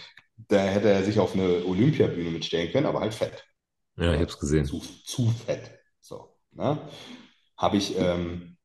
Da 0.49 0.63
hätte 0.63 0.89
er 0.89 1.05
sich 1.05 1.19
auf 1.19 1.35
eine 1.35 1.65
Olympiabühne 1.65 2.31
mitstellen 2.31 2.71
können, 2.73 2.87
aber 2.87 3.01
halt 3.01 3.15
fett. 3.15 3.45
Ja, 3.97 4.13
ich 4.13 4.21
habe 4.21 4.31
es 4.31 4.39
gesehen. 4.39 4.65
Zu, 4.65 4.83
zu 5.05 5.31
fett. 5.31 5.71
So. 6.01 6.37
Ne? 6.53 6.79
Habe 7.57 7.77
ich, 7.77 7.99
ähm, 7.99 8.57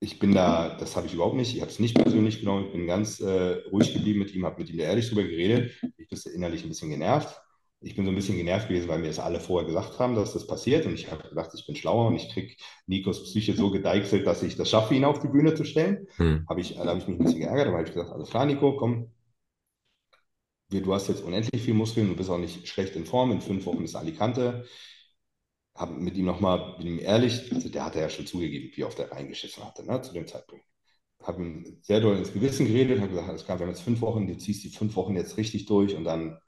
ich 0.00 0.18
bin 0.18 0.34
da, 0.34 0.76
das 0.76 0.96
habe 0.96 1.06
ich 1.06 1.14
überhaupt 1.14 1.36
nicht, 1.36 1.54
ich 1.54 1.60
habe 1.60 1.70
es 1.70 1.78
nicht 1.78 1.94
persönlich 1.94 2.40
genommen, 2.40 2.66
ich 2.66 2.72
bin 2.72 2.86
ganz 2.86 3.20
äh, 3.20 3.62
ruhig 3.70 3.92
geblieben 3.92 4.18
mit 4.18 4.34
ihm, 4.34 4.44
habe 4.44 4.60
mit 4.60 4.70
ihm 4.70 4.80
ehrlich 4.80 5.08
drüber 5.08 5.22
geredet. 5.22 5.72
Ich 5.96 6.08
bin 6.08 6.18
innerlich 6.34 6.62
ein 6.62 6.68
bisschen 6.68 6.90
genervt 6.90 7.40
ich 7.84 7.94
bin 7.94 8.04
so 8.04 8.10
ein 8.10 8.14
bisschen 8.14 8.36
genervt 8.36 8.68
gewesen, 8.68 8.88
weil 8.88 8.98
mir 8.98 9.08
das 9.08 9.18
alle 9.18 9.40
vorher 9.40 9.66
gesagt 9.66 9.98
haben, 9.98 10.14
dass 10.14 10.32
das 10.32 10.46
passiert. 10.46 10.86
Und 10.86 10.94
ich 10.94 11.10
habe 11.10 11.28
gedacht, 11.28 11.50
ich 11.54 11.66
bin 11.66 11.76
schlauer 11.76 12.08
und 12.08 12.16
ich 12.16 12.32
kriege 12.32 12.54
Nikos 12.86 13.24
Psyche 13.24 13.54
so 13.54 13.70
gedeichselt, 13.70 14.26
dass 14.26 14.42
ich 14.42 14.56
das 14.56 14.70
schaffe, 14.70 14.94
ihn 14.94 15.04
auf 15.04 15.20
die 15.20 15.28
Bühne 15.28 15.54
zu 15.54 15.64
stellen. 15.64 16.06
Hm. 16.16 16.46
Habe 16.48 16.60
ich, 16.60 16.74
da 16.76 16.86
habe 16.86 16.98
ich 16.98 17.06
mich 17.06 17.18
ein 17.18 17.24
bisschen 17.24 17.40
geärgert, 17.40 17.68
aber 17.68 17.78
habe 17.78 17.86
ich 17.86 17.94
gesagt, 17.94 18.12
alles 18.12 18.30
klar, 18.30 18.46
Nico, 18.46 18.76
komm. 18.76 19.10
Du 20.70 20.92
hast 20.92 21.08
jetzt 21.08 21.22
unendlich 21.22 21.62
viel 21.62 21.74
Muskeln, 21.74 22.08
du 22.08 22.16
bist 22.16 22.30
auch 22.30 22.38
nicht 22.38 22.66
schlecht 22.66 22.96
in 22.96 23.06
Form. 23.06 23.30
In 23.30 23.40
fünf 23.40 23.66
Wochen 23.66 23.84
ist 23.84 23.94
Alicante. 23.94 24.66
Habe 25.74 25.94
mit 25.94 26.16
ihm 26.16 26.24
nochmal, 26.24 26.76
bin 26.78 26.86
ihm 26.86 26.98
ehrlich, 26.98 27.52
also 27.52 27.68
der 27.68 27.84
hatte 27.84 28.00
ja 28.00 28.08
schon 28.08 28.26
zugegeben, 28.26 28.70
wie 28.74 28.84
oft 28.84 28.98
er 28.98 29.10
reingeschissen 29.10 29.64
hatte, 29.64 29.84
ne, 29.84 30.00
zu 30.02 30.12
dem 30.12 30.26
Zeitpunkt 30.26 30.64
habe 31.26 31.42
ihm 31.42 31.78
sehr 31.80 32.00
doll 32.00 32.18
ins 32.18 32.34
Gewissen 32.34 32.66
geredet, 32.66 32.98
habe 32.98 33.08
gesagt, 33.08 33.28
alles 33.30 33.46
klar, 33.46 33.58
wir 33.58 33.64
haben 33.64 33.72
jetzt 33.72 33.82
fünf 33.82 34.02
Wochen, 34.02 34.26
du 34.26 34.36
ziehst 34.36 34.62
die 34.62 34.68
fünf 34.68 34.94
Wochen 34.94 35.16
jetzt 35.16 35.38
richtig 35.38 35.64
durch 35.64 35.96
und 35.96 36.04
dann 36.04 36.38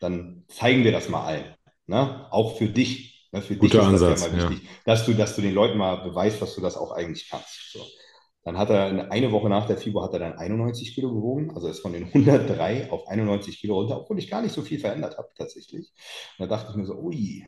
dann 0.00 0.44
zeigen 0.48 0.84
wir 0.84 0.92
das 0.92 1.08
mal 1.08 1.24
allen. 1.24 1.54
Ne? 1.86 2.26
Auch 2.30 2.56
für 2.56 2.68
dich. 2.68 3.28
Ne? 3.32 3.42
Für 3.42 3.56
Guter 3.56 3.78
dich 3.78 3.88
ist 3.88 4.02
Ansatz, 4.02 4.22
das 4.22 4.32
ja 4.32 4.36
mal 4.38 4.50
wichtig, 4.50 4.66
ja. 4.66 4.70
dass, 4.84 5.06
du, 5.06 5.14
dass 5.14 5.36
du 5.36 5.42
den 5.42 5.54
Leuten 5.54 5.78
mal 5.78 5.96
beweist, 5.96 6.40
dass 6.40 6.54
du 6.54 6.60
das 6.60 6.76
auch 6.76 6.92
eigentlich 6.92 7.28
kannst. 7.28 7.72
So. 7.72 7.84
Dann 8.44 8.56
hat 8.56 8.70
er 8.70 9.10
eine 9.10 9.32
Woche 9.32 9.48
nach 9.48 9.66
der 9.66 9.76
FIBO 9.76 10.02
hat 10.02 10.12
er 10.14 10.20
dann 10.20 10.32
91 10.38 10.94
Kilo 10.94 11.12
gewogen, 11.12 11.50
also 11.54 11.68
ist 11.68 11.80
von 11.80 11.92
den 11.92 12.04
103 12.04 12.90
auf 12.90 13.06
91 13.08 13.60
Kilo 13.60 13.74
runter, 13.74 14.00
obwohl 14.00 14.18
ich 14.18 14.30
gar 14.30 14.42
nicht 14.42 14.54
so 14.54 14.62
viel 14.62 14.78
verändert 14.78 15.18
habe 15.18 15.28
tatsächlich. 15.36 15.92
Und 16.38 16.48
da 16.48 16.56
dachte 16.56 16.70
ich 16.70 16.76
mir 16.76 16.86
so, 16.86 16.98
ui, 16.98 17.44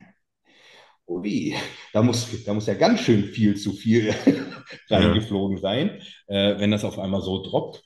ui, 1.07 1.55
da 1.93 2.01
muss, 2.01 2.43
da 2.43 2.53
muss 2.53 2.67
ja 2.67 2.73
ganz 2.75 3.01
schön 3.01 3.23
viel 3.25 3.55
zu 3.55 3.73
viel 3.73 4.13
reingeflogen 4.89 5.57
ja. 5.57 5.61
sein, 5.61 6.01
äh, 6.27 6.59
wenn 6.59 6.71
das 6.71 6.85
auf 6.85 6.99
einmal 6.99 7.21
so 7.21 7.43
droppt. 7.43 7.83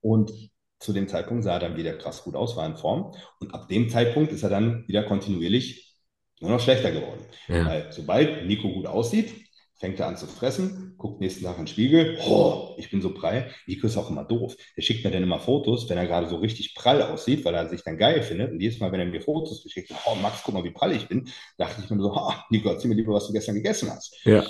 Und 0.00 0.32
zu 0.78 0.92
dem 0.92 1.08
Zeitpunkt 1.08 1.44
sah 1.44 1.54
er 1.54 1.60
dann 1.60 1.76
wieder 1.76 1.94
krass 1.94 2.22
gut 2.22 2.36
aus, 2.36 2.56
war 2.56 2.66
in 2.66 2.76
Form. 2.76 3.14
Und 3.40 3.54
ab 3.54 3.68
dem 3.68 3.88
Zeitpunkt 3.88 4.32
ist 4.32 4.42
er 4.42 4.50
dann 4.50 4.86
wieder 4.86 5.02
kontinuierlich 5.02 5.96
nur 6.40 6.50
noch 6.50 6.60
schlechter 6.60 6.92
geworden. 6.92 7.24
Ja. 7.48 7.66
Weil 7.66 7.92
sobald 7.92 8.46
Nico 8.46 8.72
gut 8.72 8.86
aussieht, 8.86 9.34
fängt 9.74 9.98
er 9.98 10.06
an 10.06 10.16
zu 10.16 10.26
fressen, 10.26 10.87
guckt 10.98 11.20
nächsten 11.20 11.44
Tag 11.44 11.56
in 11.56 11.64
den 11.64 11.68
Spiegel, 11.68 12.18
oh, 12.26 12.74
ich 12.76 12.90
bin 12.90 13.00
so 13.00 13.14
prall. 13.14 13.50
Nico 13.66 13.86
ist 13.86 13.96
auch 13.96 14.10
immer 14.10 14.24
doof. 14.24 14.56
Der 14.76 14.82
schickt 14.82 15.04
mir 15.04 15.10
dann 15.10 15.22
immer 15.22 15.38
Fotos, 15.38 15.88
wenn 15.88 15.96
er 15.96 16.06
gerade 16.06 16.28
so 16.28 16.36
richtig 16.36 16.74
prall 16.74 17.00
aussieht, 17.02 17.44
weil 17.44 17.54
er 17.54 17.68
sich 17.68 17.82
dann 17.82 17.96
geil 17.96 18.22
findet. 18.22 18.52
Und 18.52 18.60
jedes 18.60 18.80
Mal, 18.80 18.92
wenn 18.92 19.00
er 19.00 19.06
mir 19.06 19.20
Fotos 19.20 19.62
geschickt, 19.62 19.92
oh, 20.06 20.14
Max, 20.16 20.42
guck 20.42 20.54
mal, 20.54 20.64
wie 20.64 20.72
prall 20.72 20.92
ich 20.92 21.08
bin, 21.08 21.28
dachte 21.56 21.80
ich 21.82 21.88
mir 21.88 22.02
so, 22.02 22.12
oh, 22.12 22.32
Nico, 22.50 22.68
erzähl 22.68 22.88
mir 22.88 22.96
lieber, 22.96 23.14
was 23.14 23.26
du 23.28 23.32
gestern 23.32 23.54
gegessen 23.54 23.90
hast. 23.90 24.18
Ja. 24.24 24.44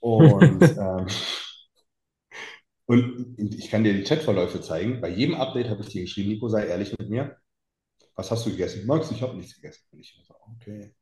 Und 0.00 0.62
ähm, 0.78 1.06
und 2.86 3.34
ich 3.38 3.68
kann 3.68 3.82
dir 3.82 3.94
die 3.94 4.04
Chatverläufe 4.04 4.60
zeigen. 4.60 5.00
Bei 5.00 5.08
jedem 5.08 5.34
Update 5.34 5.68
habe 5.68 5.82
ich 5.82 5.88
dir 5.88 6.02
geschrieben, 6.02 6.28
Nico, 6.28 6.48
sei 6.48 6.66
ehrlich 6.66 6.96
mit 6.96 7.10
mir. 7.10 7.36
Was 8.14 8.30
hast 8.30 8.46
du 8.46 8.50
gegessen? 8.50 8.86
Max, 8.86 9.10
ich 9.10 9.22
habe 9.22 9.36
nichts 9.36 9.56
gegessen. 9.56 9.84
Und 9.90 10.00
ich 10.00 10.16
so, 10.26 10.34
okay, 10.54 10.94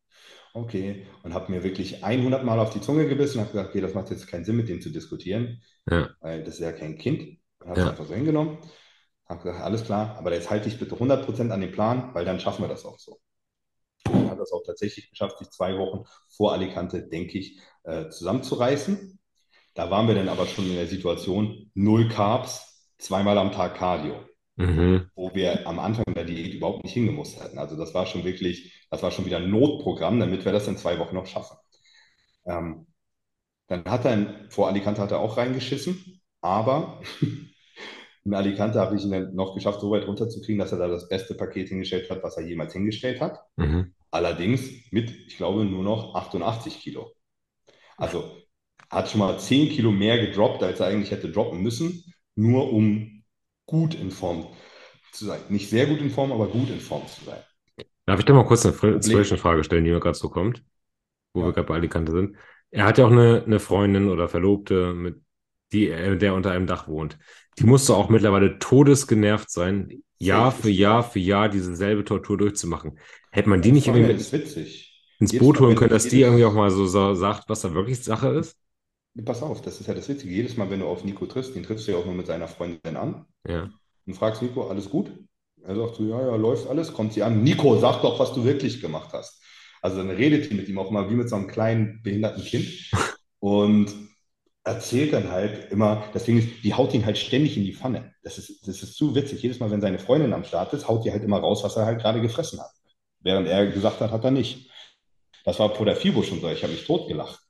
okay. 0.55 1.07
Und 1.23 1.35
habe 1.35 1.53
mir 1.53 1.63
wirklich 1.63 2.03
100 2.03 2.45
Mal 2.45 2.59
auf 2.59 2.71
die 2.71 2.81
Zunge 2.81 3.07
gebissen 3.07 3.39
und 3.39 3.45
habe 3.45 3.53
gesagt, 3.53 3.71
okay, 3.71 3.81
das 3.83 3.95
macht 3.95 4.11
jetzt 4.11 4.27
keinen 4.27 4.45
Sinn, 4.45 4.57
mit 4.57 4.69
dem 4.69 4.81
zu 4.81 4.91
diskutieren, 4.91 5.61
ja. 5.91 6.09
weil 6.21 6.43
das 6.43 6.55
ist 6.55 6.61
ja 6.61 6.73
kein 6.73 6.97
Kind. 6.97 7.39
Und 7.61 7.69
habe 7.69 7.81
es 7.81 7.85
ja. 7.85 7.91
einfach 7.91 8.07
so 8.07 8.15
hingenommen. 8.15 8.59
Habe 9.29 9.43
gesagt, 9.43 9.63
alles 9.63 9.85
klar, 9.85 10.17
aber 10.19 10.33
jetzt 10.33 10.51
halte 10.51 10.69
ich 10.69 10.79
bitte 10.79 10.97
100% 10.97 11.51
an 11.51 11.61
den 11.61 11.73
Plan, 11.73 12.15
weil 12.15 12.25
dann 12.25 12.41
schaffen 12.41 12.63
wir 12.63 12.69
das 12.69 12.85
auch 12.85 12.99
so. 12.99 13.19
Und 14.09 14.29
habe 14.29 14.41
das 14.41 14.53
auch 14.53 14.63
tatsächlich 14.65 15.11
geschafft, 15.11 15.39
sich 15.39 15.51
zwei 15.51 15.79
Wochen 15.79 16.05
vor 16.29 16.53
Alicante, 16.53 17.07
denke 17.07 17.39
ich, 17.39 17.59
äh, 17.85 18.09
zusammenzureißen. 18.11 19.19
Da 19.75 19.91
waren 19.91 20.07
wir 20.07 20.15
dann 20.15 20.29
aber 20.29 20.47
schon 20.47 20.67
in 20.67 20.75
der 20.75 20.87
Situation, 20.87 21.71
null 21.75 22.09
Carbs, 22.09 22.93
zweimal 22.99 23.39
am 23.39 23.51
Tag 23.51 23.77
Cardio. 23.77 24.15
Mhm. 24.57 25.11
Wo 25.15 25.35
wir 25.35 25.67
am 25.67 25.79
Anfang 25.79 26.05
der 26.15 26.25
Diät 26.25 26.55
überhaupt 26.55 26.85
nicht 26.85 26.93
hingemusst 26.93 27.43
hätten. 27.43 27.59
Also 27.59 27.77
das 27.77 27.93
war 27.95 28.07
schon 28.07 28.25
wirklich, 28.25 28.87
das 28.91 29.03
war 29.03 29.11
schon 29.11 29.27
wieder 29.27 29.39
ein 29.39 29.51
Notprogramm, 29.51 30.21
damit 30.21 30.45
wir 30.45 30.53
das 30.53 30.69
in 30.69 30.77
zwei 30.77 30.99
Wochen 30.99 31.15
noch 31.15 31.27
schaffen. 31.27 31.57
Ähm, 32.47 32.87
dann 33.67 33.85
hat 33.87 34.05
er, 34.05 34.47
vor 34.51 34.69
Alicante 34.69 35.01
hat 35.03 35.11
er 35.11 35.21
auch 35.21 35.37
reingeschissen, 35.37 36.21
aber 36.41 37.01
in 38.25 38.35
Alicante 38.35 38.79
habe 38.79 38.97
ich 38.97 39.05
ihn 39.05 39.11
dann 39.11 39.35
noch 39.35 39.55
geschafft, 39.55 39.81
so 39.81 39.91
weit 39.91 40.07
runterzukriegen, 40.07 40.59
dass 40.59 40.73
er 40.73 40.79
da 40.79 40.89
das 40.89 41.09
beste 41.09 41.35
Paket 41.35 41.69
hingestellt 41.69 42.11
hat, 42.11 42.23
was 42.23 42.37
er 42.37 42.47
jemals 42.47 42.75
hingestellt 42.75 43.21
hat. 43.21 43.41
Mhm. 43.57 43.95
Allerdings 44.11 44.71
mit, 44.93 45.11
ich 45.11 45.37
glaube, 45.37 45.65
nur 45.65 45.83
noch 45.83 46.15
88 46.15 46.79
Kilo. 46.79 47.13
Also 47.97 48.37
hat 48.91 49.09
schon 49.09 49.21
mal 49.21 49.39
10 49.39 49.71
Kilo 49.71 49.91
mehr 49.91 50.25
gedroppt, 50.25 50.63
als 50.63 50.81
er 50.81 50.87
eigentlich 50.87 51.11
hätte 51.11 51.31
droppen 51.31 51.63
müssen, 51.63 52.05
nur 52.37 52.73
um 52.73 53.14
gut 53.67 53.95
in 53.95 54.11
Form 54.11 54.47
zu 55.13 55.27
sein. 55.27 55.41
Nicht 55.49 55.71
sehr 55.71 55.87
gut 55.87 56.01
in 56.01 56.11
Form, 56.11 56.33
aber 56.33 56.49
gut 56.49 56.71
in 56.71 56.81
Form 56.81 57.07
zu 57.07 57.25
sein. 57.25 57.39
Darf 58.07 58.19
ich 58.19 58.27
da 58.27 58.35
mal 58.35 58.45
kurz 58.45 58.67
eine 58.67 59.01
Zwischenfrage 59.01 59.65
stellen, 59.65 59.85
die 59.85 59.91
mir 59.91 60.01
gerade 60.01 60.17
so 60.17 60.29
kommt, 60.29 60.63
wo 61.33 61.41
ja. 61.41 61.47
wir 61.47 61.53
gerade 61.53 61.69
bei 61.69 61.75
Alicante 61.75 62.13
sind? 62.13 62.37
Er 62.71 62.85
hat 62.85 62.99
ja 62.99 63.07
auch 63.07 63.11
eine, 63.11 63.43
eine 63.45 63.61
Freundin 63.61 64.09
oder 64.09 64.29
Verlobte, 64.29 64.93
mit 64.95 65.23
die, 65.73 65.89
der 65.89 66.35
unter 66.35 66.51
einem 66.51 66.67
Dach 66.67 66.89
wohnt. 66.89 67.19
Die 67.59 67.65
musste 67.65 67.95
auch 67.95 68.09
mittlerweile 68.09 68.59
todesgenervt 68.59 69.51
sein, 69.51 70.03
Jahr 70.19 70.53
für 70.53 70.71
Jahr 70.71 71.03
für 71.03 71.19
Jahr 71.19 71.49
diese 71.49 71.75
selbe 71.75 72.05
Tortur 72.05 72.37
durchzumachen. 72.37 72.99
Hätte 73.31 73.49
man 73.49 73.63
die 73.63 73.73
nicht 73.73 73.89
irgendwie 73.89 74.13
mit 74.13 74.81
ins 75.19 75.39
Boot 75.39 75.61
holen 75.61 75.77
können, 75.77 75.91
dass 75.91 76.09
die 76.09 76.23
irgendwie 76.23 76.45
auch 76.45 76.55
mal 76.55 76.71
so 76.71 76.87
sagt, 76.87 77.49
was 77.49 77.61
da 77.61 77.75
wirklich 77.75 78.03
Sache 78.03 78.29
ist? 78.29 78.57
Pass 79.23 79.43
auf, 79.43 79.63
das 79.63 79.81
ist 79.81 79.87
ja 79.87 79.95
das 79.95 80.09
Witzige. 80.09 80.35
Jedes 80.35 80.57
Mal, 80.57 80.71
wenn 80.71 80.81
du 80.81 80.87
auf 80.87 81.05
Nico 81.05 81.27
triffst, 81.27 81.55
den 81.55 81.63
triffst 81.63 81.87
du 81.87 81.93
ja 81.93 81.99
auch 81.99 82.05
nur 82.05 82.15
mit 82.15 82.27
seiner 82.27 82.49
Freundin 82.49 82.97
an. 82.97 83.27
Ja. 83.47 83.71
Und 84.07 84.15
fragst 84.15 84.43
Nico, 84.43 84.69
alles 84.69 84.91
gut? 84.91 85.11
Er 85.63 85.77
sagt 85.77 85.97
so, 85.97 86.05
ja, 86.05 86.21
ja, 86.21 86.37
läuft 86.37 86.69
alles. 86.69 86.93
Kommt 86.93 87.13
sie 87.13 87.23
an, 87.23 87.43
Nico, 87.43 87.79
sag 87.79 88.03
doch, 88.03 88.19
was 88.19 88.35
du 88.35 88.45
wirklich 88.45 88.81
gemacht 88.81 89.11
hast. 89.13 89.41
Also 89.81 89.99
dann 89.99 90.11
redet 90.11 90.51
die 90.51 90.55
mit 90.55 90.69
ihm 90.69 90.79
auch 90.79 90.91
mal 90.91 91.09
wie 91.11 91.15
mit 91.15 91.29
so 91.29 91.37
einem 91.37 91.47
kleinen 91.47 92.01
behinderten 92.03 92.43
Kind 92.43 92.69
und 93.39 93.93
erzählt 94.65 95.13
dann 95.13 95.31
halt 95.31 95.71
immer, 95.71 96.05
das 96.13 96.25
Ding 96.25 96.39
ist, 96.39 96.65
die 96.65 96.75
haut 96.75 96.95
ihn 96.95 97.05
halt 97.05 97.19
ständig 97.19 97.57
in 97.57 97.65
die 97.65 97.75
Pfanne. 97.75 98.15
Das 98.23 98.39
ist, 98.39 98.67
das 98.67 98.83
ist 98.83 98.95
zu 98.95 99.15
witzig. 99.15 99.43
Jedes 99.43 99.61
Mal, 99.61 99.71
wenn 99.71 99.83
seine 99.83 99.99
Freundin 99.99 100.33
am 100.33 100.45
Start 100.45 100.73
ist, 100.73 100.89
haut 100.89 101.05
die 101.05 101.13
halt 101.13 101.23
immer 101.23 101.39
raus, 101.39 101.63
was 101.63 101.77
er 101.77 101.87
halt 101.87 102.01
gerade 102.01 102.21
gefressen 102.21 102.61
hat. 102.61 102.71
Während 103.21 103.47
er 103.47 103.67
gesagt 103.67 104.01
hat, 104.01 104.11
hat 104.11 104.25
er 104.25 104.31
nicht. 104.31 104.71
Das 105.45 105.59
war 105.59 105.75
vor 105.75 105.87
der 105.87 105.97
FIBO 105.97 106.23
schon 106.23 106.41
so. 106.41 106.49
Ich 106.49 106.63
habe 106.63 106.73
mich 106.73 106.87
totgelacht 106.87 107.44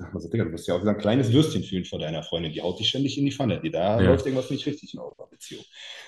sag 0.00 0.14
mal 0.14 0.20
so, 0.20 0.28
Digga, 0.28 0.44
du 0.44 0.50
musst 0.50 0.66
ja 0.66 0.74
auch 0.74 0.84
ein 0.84 0.98
kleines 0.98 1.32
Würstchen 1.32 1.62
fühlen 1.62 1.84
vor 1.84 1.98
deiner 1.98 2.22
Freundin, 2.22 2.52
die 2.52 2.62
haut 2.62 2.78
dich 2.80 2.88
ständig 2.88 3.18
in 3.18 3.26
die 3.26 3.32
Pfanne. 3.32 3.60
Die, 3.60 3.70
da 3.70 4.00
ja. 4.00 4.08
läuft 4.08 4.24
irgendwas 4.24 4.50
nicht 4.50 4.66
richtig 4.66 4.94
in 4.94 5.00
eurer 5.00 5.28
Beziehung. 5.30 5.64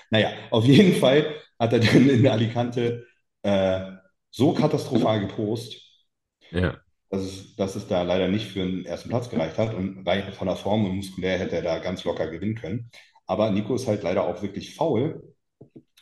Naja, 0.09 0.31
auf 0.49 0.65
jeden 0.65 0.95
Fall 0.95 1.35
hat 1.59 1.73
er 1.73 1.79
dann 1.79 2.09
in 2.09 2.27
Alicante 2.27 3.05
äh, 3.43 3.91
so 4.31 4.53
katastrophal 4.53 5.19
gepost, 5.21 5.79
ja. 6.49 6.77
dass, 7.09 7.21
es, 7.21 7.55
dass 7.55 7.75
es 7.75 7.87
da 7.87 8.01
leider 8.01 8.27
nicht 8.27 8.47
für 8.47 8.65
den 8.65 8.85
ersten 8.85 9.09
Platz 9.09 9.29
gereicht 9.29 9.57
hat. 9.57 9.73
Und 9.75 10.07
rein 10.07 10.33
von 10.33 10.47
der 10.47 10.57
Form 10.57 10.85
und 10.85 10.95
muskulär 10.95 11.37
hätte 11.37 11.57
er 11.57 11.61
da 11.61 11.79
ganz 11.79 12.03
locker 12.03 12.27
gewinnen 12.27 12.55
können. 12.55 12.89
Aber 13.27 13.51
Nico 13.51 13.75
ist 13.75 13.87
halt 13.87 14.03
leider 14.03 14.25
auch 14.25 14.41
wirklich 14.41 14.75
faul 14.75 15.35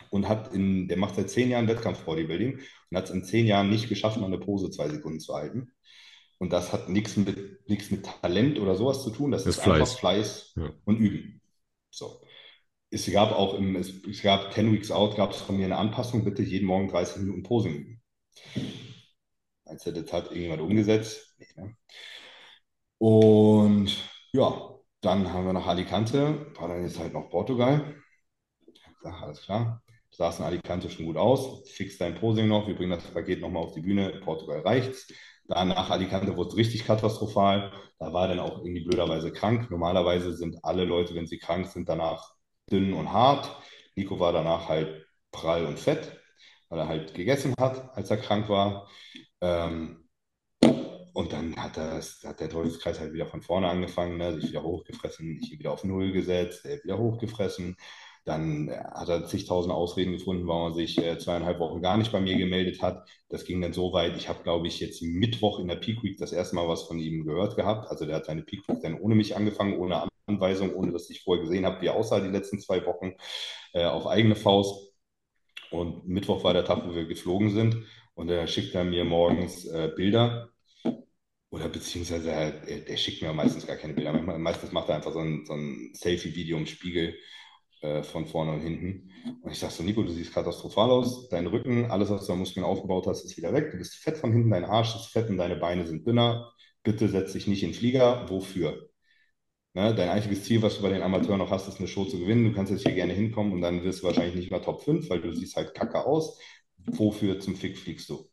und 0.10 0.28
hat 0.28 0.54
in, 0.54 0.88
der 0.88 0.98
macht 0.98 1.16
seit 1.16 1.30
zehn 1.30 1.50
Jahren 1.50 1.68
Wettkampf-Bodybuilding 1.68 2.60
und 2.89 2.98
hat 2.98 3.06
es 3.06 3.12
in 3.12 3.24
zehn 3.24 3.46
Jahren 3.46 3.70
nicht 3.70 3.89
geschafft, 3.89 4.18
mal 4.18 4.28
eine 4.28 4.39
Pose 4.39 4.72
zwei 4.72 4.89
Sekunden 4.89 5.20
zu 5.20 5.34
halten. 5.34 5.72
Und 6.42 6.52
das 6.52 6.74
hat 6.74 6.89
nichts 6.89 7.18
mit, 7.18 7.70
nichts 7.70 7.92
mit 7.92 8.04
Talent 8.04 8.58
oder 8.58 8.74
sowas 8.74 9.04
zu 9.04 9.12
tun. 9.12 9.30
Das, 9.30 9.44
das 9.44 9.58
ist 9.58 9.64
Fleiß. 9.64 9.80
einfach 9.80 10.00
Fleiß 10.00 10.54
ja. 10.56 10.74
und 10.86 10.98
Üben. 10.98 11.39
So. 11.92 12.20
Es 12.89 13.06
gab 13.12 13.32
auch 13.32 13.54
im, 13.54 13.76
es, 13.76 14.04
es 14.06 14.24
gab 14.24 14.52
10 14.52 14.74
Weeks 14.74 14.89
Out, 14.89 15.18
gab 15.18 15.34
es 15.34 15.38
von 15.38 15.56
mir 15.56 15.66
eine 15.66 15.78
Anpassung, 15.78 16.24
bitte 16.24 16.42
jeden 16.42 16.66
Morgen 16.66 16.88
30 16.88 17.18
Minuten 17.18 17.44
Posing 17.44 17.76
üben. 17.76 18.02
Meinst 19.66 19.86
du, 19.86 19.94
das 19.94 20.12
hat 20.12 20.32
irgendjemand 20.32 20.64
umgesetzt? 20.64 21.36
Nee, 21.38 21.46
ne? 21.58 21.76
Und 22.98 23.96
ja, 24.34 24.80
dann 25.02 25.32
haben 25.32 25.46
wir 25.46 25.54
nach 25.54 25.68
Alicante, 25.68 26.52
war 26.56 26.70
dann 26.70 26.82
jetzt 26.82 26.98
halt 26.98 27.14
noch 27.14 27.30
Portugal. 27.30 28.02
Gesagt, 28.98 29.22
alles 29.22 29.44
klar, 29.44 29.84
du 30.10 30.18
sahst 30.18 30.39
in 30.39 30.46
Alicante 30.46 30.89
schon 30.89 31.06
gut 31.06 31.18
aus, 31.18 31.70
fix 31.70 32.00
dein 32.00 32.16
Posing 32.16 32.48
noch, 32.48 32.68
wir 32.68 32.76
bringen 32.76 32.89
das 32.89 33.04
Paket 33.04 33.42
nochmal 33.42 33.62
auf 33.62 33.76
die 33.76 33.82
Bühne, 33.82 34.10
in 34.10 34.22
Portugal 34.22 34.62
reicht's. 34.62 35.08
Dann 35.52 35.68
nach 35.68 35.89
Alicante 35.89 36.38
wurde 36.38 36.52
es 36.52 36.58
richtig 36.58 36.86
katastrophal. 36.86 37.74
Da 37.99 38.14
war 38.14 38.24
er 38.24 38.36
dann 38.36 38.39
auch 38.39 38.60
irgendwie 38.60 38.86
blöderweise 38.86 39.34
krank. 39.34 39.70
Normalerweise 39.70 40.34
sind 40.34 40.64
alle 40.64 40.86
Leute, 40.86 41.14
wenn 41.14 41.28
sie 41.28 41.39
krank 41.39 41.68
sind, 41.68 41.89
danach 41.89 42.36
dünn 42.72 42.93
und 42.93 43.12
hart. 43.12 43.52
Nico 43.95 44.18
war 44.20 44.32
danach 44.32 44.70
halt 44.70 45.06
prall 45.32 45.66
und 45.66 45.78
fett, 45.78 46.18
weil 46.70 46.80
er 46.80 46.88
halt 46.88 47.14
gegessen 47.14 47.54
hat, 47.60 47.95
als 47.97 48.10
er 48.10 48.18
krank 48.18 48.47
war. 48.47 48.88
Ähm, 49.41 50.08
und 51.14 51.34
dann 51.34 51.56
hat, 51.58 51.76
das, 51.76 52.24
hat 52.24 52.39
der 52.39 52.49
Teufelskreis 52.49 53.02
halt 53.02 53.12
wieder 53.12 53.26
von 53.28 53.41
vorne 53.41 53.68
angefangen, 53.68 54.18
ne? 54.18 54.34
sich 54.39 54.49
wieder 54.52 54.64
hochgefressen, 54.64 55.38
ich 55.41 55.60
wieder 55.60 55.74
auf 55.74 55.84
Null 55.84 56.14
gesetzt, 56.14 56.66
er 56.66 56.82
wieder 56.84 56.97
hochgefressen. 56.97 57.76
Dann 58.24 58.69
hat 58.69 59.09
er 59.09 59.26
zigtausend 59.26 59.74
Ausreden 59.74 60.13
gefunden, 60.13 60.47
warum 60.47 60.72
er 60.72 60.76
sich 60.76 60.97
äh, 60.99 61.17
zweieinhalb 61.17 61.59
Wochen 61.59 61.82
gar 61.82 61.97
nicht 61.97 62.11
bei 62.11 62.19
mir 62.22 62.38
gemeldet 62.38 62.82
hat. 62.82 63.09
Das 63.30 63.45
ging 63.45 63.61
dann 63.61 63.74
so 63.74 63.93
weit, 63.93 64.15
ich 64.15 64.30
habe, 64.30 64.43
glaube 64.43 64.67
ich, 64.67 64.80
jetzt 64.80 65.01
Mittwoch 65.01 65.59
in 65.59 65.67
der 65.67 65.78
Peak 65.78 66.03
Week 66.03 66.17
das 66.17 66.32
erste 66.32 66.55
Mal 66.55 66.67
was 66.67 66.84
von 66.84 66.99
ihm 66.99 67.26
gehört 67.26 67.55
gehabt. 67.55 67.89
Also 67.89 68.05
der 68.05 68.17
hat 68.17 68.26
seine 68.26 68.43
Peak 68.43 68.67
Week 68.67 68.80
dann 68.82 68.99
ohne 68.99 69.15
mich 69.15 69.36
angefangen, 69.36 69.80
ohne 69.80 70.07
Anweisung, 70.28 70.76
ohne 70.76 70.91
dass 70.91 71.09
ich 71.09 71.24
vorher 71.24 71.43
gesehen 71.43 71.65
habe, 71.65 71.82
wie 71.82 71.88
er 71.88 71.95
aussah 71.95 72.19
die 72.19 72.30
letzten 72.30 72.59
zwei 72.59 72.86
Wochen 72.86 73.13
äh, 73.74 73.86
auf 73.86 74.05
eigene 74.05 74.36
Faust. 74.36 74.93
Und 75.72 76.07
Mittwoch 76.07 76.43
war 76.43 76.53
der 76.53 76.65
Tag, 76.65 76.86
wo 76.86 76.93
wir 76.93 77.05
geflogen 77.05 77.51
sind. 77.51 77.86
Und 78.13 78.30
er 78.30 78.45
schickt 78.47 78.76
er 78.76 78.84
mir 78.84 79.05
morgens 79.05 79.65
äh, 79.65 79.91
Bilder 79.95 80.49
oder 81.51 81.67
beziehungsweise 81.67 82.32
er, 82.32 82.67
er, 82.88 82.97
schickt 82.97 83.22
mir 83.22 83.34
meistens 83.34 83.67
gar 83.67 83.76
keine 83.76 83.93
Bilder. 83.93 84.13
Meistens 84.13 84.72
macht 84.72 84.89
er 84.89 84.95
einfach 84.95 85.11
so 85.11 85.19
ein, 85.19 85.45
so 85.45 85.53
ein 85.53 85.91
Selfie-Video 85.93 86.57
im 86.57 86.65
Spiegel 86.65 87.15
äh, 87.82 88.03
von 88.03 88.25
vorne 88.25 88.53
und 88.53 88.61
hinten. 88.61 89.11
Und 89.41 89.51
ich 89.51 89.59
sage 89.59 89.73
so, 89.73 89.84
Nico, 89.84 90.03
du 90.03 90.11
siehst 90.11 90.34
katastrophal 90.34 90.89
aus. 90.89 91.29
Dein 91.29 91.47
Rücken, 91.47 91.91
alles, 91.91 92.09
was 92.09 92.25
du 92.25 92.34
an 92.34 92.39
Muskeln 92.39 92.65
aufgebaut 92.65 93.07
hast, 93.07 93.23
ist 93.23 93.38
wieder 93.38 93.53
weg. 93.53 93.71
Du 93.71 93.77
bist 93.77 93.95
fett 93.95 94.17
von 94.17 94.32
hinten, 94.32 94.51
dein 94.51 94.65
Arsch 94.65 94.95
ist 94.95 95.07
fett 95.07 95.29
und 95.29 95.38
deine 95.38 95.55
Beine 95.55 95.86
sind 95.86 96.05
dünner. 96.05 96.53
Bitte 96.84 97.07
setz 97.09 97.34
dich 97.34 97.47
nicht 97.47 97.63
in 97.63 97.69
den 97.69 97.75
Flieger. 97.75 98.29
Wofür? 98.29 98.89
Ne? 99.73 99.95
Dein 99.95 100.09
einziges 100.09 100.43
Ziel, 100.43 100.61
was 100.61 100.77
du 100.77 100.84
bei 100.84 100.89
den 100.89 101.01
Amateuren 101.03 101.39
noch 101.39 101.51
hast, 101.51 101.67
ist 101.67 101.79
eine 101.79 101.88
Show 101.88 102.05
zu 102.05 102.19
gewinnen. 102.19 102.45
Du 102.45 102.53
kannst 102.53 102.71
jetzt 102.71 102.84
hier 102.84 102.95
gerne 102.95 103.13
hinkommen 103.13 103.53
und 103.53 103.61
dann 103.61 103.84
wirst 103.84 104.01
du 104.01 104.07
wahrscheinlich 104.07 104.36
nicht 104.36 104.51
mehr 104.51 104.61
Top 104.61 104.84
5, 104.84 105.09
weil 105.09 105.21
du 105.21 105.34
siehst 105.34 105.55
halt 105.55 105.73
kacke 105.73 106.05
aus. 106.05 106.39
Wofür 106.77 107.39
zum 107.39 107.55
Fick 107.55 107.77
fliegst 107.77 108.09
du? 108.09 108.29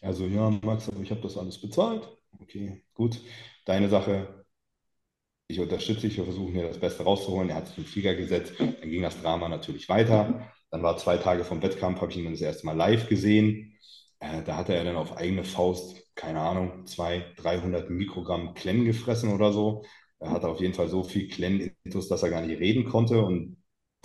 Also, 0.00 0.26
ja, 0.26 0.50
Max, 0.62 0.88
aber 0.88 1.00
ich 1.00 1.10
habe 1.10 1.20
das 1.20 1.36
alles 1.36 1.60
bezahlt 1.60 2.08
okay, 2.40 2.84
gut, 2.94 3.20
deine 3.64 3.88
Sache, 3.88 4.41
ich 5.52 5.60
unterstütze 5.60 6.08
dich, 6.08 6.16
wir 6.16 6.24
versuchen 6.24 6.52
mir 6.54 6.66
das 6.66 6.78
Beste 6.78 7.04
rauszuholen. 7.04 7.50
Er 7.50 7.56
hat 7.56 7.68
sich 7.68 7.78
im 7.78 7.84
Flieger 7.84 8.14
gesetzt, 8.14 8.54
dann 8.58 8.90
ging 8.90 9.02
das 9.02 9.20
Drama 9.20 9.48
natürlich 9.48 9.88
weiter. 9.88 10.48
Dann 10.70 10.82
war 10.82 10.96
zwei 10.96 11.18
Tage 11.18 11.44
vom 11.44 11.62
Wettkampf, 11.62 12.00
habe 12.00 12.10
ich 12.10 12.18
ihn 12.18 12.24
dann 12.24 12.32
das 12.32 12.40
erste 12.40 12.66
Mal 12.66 12.76
live 12.76 13.08
gesehen. 13.08 13.78
Äh, 14.20 14.42
da 14.44 14.56
hatte 14.56 14.74
er 14.74 14.84
dann 14.84 14.96
auf 14.96 15.16
eigene 15.16 15.44
Faust, 15.44 15.96
keine 16.14 16.40
Ahnung, 16.40 16.86
200, 16.86 17.42
300 17.42 17.90
Mikrogramm 17.90 18.54
Klenn 18.54 18.84
gefressen 18.84 19.32
oder 19.32 19.52
so. 19.52 19.84
Er 20.18 20.30
hatte 20.30 20.48
auf 20.48 20.60
jeden 20.60 20.74
Fall 20.74 20.88
so 20.88 21.02
viel 21.02 21.28
Klenn-Intus, 21.28 22.08
dass 22.08 22.22
er 22.22 22.30
gar 22.30 22.42
nicht 22.42 22.60
reden 22.60 22.84
konnte. 22.88 23.20
Und 23.22 23.56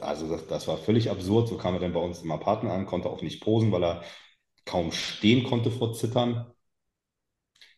also 0.01 0.27
das, 0.29 0.47
das 0.47 0.67
war 0.67 0.77
völlig 0.77 1.09
absurd. 1.09 1.47
So 1.47 1.57
kam 1.57 1.75
er 1.75 1.79
dann 1.79 1.93
bei 1.93 1.99
uns 1.99 2.21
im 2.23 2.31
Apartment 2.31 2.73
an, 2.73 2.85
konnte 2.85 3.09
auch 3.09 3.21
nicht 3.21 3.41
posen, 3.41 3.71
weil 3.71 3.83
er 3.83 4.03
kaum 4.65 4.91
stehen 4.91 5.43
konnte 5.43 5.71
vor 5.71 5.93
Zittern. 5.93 6.51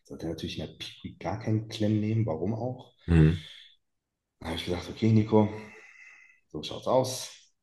Sollte 0.05 0.27
natürlich 0.27 0.57
in 0.59 0.65
der 0.65 0.73
Peak 0.73 1.19
gar 1.19 1.39
keinen 1.39 1.67
Klemm 1.67 1.99
nehmen, 1.99 2.25
warum 2.25 2.55
auch? 2.55 2.93
Mhm. 3.05 3.37
Dann 4.39 4.49
habe 4.49 4.59
ich 4.59 4.65
gesagt, 4.65 4.89
okay, 4.89 5.11
Nico, 5.11 5.49
so 6.49 6.63
schaut's 6.63 6.87
aus. 6.87 7.53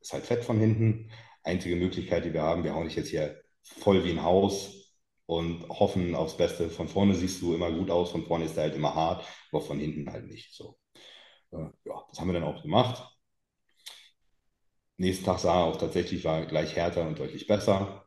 Ist 0.00 0.12
halt 0.12 0.26
fett 0.26 0.44
von 0.44 0.58
hinten. 0.58 1.10
Einzige 1.44 1.76
Möglichkeit, 1.76 2.24
die 2.24 2.32
wir 2.32 2.42
haben, 2.42 2.64
wir 2.64 2.74
hauen 2.74 2.86
dich 2.86 2.96
jetzt 2.96 3.08
hier 3.10 3.42
voll 3.62 4.04
wie 4.04 4.10
ein 4.12 4.22
Haus 4.22 4.94
und 5.26 5.68
hoffen 5.68 6.14
aufs 6.14 6.36
Beste. 6.36 6.70
Von 6.70 6.88
vorne 6.88 7.14
siehst 7.14 7.40
du 7.42 7.54
immer 7.54 7.70
gut 7.72 7.90
aus, 7.90 8.10
von 8.10 8.26
vorne 8.26 8.44
ist 8.44 8.56
er 8.56 8.64
halt 8.64 8.76
immer 8.76 8.94
hart, 8.94 9.26
aber 9.50 9.62
von 9.62 9.78
hinten 9.78 10.10
halt 10.10 10.26
nicht. 10.26 10.54
So. 10.54 10.78
Äh, 11.52 11.68
ja, 11.84 12.04
das 12.10 12.20
haben 12.20 12.28
wir 12.28 12.34
dann 12.34 12.44
auch 12.44 12.62
gemacht. 12.62 13.08
Nächsten 14.96 15.24
Tag 15.24 15.38
sah 15.40 15.60
er 15.60 15.64
auch 15.66 15.76
tatsächlich, 15.76 16.24
war 16.24 16.46
gleich 16.46 16.76
härter 16.76 17.06
und 17.06 17.18
deutlich 17.18 17.46
besser. 17.46 18.06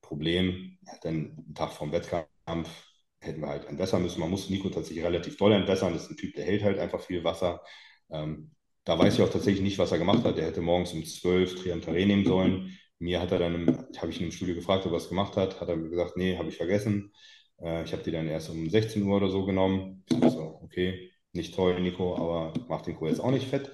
Problem, 0.00 0.78
er 0.86 0.94
hat 0.94 1.04
dann 1.04 1.14
einen 1.14 1.54
Tag 1.54 1.72
vom 1.72 1.92
Wettkampf 1.92 2.89
hätten 3.20 3.40
wir 3.40 3.48
halt 3.48 3.66
entwässern 3.66 4.02
müssen. 4.02 4.20
Man 4.20 4.30
muss 4.30 4.50
Nico 4.50 4.68
tatsächlich 4.68 5.04
relativ 5.04 5.36
doll 5.36 5.52
entwässern. 5.52 5.92
Das 5.92 6.04
ist 6.04 6.10
ein 6.10 6.16
Typ, 6.16 6.34
der 6.34 6.44
hält 6.44 6.62
halt 6.62 6.78
einfach 6.78 7.00
viel 7.00 7.22
Wasser. 7.24 7.62
Ähm, 8.10 8.52
da 8.84 8.98
weiß 8.98 9.14
ich 9.14 9.22
auch 9.22 9.30
tatsächlich 9.30 9.62
nicht, 9.62 9.78
was 9.78 9.92
er 9.92 9.98
gemacht 9.98 10.24
hat. 10.24 10.36
Der 10.38 10.46
hätte 10.46 10.62
morgens 10.62 10.92
um 10.92 11.04
12 11.04 11.62
Triantare 11.62 12.04
nehmen 12.06 12.24
sollen. 12.24 12.76
Mir 12.98 13.20
hat 13.20 13.32
er 13.32 13.38
dann, 13.38 13.86
habe 13.98 14.10
ich 14.10 14.20
ihn 14.20 14.26
im 14.26 14.32
Studio 14.32 14.54
gefragt, 14.54 14.86
ob 14.86 14.92
er 14.92 14.98
es 14.98 15.08
gemacht 15.08 15.36
hat. 15.36 15.60
Hat 15.60 15.68
er 15.68 15.76
mir 15.76 15.90
gesagt, 15.90 16.16
nee, 16.16 16.36
habe 16.38 16.48
ich 16.48 16.56
vergessen. 16.56 17.12
Äh, 17.60 17.84
ich 17.84 17.92
habe 17.92 18.02
die 18.02 18.10
dann 18.10 18.28
erst 18.28 18.50
um 18.50 18.68
16 18.68 19.02
Uhr 19.02 19.16
oder 19.16 19.28
so 19.28 19.44
genommen. 19.44 20.04
Ich 20.10 20.18
so, 20.30 20.60
okay, 20.62 21.10
nicht 21.32 21.54
toll, 21.54 21.80
Nico, 21.80 22.16
aber 22.16 22.52
macht 22.68 22.86
den 22.86 22.96
Co 22.96 23.06
jetzt 23.06 23.20
auch 23.20 23.30
nicht 23.30 23.48
fett. 23.48 23.70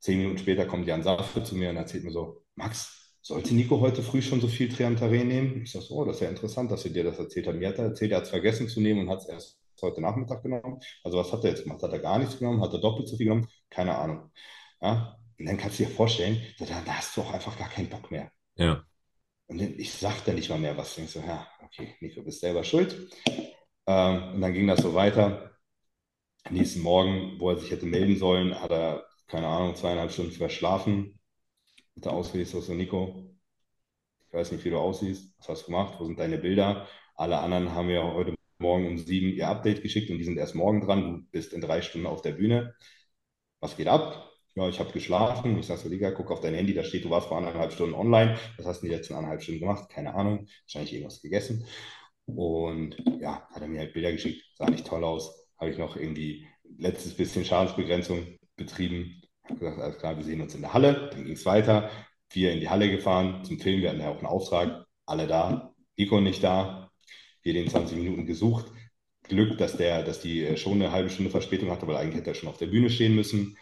Zehn 0.00 0.18
Minuten 0.18 0.38
später 0.38 0.66
kommt 0.66 0.86
Jan 0.86 1.02
Safe 1.02 1.42
zu 1.42 1.56
mir 1.56 1.70
und 1.70 1.76
erzählt 1.76 2.04
mir 2.04 2.10
so, 2.10 2.44
Max, 2.56 3.03
sollte 3.24 3.54
Nico 3.54 3.80
heute 3.80 4.02
früh 4.02 4.20
schon 4.20 4.42
so 4.42 4.48
viel 4.48 4.68
Triantaren 4.68 5.26
nehmen? 5.26 5.62
Ich 5.62 5.72
sage 5.72 5.86
so, 5.86 5.94
oh, 5.94 6.04
das 6.04 6.16
ist 6.16 6.22
ja 6.22 6.28
interessant, 6.28 6.70
dass 6.70 6.84
ihr 6.84 6.92
dir 6.92 7.04
das 7.04 7.18
erzählt 7.18 7.46
habt. 7.46 7.56
Mir 7.56 7.68
hat 7.68 7.78
er 7.78 7.86
erzählt, 7.86 8.10
er 8.10 8.18
hat 8.18 8.24
es 8.24 8.30
vergessen 8.30 8.68
zu 8.68 8.82
nehmen 8.82 9.00
und 9.00 9.08
hat 9.08 9.20
es 9.20 9.26
erst 9.26 9.58
heute 9.80 10.02
Nachmittag 10.02 10.42
genommen. 10.42 10.78
Also 11.02 11.16
was 11.16 11.32
hat 11.32 11.42
er 11.42 11.50
jetzt 11.50 11.62
gemacht? 11.62 11.82
Hat 11.82 11.92
er 11.92 12.00
gar 12.00 12.18
nichts 12.18 12.38
genommen? 12.38 12.60
Hat 12.60 12.74
er 12.74 12.80
doppelt 12.80 13.08
so 13.08 13.16
viel 13.16 13.26
genommen? 13.26 13.48
Keine 13.70 13.96
Ahnung. 13.96 14.30
Ja? 14.82 15.18
Und 15.38 15.46
dann 15.46 15.56
kannst 15.56 15.78
du 15.78 15.84
dir 15.84 15.90
vorstellen, 15.90 16.38
da, 16.58 16.66
da 16.66 16.92
hast 16.92 17.16
du 17.16 17.22
auch 17.22 17.32
einfach 17.32 17.58
gar 17.58 17.70
keinen 17.70 17.88
Bock 17.88 18.10
mehr. 18.10 18.30
Ja. 18.56 18.84
Und 19.46 19.58
ich 19.58 19.92
sagte 19.94 20.34
nicht 20.34 20.50
mal 20.50 20.58
mehr 20.58 20.76
was. 20.76 20.98
Ich 20.98 21.10
so, 21.10 21.20
ja, 21.20 21.48
okay, 21.62 21.94
Nico, 22.00 22.22
bist 22.22 22.40
selber 22.40 22.62
schuld. 22.62 23.10
Ähm, 23.86 24.34
und 24.34 24.40
dann 24.42 24.52
ging 24.52 24.66
das 24.66 24.82
so 24.82 24.92
weiter. 24.92 25.50
Am 26.44 26.54
nächsten 26.54 26.80
Morgen, 26.80 27.40
wo 27.40 27.48
er 27.48 27.56
sich 27.56 27.70
hätte 27.70 27.86
melden 27.86 28.18
sollen, 28.18 28.60
hat 28.60 28.70
er, 28.70 29.06
keine 29.28 29.46
Ahnung, 29.46 29.76
zweieinhalb 29.76 30.12
Stunden 30.12 30.32
verschlafen 30.32 31.18
mit 31.94 32.04
der 32.04 32.12
Ausrede 32.12 32.44
so, 32.46 32.60
Nico, 32.74 33.30
ich 34.28 34.32
weiß 34.32 34.52
nicht, 34.52 34.64
wie 34.64 34.70
du 34.70 34.78
aussiehst, 34.78 35.34
was 35.38 35.48
hast 35.48 35.62
du 35.62 35.66
gemacht, 35.66 35.94
wo 35.98 36.04
sind 36.04 36.18
deine 36.18 36.38
Bilder? 36.38 36.88
Alle 37.16 37.38
anderen 37.38 37.72
haben 37.72 37.90
ja 37.90 38.02
heute 38.12 38.34
Morgen 38.58 38.86
um 38.86 38.98
sieben 38.98 39.30
ihr 39.34 39.48
Update 39.48 39.82
geschickt 39.82 40.10
und 40.10 40.18
die 40.18 40.24
sind 40.24 40.38
erst 40.38 40.54
morgen 40.54 40.80
dran. 40.80 41.02
Du 41.02 41.30
bist 41.32 41.52
in 41.52 41.60
drei 41.60 41.82
Stunden 41.82 42.06
auf 42.06 42.22
der 42.22 42.32
Bühne. 42.32 42.74
Was 43.60 43.76
geht 43.76 43.88
ab? 43.88 44.30
Ja, 44.54 44.68
ich 44.68 44.78
habe 44.80 44.92
geschlafen. 44.92 45.58
Ich 45.58 45.66
sage 45.66 45.80
so, 45.80 45.88
Digga, 45.88 46.12
guck 46.12 46.30
auf 46.30 46.40
dein 46.40 46.54
Handy, 46.54 46.74
da 46.74 46.84
steht, 46.84 47.04
du 47.04 47.10
warst 47.10 47.28
vor 47.28 47.38
anderthalb 47.38 47.72
Stunden 47.72 47.94
online. 47.94 48.38
Was 48.56 48.66
hast 48.66 48.82
du 48.82 48.86
in 48.86 48.92
die 48.92 48.96
letzten 48.96 49.14
anderthalb 49.14 49.42
Stunden 49.42 49.60
gemacht? 49.60 49.88
Keine 49.90 50.14
Ahnung. 50.14 50.46
Wahrscheinlich 50.64 50.92
irgendwas 50.94 51.20
gegessen. 51.22 51.66
Und 52.26 52.96
ja, 53.20 53.46
hat 53.50 53.62
er 53.62 53.68
mir 53.68 53.80
halt 53.80 53.92
Bilder 53.94 54.12
geschickt. 54.12 54.44
Sah 54.56 54.70
nicht 54.70 54.86
toll 54.86 55.04
aus. 55.04 55.48
Habe 55.58 55.70
ich 55.70 55.78
noch 55.78 55.96
irgendwie 55.96 56.46
letztes 56.78 57.16
bisschen 57.16 57.44
Schadensbegrenzung 57.44 58.38
betrieben. 58.56 59.23
Habe 59.44 59.58
gesagt, 59.58 59.80
alles 59.80 59.98
klar, 59.98 60.16
wir 60.16 60.24
sehen 60.24 60.40
uns 60.40 60.54
in 60.54 60.62
der 60.62 60.74
Halle. 60.74 61.10
Dann 61.12 61.24
ging 61.24 61.34
es 61.34 61.46
weiter. 61.46 61.90
Wir 62.30 62.52
in 62.52 62.60
die 62.60 62.68
Halle 62.68 62.90
gefahren 62.90 63.44
zum 63.44 63.58
Film. 63.58 63.80
Wir 63.80 63.90
hatten 63.90 64.00
ja 64.00 64.10
auch 64.10 64.18
einen 64.18 64.26
Auftrag. 64.26 64.86
Alle 65.06 65.26
da. 65.26 65.74
Nico 65.96 66.20
nicht 66.20 66.42
da. 66.42 66.90
Wir 67.42 67.52
den 67.52 67.68
20 67.68 67.98
Minuten 67.98 68.26
gesucht. 68.26 68.66
Glück, 69.24 69.58
dass, 69.58 69.76
der, 69.76 70.02
dass 70.02 70.20
die 70.20 70.44
äh, 70.44 70.56
schon 70.56 70.74
eine 70.74 70.92
halbe 70.92 71.10
Stunde 71.10 71.30
Verspätung 71.30 71.70
hatte, 71.70 71.86
weil 71.86 71.96
eigentlich 71.96 72.16
hätte 72.16 72.30
er 72.30 72.34
schon 72.34 72.48
auf 72.48 72.58
der 72.58 72.66
Bühne 72.66 72.90
stehen 72.90 73.14
müssen. 73.14 73.56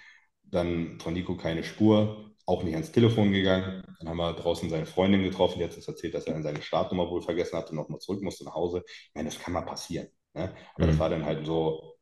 Dann 0.44 0.98
von 1.00 1.14
Nico 1.14 1.36
keine 1.36 1.64
Spur, 1.64 2.32
auch 2.46 2.62
nicht 2.62 2.74
ans 2.74 2.92
Telefon 2.92 3.32
gegangen. 3.32 3.82
Dann 3.98 4.08
haben 4.08 4.16
wir 4.16 4.32
draußen 4.34 4.68
seine 4.68 4.86
Freundin 4.86 5.22
getroffen, 5.22 5.58
die 5.58 5.64
hat 5.64 5.74
uns 5.74 5.88
erzählt, 5.88 6.14
dass 6.14 6.26
er 6.26 6.42
seine 6.42 6.62
Startnummer 6.62 7.08
wohl 7.08 7.22
vergessen 7.22 7.56
hatte 7.56 7.70
und 7.70 7.76
nochmal 7.76 8.00
zurück 8.00 8.22
musste 8.22 8.44
nach 8.44 8.54
Hause. 8.54 8.82
Ich 8.86 9.14
meine, 9.14 9.28
das 9.28 9.38
kann 9.38 9.54
mal 9.54 9.62
passieren. 9.62 10.08
Ne? 10.34 10.52
Aber 10.74 10.86
mhm. 10.86 10.90
das 10.90 10.98
war 10.98 11.10
dann 11.10 11.24
halt 11.24 11.46
so 11.46 11.94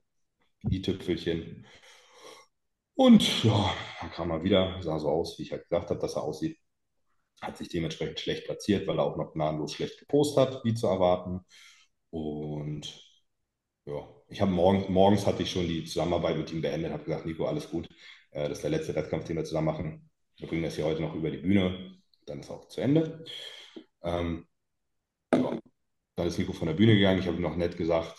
i-Tüpfelchen. 0.70 1.66
Und 3.00 3.44
ja, 3.44 3.74
dann 3.98 4.10
kam 4.10 4.30
er 4.30 4.44
wieder, 4.44 4.76
sah 4.82 4.98
so 4.98 5.08
aus, 5.08 5.38
wie 5.38 5.44
ich 5.44 5.52
halt 5.52 5.62
gesagt 5.62 5.88
habe, 5.88 6.00
dass 6.00 6.16
er 6.16 6.22
aussieht. 6.22 6.58
Hat 7.40 7.56
sich 7.56 7.70
dementsprechend 7.70 8.20
schlecht 8.20 8.44
platziert, 8.44 8.86
weil 8.86 8.98
er 8.98 9.04
auch 9.04 9.16
noch 9.16 9.32
gnadenlos 9.32 9.72
schlecht 9.72 9.98
gepostet 10.00 10.38
hat, 10.54 10.64
wie 10.64 10.74
zu 10.74 10.86
erwarten. 10.86 11.40
Und 12.10 13.02
ja, 13.86 14.06
ich 14.28 14.42
habe 14.42 14.50
morgen, 14.50 14.92
morgens 14.92 15.26
hatte 15.26 15.42
ich 15.42 15.50
schon 15.50 15.66
die 15.66 15.84
Zusammenarbeit 15.84 16.36
mit 16.36 16.52
ihm 16.52 16.60
beendet, 16.60 16.92
habe 16.92 17.04
gesagt, 17.04 17.24
Nico, 17.24 17.46
alles 17.46 17.70
gut. 17.70 17.88
Äh, 18.32 18.50
das 18.50 18.58
ist 18.58 18.64
der 18.64 18.70
letzte 18.70 18.94
Wettkampf, 18.94 19.24
den 19.24 19.36
wir 19.36 19.44
zusammen 19.44 19.66
machen. 19.68 20.10
Wir 20.36 20.48
bringen 20.48 20.64
das 20.64 20.76
hier 20.76 20.84
heute 20.84 21.00
noch 21.00 21.14
über 21.14 21.30
die 21.30 21.38
Bühne. 21.38 22.02
Dann 22.26 22.40
ist 22.40 22.50
auch 22.50 22.68
zu 22.68 22.82
Ende. 22.82 23.24
Ähm, 24.02 24.46
ja. 25.34 25.58
Dann 26.16 26.26
ist 26.26 26.38
Nico 26.38 26.52
von 26.52 26.68
der 26.68 26.74
Bühne 26.74 26.94
gegangen. 26.96 27.20
Ich 27.20 27.26
habe 27.26 27.36
ihm 27.38 27.42
noch 27.42 27.56
nett 27.56 27.78
gesagt, 27.78 28.14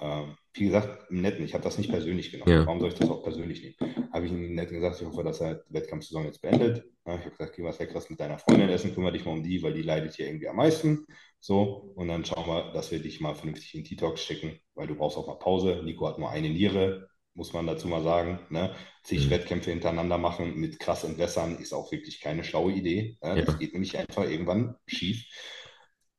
ähm, 0.00 0.36
wie 0.54 0.64
gesagt, 0.64 1.10
im 1.10 1.20
Netten, 1.22 1.44
ich 1.44 1.54
habe 1.54 1.64
das 1.64 1.78
nicht 1.78 1.90
persönlich 1.90 2.30
genommen. 2.30 2.50
Ja. 2.52 2.66
Warum 2.66 2.80
soll 2.80 2.88
ich 2.90 2.94
das 2.94 3.10
auch 3.10 3.22
persönlich 3.22 3.62
nehmen? 3.62 4.08
Habe 4.12 4.26
ich 4.26 4.32
ihm 4.32 4.54
nett 4.54 4.70
gesagt, 4.70 5.00
ich 5.00 5.06
hoffe, 5.06 5.24
dass 5.24 5.40
er 5.40 5.56
die 5.56 5.74
Wettkampfsaison 5.74 6.24
jetzt 6.24 6.40
beendet. 6.42 6.84
Ich 7.06 7.12
habe 7.12 7.30
gesagt, 7.30 7.56
geh 7.56 7.62
was 7.64 7.78
leckeres 7.78 8.08
mit 8.10 8.20
deiner 8.20 8.38
Freundin 8.38 8.68
essen, 8.68 8.94
kümmere 8.94 9.12
dich 9.12 9.24
mal 9.24 9.32
um 9.32 9.42
die, 9.42 9.62
weil 9.62 9.74
die 9.74 9.82
leidet 9.82 10.14
hier 10.14 10.26
irgendwie 10.26 10.48
am 10.48 10.56
meisten. 10.56 11.06
So, 11.40 11.92
und 11.96 12.08
dann 12.08 12.24
schauen 12.24 12.46
wir, 12.46 12.72
dass 12.72 12.90
wir 12.92 13.00
dich 13.00 13.20
mal 13.20 13.34
vernünftig 13.34 13.74
in 13.74 13.84
Detox 13.84 14.22
schicken, 14.22 14.58
weil 14.74 14.86
du 14.86 14.94
brauchst 14.94 15.16
auch 15.18 15.26
mal 15.26 15.34
Pause. 15.38 15.82
Nico 15.84 16.06
hat 16.08 16.18
nur 16.18 16.30
eine 16.30 16.48
Niere. 16.50 17.08
muss 17.36 17.52
man 17.52 17.66
dazu 17.66 17.88
mal 17.88 18.02
sagen. 18.02 18.38
Ne? 18.50 18.74
Zig 19.02 19.26
Mhm. 19.26 19.30
Wettkämpfe 19.30 19.70
hintereinander 19.70 20.18
machen 20.18 20.54
mit 20.56 20.78
krass 20.78 21.02
Entwässern 21.02 21.58
ist 21.58 21.72
auch 21.72 21.90
wirklich 21.90 22.20
keine 22.20 22.44
schlaue 22.44 22.72
Idee. 22.72 23.18
Ne? 23.22 23.40
Ja. 23.40 23.44
Das 23.44 23.58
geht 23.58 23.72
nämlich 23.72 23.98
einfach 23.98 24.22
irgendwann 24.24 24.76
schief. 24.86 25.24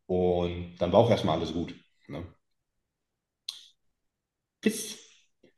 Und 0.07 0.75
dann 0.79 0.91
war 0.91 0.99
auch 0.99 1.09
erstmal 1.09 1.37
alles 1.37 1.53
gut. 1.53 1.73
Ne? 2.07 2.25
Bis 4.65 4.97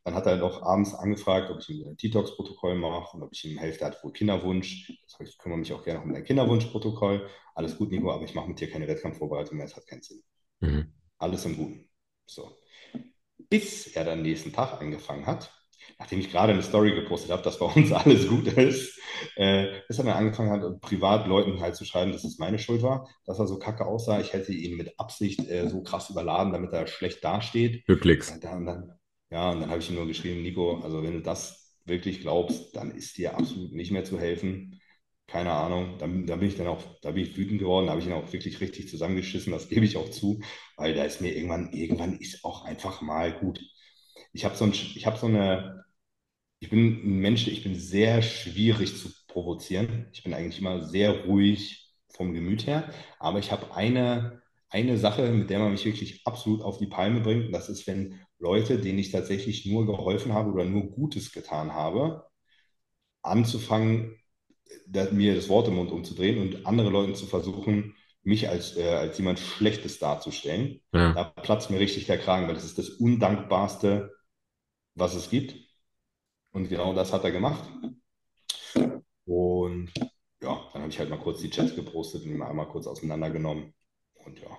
dann 0.04 0.16
hat 0.16 0.26
er 0.26 0.36
noch 0.36 0.62
abends 0.64 0.94
angefragt, 0.94 1.50
ob 1.50 1.60
ich 1.60 1.70
ihm 1.70 1.88
ein 1.88 1.96
Detox-Protokoll 1.96 2.76
mache 2.76 3.16
und 3.16 3.24
ob 3.24 3.32
ich 3.32 3.46
ihm 3.46 3.58
helfe. 3.58 3.82
Er 3.82 3.88
hat 3.88 4.04
wohl 4.04 4.12
Kinderwunsch. 4.12 4.92
Das 5.04 5.18
heißt, 5.18 5.32
ich 5.32 5.38
kümmere 5.38 5.60
mich 5.60 5.72
auch 5.72 5.82
gerne 5.82 6.02
um 6.02 6.14
dein 6.14 6.26
Kinderwunsch-Protokoll. 6.26 7.30
Alles 7.56 7.78
gut, 7.78 7.92
Nico, 7.92 8.12
aber 8.12 8.26
ich 8.26 8.36
mache 8.36 8.50
mit 8.50 8.60
dir 8.60 8.70
keine 8.70 8.88
Wettkampfvorbereitung 8.88 9.56
mehr. 9.56 9.66
Es 9.66 9.78
hat 9.78 9.88
keinen 9.88 10.04
Sinn. 10.04 10.22
Mhm. 10.60 10.94
Alles 11.18 11.46
im 11.46 11.56
Guten. 11.56 11.90
So. 12.26 12.58
Bis 13.50 13.88
er 13.88 14.04
dann 14.04 14.24
nächsten 14.24 14.52
Tag 14.52 14.82
angefangen 14.82 15.26
hat, 15.26 15.57
nachdem 16.00 16.20
ich 16.20 16.32
gerade 16.32 16.54
eine 16.54 16.62
Story 16.62 16.94
gepostet 16.94 17.32
habe, 17.32 17.44
dass 17.44 17.60
bei 17.60 17.66
uns 17.66 17.92
alles 17.92 18.28
gut 18.28 18.48
ist, 18.48 19.00
äh, 19.36 19.68
bis 19.88 19.98
er 19.98 20.06
dann 20.06 20.18
angefangen 20.18 20.52
hat, 20.52 20.82
privat 20.82 21.28
Leuten 21.28 21.60
halt 21.60 21.76
zu 21.76 21.86
schreiben, 21.86 22.12
dass 22.12 22.24
es 22.24 22.38
meine 22.38 22.60
Schuld 22.60 22.82
war, 22.82 23.10
dass 23.26 23.40
er 23.40 23.48
so 23.48 23.58
kacke 23.60 23.86
aussah. 23.86 24.20
Ich 24.20 24.34
hätte 24.34 24.54
ihn 24.54 24.78
mit 24.78 25.00
Absicht 25.00 25.48
äh, 25.50 25.68
so 25.70 25.82
krass 25.82 26.10
überladen, 26.10 26.54
damit 26.54 26.74
er 26.74 26.88
schlecht 26.88 27.24
dasteht. 27.24 27.86
Glücklicks. 27.86 28.30
Ja, 28.30 28.38
dann, 28.38 28.66
dann, 28.66 28.92
ja, 29.30 29.52
und 29.52 29.62
dann 29.62 29.70
habe 29.70 29.80
ich 29.80 29.90
ihm 29.90 29.96
nur 29.96 30.08
geschrieben, 30.08 30.42
Nico, 30.42 30.80
also 30.82 31.04
wenn 31.04 31.14
du 31.14 31.22
das 31.22 31.76
wirklich 31.86 32.22
glaubst, 32.22 32.76
dann 32.76 32.92
ist 32.92 33.18
dir 33.18 33.38
absolut 33.38 33.74
nicht 33.74 33.92
mehr 33.92 34.04
zu 34.04 34.20
helfen. 34.20 34.80
Keine 35.28 35.52
Ahnung. 35.52 35.98
Dann, 36.00 36.26
da 36.26 36.38
bin 36.38 36.48
ich 36.48 36.56
dann 36.56 36.68
auch, 36.68 36.82
da 37.02 37.12
bin 37.12 37.24
ich 37.24 37.38
wütend 37.38 37.60
geworden, 37.60 37.88
da 37.88 37.92
habe 37.92 38.02
ich 38.02 38.08
ihn 38.08 38.14
auch 38.14 38.32
wirklich 38.32 38.62
richtig 38.62 38.90
zusammengeschissen, 38.90 39.52
das 39.52 39.68
gebe 39.68 39.86
ich 39.86 39.98
auch 39.98 40.10
zu, 40.10 40.42
weil 40.78 40.94
da 40.94 41.04
ist 41.04 41.22
mir 41.22 41.36
irgendwann, 41.36 41.72
irgendwann 41.74 42.18
ist 42.18 42.46
auch 42.46 42.64
einfach 42.64 43.02
mal 43.02 43.34
gut. 43.38 43.60
Ich 44.38 44.46
habe 44.46 44.56
so, 44.56 44.66
ein, 44.66 44.72
ich 44.72 45.06
hab 45.08 45.18
so 45.18 45.26
eine, 45.26 45.84
ich 46.60 46.70
bin 46.70 46.80
ein 46.80 47.20
Mensch, 47.22 47.48
ich 47.48 47.64
bin 47.64 47.74
sehr 47.76 48.22
schwierig 48.22 48.96
zu 48.96 49.10
provozieren. 49.28 50.08
Ich 50.14 50.24
bin 50.24 50.34
eigentlich 50.36 50.60
immer 50.60 50.84
sehr 50.84 51.26
ruhig 51.26 51.92
vom 52.10 52.34
Gemüt 52.34 52.68
her, 52.68 52.94
aber 53.20 53.40
ich 53.40 53.52
habe 53.52 53.74
eine, 53.76 54.44
eine 54.70 54.98
Sache, 55.00 55.32
mit 55.32 55.50
der 55.50 55.58
man 55.58 55.72
mich 55.72 55.86
wirklich 55.86 56.22
absolut 56.26 56.62
auf 56.62 56.78
die 56.78 56.86
Palme 56.86 57.22
bringt, 57.22 57.48
und 57.48 57.52
das 57.52 57.68
ist, 57.68 57.88
wenn 57.88 58.20
Leute, 58.38 58.78
denen 58.80 59.00
ich 59.00 59.12
tatsächlich 59.12 59.66
nur 59.66 59.88
geholfen 59.88 60.34
habe 60.34 60.52
oder 60.52 60.66
nur 60.66 60.92
Gutes 60.92 61.32
getan 61.32 61.74
habe, 61.74 62.28
anzufangen, 63.24 64.16
mir 65.14 65.36
das 65.36 65.50
Wort 65.50 65.68
im 65.68 65.76
Mund 65.76 65.92
umzudrehen 65.92 66.40
und 66.40 66.68
andere 66.68 66.92
Leuten 66.92 67.16
zu 67.16 67.26
versuchen, 67.26 67.96
mich 68.22 68.50
als, 68.50 68.78
äh, 68.78 68.88
als 68.88 69.18
jemand 69.18 69.40
Schlechtes 69.40 69.98
darzustellen. 69.98 70.82
Ja. 70.94 71.14
Da 71.14 71.24
platzt 71.24 71.72
mir 71.72 71.80
richtig 71.80 72.06
der 72.06 72.20
Kragen, 72.20 72.48
weil 72.48 72.56
das 72.56 72.66
ist 72.66 72.78
das 72.78 72.90
Undankbarste, 72.90 74.14
was 74.98 75.16
es 75.16 75.30
gibt. 75.30 75.56
Und 76.52 76.70
genau 76.70 76.94
das 76.94 77.14
hat 77.14 77.24
er 77.24 77.32
gemacht. 77.32 77.64
Und 79.26 79.92
ja, 80.42 80.70
dann 80.74 80.82
habe 80.82 80.90
ich 80.90 81.00
halt 81.00 81.10
mal 81.10 81.20
kurz 81.20 81.42
die 81.42 81.50
Chats 81.50 81.76
gepostet 81.76 82.24
und 82.24 82.32
ihn 82.32 82.42
einmal 82.42 82.68
kurz 82.68 82.88
auseinandergenommen. 82.88 83.74
Und 84.26 84.40
ja, 84.40 84.58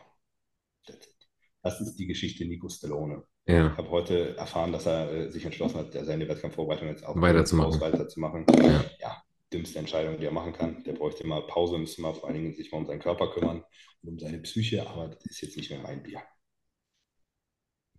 das 1.62 1.80
ist 1.80 1.96
die 1.96 2.06
Geschichte 2.06 2.44
Nico 2.44 2.68
Stellone. 2.68 3.24
Ja. 3.46 3.72
Ich 3.72 3.78
habe 3.78 3.90
heute 3.90 4.36
erfahren, 4.36 4.72
dass 4.72 4.86
er 4.86 5.10
äh, 5.10 5.30
sich 5.30 5.44
entschlossen 5.44 5.78
hat, 5.78 5.92
seine 5.92 6.28
Wettkampfvorbereitung 6.28 6.88
jetzt 6.88 7.04
auch 7.04 7.20
Weiterzumachen. 7.20 7.80
weiterzumachen. 7.80 8.44
Ja. 8.62 8.84
Ja, 9.00 9.22
dümmste 9.52 9.78
Entscheidung, 9.78 10.18
die 10.18 10.26
er 10.26 10.32
machen 10.32 10.52
kann. 10.52 10.84
Der 10.84 10.92
bräuchte 10.92 11.26
mal 11.26 11.46
Pause, 11.46 11.78
müsste 11.78 12.02
mal 12.02 12.14
vor 12.14 12.28
allen 12.28 12.34
Dingen 12.34 12.54
sich 12.54 12.70
mal 12.70 12.78
um 12.78 12.86
seinen 12.86 13.00
Körper 13.00 13.32
kümmern 13.32 13.64
und 14.02 14.08
um 14.08 14.18
seine 14.18 14.38
Psyche, 14.38 14.86
aber 14.86 15.08
das 15.08 15.24
ist 15.24 15.40
jetzt 15.40 15.56
nicht 15.56 15.70
mehr 15.70 15.80
mein 15.80 16.02
Bier. 16.02 16.22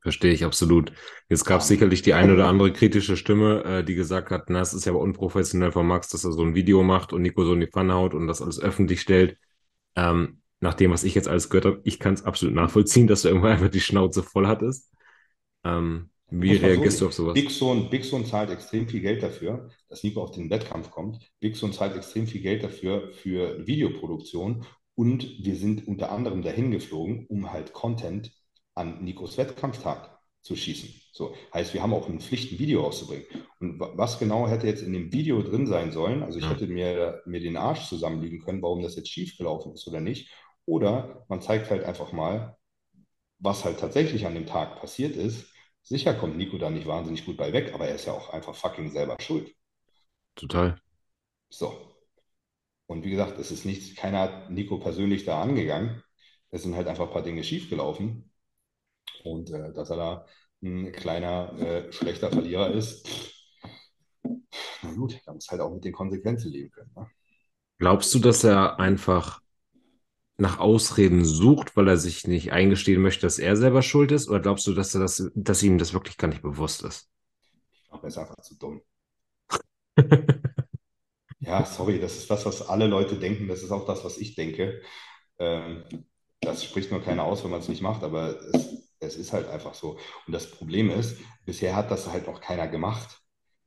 Verstehe 0.02 0.32
ich 0.32 0.45
absolut. 0.45 0.93
Jetzt 1.28 1.43
gab 1.45 1.62
es 1.62 1.68
sicherlich 1.68 2.02
die 2.02 2.14
eine 2.14 2.34
oder 2.34 2.47
andere 2.47 2.72
kritische 2.72 3.18
Stimme, 3.18 3.64
äh, 3.66 3.84
die 3.84 3.95
gesagt 3.95 4.32
hat, 4.32 4.50
na, 4.50 4.62
es 4.62 4.74
ist 4.74 4.86
ja 4.86 4.93
aber 4.93 5.02
unprofessionell 5.02 5.72
von 5.72 5.86
Max, 5.86 6.08
dass 6.10 6.24
er 6.24 6.32
so 6.32 6.41
ein 6.41 6.56
Video 6.56 6.84
macht 6.84 7.12
und 7.12 7.22
Nico 7.22 7.43
so 7.43 7.54
in 7.54 7.60
die 7.60 7.68
Pfanne 7.68 7.93
haut 7.93 8.14
und 8.14 8.28
das 8.28 8.41
alles 8.41 8.62
öffentlich 8.62 9.02
stellt. 9.02 9.38
Ähm, 9.95 10.41
nach 10.62 10.74
dem, 10.74 10.91
was 10.91 11.04
ich 11.04 11.16
jetzt 11.16 11.28
alles 11.28 11.50
gehört 11.50 11.66
habe, 11.66 11.82
ich 11.84 12.00
kann 12.00 12.14
es 12.14 12.24
absolut 12.24 12.56
nachvollziehen, 12.56 13.08
dass 13.08 13.24
du 13.24 13.28
irgendwann 13.28 13.52
einfach 13.54 13.70
die 13.70 13.82
Schnauze 13.82 14.24
voll 14.24 14.47
hattest. 14.47 14.91
Ähm, 15.66 16.10
wie 16.32 16.50
man 16.50 16.58
so 16.58 16.66
reagierst 16.66 17.02
du 17.02 17.06
auf 17.08 17.14
sowas? 17.14 17.34
Big 17.34 17.50
Son, 17.50 17.89
Big 17.89 18.06
Son 18.06 18.26
zahlt 18.26 18.52
extrem 18.52 18.88
viel 18.88 19.02
Geld 19.02 19.24
dafür, 19.24 19.70
dass 19.89 20.04
Nico 20.04 20.22
auf 20.22 20.32
den 20.32 20.50
Wettkampf 20.50 20.91
kommt. 20.91 21.20
Big 21.39 21.56
Son 21.56 21.74
zahlt 21.74 21.95
extrem 21.95 22.28
viel 22.28 22.41
Geld 22.41 22.64
dafür 22.64 23.12
für 23.14 23.66
Videoproduktion 23.66 24.66
und 24.95 25.43
wir 25.43 25.56
sind 25.56 25.88
unter 25.88 26.12
anderem 26.12 26.41
dahin 26.41 26.72
geflogen, 26.72 27.26
um 27.28 27.52
halt 27.52 27.74
Content 27.74 28.32
an 28.80 29.03
Nikos 29.03 29.38
Wettkampftag 29.38 30.17
zu 30.41 30.55
schießen. 30.55 30.89
So 31.11 31.36
heißt, 31.53 31.73
wir 31.73 31.82
haben 31.84 31.93
auch 31.93 32.07
eine 32.07 32.19
Pflicht, 32.19 32.51
ein 32.53 32.59
Video 32.59 32.86
auszubringen. 32.88 33.25
Und 33.59 33.80
wa- 33.80 33.91
was 33.95 34.19
genau 34.19 34.47
hätte 34.47 34.67
jetzt 34.67 34.82
in 34.82 34.93
dem 34.93 35.11
Video 35.11 35.41
drin 35.43 35.67
sein 35.67 35.91
sollen? 35.91 36.23
Also 36.23 36.39
ich 36.39 36.45
Ja. 36.45 36.51
hätte 36.51 36.67
mir, 36.67 37.21
mir 37.25 37.41
den 37.41 37.57
Arsch 37.57 37.88
zusammenlügen 37.89 38.39
können, 38.39 38.61
warum 38.61 38.82
das 38.82 38.95
jetzt 38.95 39.09
schiefgelaufen 39.09 39.73
ist 39.73 39.88
oder 39.88 39.99
nicht. 39.99 40.32
Oder 40.65 41.25
man 41.30 41.41
zeigt 41.41 41.69
halt 41.69 41.84
einfach 41.84 42.13
mal, 42.13 42.57
was 43.39 43.65
halt 43.65 43.80
tatsächlich 43.80 44.25
an 44.25 44.36
dem 44.36 44.45
Tag 44.45 44.80
passiert 44.80 45.15
ist. 45.15 45.51
Sicher 45.84 46.13
kommt 46.13 46.38
Nico 46.38 46.57
da 46.57 46.69
nicht 46.69 46.88
wahnsinnig 46.88 47.25
gut 47.25 47.38
bei 47.38 47.51
weg, 47.53 47.73
aber 47.73 47.88
er 47.88 47.95
ist 47.95 48.05
ja 48.05 48.13
auch 48.13 48.30
einfach 48.32 48.55
fucking 48.55 48.91
selber 48.91 49.17
schuld. 49.21 49.53
Total. 50.36 50.80
So. 51.49 51.95
Und 52.88 53.03
wie 53.03 53.11
gesagt, 53.11 53.39
es 53.39 53.51
ist 53.51 53.65
nichts, 53.65 53.95
keiner 53.95 54.19
hat 54.21 54.51
Nico 54.51 54.77
persönlich 54.80 55.25
da 55.25 55.41
angegangen. 55.41 56.03
Es 56.51 56.63
sind 56.63 56.75
halt 56.75 56.88
einfach 56.88 57.07
ein 57.07 57.13
paar 57.13 57.23
Dinge 57.23 57.43
schiefgelaufen. 57.43 58.28
Und 59.24 59.51
äh, 59.51 59.74
dass 59.74 59.89
er 59.89 59.97
da 59.97 60.26
ein 60.63 60.91
kleiner, 60.91 61.53
äh, 61.59 61.91
schlechter 61.91 62.32
Verlierer 62.32 62.72
ist, 62.72 63.07
pff, 63.07 63.34
na 64.84 64.91
gut, 64.93 65.20
da 65.26 65.34
muss 65.34 65.49
halt 65.49 65.61
auch 65.61 65.74
mit 65.74 65.84
den 65.86 65.93
Konsequenzen 65.93 66.51
leben 66.51 66.72
können. 66.72 66.91
Ne? 66.95 67.07
Glaubst 67.78 68.13
du, 68.13 68.20
dass 68.20 68.43
er 68.43 68.80
einfach 68.80 69.41
nach 70.38 70.59
Ausreden 70.59 71.26
sucht, 71.26 71.76
weil 71.78 71.88
er 71.89 71.97
sich 71.97 72.28
nicht 72.28 72.51
eingestehen 72.53 73.01
möchte, 73.01 73.22
dass 73.28 73.39
er 73.39 73.57
selber 73.57 73.82
schuld 73.84 74.11
ist? 74.11 74.30
Oder 74.30 74.39
glaubst 74.41 74.67
du, 74.67 74.74
dass 74.74 74.95
er 74.95 75.01
das, 75.01 75.30
dass 75.36 75.63
ihm 75.63 75.78
das 75.78 75.93
wirklich 75.93 76.17
gar 76.17 76.30
nicht 76.30 76.41
bewusst 76.43 76.84
ist? 76.84 77.09
Aber 77.89 78.03
er 78.03 78.07
ist 78.07 78.17
einfach 78.17 78.36
zu 78.41 78.55
dumm. 78.55 78.82
Ja, 81.39 81.65
sorry, 81.65 81.99
das 81.99 82.17
ist 82.17 82.30
das, 82.30 82.45
was 82.45 82.67
alle 82.67 82.88
Leute 82.88 83.17
denken. 83.17 83.47
Das 83.47 83.63
ist 83.63 83.72
auch 83.72 83.86
das, 83.86 84.03
was 84.03 84.17
ich 84.17 84.36
denke. 84.36 84.82
Ähm, 85.39 85.84
das 86.41 86.63
spricht 86.63 86.91
nur 86.91 87.01
keiner 87.03 87.24
aus, 87.24 87.43
wenn 87.43 87.51
man 87.51 87.61
es 87.61 87.70
nicht 87.70 87.82
macht, 87.82 88.03
aber 88.03 88.39
es, 88.53 88.88
es 89.10 89.18
ist 89.18 89.34
halt 89.34 89.47
einfach 89.49 89.74
so. 89.74 89.97
Und 90.28 90.34
das 90.34 90.51
Problem 90.51 90.89
ist, 90.89 91.18
bisher 91.45 91.76
hat 91.76 91.91
das 91.91 92.12
halt 92.12 92.28
noch 92.28 92.41
keiner 92.41 92.68
gemacht. 92.68 93.20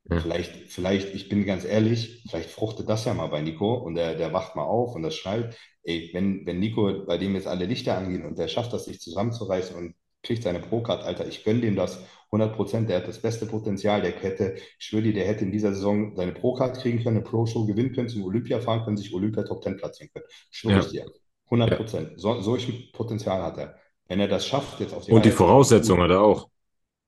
Ja. 0.04 0.20
Vielleicht, 0.20 0.70
vielleicht, 0.72 1.14
ich 1.14 1.28
bin 1.28 1.46
ganz 1.46 1.64
ehrlich, 1.64 2.24
vielleicht 2.30 2.50
fruchtet 2.50 2.88
das 2.88 3.04
ja 3.04 3.14
mal 3.14 3.28
bei 3.28 3.40
Nico 3.40 3.74
und 3.74 3.94
der, 3.94 4.14
der 4.16 4.32
wacht 4.32 4.56
mal 4.56 4.64
auf 4.64 4.94
und 4.94 5.02
das 5.02 5.14
schnallt. 5.14 5.56
Ey, 5.84 6.10
wenn, 6.12 6.46
wenn 6.46 6.60
Nico, 6.60 7.04
bei 7.06 7.18
dem 7.18 7.34
jetzt 7.34 7.46
alle 7.46 7.66
Lichter 7.66 7.96
angehen 7.96 8.24
und 8.26 8.38
der 8.38 8.48
schafft 8.48 8.72
das, 8.72 8.84
sich 8.84 9.00
zusammenzureißen 9.00 9.76
und 9.76 9.94
kriegt 10.22 10.42
seine 10.42 10.60
Pro-Card, 10.60 11.02
Alter, 11.04 11.26
ich 11.26 11.44
gönne 11.44 11.60
dem 11.62 11.76
das 11.76 12.00
100 12.30 12.54
Prozent, 12.56 12.88
der 12.88 12.98
hat 12.98 13.08
das 13.08 13.20
beste 13.20 13.46
Potenzial, 13.46 14.02
der 14.02 14.12
hätte, 14.12 14.54
ich 14.56 14.84
schwöre 14.86 15.02
dir, 15.02 15.12
der 15.14 15.26
hätte 15.26 15.44
in 15.44 15.52
dieser 15.52 15.74
Saison 15.74 16.14
seine 16.16 16.32
Pro-Card 16.32 16.78
kriegen 16.80 17.02
können, 17.02 17.16
eine 17.18 17.24
Pro-Show 17.24 17.66
gewinnen 17.66 17.92
können, 17.92 18.08
zum 18.08 18.24
Olympia 18.24 18.60
fahren 18.60 18.84
können, 18.84 18.96
sich 18.96 19.12
Olympia 19.14 19.42
Top 19.44 19.62
10 19.62 19.76
platzieren 19.76 20.10
können. 20.12 20.26
Schwöre 20.50 20.76
Ja. 20.76 20.80
ich 20.80 20.88
dir. 20.88 21.06
100 21.50 21.74
Prozent. 21.76 22.12
So, 22.20 22.40
solch 22.40 22.92
Potenzial 22.92 23.42
hat 23.42 23.58
er. 23.58 23.81
Wenn 24.12 24.20
er 24.20 24.28
das 24.28 24.46
schafft, 24.46 24.78
jetzt 24.78 24.92
auf 24.92 25.06
die 25.06 25.12
Und 25.12 25.24
die 25.24 25.30
Voraussetzungen 25.30 26.02
hat 26.02 26.10
er 26.10 26.20
auch. 26.20 26.50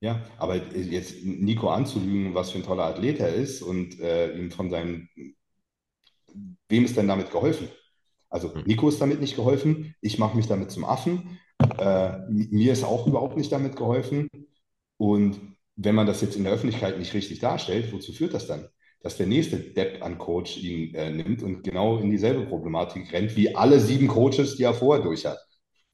ja, 0.00 0.20
aber 0.38 0.56
jetzt 0.56 1.22
Nico 1.22 1.68
anzulügen, 1.68 2.34
was 2.34 2.50
für 2.50 2.58
ein 2.58 2.64
toller 2.64 2.84
Athlet 2.84 3.20
er 3.20 3.34
ist 3.34 3.60
und 3.60 4.00
äh, 4.00 4.32
ihm 4.38 4.50
von 4.50 4.70
seinem, 4.70 5.08
wem 6.68 6.84
ist 6.84 6.96
denn 6.96 7.08
damit 7.08 7.30
geholfen? 7.30 7.68
Also 8.30 8.54
Hm. 8.54 8.62
Nico 8.66 8.88
ist 8.88 9.00
damit 9.00 9.20
nicht 9.20 9.36
geholfen, 9.36 9.94
ich 10.00 10.18
mache 10.18 10.36
mich 10.36 10.46
damit 10.46 10.70
zum 10.70 10.84
Affen, 10.84 11.38
äh, 11.78 12.18
mir 12.30 12.72
ist 12.72 12.84
auch 12.84 13.06
überhaupt 13.06 13.36
nicht 13.36 13.52
damit 13.52 13.76
geholfen 13.76 14.28
und 14.98 15.40
wenn 15.76 15.94
man 15.94 16.06
das 16.06 16.20
jetzt 16.22 16.36
in 16.36 16.44
der 16.44 16.52
Öffentlichkeit 16.52 16.98
nicht 16.98 17.14
richtig 17.14 17.40
darstellt, 17.40 17.92
wozu 17.92 18.12
führt 18.12 18.34
das 18.34 18.46
dann? 18.46 18.68
Dass 19.02 19.16
der 19.18 19.26
nächste 19.26 19.58
Depp 19.58 20.02
an 20.02 20.18
Coach 20.18 20.56
ihn 20.58 20.94
äh, 20.94 21.10
nimmt 21.10 21.42
und 21.42 21.62
genau 21.64 21.98
in 21.98 22.10
dieselbe 22.10 22.46
Problematik 22.46 23.12
rennt, 23.12 23.36
wie 23.36 23.54
alle 23.54 23.80
sieben 23.80 24.08
Coaches, 24.08 24.56
die 24.56 24.64
er 24.64 24.74
vorher 24.74 25.04
durch 25.04 25.26
hat. 25.26 25.38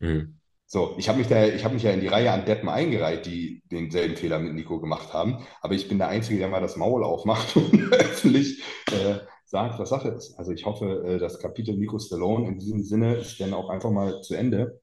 Mhm. 0.00 0.39
So, 0.72 0.94
ich 0.98 1.08
habe 1.08 1.18
mich 1.18 1.26
da, 1.26 1.46
ich 1.48 1.64
habe 1.64 1.74
mich 1.74 1.82
ja 1.82 1.90
in 1.90 2.00
die 2.00 2.06
Reihe 2.06 2.30
an 2.30 2.44
Deppen 2.44 2.68
eingereiht, 2.68 3.26
die 3.26 3.60
denselben 3.72 4.14
Fehler 4.16 4.38
mit 4.38 4.54
Nico 4.54 4.80
gemacht 4.80 5.12
haben. 5.12 5.44
Aber 5.62 5.74
ich 5.74 5.88
bin 5.88 5.98
der 5.98 6.06
Einzige, 6.08 6.38
der 6.38 6.48
mal 6.48 6.60
das 6.60 6.76
Maul 6.76 7.02
aufmacht 7.02 7.56
und 7.56 7.92
öffentlich 7.92 8.62
äh, 8.92 9.16
sagt, 9.46 9.80
was 9.80 9.88
Sache 9.88 10.10
ist. 10.10 10.38
Also 10.38 10.52
ich 10.52 10.64
hoffe, 10.66 11.02
äh, 11.04 11.18
das 11.18 11.40
Kapitel 11.40 11.76
Nico 11.76 11.98
Stallone 11.98 12.46
in 12.46 12.58
diesem 12.60 12.84
Sinne 12.84 13.16
ist 13.16 13.40
dann 13.40 13.52
auch 13.52 13.68
einfach 13.68 13.90
mal 13.90 14.22
zu 14.22 14.34
Ende. 14.36 14.80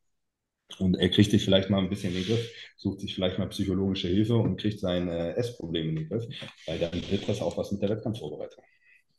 Und 0.79 0.95
er 0.95 1.09
kriegt 1.09 1.31
sich 1.31 1.45
vielleicht 1.45 1.69
mal 1.69 1.79
ein 1.79 1.89
bisschen 1.89 2.13
in 2.13 2.21
den 2.21 2.25
Griff, 2.27 2.51
sucht 2.77 2.99
sich 3.01 3.15
vielleicht 3.15 3.39
mal 3.39 3.47
psychologische 3.49 4.09
Hilfe 4.09 4.35
und 4.35 4.59
kriegt 4.59 4.79
sein 4.81 5.07
äh, 5.07 5.33
Essproblem 5.35 5.89
in 5.89 5.95
den 5.95 6.09
Griff, 6.09 6.25
weil 6.67 6.79
dann 6.79 6.93
wird 7.09 7.29
das 7.29 7.41
auch 7.41 7.57
was 7.57 7.71
mit 7.71 7.81
der 7.81 7.89
Wettkampfvorbereitung. 7.89 8.63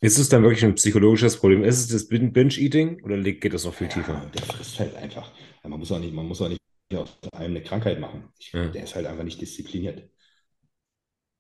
Ist 0.01 0.19
es 0.19 0.29
dann 0.29 0.43
wirklich 0.43 0.65
ein 0.65 0.75
psychologisches 0.75 1.37
Problem? 1.39 1.65
Ist 1.65 1.79
es 1.79 1.89
das 1.89 2.09
Bin- 2.09 2.33
Binge-Eating 2.33 3.03
oder 3.05 3.19
geht 3.21 3.53
das 3.55 3.65
noch 3.65 3.75
viel 3.75 3.89
Ja, 3.89 3.95
tiefer? 3.95 4.31
der 4.35 4.43
frisst 4.43 4.79
halt 4.79 4.95
einfach. 4.97 5.33
Man 5.65 5.79
muss 5.79 5.93
auch 5.93 5.99
nicht, 5.99 6.15
man 6.15 6.27
muss 6.27 6.41
auch 6.41 6.49
nicht 6.49 6.61
aus 6.95 7.19
einem 7.33 7.57
eine 7.57 7.63
Krankheit 7.63 8.01
machen. 8.01 8.33
Ich, 8.39 8.53
Ja. 8.53 8.69
Der 8.69 8.85
ist 8.85 8.95
halt 8.95 9.07
einfach 9.07 9.25
nicht 9.25 9.41
diszipliniert. 9.41 10.09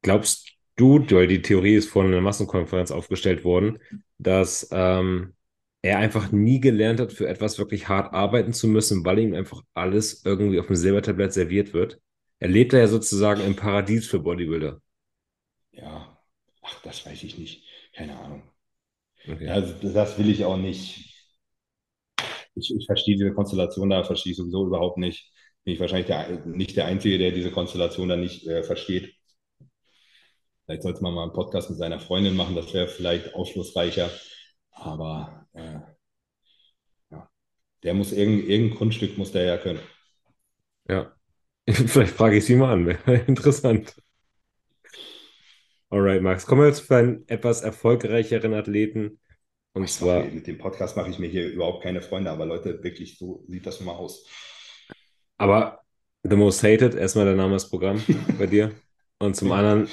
Glaubst, 0.02 0.52
du, 0.76 1.04
weil 1.10 1.26
die 1.26 1.42
Theorie 1.42 1.74
ist 1.74 1.88
von 1.90 2.06
einer 2.06 2.20
Massenkonferenz 2.20 2.90
aufgestellt 2.90 3.44
worden, 3.44 3.78
dass 4.18 4.68
ähm, 4.72 5.34
er 5.82 5.98
einfach 5.98 6.30
nie 6.32 6.60
gelernt 6.60 7.00
hat, 7.00 7.12
für 7.12 7.28
etwas 7.28 7.58
wirklich 7.58 7.88
hart 7.88 8.12
arbeiten 8.14 8.52
zu 8.52 8.68
müssen, 8.68 9.04
weil 9.04 9.18
ihm 9.18 9.34
einfach 9.34 9.62
alles 9.74 10.22
irgendwie 10.24 10.60
auf 10.60 10.66
dem 10.66 10.76
Silbertablett 10.76 11.32
serviert 11.32 11.72
wird. 11.72 12.00
Er 12.40 12.48
lebt 12.48 12.72
da 12.72 12.78
ja 12.78 12.88
sozusagen 12.88 13.40
im 13.42 13.56
Paradies 13.56 14.06
für 14.06 14.20
Bodybuilder. 14.20 14.80
Ja, 15.72 16.18
ach, 16.62 16.82
das 16.82 17.06
weiß 17.06 17.22
ich 17.22 17.38
nicht. 17.38 17.64
Keine 17.98 18.16
Ahnung. 18.16 18.42
Okay. 19.26 19.48
Also, 19.48 19.74
das 19.92 20.16
will 20.18 20.30
ich 20.30 20.44
auch 20.44 20.56
nicht. 20.56 21.04
Ich, 22.54 22.72
ich 22.72 22.86
verstehe 22.86 23.16
diese 23.16 23.34
Konstellation 23.34 23.90
da, 23.90 24.04
verstehe 24.04 24.30
ich 24.30 24.36
sowieso 24.36 24.66
überhaupt 24.66 24.98
nicht. 24.98 25.32
Bin 25.64 25.74
ich 25.74 25.80
wahrscheinlich 25.80 26.06
der, 26.06 26.46
nicht 26.46 26.76
der 26.76 26.86
Einzige, 26.86 27.18
der 27.18 27.32
diese 27.32 27.50
Konstellation 27.50 28.08
da 28.08 28.14
nicht 28.16 28.46
äh, 28.46 28.62
versteht. 28.62 29.12
Vielleicht 30.64 30.82
sollte 30.82 31.02
man 31.02 31.12
mal 31.12 31.24
einen 31.24 31.32
Podcast 31.32 31.70
mit 31.70 31.78
seiner 31.80 31.98
Freundin 31.98 32.36
machen, 32.36 32.54
das 32.54 32.72
wäre 32.72 32.86
vielleicht 32.86 33.34
aufschlussreicher. 33.34 34.10
Aber 34.70 35.48
äh, 35.54 35.80
ja, 37.10 37.28
der 37.82 37.94
muss 37.94 38.12
irgendein, 38.12 38.48
irgendein 38.48 38.78
Kunststück 38.78 39.18
muss 39.18 39.32
der 39.32 39.42
ja 39.42 39.58
können. 39.58 39.80
Ja. 40.88 41.12
Vielleicht 41.66 42.14
frage 42.14 42.36
ich 42.36 42.44
sie 42.46 42.54
mal 42.54 42.72
an. 42.72 42.86
Wäre 42.86 43.16
interessant. 43.26 44.00
Alright, 45.90 46.22
Max. 46.22 46.46
Kommen 46.46 46.62
wir 46.62 46.68
jetzt 46.68 46.86
zu 46.86 46.94
einen 46.94 47.26
etwas 47.28 47.62
erfolgreicheren 47.62 48.54
Athleten. 48.54 49.18
Und 49.72 49.84
Ich 49.84 49.92
zwar, 49.92 50.20
mache, 50.20 50.30
mit 50.34 50.46
dem 50.46 50.58
Podcast 50.58 50.96
mache 50.96 51.10
ich 51.10 51.18
mir 51.18 51.28
hier 51.28 51.48
überhaupt 51.50 51.82
keine 51.82 52.02
Freunde, 52.02 52.30
aber 52.30 52.46
Leute, 52.46 52.82
wirklich 52.82 53.18
so 53.18 53.44
sieht 53.48 53.66
das 53.66 53.80
nun 53.80 53.86
mal 53.86 53.94
aus. 53.96 54.26
aber 55.36 55.82
The 56.24 56.36
Most 56.36 56.62
Hated, 56.62 56.94
erstmal 56.94 57.24
der 57.24 57.36
Name 57.36 57.54
des 57.54 57.70
Programm 57.70 58.02
bei 58.38 58.46
dir. 58.46 58.72
Und 59.18 59.36
zum 59.36 59.52
anderen, 59.52 59.88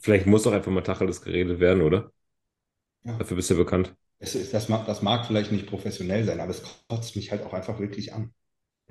vielleicht 0.00 0.26
muss 0.26 0.42
doch 0.42 0.52
einfach 0.52 0.72
mal 0.72 0.80
Tacheles 0.82 1.22
geredet 1.22 1.60
werden, 1.60 1.82
oder? 1.82 2.12
Ja. 3.04 3.18
Dafür 3.18 3.36
bist 3.36 3.50
du 3.50 3.54
ja 3.54 3.60
bekannt. 3.60 3.94
Ist, 4.18 4.52
das 4.52 4.68
mag, 4.68 4.86
das 4.86 5.02
mag 5.02 5.26
vielleicht 5.26 5.52
nicht 5.52 5.66
professionell 5.66 6.24
sein, 6.24 6.40
aber 6.40 6.50
es 6.50 6.62
kotzt 6.88 7.16
mich 7.16 7.30
halt 7.30 7.42
auch 7.42 7.54
einfach 7.54 7.78
wirklich 7.78 8.12
an. 8.12 8.34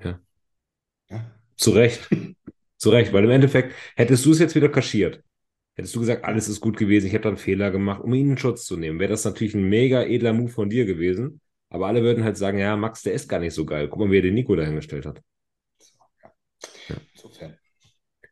Ja. 0.02 0.20
Ja? 1.10 1.30
Zu 1.56 1.70
Recht. 1.72 2.08
Zu 2.76 2.90
Recht, 2.90 3.12
weil 3.12 3.24
im 3.24 3.30
Endeffekt 3.30 3.74
hättest 3.94 4.24
du 4.24 4.32
es 4.32 4.38
jetzt 4.38 4.54
wieder 4.54 4.70
kaschiert. 4.70 5.22
Hättest 5.76 5.94
du 5.94 6.00
gesagt, 6.00 6.24
alles 6.24 6.48
ist 6.48 6.60
gut 6.60 6.76
gewesen, 6.76 7.06
ich 7.06 7.14
habe 7.14 7.22
da 7.22 7.28
einen 7.30 7.38
Fehler 7.38 7.70
gemacht, 7.70 8.02
um 8.02 8.12
ihn 8.12 8.30
in 8.30 8.38
Schutz 8.38 8.64
zu 8.66 8.76
nehmen, 8.76 8.98
wäre 8.98 9.10
das 9.10 9.24
natürlich 9.24 9.54
ein 9.54 9.68
mega 9.68 10.02
edler 10.02 10.32
Move 10.32 10.50
von 10.50 10.68
dir 10.68 10.84
gewesen. 10.84 11.40
Aber 11.70 11.86
alle 11.86 12.02
würden 12.02 12.24
halt 12.24 12.36
sagen, 12.36 12.58
ja, 12.58 12.76
Max, 12.76 13.02
der 13.02 13.12
ist 13.12 13.28
gar 13.28 13.38
nicht 13.38 13.54
so 13.54 13.64
geil. 13.64 13.88
Guck 13.88 14.00
mal, 14.00 14.10
wie 14.10 14.18
er 14.18 14.22
den 14.22 14.34
Nico 14.34 14.56
dahingestellt 14.56 15.06
hat. 15.06 15.22
Ja. 16.88 16.96
Insofern. 17.14 17.56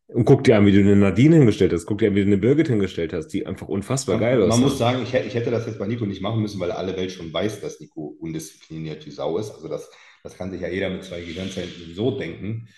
Und 0.09 0.25
guck 0.25 0.43
dir 0.45 0.57
an, 0.57 0.67
wie 0.67 0.73
du 0.73 0.81
eine 0.81 0.97
Nadine 0.97 1.37
hingestellt 1.37 1.73
hast. 1.73 1.87
Guck 1.87 1.99
dir 1.99 2.09
an, 2.09 2.15
wie 2.15 2.23
du 2.23 2.27
eine 2.27 2.39
Birgit 2.39 2.69
hingestellt 2.69 3.13
hast, 3.13 3.29
die 3.29 3.47
einfach 3.47 3.69
unfassbar 3.69 4.19
geil 4.19 4.39
Man 4.39 4.51
aussah. 4.51 4.61
muss 4.61 4.79
sagen, 4.79 5.03
ich, 5.03 5.13
hätte- 5.13 5.29
ich 5.29 5.35
hätte 5.35 5.51
das 5.51 5.67
jetzt 5.67 5.79
bei 5.79 5.87
Nico 5.87 6.07
nicht 6.07 6.23
machen 6.23 6.41
müssen, 6.43 6.59
weil 6.61 6.73
alle 6.73 6.97
Welt 6.97 7.13
schon 7.13 7.33
weiß, 7.33 7.61
dass 7.61 7.79
Nico 7.79 8.17
undiszipliniert 8.19 9.05
wie 9.07 9.11
Sau 9.11 9.39
ist. 9.39 9.51
Also 9.51 9.69
das, 9.69 9.89
das 10.23 10.37
kann 10.37 10.51
sich 10.51 10.61
ja 10.63 10.69
jeder 10.69 10.91
mit 10.91 11.05
zwei 11.05 11.21
Gehirnzellen 11.21 11.71
so 11.95 12.19
denken. 12.19 12.69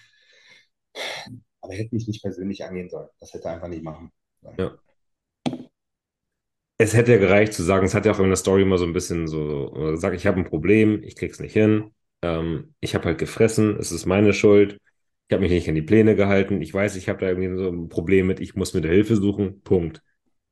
Aber 1.62 1.73
er 1.73 1.78
hätte 1.78 1.95
mich 1.95 2.07
nicht 2.09 2.23
persönlich 2.23 2.65
angehen 2.65 2.91
sollen. 2.91 3.09
Das 3.19 3.32
hätte 3.32 3.45
er 3.49 3.55
einfach 3.55 3.69
nicht 3.69 3.82
machen. 3.82 4.11
Ja. 4.42 4.80
Es 6.78 6.94
hätte 6.94 7.12
ja 7.12 7.18
gereicht 7.18 7.52
zu 7.52 7.62
sagen, 7.62 7.84
es 7.84 7.94
hat 7.94 8.06
ja 8.06 8.12
auch 8.12 8.20
in 8.20 8.28
der 8.28 8.36
Story 8.36 8.62
immer 8.62 8.78
so 8.78 8.86
ein 8.86 8.94
bisschen 8.94 9.28
so 9.28 9.70
gesagt, 9.72 10.16
ich 10.16 10.26
habe 10.26 10.38
ein 10.38 10.44
Problem, 10.46 11.02
ich 11.02 11.14
krieg's 11.14 11.38
nicht 11.38 11.52
hin, 11.52 11.92
ähm, 12.22 12.74
ich 12.80 12.94
habe 12.94 13.04
halt 13.04 13.18
gefressen, 13.18 13.76
es 13.78 13.92
ist 13.92 14.06
meine 14.06 14.32
Schuld, 14.32 14.78
ich 15.28 15.34
habe 15.34 15.42
mich 15.42 15.52
nicht 15.52 15.68
an 15.68 15.74
die 15.74 15.82
Pläne 15.82 16.16
gehalten, 16.16 16.62
ich 16.62 16.72
weiß, 16.72 16.96
ich 16.96 17.08
habe 17.08 17.18
da 17.20 17.28
irgendwie 17.28 17.54
so 17.62 17.68
ein 17.68 17.88
Problem 17.90 18.26
mit, 18.26 18.40
ich 18.40 18.54
muss 18.54 18.72
mir 18.72 18.80
Hilfe 18.80 19.16
suchen, 19.16 19.60
Punkt. 19.62 20.02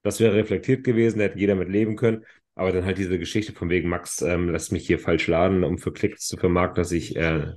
Das 0.02 0.20
wäre 0.20 0.34
reflektiert 0.34 0.84
gewesen, 0.84 1.18
da 1.18 1.24
hätte 1.24 1.38
jeder 1.38 1.54
mit 1.54 1.68
leben 1.70 1.96
können, 1.96 2.24
aber 2.54 2.72
dann 2.72 2.84
halt 2.84 2.98
diese 2.98 3.18
Geschichte 3.18 3.52
von 3.52 3.70
wegen, 3.70 3.88
Max, 3.88 4.20
ähm, 4.20 4.50
lass 4.50 4.70
mich 4.70 4.86
hier 4.86 4.98
falsch 4.98 5.28
laden, 5.28 5.64
um 5.64 5.78
für 5.78 5.92
Klicks 5.92 6.26
zu 6.26 6.36
vermarkten, 6.36 6.82
dass 6.82 6.92
ich, 6.92 7.16
äh, 7.16 7.54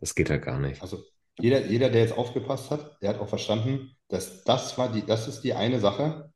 das 0.00 0.14
geht 0.14 0.30
halt 0.30 0.42
gar 0.42 0.58
nicht. 0.58 0.80
Also 0.82 1.04
jeder, 1.40 1.66
jeder, 1.66 1.90
der 1.90 2.02
jetzt 2.02 2.16
aufgepasst 2.16 2.70
hat, 2.70 3.00
der 3.02 3.10
hat 3.10 3.20
auch 3.20 3.28
verstanden, 3.28 3.96
dass 4.08 4.44
das 4.44 4.76
war 4.78 4.90
die, 4.90 5.04
das 5.04 5.28
ist 5.28 5.42
die 5.42 5.54
eine 5.54 5.80
Sache, 5.80 6.32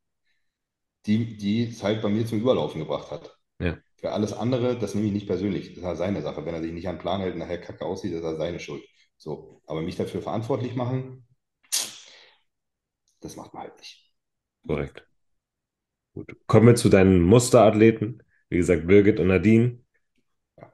die, 1.07 1.37
die 1.37 1.69
es 1.69 1.83
halt 1.83 2.03
bei 2.03 2.09
mir 2.09 2.27
zum 2.27 2.41
Überlaufen 2.41 2.81
gebracht 2.81 3.11
hat. 3.11 3.37
Ja. 3.59 3.79
Für 3.97 4.12
alles 4.12 4.33
andere, 4.33 4.79
das 4.79 4.95
nehme 4.95 5.09
ich 5.09 5.12
nicht 5.12 5.27
persönlich. 5.27 5.70
Das 5.70 5.79
ist 5.79 5.85
halt 5.85 5.99
seine 5.99 6.23
Sache. 6.23 6.45
Wenn 6.45 6.55
er 6.55 6.62
sich 6.62 6.73
nicht 6.73 6.89
an 6.89 6.97
den 6.97 7.01
Plan 7.01 7.20
hält 7.20 7.35
und 7.35 7.41
nachher 7.41 7.61
kacke 7.61 7.85
aussieht, 7.85 8.12
ist 8.12 8.24
er 8.24 8.37
seine 8.37 8.61
Schuld. 8.61 8.83
So. 9.16 9.62
Aber 9.66 9.83
mich 9.83 9.97
dafür 9.97 10.23
verantwortlich 10.23 10.74
machen, 10.74 11.27
das 13.20 13.37
macht 13.37 13.55
man 13.55 13.65
halt 13.65 13.79
nicht. 13.79 14.12
Korrekt. 14.66 15.07
Gut. 16.15 16.37
Kommen 16.47 16.66
wir 16.66 16.74
zu 16.74 16.89
deinen 16.89 17.23
Musterathleten. 17.23 18.23
Wie 18.49 18.57
gesagt, 18.57 18.87
Birgit 18.87 19.19
und 19.19 19.29
Nadine. 19.29 19.79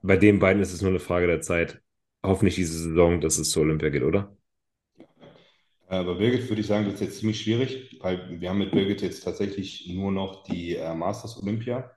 Bei 0.03 0.17
den 0.17 0.39
beiden 0.39 0.63
ist 0.63 0.73
es 0.73 0.83
nur 0.83 0.91
eine 0.91 1.01
Frage 1.01 1.27
der 1.27 1.41
Zeit. 1.41 1.81
Hoffentlich 2.25 2.55
diese 2.55 2.79
Saison, 2.79 3.21
dass 3.21 3.39
es 3.39 3.51
zur 3.51 3.63
Olympia 3.65 3.89
geht, 3.89 4.05
oder? 4.05 4.37
Äh, 5.89 6.05
Bei 6.05 6.15
Birgit 6.15 6.49
würde 6.49 6.61
ich 6.61 6.67
sagen, 6.67 6.85
das 6.87 6.95
ist 6.95 7.01
jetzt 7.01 7.19
ziemlich 7.19 7.41
schwierig, 7.41 7.99
weil 8.01 8.41
wir 8.41 8.51
haben 8.51 8.59
mit 8.59 8.73
Birgit 8.73 9.03
jetzt 9.03 9.23
tatsächlich 9.25 9.89
nur 9.89 10.13
noch 10.13 10.45
die 10.45 10.77
äh, 10.77 10.95
Masters 10.95 11.41
Olympia 11.43 11.91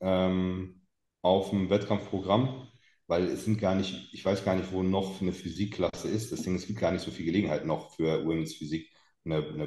ähm, 0.00 0.82
auf 1.22 1.50
dem 1.50 1.70
Wettkampfprogramm, 1.70 2.68
weil 3.06 3.26
es 3.26 3.44
sind 3.44 3.60
gar 3.60 3.74
nicht, 3.76 4.12
ich 4.14 4.24
weiß 4.24 4.44
gar 4.44 4.56
nicht, 4.56 4.72
wo 4.72 4.82
noch 4.82 5.20
eine 5.22 5.32
Physikklasse 5.32 6.08
ist. 6.08 6.32
Deswegen 6.32 6.56
es 6.56 6.66
gibt 6.66 6.80
gar 6.80 6.92
nicht 6.92 7.02
so 7.04 7.10
viel 7.10 7.26
Gelegenheit 7.26 7.66
noch 7.66 7.94
für 7.96 8.24
Women's 8.26 8.54
Physik 8.56 8.90
eine, 9.24 9.38
eine 9.38 9.64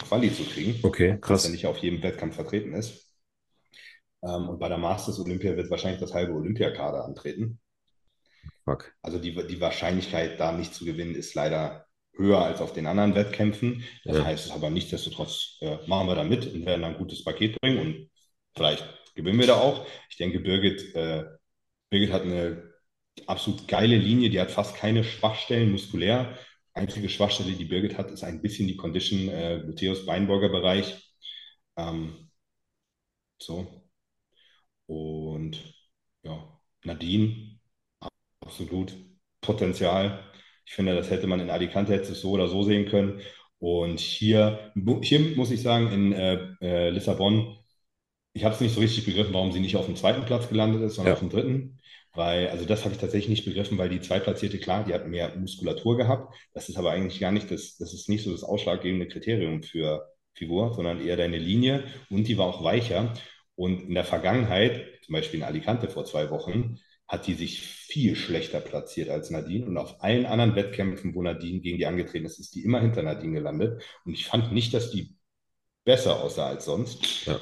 äh, 0.00 0.04
Quali 0.04 0.32
zu 0.34 0.44
kriegen, 0.44 0.76
Okay, 0.82 1.18
dass 1.28 1.44
krass. 1.44 1.44
er 1.44 1.50
nicht 1.50 1.66
auf 1.66 1.78
jedem 1.78 2.02
Wettkampf 2.02 2.36
vertreten 2.36 2.74
ist. 2.74 3.08
Ähm, 4.22 4.48
und 4.48 4.58
bei 4.60 4.68
der 4.68 4.78
Masters 4.78 5.18
Olympia 5.20 5.56
wird 5.56 5.70
wahrscheinlich 5.70 6.00
das 6.00 6.14
halbe 6.14 6.32
Olympiakader 6.34 7.04
antreten. 7.04 7.60
Fuck. 8.68 8.92
Also 9.02 9.18
die, 9.18 9.34
die 9.46 9.60
Wahrscheinlichkeit, 9.60 10.38
da 10.38 10.52
nicht 10.52 10.74
zu 10.74 10.84
gewinnen, 10.84 11.14
ist 11.14 11.34
leider 11.34 11.86
höher 12.16 12.44
als 12.44 12.60
auf 12.60 12.72
den 12.72 12.86
anderen 12.86 13.14
Wettkämpfen. 13.14 13.84
Das 14.04 14.18
Ja. 14.18 14.24
heißt 14.24 14.50
aber 14.52 14.68
nichtsdestotrotz 14.70 15.56
äh, 15.60 15.78
machen 15.86 16.08
wir 16.08 16.14
da 16.16 16.24
mit 16.24 16.52
und 16.52 16.66
werden 16.66 16.84
ein 16.84 16.98
gutes 16.98 17.24
Paket 17.24 17.58
bringen 17.60 17.78
und 17.78 18.10
vielleicht 18.54 18.84
gewinnen 19.14 19.38
wir 19.38 19.46
da 19.46 19.54
auch. 19.56 19.86
Ich 20.10 20.16
denke, 20.16 20.40
Birgit, 20.40 20.94
äh, 20.94 21.24
Birgit 21.90 22.12
hat 22.12 22.22
eine 22.22 22.74
absolut 23.26 23.66
geile 23.68 23.96
Linie, 23.96 24.30
die 24.30 24.40
hat 24.40 24.50
fast 24.50 24.76
keine 24.76 25.02
Schwachstellen 25.02 25.72
muskulär. 25.72 26.36
Einzige 26.74 27.08
Schwachstelle, 27.08 27.52
die 27.52 27.64
Birgit 27.64 27.96
hat, 27.96 28.10
ist 28.10 28.22
ein 28.22 28.42
bisschen 28.42 28.68
die 28.68 28.76
Condition 28.76 29.28
äh, 29.28 29.60
Gluteus-Beinburger-Bereich. 29.64 31.14
Ähm, 31.76 32.30
so. 33.38 33.88
Und 34.86 35.74
ja, 36.22 36.60
Nadine 36.84 37.47
absolut 38.48 38.96
Potenzial. 39.42 40.18
Ich 40.64 40.72
finde, 40.72 40.94
das 40.94 41.10
hätte 41.10 41.26
man 41.26 41.40
in 41.40 41.50
Alicante 41.50 41.92
hätte 41.92 42.12
es 42.12 42.20
so 42.20 42.30
oder 42.30 42.48
so 42.48 42.62
sehen 42.62 42.88
können. 42.88 43.20
Und 43.58 44.00
hier, 44.00 44.72
hier 45.02 45.20
muss 45.36 45.50
ich 45.50 45.62
sagen, 45.62 45.92
in 45.92 46.12
äh, 46.12 46.38
äh, 46.60 46.90
Lissabon, 46.90 47.56
ich 48.32 48.44
habe 48.44 48.54
es 48.54 48.60
nicht 48.60 48.74
so 48.74 48.80
richtig 48.80 49.04
begriffen, 49.04 49.34
warum 49.34 49.52
sie 49.52 49.60
nicht 49.60 49.76
auf 49.76 49.86
dem 49.86 49.96
zweiten 49.96 50.24
Platz 50.24 50.48
gelandet 50.48 50.82
ist, 50.82 50.94
sondern 50.94 51.12
Ja. 51.12 51.14
auf 51.14 51.20
dem 51.20 51.30
dritten. 51.30 51.78
Weil, 52.14 52.48
also 52.48 52.64
das 52.64 52.84
habe 52.84 52.94
ich 52.94 53.00
tatsächlich 53.00 53.28
nicht 53.28 53.44
begriffen, 53.44 53.78
weil 53.78 53.90
die 53.90 54.00
Zweitplatzierte, 54.00 54.58
klar, 54.58 54.84
die 54.84 54.94
hat 54.94 55.06
mehr 55.06 55.36
Muskulatur 55.36 55.96
gehabt. 55.96 56.34
Das 56.54 56.68
ist 56.68 56.76
aber 56.76 56.90
eigentlich 56.92 57.20
gar 57.20 57.32
nicht 57.32 57.50
das, 57.50 57.76
das 57.76 57.92
ist 57.92 58.08
nicht 58.08 58.24
so 58.24 58.32
das 58.32 58.42
ausschlaggebende 58.44 59.08
Kriterium 59.08 59.62
für 59.62 60.08
Figur, 60.34 60.72
sondern 60.74 61.04
eher 61.04 61.16
deine 61.16 61.38
Linie. 61.38 61.84
Und 62.10 62.26
die 62.28 62.38
war 62.38 62.46
auch 62.46 62.64
weicher. 62.64 63.12
Und 63.56 63.82
in 63.82 63.94
der 63.94 64.04
Vergangenheit, 64.04 64.86
zum 65.04 65.12
Beispiel 65.12 65.40
in 65.40 65.46
Alicante 65.46 65.88
vor 65.88 66.04
zwei 66.04 66.30
Wochen, 66.30 66.78
hat 67.08 67.26
die 67.26 67.34
sich 67.34 67.62
viel 67.62 68.14
schlechter 68.16 68.60
platziert 68.60 69.08
als 69.08 69.30
Nadine. 69.30 69.66
Und 69.66 69.76
auf 69.78 70.02
allen 70.02 70.26
anderen 70.26 70.54
Wettkämpfen, 70.54 71.14
wo 71.14 71.22
Nadine 71.22 71.60
gegen 71.60 71.78
die 71.78 71.86
angetreten 71.86 72.26
ist, 72.26 72.38
ist 72.38 72.54
die 72.54 72.64
immer 72.64 72.80
hinter 72.80 73.02
Nadine 73.02 73.32
gelandet. 73.34 73.82
Und 74.04 74.12
ich 74.12 74.26
fand 74.26 74.52
nicht, 74.52 74.74
dass 74.74 74.90
die 74.90 75.16
besser 75.84 76.22
aussah 76.22 76.48
als 76.48 76.66
sonst. 76.66 77.24
Ja. 77.26 77.34
Ähm, 77.34 77.40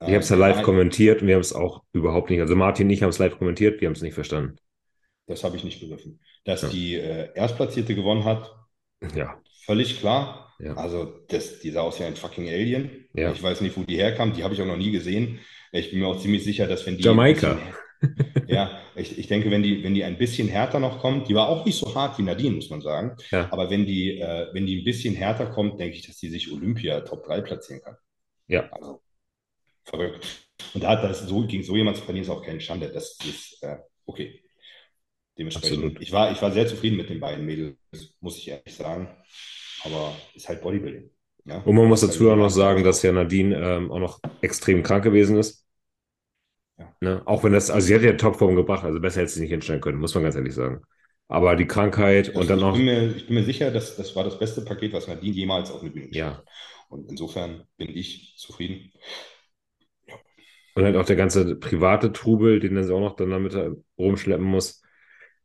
Ich 0.00 0.06
habe 0.08 0.16
es 0.18 0.28
ja 0.28 0.36
live 0.36 0.62
kommentiert 0.62 1.22
und 1.22 1.28
wir 1.28 1.34
haben 1.34 1.40
es 1.40 1.54
auch 1.54 1.82
überhaupt 1.92 2.28
nicht. 2.30 2.40
Also 2.40 2.54
Martin 2.56 2.86
und 2.88 2.92
ich 2.92 3.02
haben 3.02 3.10
es 3.10 3.18
live 3.18 3.38
kommentiert, 3.38 3.80
wir 3.80 3.86
haben 3.88 3.94
es 3.94 4.02
nicht 4.02 4.14
verstanden. 4.14 4.56
Das 5.26 5.44
habe 5.44 5.56
ich 5.56 5.64
nicht 5.64 5.80
begriffen. 5.80 6.20
Dass 6.44 6.62
Ja. 6.62 6.68
die 6.68 6.96
äh, 6.96 7.28
Erstplatzierte 7.34 7.94
gewonnen 7.94 8.24
hat, 8.24 8.50
Ja, 9.14 9.40
völlig 9.64 9.98
klar. 10.00 10.52
Ja. 10.58 10.74
Also 10.74 11.20
das, 11.28 11.60
die 11.60 11.70
sah 11.70 11.80
aus 11.82 11.98
wie 12.00 12.04
ein 12.04 12.16
fucking 12.16 12.48
Alien. 12.48 13.06
Ja. 13.14 13.32
Ich 13.32 13.42
weiß 13.42 13.62
nicht, 13.62 13.78
wo 13.78 13.82
die 13.84 13.96
herkam. 13.96 14.34
Die 14.34 14.44
habe 14.44 14.52
ich 14.52 14.60
auch 14.60 14.66
noch 14.66 14.76
nie 14.76 14.90
gesehen. 14.90 15.38
Ich 15.72 15.90
bin 15.90 16.00
mir 16.00 16.06
auch 16.08 16.20
ziemlich 16.20 16.44
sicher, 16.44 16.66
dass 16.66 16.84
wenn 16.84 16.98
die 16.98 17.02
Jamaika. 17.04 17.54
bisschen- 17.54 17.74
ja, 18.46 18.80
ich, 18.94 19.18
ich 19.18 19.26
denke, 19.26 19.50
wenn 19.50 19.62
die, 19.62 19.82
wenn 19.82 19.94
die 19.94 20.04
ein 20.04 20.18
bisschen 20.18 20.48
härter 20.48 20.80
noch 20.80 21.00
kommt, 21.00 21.28
die 21.28 21.34
war 21.34 21.48
auch 21.48 21.64
nicht 21.64 21.78
so 21.78 21.94
hart 21.94 22.18
wie 22.18 22.22
Nadine, 22.22 22.56
muss 22.56 22.70
man 22.70 22.80
sagen. 22.80 23.16
Ja. 23.30 23.48
Aber 23.52 23.70
wenn 23.70 23.86
die, 23.86 24.18
äh, 24.18 24.48
wenn 24.52 24.66
die 24.66 24.80
ein 24.80 24.84
bisschen 24.84 25.14
härter 25.14 25.46
kommt, 25.46 25.78
denke 25.78 25.96
ich, 25.96 26.06
dass 26.06 26.16
die 26.16 26.28
sich 26.28 26.50
Olympia 26.52 27.00
Top 27.00 27.24
3 27.24 27.40
platzieren 27.42 27.82
kann. 27.82 27.96
Ja. 28.46 28.68
Also 28.72 29.00
verrückt. 29.84 30.46
Und 30.74 30.84
da 30.84 30.90
hat 30.90 31.04
das 31.04 31.26
so, 31.26 31.46
gegen 31.46 31.62
so 31.62 31.76
jemand 31.76 31.96
zu 31.96 32.02
verlieren, 32.02 32.24
ist 32.24 32.30
auch 32.30 32.44
keine 32.44 32.60
Schande. 32.60 32.88
Das 32.88 33.18
ist 33.24 33.62
äh, 33.62 33.78
okay. 34.06 34.42
Dementsprechend. 35.38 35.78
Absolut. 35.78 36.02
Ich 36.02 36.12
war, 36.12 36.32
ich 36.32 36.42
war 36.42 36.52
sehr 36.52 36.66
zufrieden 36.66 36.96
mit 36.96 37.08
den 37.08 37.20
beiden 37.20 37.44
Mädels, 37.44 37.76
muss 38.20 38.38
ich 38.38 38.48
ehrlich 38.48 38.74
sagen. 38.74 39.08
Aber 39.84 40.14
ist 40.34 40.48
halt 40.48 40.60
Bodybuilding. 40.60 41.10
Ja? 41.46 41.58
Und 41.58 41.74
man 41.74 41.88
muss 41.88 42.02
dazu 42.02 42.30
auch 42.30 42.36
noch 42.36 42.50
sagen, 42.50 42.84
dass 42.84 43.02
ja 43.02 43.12
Nadine 43.12 43.56
ähm, 43.56 43.90
auch 43.90 43.98
noch 43.98 44.20
extrem 44.42 44.82
krank 44.82 45.04
gewesen 45.04 45.38
ist. 45.38 45.59
Ja. 46.80 46.94
Ne? 47.00 47.22
Auch 47.26 47.44
wenn 47.44 47.52
das, 47.52 47.70
also 47.70 47.86
sie 47.86 47.94
hat 47.94 48.02
ja 48.02 48.14
Topform 48.14 48.56
gebracht, 48.56 48.84
also 48.84 49.00
besser 49.00 49.20
hätte 49.20 49.32
sie 49.32 49.42
nicht 49.42 49.50
hinstellen 49.50 49.80
können, 49.80 49.98
muss 49.98 50.14
man 50.14 50.24
ganz 50.24 50.34
ehrlich 50.34 50.54
sagen. 50.54 50.82
Aber 51.28 51.54
die 51.54 51.66
Krankheit 51.66 52.28
also 52.28 52.40
und 52.40 52.50
dann 52.50 52.58
ich 52.58 52.64
auch. 52.64 52.72
Bin 52.74 52.84
mir, 52.86 53.14
ich 53.14 53.26
bin 53.26 53.34
mir 53.34 53.44
sicher, 53.44 53.70
dass 53.70 53.96
das 53.96 54.16
war 54.16 54.24
das 54.24 54.38
beste 54.38 54.62
Paket, 54.62 54.92
was 54.92 55.06
Nadine 55.06 55.34
jemals 55.34 55.70
auf 55.70 55.82
eine 55.82 55.90
Bühne 55.90 56.08
gestellt 56.08 56.38
hat. 56.38 56.44
Und 56.88 57.08
insofern 57.10 57.64
bin 57.76 57.90
ich 57.90 58.34
zufrieden. 58.36 58.92
Ja. 60.08 60.14
Und 60.74 60.84
halt 60.84 60.96
auch 60.96 61.04
der 61.04 61.16
ganze 61.16 61.54
private 61.54 62.12
Trubel, 62.12 62.58
den 62.58 62.76
er 62.76 62.90
auch 62.90 63.00
noch 63.00 63.14
dann 63.14 63.30
damit 63.30 63.56
rumschleppen 63.96 64.44
muss. 64.44 64.82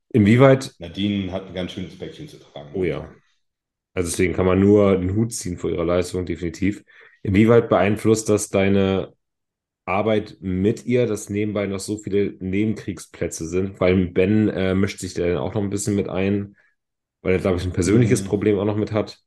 Inwieweit. 0.10 0.74
Nadine 0.80 1.32
hat 1.32 1.48
ein 1.48 1.54
ganz 1.54 1.74
schönes 1.74 2.00
Päckchen 2.00 2.28
zu 2.30 2.40
tragen. 2.40 2.70
Oh 2.74 2.84
ja. 2.84 3.14
Also 3.94 4.10
deswegen 4.10 4.34
kann 4.34 4.46
man 4.46 4.60
nur 4.60 4.98
den 4.98 5.16
Hut 5.16 5.34
ziehen 5.34 5.58
vor 5.58 5.70
ihrer 5.70 5.86
Leistung, 5.86 6.26
definitiv. 6.26 6.84
Inwieweit 7.22 7.70
beeinflusst 7.70 8.30
das 8.30 8.50
deine 8.50 9.14
Arbeit 9.86 10.38
mit 10.42 10.86
ihr, 10.86 11.06
dass 11.06 11.30
nebenbei 11.30 11.68
noch 11.68 11.80
so 11.80 11.98
viele 11.98 12.34
Nebenkriegsplätze 12.40 13.48
sind? 13.48 13.80
Weil 13.80 14.08
Ben 14.08 14.50
äh, 14.50 14.76
mischt 14.76 15.00
sich 15.00 15.14
da 15.14 15.40
auch 15.40 15.54
noch 15.54 15.62
ein 15.62 15.70
bisschen 15.70 15.96
mit 15.96 16.10
ein, 16.10 16.56
weil 17.22 17.34
er, 17.34 17.40
glaube 17.40 17.58
ich, 17.58 17.66
ein 17.66 17.74
persönliches 17.74 18.24
mhm. 18.24 18.28
Problem 18.28 18.60
auch 18.60 18.66
noch 18.66 18.78
mit 18.78 18.92
hat. 18.92 19.20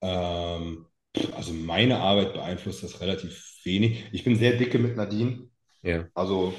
Ähm, 0.00 0.86
also 1.34 1.52
meine 1.52 1.98
Arbeit 1.98 2.34
beeinflusst 2.34 2.82
das 2.82 3.00
relativ 3.00 3.60
wenig. 3.64 4.06
Ich 4.12 4.24
bin 4.24 4.36
sehr 4.36 4.56
dicke 4.56 4.78
mit 4.78 4.96
Nadine. 4.96 5.48
Ja. 5.82 6.06
Also 6.14 6.54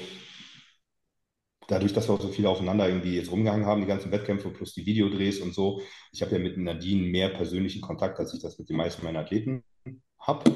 dadurch, 1.68 1.92
dass 1.92 2.08
wir 2.08 2.14
auch 2.14 2.20
so 2.20 2.28
viel 2.28 2.46
aufeinander 2.46 2.88
irgendwie 2.88 3.16
jetzt 3.16 3.30
rumgehangen 3.30 3.66
haben, 3.66 3.80
die 3.80 3.86
ganzen 3.86 4.10
Wettkämpfe 4.10 4.50
plus 4.50 4.74
die 4.74 4.86
Videodrehs 4.86 5.40
und 5.40 5.54
so, 5.54 5.82
ich 6.12 6.22
habe 6.22 6.32
ja 6.32 6.38
mit 6.38 6.56
Nadine 6.56 7.06
mehr 7.08 7.28
persönlichen 7.28 7.80
Kontakt, 7.80 8.18
als 8.18 8.34
ich 8.34 8.40
das 8.40 8.58
mit 8.58 8.68
den 8.68 8.76
meisten 8.76 9.04
meiner 9.04 9.20
Athleten 9.20 9.64
habe. 10.18 10.50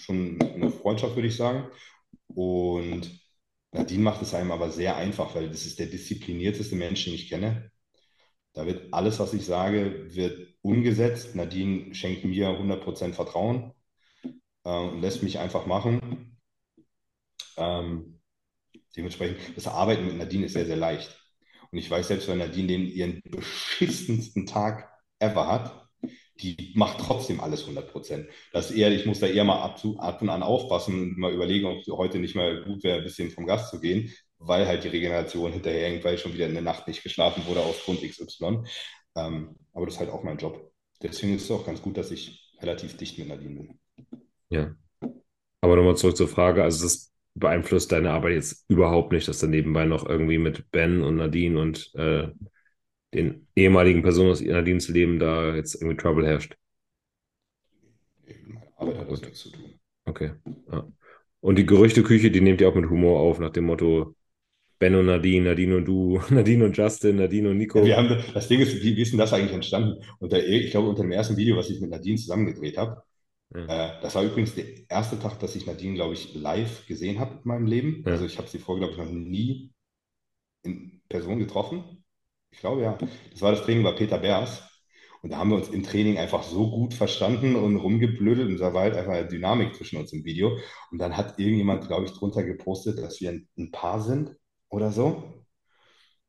Schon 0.00 0.40
eine 0.40 0.70
Freundschaft, 0.70 1.14
würde 1.16 1.28
ich 1.28 1.36
sagen. 1.36 1.68
Und 2.28 3.10
Nadine 3.72 4.02
macht 4.02 4.22
es 4.22 4.34
einem 4.34 4.50
aber 4.52 4.70
sehr 4.70 4.96
einfach, 4.96 5.34
weil 5.34 5.48
das 5.48 5.66
ist 5.66 5.78
der 5.78 5.86
disziplinierteste 5.86 6.76
Mensch, 6.76 7.04
den 7.04 7.14
ich 7.14 7.28
kenne. 7.28 7.70
Da 8.52 8.66
wird 8.66 8.92
alles, 8.92 9.18
was 9.20 9.34
ich 9.34 9.44
sage, 9.46 10.14
wird 10.14 10.54
umgesetzt. 10.62 11.36
Nadine 11.36 11.94
schenkt 11.94 12.24
mir 12.24 12.50
100% 12.50 13.14
Vertrauen 13.14 13.72
äh, 14.64 14.70
und 14.70 15.00
lässt 15.02 15.22
mich 15.22 15.38
einfach 15.38 15.66
machen. 15.66 16.38
Ähm, 17.56 18.20
Dementsprechend, 18.96 19.56
das 19.56 19.68
Arbeiten 19.68 20.06
mit 20.06 20.16
Nadine 20.18 20.46
ist 20.46 20.54
sehr, 20.54 20.66
sehr 20.66 20.76
leicht. 20.76 21.16
Und 21.70 21.78
ich 21.78 21.90
weiß 21.90 22.08
selbst, 22.08 22.26
wenn 22.28 22.38
Nadine 22.38 22.66
den, 22.66 22.86
ihren 22.86 23.22
beschissensten 23.24 24.46
Tag 24.46 24.90
ever 25.20 25.46
hat, 25.46 25.88
die 26.40 26.72
macht 26.74 26.98
trotzdem 26.98 27.40
alles 27.40 27.62
100 27.62 27.90
Prozent. 27.90 28.28
Das 28.52 28.70
eher, 28.70 28.90
ich 28.90 29.06
muss 29.06 29.20
da 29.20 29.26
eher 29.26 29.44
mal 29.44 29.60
ab, 29.60 29.80
ab, 29.98 30.22
und 30.22 30.28
an 30.28 30.42
aufpassen 30.42 31.00
und 31.00 31.18
mal 31.18 31.32
überlegen, 31.32 31.66
ob 31.66 31.86
heute 31.96 32.18
nicht 32.18 32.34
mal 32.34 32.62
gut 32.64 32.82
wäre, 32.82 32.98
ein 32.98 33.04
bisschen 33.04 33.30
vom 33.30 33.46
Gas 33.46 33.70
zu 33.70 33.80
gehen, 33.80 34.12
weil 34.38 34.66
halt 34.66 34.84
die 34.84 34.88
Regeneration 34.88 35.52
hinterher 35.52 35.88
hängt, 35.88 36.04
weil 36.04 36.18
schon 36.18 36.34
wieder 36.34 36.46
in 36.46 36.54
der 36.54 36.62
Nacht 36.62 36.88
nicht 36.88 37.02
geschlafen 37.02 37.44
wurde 37.46 37.60
aufgrund 37.60 38.02
XY. 38.02 38.64
Ähm, 39.16 39.56
aber 39.72 39.86
das 39.86 39.94
ist 39.94 40.00
halt 40.00 40.10
auch 40.10 40.22
mein 40.22 40.38
Job. 40.38 40.72
Deswegen 41.02 41.34
ist 41.34 41.44
es 41.44 41.50
auch 41.50 41.64
ganz 41.64 41.82
gut, 41.82 41.96
dass 41.96 42.10
ich 42.10 42.52
relativ 42.60 42.96
dicht 42.96 43.18
mit 43.18 43.28
Nadine 43.28 43.54
bin. 43.54 43.78
Ja. 44.50 44.74
Aber 45.62 45.76
nochmal 45.76 45.96
zurück 45.96 46.16
zur 46.16 46.28
Frage. 46.28 46.62
Also, 46.62 46.84
das 46.84 47.12
beeinflusst 47.34 47.92
deine 47.92 48.10
Arbeit 48.10 48.34
jetzt 48.34 48.64
überhaupt 48.68 49.12
nicht, 49.12 49.28
dass 49.28 49.38
da 49.38 49.46
nebenbei 49.46 49.84
noch 49.84 50.06
irgendwie 50.06 50.38
mit 50.38 50.70
Ben 50.70 51.02
und 51.02 51.16
Nadine 51.16 51.60
und 51.60 51.94
äh, 51.94 52.28
den 53.14 53.46
ehemaligen 53.56 54.02
Personen 54.02 54.30
aus 54.30 54.40
Nadines 54.40 54.88
Leben 54.88 55.18
da 55.18 55.54
jetzt 55.54 55.74
irgendwie 55.74 55.96
Trouble 55.96 56.26
herrscht. 56.26 56.56
Meine 58.46 58.62
Arbeit 58.76 58.98
hat 58.98 59.10
das 59.10 59.22
nichts 59.22 59.40
zu 59.40 59.50
tun. 59.50 59.74
Okay. 60.04 60.32
Ja. 60.70 60.86
Und 61.40 61.56
die 61.56 61.66
Gerüchteküche, 61.66 62.30
die 62.30 62.40
nehmt 62.40 62.60
ihr 62.60 62.68
auch 62.68 62.74
mit 62.74 62.88
Humor 62.88 63.20
auf, 63.20 63.38
nach 63.38 63.50
dem 63.50 63.64
Motto 63.64 64.14
Ben 64.78 64.94
und 64.94 65.06
Nadine, 65.06 65.50
Nadine 65.50 65.76
und 65.76 65.84
du, 65.86 66.20
Nadine 66.30 66.64
und 66.64 66.76
Justin, 66.76 67.16
Nadine 67.16 67.50
und 67.50 67.58
Nico. 67.58 67.84
wir 67.84 67.96
haben, 67.96 68.22
das 68.32 68.48
Ding 68.48 68.60
ist, 68.60 68.82
wie, 68.82 68.96
wie 68.96 69.02
ist 69.02 69.12
denn 69.12 69.18
das 69.18 69.32
eigentlich 69.32 69.52
entstanden? 69.52 70.02
Unter, 70.18 70.44
ich 70.44 70.70
glaube, 70.70 70.88
unter 70.88 71.02
dem 71.02 71.12
ersten 71.12 71.36
Video, 71.36 71.56
was 71.56 71.70
ich 71.70 71.80
mit 71.80 71.90
Nadine 71.90 72.16
zusammengedreht 72.16 72.76
habe, 72.76 73.02
ja. 73.54 73.96
Äh, 73.96 74.00
das 74.00 74.14
war 74.14 74.22
übrigens 74.22 74.54
der 74.54 74.64
erste 74.88 75.18
Tag, 75.18 75.38
dass 75.40 75.56
ich 75.56 75.66
Nadine, 75.66 75.94
glaube 75.94 76.14
ich, 76.14 76.34
live 76.34 76.86
gesehen 76.86 77.18
habe 77.18 77.34
in 77.34 77.48
meinem 77.48 77.66
Leben. 77.66 78.02
Ja. 78.06 78.12
Also 78.12 78.24
ich 78.24 78.38
habe 78.38 78.48
sie 78.48 78.58
vorher, 78.58 78.86
glaube 78.86 78.92
ich, 78.92 79.10
noch 79.10 79.12
nie 79.12 79.72
in 80.62 81.00
Person 81.08 81.38
getroffen. 81.38 81.99
Ich 82.50 82.60
glaube, 82.60 82.82
ja. 82.82 82.98
Das 83.30 83.42
war 83.42 83.52
das 83.52 83.62
Training 83.62 83.82
bei 83.82 83.92
Peter 83.92 84.18
Beers. 84.18 84.62
Und 85.22 85.30
da 85.30 85.38
haben 85.38 85.50
wir 85.50 85.56
uns 85.56 85.68
im 85.68 85.82
Training 85.82 86.18
einfach 86.18 86.42
so 86.42 86.70
gut 86.70 86.94
verstanden 86.94 87.54
und 87.54 87.76
rumgeblödelt 87.76 88.48
und 88.48 88.58
da 88.58 88.72
war 88.72 88.82
halt 88.82 88.96
einfach 88.96 89.12
eine 89.12 89.28
Dynamik 89.28 89.74
zwischen 89.74 89.98
uns 89.98 90.12
im 90.12 90.24
Video. 90.24 90.58
Und 90.90 90.98
dann 90.98 91.16
hat 91.16 91.38
irgendjemand, 91.38 91.86
glaube 91.86 92.06
ich, 92.06 92.12
drunter 92.12 92.42
gepostet, 92.42 92.98
dass 92.98 93.20
wir 93.20 93.30
ein, 93.30 93.48
ein 93.58 93.70
Paar 93.70 94.00
sind 94.00 94.34
oder 94.70 94.92
so. 94.92 95.44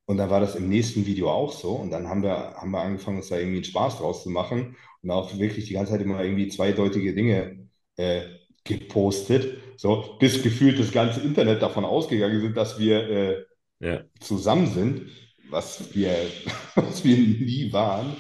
Und 0.06 0.18
dann 0.18 0.30
war 0.30 0.42
das 0.42 0.56
im 0.56 0.68
nächsten 0.68 1.06
Video 1.06 1.30
auch 1.32 1.54
so. 1.54 1.72
Und 1.72 1.92
dann 1.92 2.10
haben 2.10 2.22
wir, 2.22 2.56
haben 2.56 2.72
wir 2.72 2.82
angefangen, 2.82 3.18
uns 3.18 3.30
da 3.30 3.38
irgendwie 3.38 3.58
einen 3.58 3.64
Spaß 3.64 4.00
draus 4.00 4.24
zu 4.24 4.30
machen 4.30 4.76
und 5.02 5.12
auch 5.12 5.38
wirklich 5.40 5.66
die 5.66 5.74
ganze 5.74 5.94
Zeit 5.94 6.02
immer 6.02 6.22
irgendwie 6.22 6.50
zweideutige 6.50 7.14
Dinge 7.16 7.70
äh, 7.96 8.24
gepostet. 8.66 9.58
So, 9.78 10.18
bis 10.20 10.44
gefühlt 10.44 10.80
das 10.80 10.92
ganze 10.92 11.22
Internet 11.22 11.62
davon 11.62 11.86
ausgegangen 11.86 12.42
sind, 12.42 12.58
dass 12.58 12.78
wir 12.78 13.10
äh, 13.10 13.46
ja. 13.80 14.02
zusammen 14.20 14.68
sind, 14.68 15.08
was 15.52 15.94
wir, 15.94 16.32
was 16.76 17.04
wir 17.04 17.18
nie 17.18 17.72
waren. 17.72 18.18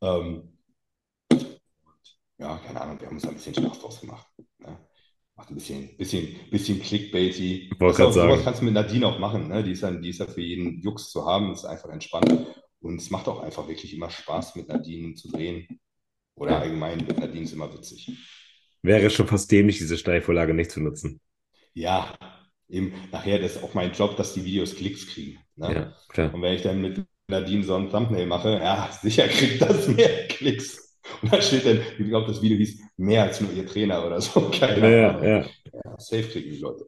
Ähm, 0.00 0.58
ja, 2.38 2.58
keine 2.58 2.80
Ahnung, 2.80 3.00
wir 3.00 3.06
haben 3.06 3.14
uns 3.14 3.22
da 3.22 3.28
ein 3.28 3.34
bisschen 3.34 3.54
Spaß 3.54 3.80
draus 3.80 4.00
gemacht. 4.00 4.26
Ne? 4.58 4.78
macht 5.36 5.50
ein 5.50 5.54
bisschen, 5.54 5.96
bisschen, 5.96 6.36
bisschen 6.50 6.80
clickbaity. 6.80 7.70
Wollte 7.78 7.96
gerade 7.96 8.12
sagen. 8.12 8.30
Sowas 8.30 8.44
kannst 8.44 8.60
du 8.60 8.64
mit 8.64 8.74
Nadine 8.74 9.06
auch 9.06 9.18
machen. 9.18 9.48
Ne? 9.48 9.62
Die, 9.62 9.72
ist 9.72 9.82
dann, 9.82 10.00
die 10.00 10.10
ist 10.10 10.20
ja 10.20 10.26
für 10.26 10.40
jeden 10.40 10.80
Jux 10.80 11.10
zu 11.10 11.24
haben, 11.26 11.52
ist 11.52 11.64
einfach 11.64 11.88
entspannt. 11.90 12.46
Und 12.80 13.00
es 13.00 13.10
macht 13.10 13.28
auch 13.28 13.42
einfach 13.42 13.66
wirklich 13.68 13.94
immer 13.94 14.10
Spaß, 14.10 14.56
mit 14.56 14.68
Nadine 14.68 15.14
zu 15.14 15.30
drehen. 15.30 15.80
Oder 16.34 16.60
allgemein 16.60 16.98
mit 16.98 17.18
Nadine 17.18 17.44
ist 17.44 17.52
immer 17.52 17.72
witzig. 17.72 18.10
Wäre 18.82 19.10
schon 19.10 19.28
fast 19.28 19.50
dämlich, 19.50 19.78
diese 19.78 19.96
Steilvorlage 19.96 20.54
nicht 20.54 20.70
zu 20.70 20.80
nutzen. 20.80 21.20
Ja, 21.74 22.16
eben 22.72 22.94
nachher 23.12 23.38
das 23.38 23.56
ist 23.56 23.62
auch 23.62 23.74
mein 23.74 23.92
Job, 23.92 24.16
dass 24.16 24.34
die 24.34 24.44
Videos 24.44 24.74
Klicks 24.74 25.06
kriegen. 25.06 25.38
Ne? 25.56 25.74
Ja, 25.74 25.96
klar. 26.08 26.34
Und 26.34 26.42
wenn 26.42 26.54
ich 26.54 26.62
dann 26.62 26.80
mit 26.80 27.04
Nadine 27.28 27.62
so 27.62 27.74
ein 27.74 27.90
Thumbnail 27.90 28.26
mache, 28.26 28.52
ja, 28.54 28.90
sicher 29.00 29.28
kriegt 29.28 29.62
das 29.62 29.88
mehr 29.96 30.26
Klicks. 30.28 30.98
Und 31.20 31.32
da 31.32 31.42
steht 31.42 31.66
dann, 31.66 31.80
ich 31.98 32.08
glaube, 32.08 32.28
das 32.28 32.40
Video 32.40 32.56
hieß 32.56 32.80
mehr 32.96 33.24
als 33.24 33.40
nur 33.40 33.52
ihr 33.52 33.66
Trainer 33.66 34.06
oder 34.06 34.20
so. 34.20 34.50
Keine 34.50 34.96
ja, 34.96 35.10
Ahnung. 35.10 35.24
Ja. 35.24 35.38
ja, 35.38 35.98
safe 35.98 36.24
kriegen 36.24 36.50
die 36.50 36.58
Leute. 36.58 36.86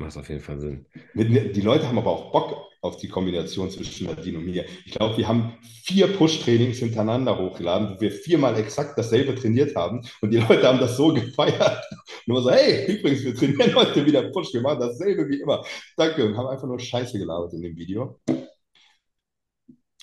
Macht 0.00 0.16
auf 0.16 0.28
jeden 0.28 0.40
Fall 0.40 0.58
Sinn. 0.58 0.86
Die 1.14 1.60
Leute 1.60 1.86
haben 1.86 1.98
aber 1.98 2.10
auch 2.10 2.32
Bock 2.32 2.56
auf 2.80 2.96
die 2.96 3.08
Kombination 3.08 3.70
zwischen 3.70 4.06
Nadine 4.06 4.38
und 4.38 4.46
mir. 4.46 4.64
Ich 4.86 4.92
glaube, 4.92 5.18
wir 5.18 5.28
haben 5.28 5.58
vier 5.84 6.06
Push-Trainings 6.08 6.78
hintereinander 6.78 7.38
hochgeladen, 7.38 7.90
wo 7.90 8.00
wir 8.00 8.10
viermal 8.10 8.56
exakt 8.56 8.96
dasselbe 8.96 9.34
trainiert 9.34 9.76
haben. 9.76 10.00
Und 10.22 10.30
die 10.30 10.38
Leute 10.38 10.66
haben 10.66 10.80
das 10.80 10.96
so 10.96 11.12
gefeiert. 11.12 11.84
Nur 12.26 12.42
so, 12.42 12.50
hey, 12.50 12.96
übrigens, 12.96 13.22
wir 13.22 13.34
trainieren 13.34 13.74
heute 13.74 14.06
wieder 14.06 14.22
Push, 14.30 14.54
wir 14.54 14.62
machen 14.62 14.80
dasselbe 14.80 15.28
wie 15.28 15.40
immer. 15.40 15.62
Danke. 15.96 16.24
Und 16.24 16.36
haben 16.36 16.48
einfach 16.48 16.66
nur 16.66 16.80
Scheiße 16.80 17.18
gelabert 17.18 17.52
in 17.52 17.60
dem 17.60 17.76
Video 17.76 18.18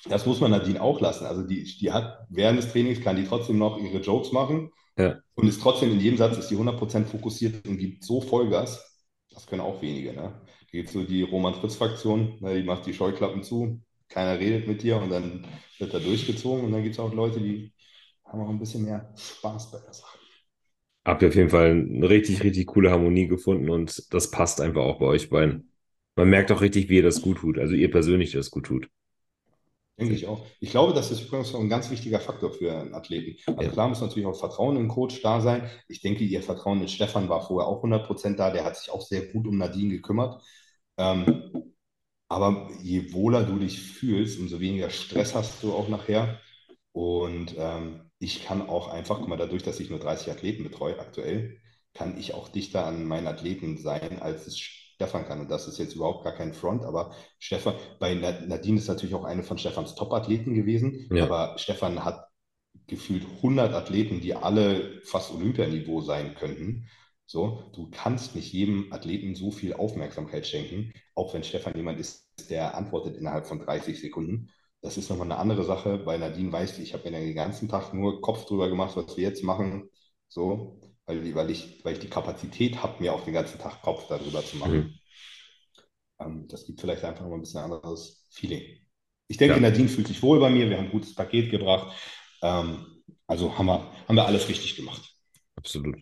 das 0.09 0.25
muss 0.25 0.39
man 0.39 0.51
Nadine 0.51 0.81
auch 0.81 1.01
lassen. 1.01 1.25
Also 1.25 1.43
die, 1.43 1.63
die 1.63 1.91
hat 1.91 2.25
während 2.29 2.59
des 2.59 2.71
Trainings, 2.71 3.01
kann 3.01 3.15
die 3.15 3.25
trotzdem 3.25 3.57
noch 3.57 3.77
ihre 3.77 3.99
Jokes 3.99 4.31
machen 4.31 4.71
ja. 4.97 5.17
und 5.35 5.47
ist 5.47 5.61
trotzdem 5.61 5.91
in 5.91 5.99
jedem 5.99 6.17
Satz 6.17 6.37
ist 6.37 6.49
die 6.49 6.57
100% 6.57 7.05
fokussiert 7.05 7.67
und 7.67 7.77
gibt 7.77 8.03
so 8.03 8.21
Vollgas. 8.21 8.96
Das 9.37 9.45
können 9.45 9.61
auch 9.61 9.83
wenige. 9.83 10.13
Ne? 10.13 10.33
Da 10.41 10.71
gibt 10.71 10.89
so 10.89 11.03
die 11.03 11.21
Roman-Fritz-Fraktion, 11.21 12.37
ne? 12.39 12.59
die 12.59 12.63
macht 12.63 12.87
die 12.87 12.93
Scheuklappen 12.95 13.43
zu, 13.43 13.79
keiner 14.09 14.39
redet 14.39 14.67
mit 14.67 14.81
dir 14.81 14.97
und 14.97 15.11
dann 15.11 15.45
wird 15.77 15.93
da 15.93 15.99
durchgezogen 15.99 16.65
und 16.65 16.71
dann 16.71 16.81
gibt 16.81 16.95
es 16.95 16.99
auch 16.99 17.13
Leute, 17.13 17.39
die 17.39 17.71
haben 18.25 18.41
auch 18.41 18.49
ein 18.49 18.57
bisschen 18.57 18.83
mehr 18.83 19.13
Spaß 19.15 19.69
bei 19.69 19.77
der 19.77 19.93
Sache. 19.93 20.17
Habt 21.05 21.21
ihr 21.21 21.27
auf 21.27 21.35
jeden 21.35 21.51
Fall 21.51 21.69
eine 21.69 22.09
richtig, 22.09 22.43
richtig 22.43 22.65
coole 22.65 22.89
Harmonie 22.89 23.27
gefunden 23.27 23.69
und 23.69 24.11
das 24.11 24.31
passt 24.31 24.59
einfach 24.59 24.81
auch 24.81 24.97
bei 24.97 25.05
euch 25.05 25.29
beiden. 25.29 25.71
Man 26.15 26.31
merkt 26.31 26.51
auch 26.51 26.61
richtig, 26.61 26.89
wie 26.89 26.95
ihr 26.95 27.03
das 27.03 27.21
gut 27.21 27.37
tut, 27.37 27.59
also 27.59 27.75
ihr 27.75 27.91
persönlich 27.91 28.31
das 28.31 28.49
gut 28.49 28.65
tut. 28.65 28.89
Denke 29.99 30.13
ich 30.13 30.27
auch. 30.27 30.45
Ich 30.59 30.69
glaube, 30.69 30.93
das 30.93 31.09
ist 31.09 31.21
übrigens 31.21 31.55
ein 31.55 31.69
ganz 31.69 31.89
wichtiger 31.89 32.19
Faktor 32.19 32.51
für 32.51 32.71
einen 32.71 32.93
Athleten. 32.93 33.37
Also 33.47 33.63
ja. 33.63 33.69
klar 33.69 33.87
muss 33.87 34.01
natürlich 34.01 34.27
auch 34.27 34.37
Vertrauen 34.37 34.77
im 34.77 34.89
Coach 34.89 35.21
da 35.23 35.41
sein. 35.41 35.69
Ich 35.87 36.01
denke, 36.01 36.23
ihr 36.23 36.43
Vertrauen 36.43 36.81
in 36.81 36.87
Stefan 36.87 37.29
war 37.29 37.41
vorher 37.45 37.67
auch 37.67 37.83
100% 37.83 38.35
da. 38.35 38.51
Der 38.51 38.63
hat 38.63 38.77
sich 38.77 38.91
auch 38.91 39.01
sehr 39.01 39.25
gut 39.31 39.47
um 39.47 39.57
Nadine 39.57 39.95
gekümmert. 39.95 40.43
Ähm, 40.97 41.73
aber 42.29 42.69
je 42.83 43.11
wohler 43.13 43.43
du 43.43 43.57
dich 43.57 43.81
fühlst, 43.81 44.39
umso 44.39 44.59
weniger 44.59 44.91
Stress 44.91 45.33
hast 45.33 45.63
du 45.63 45.73
auch 45.73 45.87
nachher. 45.89 46.39
Und 46.91 47.55
ähm, 47.57 48.11
ich 48.19 48.43
kann 48.45 48.67
auch 48.67 48.89
einfach, 48.89 49.19
guck 49.19 49.27
mal, 49.27 49.37
dadurch, 49.37 49.63
dass 49.63 49.79
ich 49.79 49.89
nur 49.89 49.99
30 49.99 50.31
Athleten 50.31 50.63
betreue 50.63 50.99
aktuell, 50.99 51.59
kann 51.93 52.17
ich 52.19 52.33
auch 52.35 52.49
dichter 52.49 52.85
an 52.85 53.05
meinen 53.05 53.27
Athleten 53.27 53.77
sein, 53.77 54.19
als 54.21 54.45
es 54.45 54.59
Stefan 54.97 55.25
kann. 55.25 55.39
Und 55.39 55.51
das 55.51 55.67
ist 55.67 55.77
jetzt 55.77 55.95
überhaupt 55.95 56.23
gar 56.23 56.33
kein 56.33 56.53
Front, 56.53 56.83
aber 56.83 57.13
Stefan, 57.37 57.75
bei 57.99 58.15
Nadine 58.15 58.79
ist 58.79 58.87
natürlich 58.87 59.13
auch 59.13 59.25
eine 59.25 59.43
von 59.43 59.59
Stefans 59.59 59.93
Top-Athleten 59.93 60.55
gewesen, 60.55 61.07
ja. 61.11 61.23
aber 61.23 61.55
Stefan 61.59 62.03
hat 62.03 62.27
gefühlt 62.87 63.23
100 63.37 63.73
Athleten, 63.73 64.21
die 64.21 64.33
alle 64.33 65.01
fast 65.03 65.31
Olympianiveau 65.31 66.01
sein 66.01 66.33
könnten. 66.33 66.87
So, 67.27 67.71
du 67.75 67.91
kannst 67.91 68.35
nicht 68.35 68.51
jedem 68.51 68.91
Athleten 68.91 69.35
so 69.35 69.51
viel 69.51 69.73
Aufmerksamkeit 69.73 70.47
schenken, 70.47 70.93
auch 71.13 71.33
wenn 71.33 71.43
Stefan 71.43 71.75
jemand 71.75 71.99
ist, 71.99 72.27
der 72.49 72.75
antwortet 72.75 73.17
innerhalb 73.17 73.45
von 73.45 73.59
30 73.59 73.99
Sekunden. 73.99 74.49
Das 74.81 74.97
ist 74.97 75.09
nochmal 75.09 75.27
eine 75.27 75.37
andere 75.37 75.63
Sache, 75.63 76.05
weil 76.05 76.17
Nadine 76.19 76.51
weiß, 76.51 76.79
ich 76.79 76.93
habe 76.93 77.11
mir 77.11 77.19
den 77.19 77.35
ganzen 77.35 77.67
Tag 77.69 77.93
nur 77.93 78.21
Kopf 78.21 78.45
drüber 78.45 78.67
gemacht, 78.69 78.95
was 78.95 79.15
wir 79.15 79.23
jetzt 79.23 79.43
machen. 79.43 79.89
So, 80.27 80.79
weil, 81.07 81.33
weil, 81.33 81.49
ich, 81.49 81.83
weil 81.83 81.93
ich 81.93 81.99
die 81.99 82.09
Kapazität 82.09 82.83
habe, 82.83 83.01
mir 83.01 83.13
auch 83.13 83.23
den 83.23 83.33
ganzen 83.33 83.59
Tag 83.59 83.81
Kopf 83.81 84.07
darüber 84.07 84.43
zu 84.43 84.57
machen. 84.57 84.77
Mhm. 84.77 84.93
Ähm, 86.19 86.47
das 86.47 86.65
gibt 86.65 86.81
vielleicht 86.81 87.03
einfach 87.03 87.25
mal 87.25 87.35
ein 87.35 87.41
bisschen 87.41 87.61
anderes 87.61 88.27
Feeling. 88.31 88.61
Ich 89.27 89.37
denke, 89.37 89.55
ja. 89.55 89.61
Nadine 89.61 89.89
fühlt 89.89 90.07
sich 90.07 90.21
wohl 90.21 90.39
bei 90.39 90.49
mir. 90.49 90.69
Wir 90.69 90.77
haben 90.77 90.85
ein 90.85 90.91
gutes 90.91 91.15
Paket 91.15 91.49
gebracht. 91.49 91.95
Ähm, 92.41 93.03
also 93.25 93.57
haben 93.57 93.65
wir, 93.65 93.91
haben 94.07 94.15
wir 94.15 94.25
alles 94.25 94.47
richtig 94.47 94.75
gemacht. 94.75 95.15
Absolut. 95.55 95.97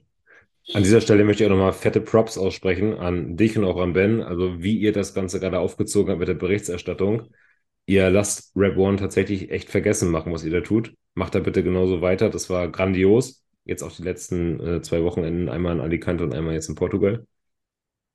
An 0.74 0.82
dieser 0.82 1.02
Stelle 1.02 1.24
möchte 1.24 1.44
ich 1.44 1.50
auch 1.50 1.56
nochmal 1.56 1.74
fette 1.74 2.02
Props 2.02 2.40
aussprechen 2.40 2.96
an 2.96 3.38
dich 3.38 3.56
und 3.58 3.66
auch 3.66 3.78
an 3.78 3.94
Ben. 3.94 4.24
Also 4.24 4.64
wie 4.64 4.78
ihr 4.78 4.92
das 4.92 5.14
Ganze 5.14 5.40
gerade 5.40 5.60
aufgezogen 5.60 6.10
habt 6.10 6.20
mit 6.20 6.28
der 6.28 6.34
Berichterstattung. 6.34 7.30
Ihr 7.86 8.10
lasst 8.10 8.52
Rap 8.56 8.76
One 8.78 8.98
tatsächlich 8.98 9.52
echt 9.52 9.70
vergessen 9.70 10.10
machen, 10.10 10.34
was 10.34 10.44
ihr 10.44 10.52
da 10.52 10.62
tut. 10.62 10.96
Macht 11.14 11.36
da 11.36 11.40
bitte 11.40 11.62
genauso 11.62 12.02
weiter. 12.02 12.32
Das 12.32 12.50
war 12.50 12.68
grandios. 12.70 13.45
Jetzt 13.66 13.84
auch 13.84 13.92
die 13.92 14.04
letzten 14.04 14.60
äh, 14.60 14.82
zwei 14.82 15.04
Wochenenden, 15.04 15.50
einmal 15.50 15.74
in 15.74 15.82
Alicante 15.82 16.24
und 16.24 16.34
einmal 16.34 16.54
jetzt 16.54 16.70
in 16.70 16.76
Portugal. 16.76 17.26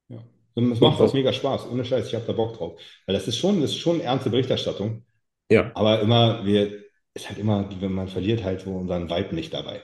Ja. 0.08 0.24
Und 0.54 0.72
es 0.72 0.80
macht 0.80 1.00
auch 1.00 1.12
mega 1.12 1.32
Spaß. 1.32 1.68
Ohne 1.68 1.84
Scheiß, 1.84 2.06
ich 2.06 2.14
habe 2.14 2.24
da 2.26 2.32
Bock 2.32 2.56
drauf. 2.56 2.80
Weil 3.06 3.14
das 3.14 3.28
ist 3.28 3.36
schon, 3.36 3.60
das 3.60 3.70
ist 3.70 3.78
schon 3.78 4.00
ernste 4.00 4.30
Berichterstattung. 4.30 5.04
Ja. 5.50 5.72
Aber 5.74 6.00
immer, 6.00 6.44
wir, 6.44 6.84
ist 7.14 7.28
halt 7.28 7.38
immer, 7.38 7.68
wenn 7.80 7.92
man 7.92 8.08
verliert, 8.08 8.44
halt 8.44 8.60
so 8.60 8.70
unseren 8.70 9.10
Vibe 9.10 9.34
nicht 9.34 9.52
dabei. 9.52 9.82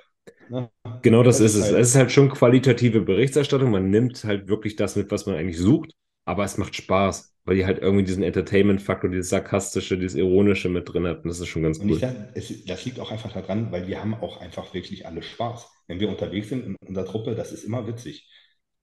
Ne? 0.49 0.71
Genau 1.03 1.23
das, 1.23 1.39
das 1.39 1.53
ist, 1.53 1.57
ist 1.57 1.65
es. 1.65 1.73
Halt 1.73 1.83
es 1.83 1.89
ist 1.89 1.97
halt 1.97 2.13
schon 2.13 2.31
qualitative 2.31 3.01
Berichterstattung. 3.01 3.71
Man 3.71 3.91
nimmt 3.91 4.25
halt 4.25 4.49
wirklich 4.49 4.77
das 4.77 4.97
mit, 4.97 5.11
was 5.11 5.27
man 5.27 5.37
eigentlich 5.37 5.59
sucht, 5.59 5.93
aber 6.25 6.45
es 6.45 6.59
macht 6.59 6.75
Spaß, 6.75 7.36
weil 7.47 7.55
die 7.55 7.65
halt 7.65 7.79
irgendwie 7.79 8.05
diesen 8.05 8.25
Entertainment-Faktor, 8.25 9.09
dieses 9.09 9.31
Sarkastische, 9.31 9.97
dieses 9.97 10.17
Ironische 10.17 10.69
mit 10.69 10.93
drin 10.93 11.07
hat. 11.07 11.19
Und 11.19 11.29
das 11.29 11.39
ist 11.39 11.47
schon 11.47 11.63
ganz 11.63 11.79
cool. 11.79 11.97
Sag, 11.99 12.15
es, 12.35 12.65
das 12.65 12.85
liegt 12.85 12.99
auch 12.99 13.13
einfach 13.13 13.33
daran, 13.33 13.71
weil 13.71 13.87
wir 13.87 14.01
haben 14.01 14.15
auch 14.15 14.41
einfach 14.41 14.75
wirklich 14.75 15.07
alle 15.07 15.23
Spaß. 15.23 15.71
Wenn 15.87 16.01
wir 16.01 16.09
unterwegs 16.09 16.49
sind 16.49 16.67
in 16.67 16.77
unserer 16.85 17.07
Truppe, 17.07 17.37
das 17.37 17.53
ist 17.53 17.63
immer 17.63 17.87
witzig. 17.87 18.29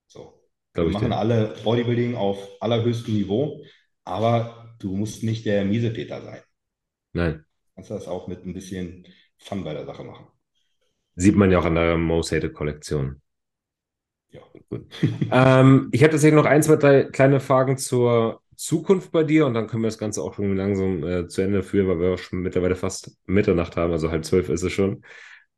So. 0.07 0.41
wir 0.73 0.85
machen 0.85 1.09
dir. 1.09 1.17
alle 1.17 1.53
Bodybuilding 1.65 2.15
auf 2.15 2.37
allerhöchstem 2.61 3.13
Niveau, 3.13 3.65
aber 4.05 4.75
du 4.79 4.95
musst 4.95 5.23
nicht 5.23 5.45
der 5.45 5.65
Miesepeter 5.65 6.21
sein. 6.21 6.39
Nein. 7.11 7.33
Du 7.33 7.75
kannst 7.75 7.91
das 7.91 8.07
auch 8.07 8.29
mit 8.29 8.45
ein 8.45 8.53
bisschen 8.53 9.05
Fun 9.39 9.65
bei 9.65 9.73
der 9.73 9.85
Sache 9.85 10.05
machen. 10.05 10.27
Sieht 11.15 11.35
man 11.35 11.51
ja 11.51 11.59
auch 11.59 11.65
an 11.65 11.75
der 11.75 11.97
Most 11.97 12.31
Hated 12.31 12.53
Kollektion. 12.53 13.21
Ja. 14.29 14.41
Gut. 14.69 14.85
ähm, 15.31 15.89
ich 15.91 16.01
habe 16.01 16.11
tatsächlich 16.11 16.41
noch 16.41 16.45
ein, 16.45 16.63
zwei, 16.63 16.77
drei 16.77 17.03
kleine 17.03 17.41
Fragen 17.41 17.77
zur 17.77 18.42
Zukunft 18.55 19.11
bei 19.11 19.23
dir 19.23 19.45
und 19.45 19.53
dann 19.53 19.67
können 19.67 19.83
wir 19.83 19.87
das 19.87 19.97
Ganze 19.97 20.21
auch 20.23 20.33
schon 20.35 20.55
langsam 20.55 21.03
äh, 21.03 21.27
zu 21.27 21.41
Ende 21.41 21.63
führen, 21.63 21.87
weil 21.87 21.99
wir 21.99 22.13
auch 22.13 22.17
schon 22.17 22.39
mittlerweile 22.41 22.75
fast 22.75 23.17
Mitternacht 23.25 23.77
haben, 23.77 23.91
also 23.93 24.11
halb 24.11 24.25
zwölf 24.25 24.49
ist 24.49 24.63
es 24.63 24.71
schon. 24.73 25.03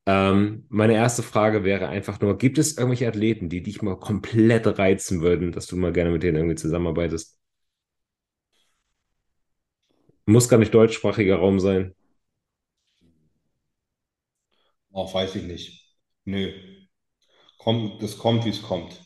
Ähm, 0.07 0.65
meine 0.69 0.93
erste 0.95 1.23
Frage 1.23 1.63
wäre 1.63 1.88
einfach 1.89 2.19
nur: 2.22 2.38
Gibt 2.38 2.57
es 2.59 2.77
irgendwelche 2.77 3.07
Athleten, 3.07 3.49
die 3.49 3.63
dich 3.63 3.81
mal 3.81 3.97
komplett 3.99 4.67
reizen 4.80 5.22
würden, 5.22 5.51
dass 5.51 5.67
du 5.67 5.77
mal 5.77 5.93
gerne 5.93 6.11
mit 6.11 6.23
denen 6.23 6.38
irgendwie 6.38 6.55
zusammenarbeitest? 6.55 7.38
Muss 10.27 10.47
gar 10.49 10.57
nicht 10.59 10.72
deutschsprachiger 10.73 11.38
Raum 11.38 11.59
sein. 11.59 11.95
Oh, 14.91 15.13
weiß 15.13 15.35
ich 15.35 15.43
nicht. 15.43 15.95
Nö. 16.26 16.51
Kommt, 17.57 18.01
das 18.01 18.17
kommt, 18.17 18.45
wie 18.45 18.49
es 18.51 18.61
kommt. 18.61 19.05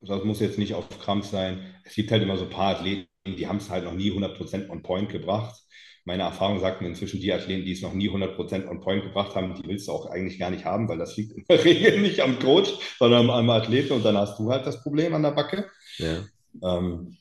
Das 0.00 0.24
muss 0.24 0.40
jetzt 0.40 0.58
nicht 0.58 0.74
auf 0.74 0.88
Krampf 0.98 1.26
sein. 1.26 1.74
Es 1.84 1.94
gibt 1.94 2.10
halt 2.10 2.22
immer 2.22 2.36
so 2.36 2.44
ein 2.44 2.50
paar 2.50 2.76
Athleten, 2.76 3.08
die 3.26 3.46
haben 3.46 3.58
es 3.58 3.68
halt 3.68 3.84
noch 3.84 3.92
nie 3.92 4.10
100% 4.10 4.70
on 4.70 4.82
point 4.82 5.10
gebracht. 5.10 5.60
Meine 6.06 6.22
Erfahrung 6.22 6.58
sagt 6.60 6.80
mir 6.80 6.88
inzwischen, 6.88 7.20
die 7.20 7.32
Athleten, 7.32 7.64
die 7.64 7.72
es 7.72 7.82
noch 7.82 7.92
nie 7.92 8.08
100% 8.08 8.66
on 8.68 8.80
point 8.80 9.02
gebracht 9.02 9.36
haben, 9.36 9.54
die 9.54 9.68
willst 9.68 9.86
du 9.88 9.92
auch 9.92 10.06
eigentlich 10.06 10.38
gar 10.38 10.50
nicht 10.50 10.64
haben, 10.64 10.88
weil 10.88 10.98
das 10.98 11.16
liegt 11.16 11.32
in 11.32 11.44
der 11.48 11.62
Regel 11.64 12.00
nicht 12.00 12.20
am 12.20 12.38
Coach, 12.38 12.72
sondern 12.98 13.28
am 13.28 13.50
Athleten 13.50 13.92
und 13.92 14.04
dann 14.04 14.16
hast 14.16 14.38
du 14.38 14.50
halt 14.50 14.66
das 14.66 14.82
Problem 14.82 15.14
an 15.14 15.22
der 15.22 15.32
Backe. 15.32 15.70
Ja. 15.98 16.24
Ähm, 16.62 17.18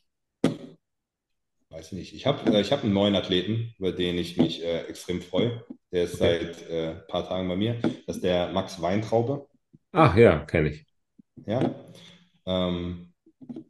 weiß 1.70 1.88
ich 1.88 1.98
nicht. 1.98 2.14
Ich 2.16 2.26
habe 2.26 2.52
äh, 2.52 2.62
ich 2.62 2.72
hab 2.72 2.84
einen 2.84 2.94
neuen 2.94 3.16
Athleten, 3.16 3.74
über 3.78 3.92
den 3.92 4.18
ich 4.18 4.38
mich 4.38 4.64
äh, 4.64 4.84
extrem 4.84 5.22
freue. 5.22 5.64
Der 5.92 6.06
ist 6.06 6.16
okay. 6.16 6.40
seit 6.40 6.70
äh, 6.70 6.90
ein 6.92 7.08
paar 7.08 7.28
Tagen 7.28 7.48
bei 7.48 7.56
mir. 7.56 7.80
Das 8.08 8.18
ist 8.18 8.24
der 8.24 8.52
Max 8.52 8.82
Weintraube. 8.82 9.48
Ach 9.92 10.16
ja, 10.16 10.40
kenne 10.46 10.70
ich. 10.70 10.86
Ja. 11.46 11.76
Ähm, 12.50 13.14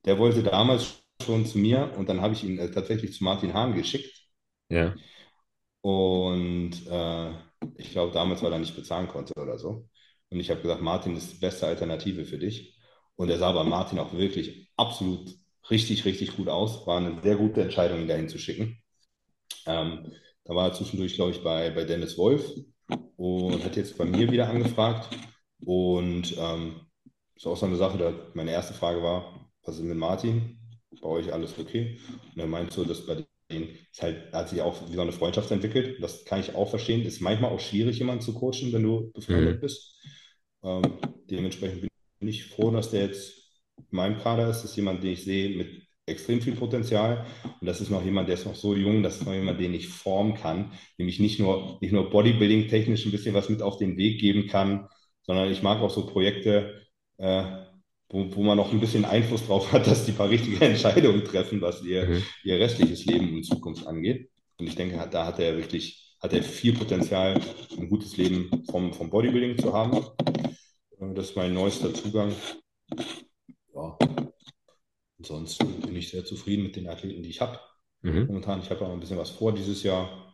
der 0.05 0.17
wollte 0.17 0.41
damals 0.41 1.03
schon 1.21 1.45
zu 1.45 1.57
mir 1.57 1.93
und 1.97 2.07
dann 2.07 2.21
habe 2.21 2.33
ich 2.33 2.43
ihn 2.43 2.57
äh, 2.57 2.71
tatsächlich 2.71 3.13
zu 3.13 3.23
Martin 3.23 3.53
Hahn 3.53 3.75
geschickt. 3.75 4.11
Ja. 4.69 4.95
Und 5.81 6.71
äh, 6.89 7.31
ich 7.75 7.91
glaube 7.91 8.13
damals, 8.13 8.41
weil 8.41 8.53
er 8.53 8.59
nicht 8.59 8.75
bezahlen 8.75 9.07
konnte 9.07 9.33
oder 9.35 9.59
so. 9.59 9.89
Und 10.29 10.39
ich 10.39 10.49
habe 10.49 10.61
gesagt, 10.61 10.81
Martin 10.81 11.17
ist 11.17 11.33
die 11.33 11.39
beste 11.39 11.67
Alternative 11.67 12.23
für 12.25 12.37
dich. 12.37 12.77
Und 13.15 13.29
er 13.29 13.37
sah 13.37 13.51
bei 13.51 13.63
Martin 13.63 13.99
auch 13.99 14.13
wirklich 14.13 14.71
absolut 14.77 15.35
richtig, 15.69 16.05
richtig 16.05 16.37
gut 16.37 16.47
aus. 16.47 16.87
War 16.87 16.97
eine 16.97 17.21
sehr 17.21 17.35
gute 17.35 17.61
Entscheidung, 17.61 18.01
ihn 18.01 18.07
dahin 18.07 18.29
zu 18.29 18.37
schicken. 18.37 18.81
Ähm, 19.65 20.13
da 20.45 20.55
war 20.55 20.69
er 20.69 20.73
zwischendurch, 20.73 21.15
glaube 21.15 21.31
ich, 21.31 21.43
bei, 21.43 21.69
bei 21.71 21.83
Dennis 21.83 22.17
Wolf 22.17 22.49
und 23.17 23.63
hat 23.63 23.75
jetzt 23.75 23.97
bei 23.97 24.05
mir 24.05 24.31
wieder 24.31 24.49
angefragt. 24.49 25.09
Und 25.65 26.35
ähm, 26.37 26.88
ist 27.39 27.47
auch 27.47 27.57
so 27.57 27.65
eine 27.65 27.77
Sache, 27.77 27.97
da 27.97 28.13
meine 28.33 28.51
erste 28.51 28.73
Frage 28.73 29.01
war, 29.01 29.49
was 29.63 29.77
ist 29.77 29.83
mit 29.83 29.97
Martin? 29.97 30.59
Bei 31.01 31.07
euch 31.07 31.31
alles 31.31 31.57
okay? 31.57 31.97
Und 32.35 32.41
er 32.41 32.47
meint 32.47 32.73
so, 32.73 32.83
dass 32.83 33.05
bei 33.05 33.25
denen 33.49 33.69
ist 33.91 34.01
halt, 34.01 34.33
hat 34.33 34.49
sich 34.49 34.61
auch 34.61 34.89
wie 34.89 34.95
so 34.95 35.01
eine 35.01 35.13
Freundschaft 35.13 35.49
entwickelt. 35.51 36.03
Das 36.03 36.25
kann 36.25 36.41
ich 36.41 36.53
auch 36.55 36.69
verstehen. 36.69 37.03
Ist 37.03 37.21
manchmal 37.21 37.51
auch 37.51 37.59
schwierig, 37.61 37.97
jemanden 37.97 38.21
zu 38.21 38.33
coachen, 38.33 38.73
wenn 38.73 38.83
du 38.83 39.11
befreundet 39.13 39.57
mhm. 39.57 39.61
bist. 39.61 39.95
Ähm, 40.63 40.81
dementsprechend 41.29 41.87
bin 42.19 42.27
ich 42.27 42.45
froh, 42.45 42.71
dass 42.71 42.91
der 42.91 43.05
jetzt 43.05 43.37
in 43.77 43.85
meinem 43.91 44.17
Kader 44.17 44.49
ist. 44.49 44.63
Das 44.63 44.71
ist 44.71 44.75
jemand, 44.75 45.01
den 45.01 45.13
ich 45.13 45.23
sehe 45.23 45.55
mit 45.55 45.83
extrem 46.05 46.41
viel 46.41 46.55
Potenzial. 46.55 47.25
Und 47.61 47.67
das 47.67 47.79
ist 47.79 47.89
noch 47.89 48.03
jemand, 48.03 48.27
der 48.27 48.35
ist 48.35 48.45
noch 48.45 48.55
so 48.55 48.75
jung, 48.75 49.01
das 49.01 49.17
ist 49.17 49.25
noch 49.25 49.33
jemand, 49.33 49.61
den 49.61 49.73
ich 49.73 49.87
formen 49.87 50.33
kann, 50.33 50.73
nämlich 50.97 51.19
nicht 51.19 51.39
nur, 51.39 51.77
nicht 51.79 51.93
nur 51.93 52.09
Bodybuilding-technisch 52.09 53.05
ein 53.05 53.11
bisschen 53.11 53.35
was 53.35 53.47
mit 53.47 53.61
auf 53.61 53.77
den 53.77 53.95
Weg 53.95 54.19
geben 54.19 54.47
kann, 54.47 54.89
sondern 55.21 55.49
ich 55.49 55.61
mag 55.61 55.79
auch 55.79 55.91
so 55.91 56.05
Projekte, 56.05 56.88
äh, 57.19 57.43
wo, 58.09 58.35
wo 58.35 58.43
man 58.43 58.57
noch 58.57 58.71
ein 58.71 58.79
bisschen 58.79 59.05
Einfluss 59.05 59.45
drauf 59.45 59.71
hat, 59.71 59.85
dass 59.87 60.05
die 60.05 60.11
paar 60.11 60.29
richtige 60.29 60.65
Entscheidungen 60.65 61.23
treffen, 61.23 61.61
was 61.61 61.83
ihr, 61.83 62.07
mhm. 62.07 62.23
ihr 62.43 62.59
restliches 62.59 63.05
Leben 63.05 63.37
in 63.37 63.43
Zukunft 63.43 63.85
angeht. 63.85 64.29
Und 64.57 64.67
ich 64.67 64.75
denke, 64.75 65.07
da 65.09 65.25
hat 65.25 65.39
er 65.39 65.57
wirklich 65.57 66.09
hat 66.21 66.33
er 66.33 66.43
viel 66.43 66.73
Potenzial, 66.73 67.39
ein 67.77 67.89
gutes 67.89 68.17
Leben 68.17 68.65
vom, 68.69 68.93
vom 68.93 69.09
Bodybuilding 69.09 69.57
zu 69.57 69.73
haben. 69.73 69.97
Äh, 70.99 71.13
das 71.13 71.29
ist 71.29 71.35
mein 71.35 71.53
neuester 71.53 71.93
Zugang. 71.93 72.33
Ja. 73.73 73.97
Ansonsten 75.17 75.81
bin 75.81 75.95
ich 75.95 76.09
sehr 76.09 76.25
zufrieden 76.25 76.63
mit 76.63 76.75
den 76.75 76.87
Athleten, 76.87 77.23
die 77.23 77.29
ich 77.29 77.41
habe. 77.41 77.59
Mhm. 78.01 78.27
Momentan, 78.27 78.61
ich 78.61 78.69
habe 78.69 78.85
auch 78.85 78.91
ein 78.91 78.99
bisschen 78.99 79.17
was 79.17 79.29
vor 79.29 79.53
dieses 79.53 79.83
Jahr. 79.83 80.33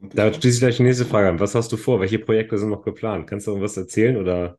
Da 0.00 0.32
schließe 0.32 0.48
ich 0.56 0.60
gleich 0.60 0.76
die 0.78 0.82
nächste 0.84 1.04
Frage 1.04 1.28
an. 1.28 1.40
Was 1.40 1.54
hast 1.54 1.70
du 1.72 1.76
vor? 1.76 2.00
Welche 2.00 2.18
Projekte 2.18 2.58
sind 2.58 2.70
noch 2.70 2.82
geplant? 2.82 3.26
Kannst 3.28 3.46
du 3.46 3.50
irgendwas 3.52 3.76
erzählen 3.76 4.16
oder? 4.16 4.58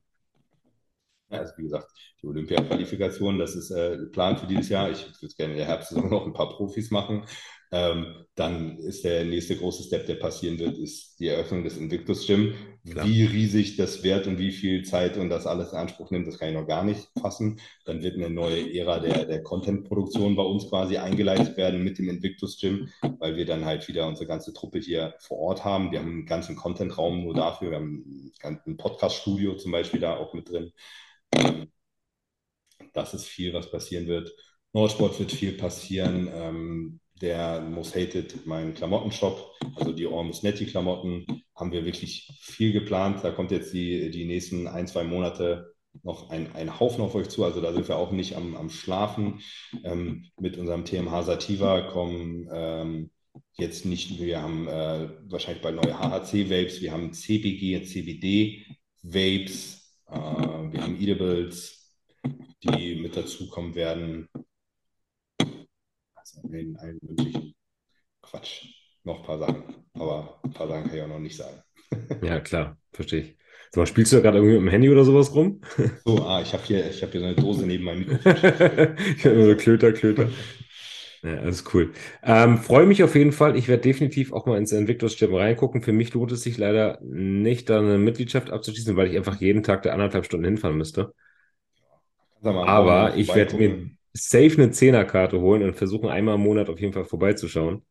Ja, 1.29 1.39
also 1.39 1.53
wie 1.57 1.63
gesagt, 1.63 1.91
die 2.21 2.27
Olympia-Qualifikation, 2.27 3.37
das 3.37 3.55
ist 3.55 3.71
äh, 3.71 3.97
Plan 4.07 4.37
für 4.37 4.47
dieses 4.47 4.69
Jahr. 4.69 4.89
Ich 4.89 5.05
würde 5.21 5.35
gerne 5.35 5.53
in 5.53 5.57
der 5.59 5.67
Herbstsaison 5.67 6.09
noch 6.09 6.25
ein 6.25 6.33
paar 6.33 6.49
Profis 6.49 6.89
machen. 6.91 7.25
Ähm, 7.71 8.25
dann 8.35 8.77
ist 8.77 9.03
der 9.03 9.25
nächste 9.25 9.57
große 9.57 9.83
Step, 9.83 10.05
der 10.05 10.15
passieren 10.15 10.59
wird, 10.59 10.77
ist 10.77 11.19
die 11.19 11.27
Eröffnung 11.27 11.63
des 11.63 11.75
Invictus 11.75 12.25
Gym. 12.27 12.53
Klar. 12.89 13.05
Wie 13.05 13.23
riesig 13.23 13.75
das 13.75 14.03
wird 14.03 14.27
und 14.27 14.37
wie 14.37 14.51
viel 14.51 14.83
Zeit 14.83 15.17
und 15.17 15.29
das 15.29 15.45
alles 15.45 15.73
in 15.73 15.79
Anspruch 15.79 16.11
nimmt, 16.11 16.27
das 16.27 16.37
kann 16.37 16.49
ich 16.49 16.55
noch 16.55 16.67
gar 16.67 16.85
nicht 16.85 17.09
fassen. 17.19 17.59
Dann 17.83 18.01
wird 18.03 18.15
eine 18.15 18.29
neue 18.29 18.73
Ära 18.73 18.99
der, 18.99 19.25
der 19.25 19.43
Content-Produktion 19.43 20.35
bei 20.37 20.43
uns 20.43 20.69
quasi 20.69 20.97
eingeleitet 20.97 21.57
werden 21.57 21.83
mit 21.83 21.97
dem 21.97 22.07
Invictus 22.07 22.57
Gym, 22.59 22.87
weil 23.19 23.35
wir 23.35 23.45
dann 23.45 23.65
halt 23.65 23.87
wieder 23.89 24.07
unsere 24.07 24.27
ganze 24.27 24.53
Truppe 24.53 24.79
hier 24.79 25.15
vor 25.19 25.39
Ort 25.39 25.65
haben. 25.65 25.91
Wir 25.91 25.99
haben 25.99 26.09
einen 26.09 26.25
ganzen 26.25 26.55
Content-Raum 26.55 27.23
nur 27.23 27.33
dafür. 27.33 27.71
Wir 27.71 27.77
haben 27.77 28.31
ein 28.43 28.77
Podcast-Studio 28.77 29.55
zum 29.55 29.71
Beispiel 29.73 29.99
da 29.99 30.15
auch 30.15 30.33
mit 30.33 30.49
drin. 30.49 30.71
Ähm, 31.33 31.67
das 32.93 33.13
ist 33.13 33.25
viel, 33.25 33.53
was 33.53 33.69
passieren 33.69 34.07
wird. 34.07 34.31
Nordsport 34.73 35.19
wird 35.19 35.31
viel 35.31 35.53
passieren. 35.53 36.99
Der 37.21 37.61
Most 37.61 37.95
Hated, 37.95 38.45
mein 38.45 38.73
Klamottenshop, 38.73 39.53
also 39.75 39.91
die 39.91 40.05
Almost 40.05 40.43
Netty 40.43 40.65
Klamotten, 40.65 41.25
haben 41.55 41.71
wir 41.71 41.85
wirklich 41.85 42.31
viel 42.41 42.71
geplant. 42.71 43.23
Da 43.23 43.31
kommt 43.31 43.51
jetzt 43.51 43.73
die, 43.73 44.11
die 44.11 44.25
nächsten 44.25 44.67
ein, 44.67 44.87
zwei 44.87 45.03
Monate 45.03 45.73
noch 46.03 46.29
ein, 46.29 46.53
ein 46.55 46.79
Haufen 46.79 47.03
auf 47.03 47.15
euch 47.15 47.29
zu. 47.29 47.43
Also 47.43 47.61
da 47.61 47.73
sind 47.73 47.87
wir 47.87 47.97
auch 47.97 48.11
nicht 48.11 48.35
am, 48.35 48.55
am 48.55 48.69
Schlafen. 48.69 49.39
Ähm, 49.83 50.25
mit 50.39 50.57
unserem 50.57 50.85
TMH 50.85 51.23
Sativa 51.23 51.81
kommen 51.81 52.47
ähm, 52.53 53.11
jetzt 53.57 53.85
nicht, 53.85 54.19
wir 54.19 54.41
haben 54.41 54.67
äh, 54.67 55.09
wahrscheinlich 55.29 55.63
bei 55.63 55.71
neue 55.71 55.97
HHC-Vapes, 55.99 56.81
wir 56.81 56.91
haben 56.91 57.13
CBG 57.13 57.83
CBD-Vapes, 57.83 58.77
äh, 60.07 60.13
wir 60.13 60.81
haben 60.81 60.95
Edibles, 60.95 61.95
die 62.63 62.95
mit 62.95 63.15
dazukommen 63.15 63.75
werden. 63.75 64.27
Allen, 66.43 66.77
allen 66.77 66.99
möglichen 67.01 67.55
Quatsch. 68.21 68.65
Noch 69.03 69.19
ein 69.19 69.25
paar 69.25 69.39
Sachen, 69.39 69.63
aber 69.93 70.39
ein 70.43 70.51
paar 70.51 70.67
Sachen 70.67 70.85
kann 70.85 70.95
ich 70.95 71.01
auch 71.03 71.07
noch 71.07 71.19
nicht 71.19 71.37
sagen. 71.37 71.61
Ja, 72.21 72.39
klar, 72.39 72.77
verstehe 72.93 73.21
ich. 73.21 73.37
Mal, 73.75 73.85
spielst 73.85 74.11
du 74.11 74.17
da 74.17 74.21
gerade 74.23 74.37
irgendwie 74.37 74.55
mit 74.55 74.63
dem 74.63 74.69
Handy 74.71 74.89
oder 74.89 75.03
sowas 75.03 75.35
rum? 75.35 75.61
So, 76.05 76.23
ah, 76.25 76.41
ich 76.41 76.53
habe 76.53 76.63
hier, 76.63 76.83
hab 76.85 77.11
hier 77.11 77.19
so 77.19 77.25
eine 77.27 77.35
Dose 77.35 77.65
neben 77.67 77.83
meinem 77.83 77.99
Mikrofon. 78.05 78.37
ich 79.17 79.25
habe 79.25 79.45
so 79.45 79.55
Klöter, 79.55 79.91
Klöter. 79.93 80.29
Ja, 81.23 81.37
alles 81.37 81.63
cool. 81.73 81.93
Ähm, 82.23 82.59
freue 82.59 82.85
mich 82.85 83.03
auf 83.03 83.15
jeden 83.15 83.31
Fall. 83.31 83.57
Ich 83.57 83.67
werde 83.67 83.81
definitiv 83.81 84.31
auch 84.33 84.45
mal 84.45 84.57
ins 84.57 84.71
Invictus-Gym 84.71 85.33
reingucken. 85.33 85.81
Für 85.81 85.91
mich 85.91 86.13
lohnt 86.13 86.31
es 86.31 86.43
sich 86.43 86.57
leider 86.57 86.99
nicht, 87.01 87.69
da 87.69 87.79
eine 87.79 87.97
Mitgliedschaft 87.97 88.51
abzuschließen, 88.51 88.95
weil 88.95 89.09
ich 89.09 89.17
einfach 89.17 89.39
jeden 89.41 89.63
Tag 89.63 89.83
da 89.83 89.91
anderthalb 89.91 90.25
Stunden 90.25 90.45
hinfahren 90.45 90.77
müsste. 90.77 91.13
Aber 92.41 93.15
ich 93.15 93.33
werde 93.33 93.57
mir 93.57 93.89
safe 94.17 94.53
eine 94.57 94.71
Zehnerkarte 94.71 95.39
holen 95.39 95.63
und 95.63 95.75
versuchen, 95.75 96.09
einmal 96.09 96.35
im 96.35 96.41
Monat 96.41 96.69
auf 96.69 96.79
jeden 96.79 96.93
Fall 96.93 97.05
vorbeizuschauen. 97.05 97.83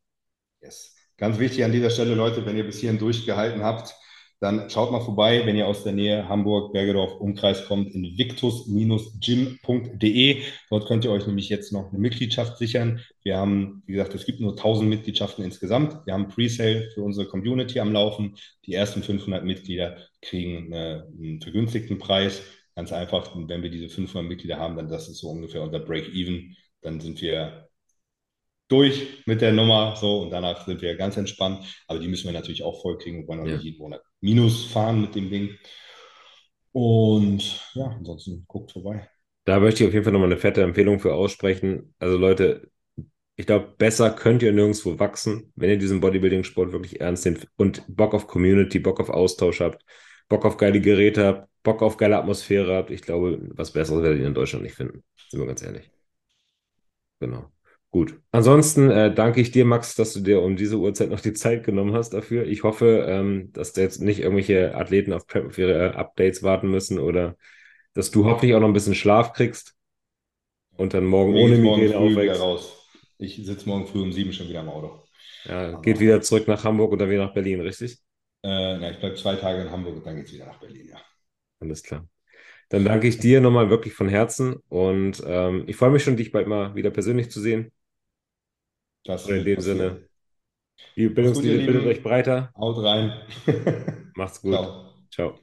Yes. 0.61 0.95
Ganz 1.17 1.39
wichtig 1.39 1.63
an 1.63 1.71
dieser 1.71 1.89
Stelle, 1.89 2.13
Leute, 2.13 2.45
wenn 2.45 2.57
ihr 2.57 2.65
bis 2.65 2.79
hierhin 2.79 2.99
durchgehalten 2.99 3.63
habt, 3.63 3.95
dann 4.39 4.69
schaut 4.69 4.91
mal 4.91 5.01
vorbei, 5.01 5.41
wenn 5.45 5.55
ihr 5.55 5.65
aus 5.65 5.83
der 5.83 5.93
Nähe 5.93 6.29
Hamburg, 6.29 6.71
Bergedorf, 6.71 7.19
Umkreis 7.19 7.65
kommt, 7.65 7.95
in 7.95 8.19
victus-gym.de. 8.19 10.43
Dort 10.69 10.87
könnt 10.87 11.05
ihr 11.05 11.11
euch 11.11 11.25
nämlich 11.25 11.49
jetzt 11.49 11.73
noch 11.73 11.89
eine 11.89 11.97
Mitgliedschaft 11.97 12.59
sichern. 12.59 12.99
Wir 13.23 13.37
haben, 13.37 13.81
wie 13.87 13.93
gesagt, 13.93 14.13
es 14.13 14.27
gibt 14.27 14.39
nur 14.39 14.51
1000 14.51 14.87
Mitgliedschaften 14.87 15.43
insgesamt. 15.43 16.05
Wir 16.05 16.13
haben 16.13 16.27
Presale 16.27 16.91
für 16.93 17.01
unsere 17.01 17.27
Community 17.27 17.79
am 17.79 17.91
Laufen. 17.91 18.35
Die 18.67 18.75
ersten 18.75 19.01
500 19.01 19.43
Mitglieder 19.43 19.97
kriegen 20.21 20.71
einen 20.71 21.41
vergünstigten 21.41 21.97
Preis. 21.97 22.43
Ganz 22.77 22.93
einfach, 22.93 23.35
wenn 23.35 23.63
wir 23.63 23.71
diese 23.71 23.89
500 23.89 24.29
Mitglieder 24.29 24.59
haben, 24.59 24.75
dann 24.75 24.87
das 24.87 25.09
ist 25.09 25.17
so 25.17 25.29
ungefähr 25.29 25.63
unser 25.63 25.79
Break-Even. 25.79 26.55
Dann 26.81 26.99
sind 26.99 27.19
wir 27.23 27.67
durch 28.67 29.23
mit 29.25 29.41
der 29.41 29.51
Nummer 29.51 29.95
so 29.95 30.21
und 30.21 30.29
danach 30.29 30.63
sind 30.63 30.83
wir 30.83 30.95
ganz 30.95 31.17
entspannt. 31.17 31.65
Aber 31.87 31.97
die 31.97 32.07
müssen 32.07 32.27
wir 32.27 32.33
natürlich 32.33 32.61
auch 32.61 32.79
vollkriegen 32.83 33.21
und 33.21 33.27
wollen 33.27 33.39
auch 33.39 33.47
ja. 33.47 33.53
nicht 33.53 33.63
jeden 33.63 33.79
Monat 33.79 34.03
Minus 34.21 34.65
fahren 34.65 35.01
mit 35.01 35.15
dem 35.15 35.31
Ding. 35.31 35.57
Und 36.71 37.67
ja, 37.73 37.85
ansonsten 37.85 38.45
guckt 38.47 38.73
vorbei. 38.73 39.09
Da 39.45 39.59
möchte 39.59 39.83
ich 39.83 39.87
auf 39.87 39.93
jeden 39.95 40.03
Fall 40.03 40.13
nochmal 40.13 40.29
eine 40.31 40.39
fette 40.39 40.61
Empfehlung 40.61 40.99
für 40.99 41.15
aussprechen. 41.15 41.95
Also 41.97 42.15
Leute, 42.15 42.69
ich 43.37 43.47
glaube, 43.47 43.73
besser 43.75 44.11
könnt 44.11 44.43
ihr 44.43 44.53
nirgendwo 44.53 44.99
wachsen, 44.99 45.51
wenn 45.55 45.71
ihr 45.71 45.79
diesen 45.79 45.99
Bodybuilding-Sport 45.99 46.73
wirklich 46.73 47.01
ernst 47.01 47.25
nehmt 47.25 47.47
und 47.55 47.83
Bock 47.87 48.13
auf 48.13 48.27
Community, 48.27 48.77
Bock 48.77 48.99
auf 48.99 49.09
Austausch 49.09 49.61
habt, 49.61 49.83
Bock 50.29 50.45
auf 50.45 50.57
geile 50.57 50.81
Geräte 50.81 51.25
habt, 51.25 51.49
Bock 51.63 51.81
auf 51.81 51.97
geile 51.97 52.17
Atmosphäre 52.17 52.75
habt. 52.75 52.91
Ich 52.91 53.01
glaube, 53.01 53.39
was 53.51 53.71
Besseres 53.71 54.03
werdet 54.03 54.19
ihr 54.19 54.27
in 54.27 54.33
Deutschland 54.33 54.63
nicht 54.63 54.75
finden. 54.75 55.03
Sind 55.29 55.39
wir 55.39 55.47
ganz 55.47 55.61
ehrlich. 55.63 55.89
Genau. 57.19 57.51
Gut. 57.89 58.19
Ansonsten 58.31 58.89
äh, 58.89 59.13
danke 59.13 59.39
ich 59.39 59.51
dir, 59.51 59.65
Max, 59.65 59.95
dass 59.95 60.13
du 60.13 60.19
dir 60.19 60.41
um 60.41 60.57
diese 60.57 60.77
Uhrzeit 60.77 61.09
noch 61.09 61.21
die 61.21 61.33
Zeit 61.33 61.63
genommen 61.63 61.93
hast 61.93 62.11
dafür. 62.11 62.45
Ich 62.45 62.63
hoffe, 62.63 63.05
ähm, 63.07 63.51
dass 63.53 63.73
da 63.73 63.81
jetzt 63.81 64.01
nicht 64.01 64.19
irgendwelche 64.19 64.75
Athleten 64.75 65.13
auf 65.13 65.25
Prep 65.25 65.53
für 65.53 65.61
ihre 65.61 65.95
Updates 65.95 66.43
warten 66.43 66.69
müssen 66.69 66.99
oder 66.99 67.37
dass 67.93 68.11
du 68.11 68.25
hoffentlich 68.25 68.53
auch 68.53 68.59
noch 68.59 68.67
ein 68.67 68.73
bisschen 68.73 68.93
Schlaf 68.93 69.33
kriegst 69.33 69.75
und 70.75 70.93
dann 70.93 71.05
morgen 71.05 71.35
ich 71.35 71.43
ohne 71.43 71.57
Migräne 71.57 71.97
aufwächst. 71.97 72.41
Raus. 72.41 72.87
Ich 73.17 73.43
sitze 73.43 73.67
morgen 73.67 73.87
früh 73.87 74.01
um 74.01 74.11
sieben 74.11 74.33
schon 74.33 74.47
wieder 74.49 74.61
im 74.61 74.69
Auto. 74.69 75.03
Ja, 75.45 75.79
geht 75.79 75.99
wieder 75.99 76.21
zurück 76.21 76.47
nach 76.47 76.63
Hamburg 76.63 76.91
oder 76.91 77.09
wieder 77.09 77.25
nach 77.25 77.33
Berlin, 77.33 77.61
richtig? 77.61 77.97
Äh, 78.43 78.77
na, 78.79 78.89
ich 78.91 78.99
bleibe 78.99 79.15
zwei 79.15 79.35
Tage 79.35 79.61
in 79.61 79.69
Hamburg 79.71 79.97
und 79.97 80.05
dann 80.05 80.15
geht 80.15 80.25
es 80.27 80.33
wieder 80.33 80.45
nach 80.47 80.59
Berlin, 80.59 80.87
ja. 80.89 80.97
Alles 81.59 81.83
klar. 81.83 82.07
Dann 82.69 82.85
danke 82.85 83.07
ich 83.07 83.19
dir 83.19 83.41
nochmal 83.41 83.69
wirklich 83.71 83.93
von 83.95 84.09
Herzen 84.09 84.57
und 84.69 85.23
ähm, 85.25 85.65
ich 85.67 85.75
freue 85.77 85.91
mich 85.91 86.03
schon, 86.03 86.17
dich 86.17 86.31
bald 86.31 86.47
mal 86.47 86.75
wieder 86.75 86.91
persönlich 86.91 87.31
zu 87.31 87.41
sehen. 87.41 87.71
Das 89.05 89.27
in 89.29 89.43
dem 89.43 89.59
Sinne, 89.61 90.03
die 90.97 91.09
Bildungslinie 91.09 91.61
bildet 91.61 91.85
euch 91.85 92.03
breiter. 92.03 92.53
Haut 92.57 92.77
rein. 92.83 93.13
Macht's 94.15 94.41
gut. 94.41 94.69
Ciao. 94.69 95.07
Ciao. 95.11 95.39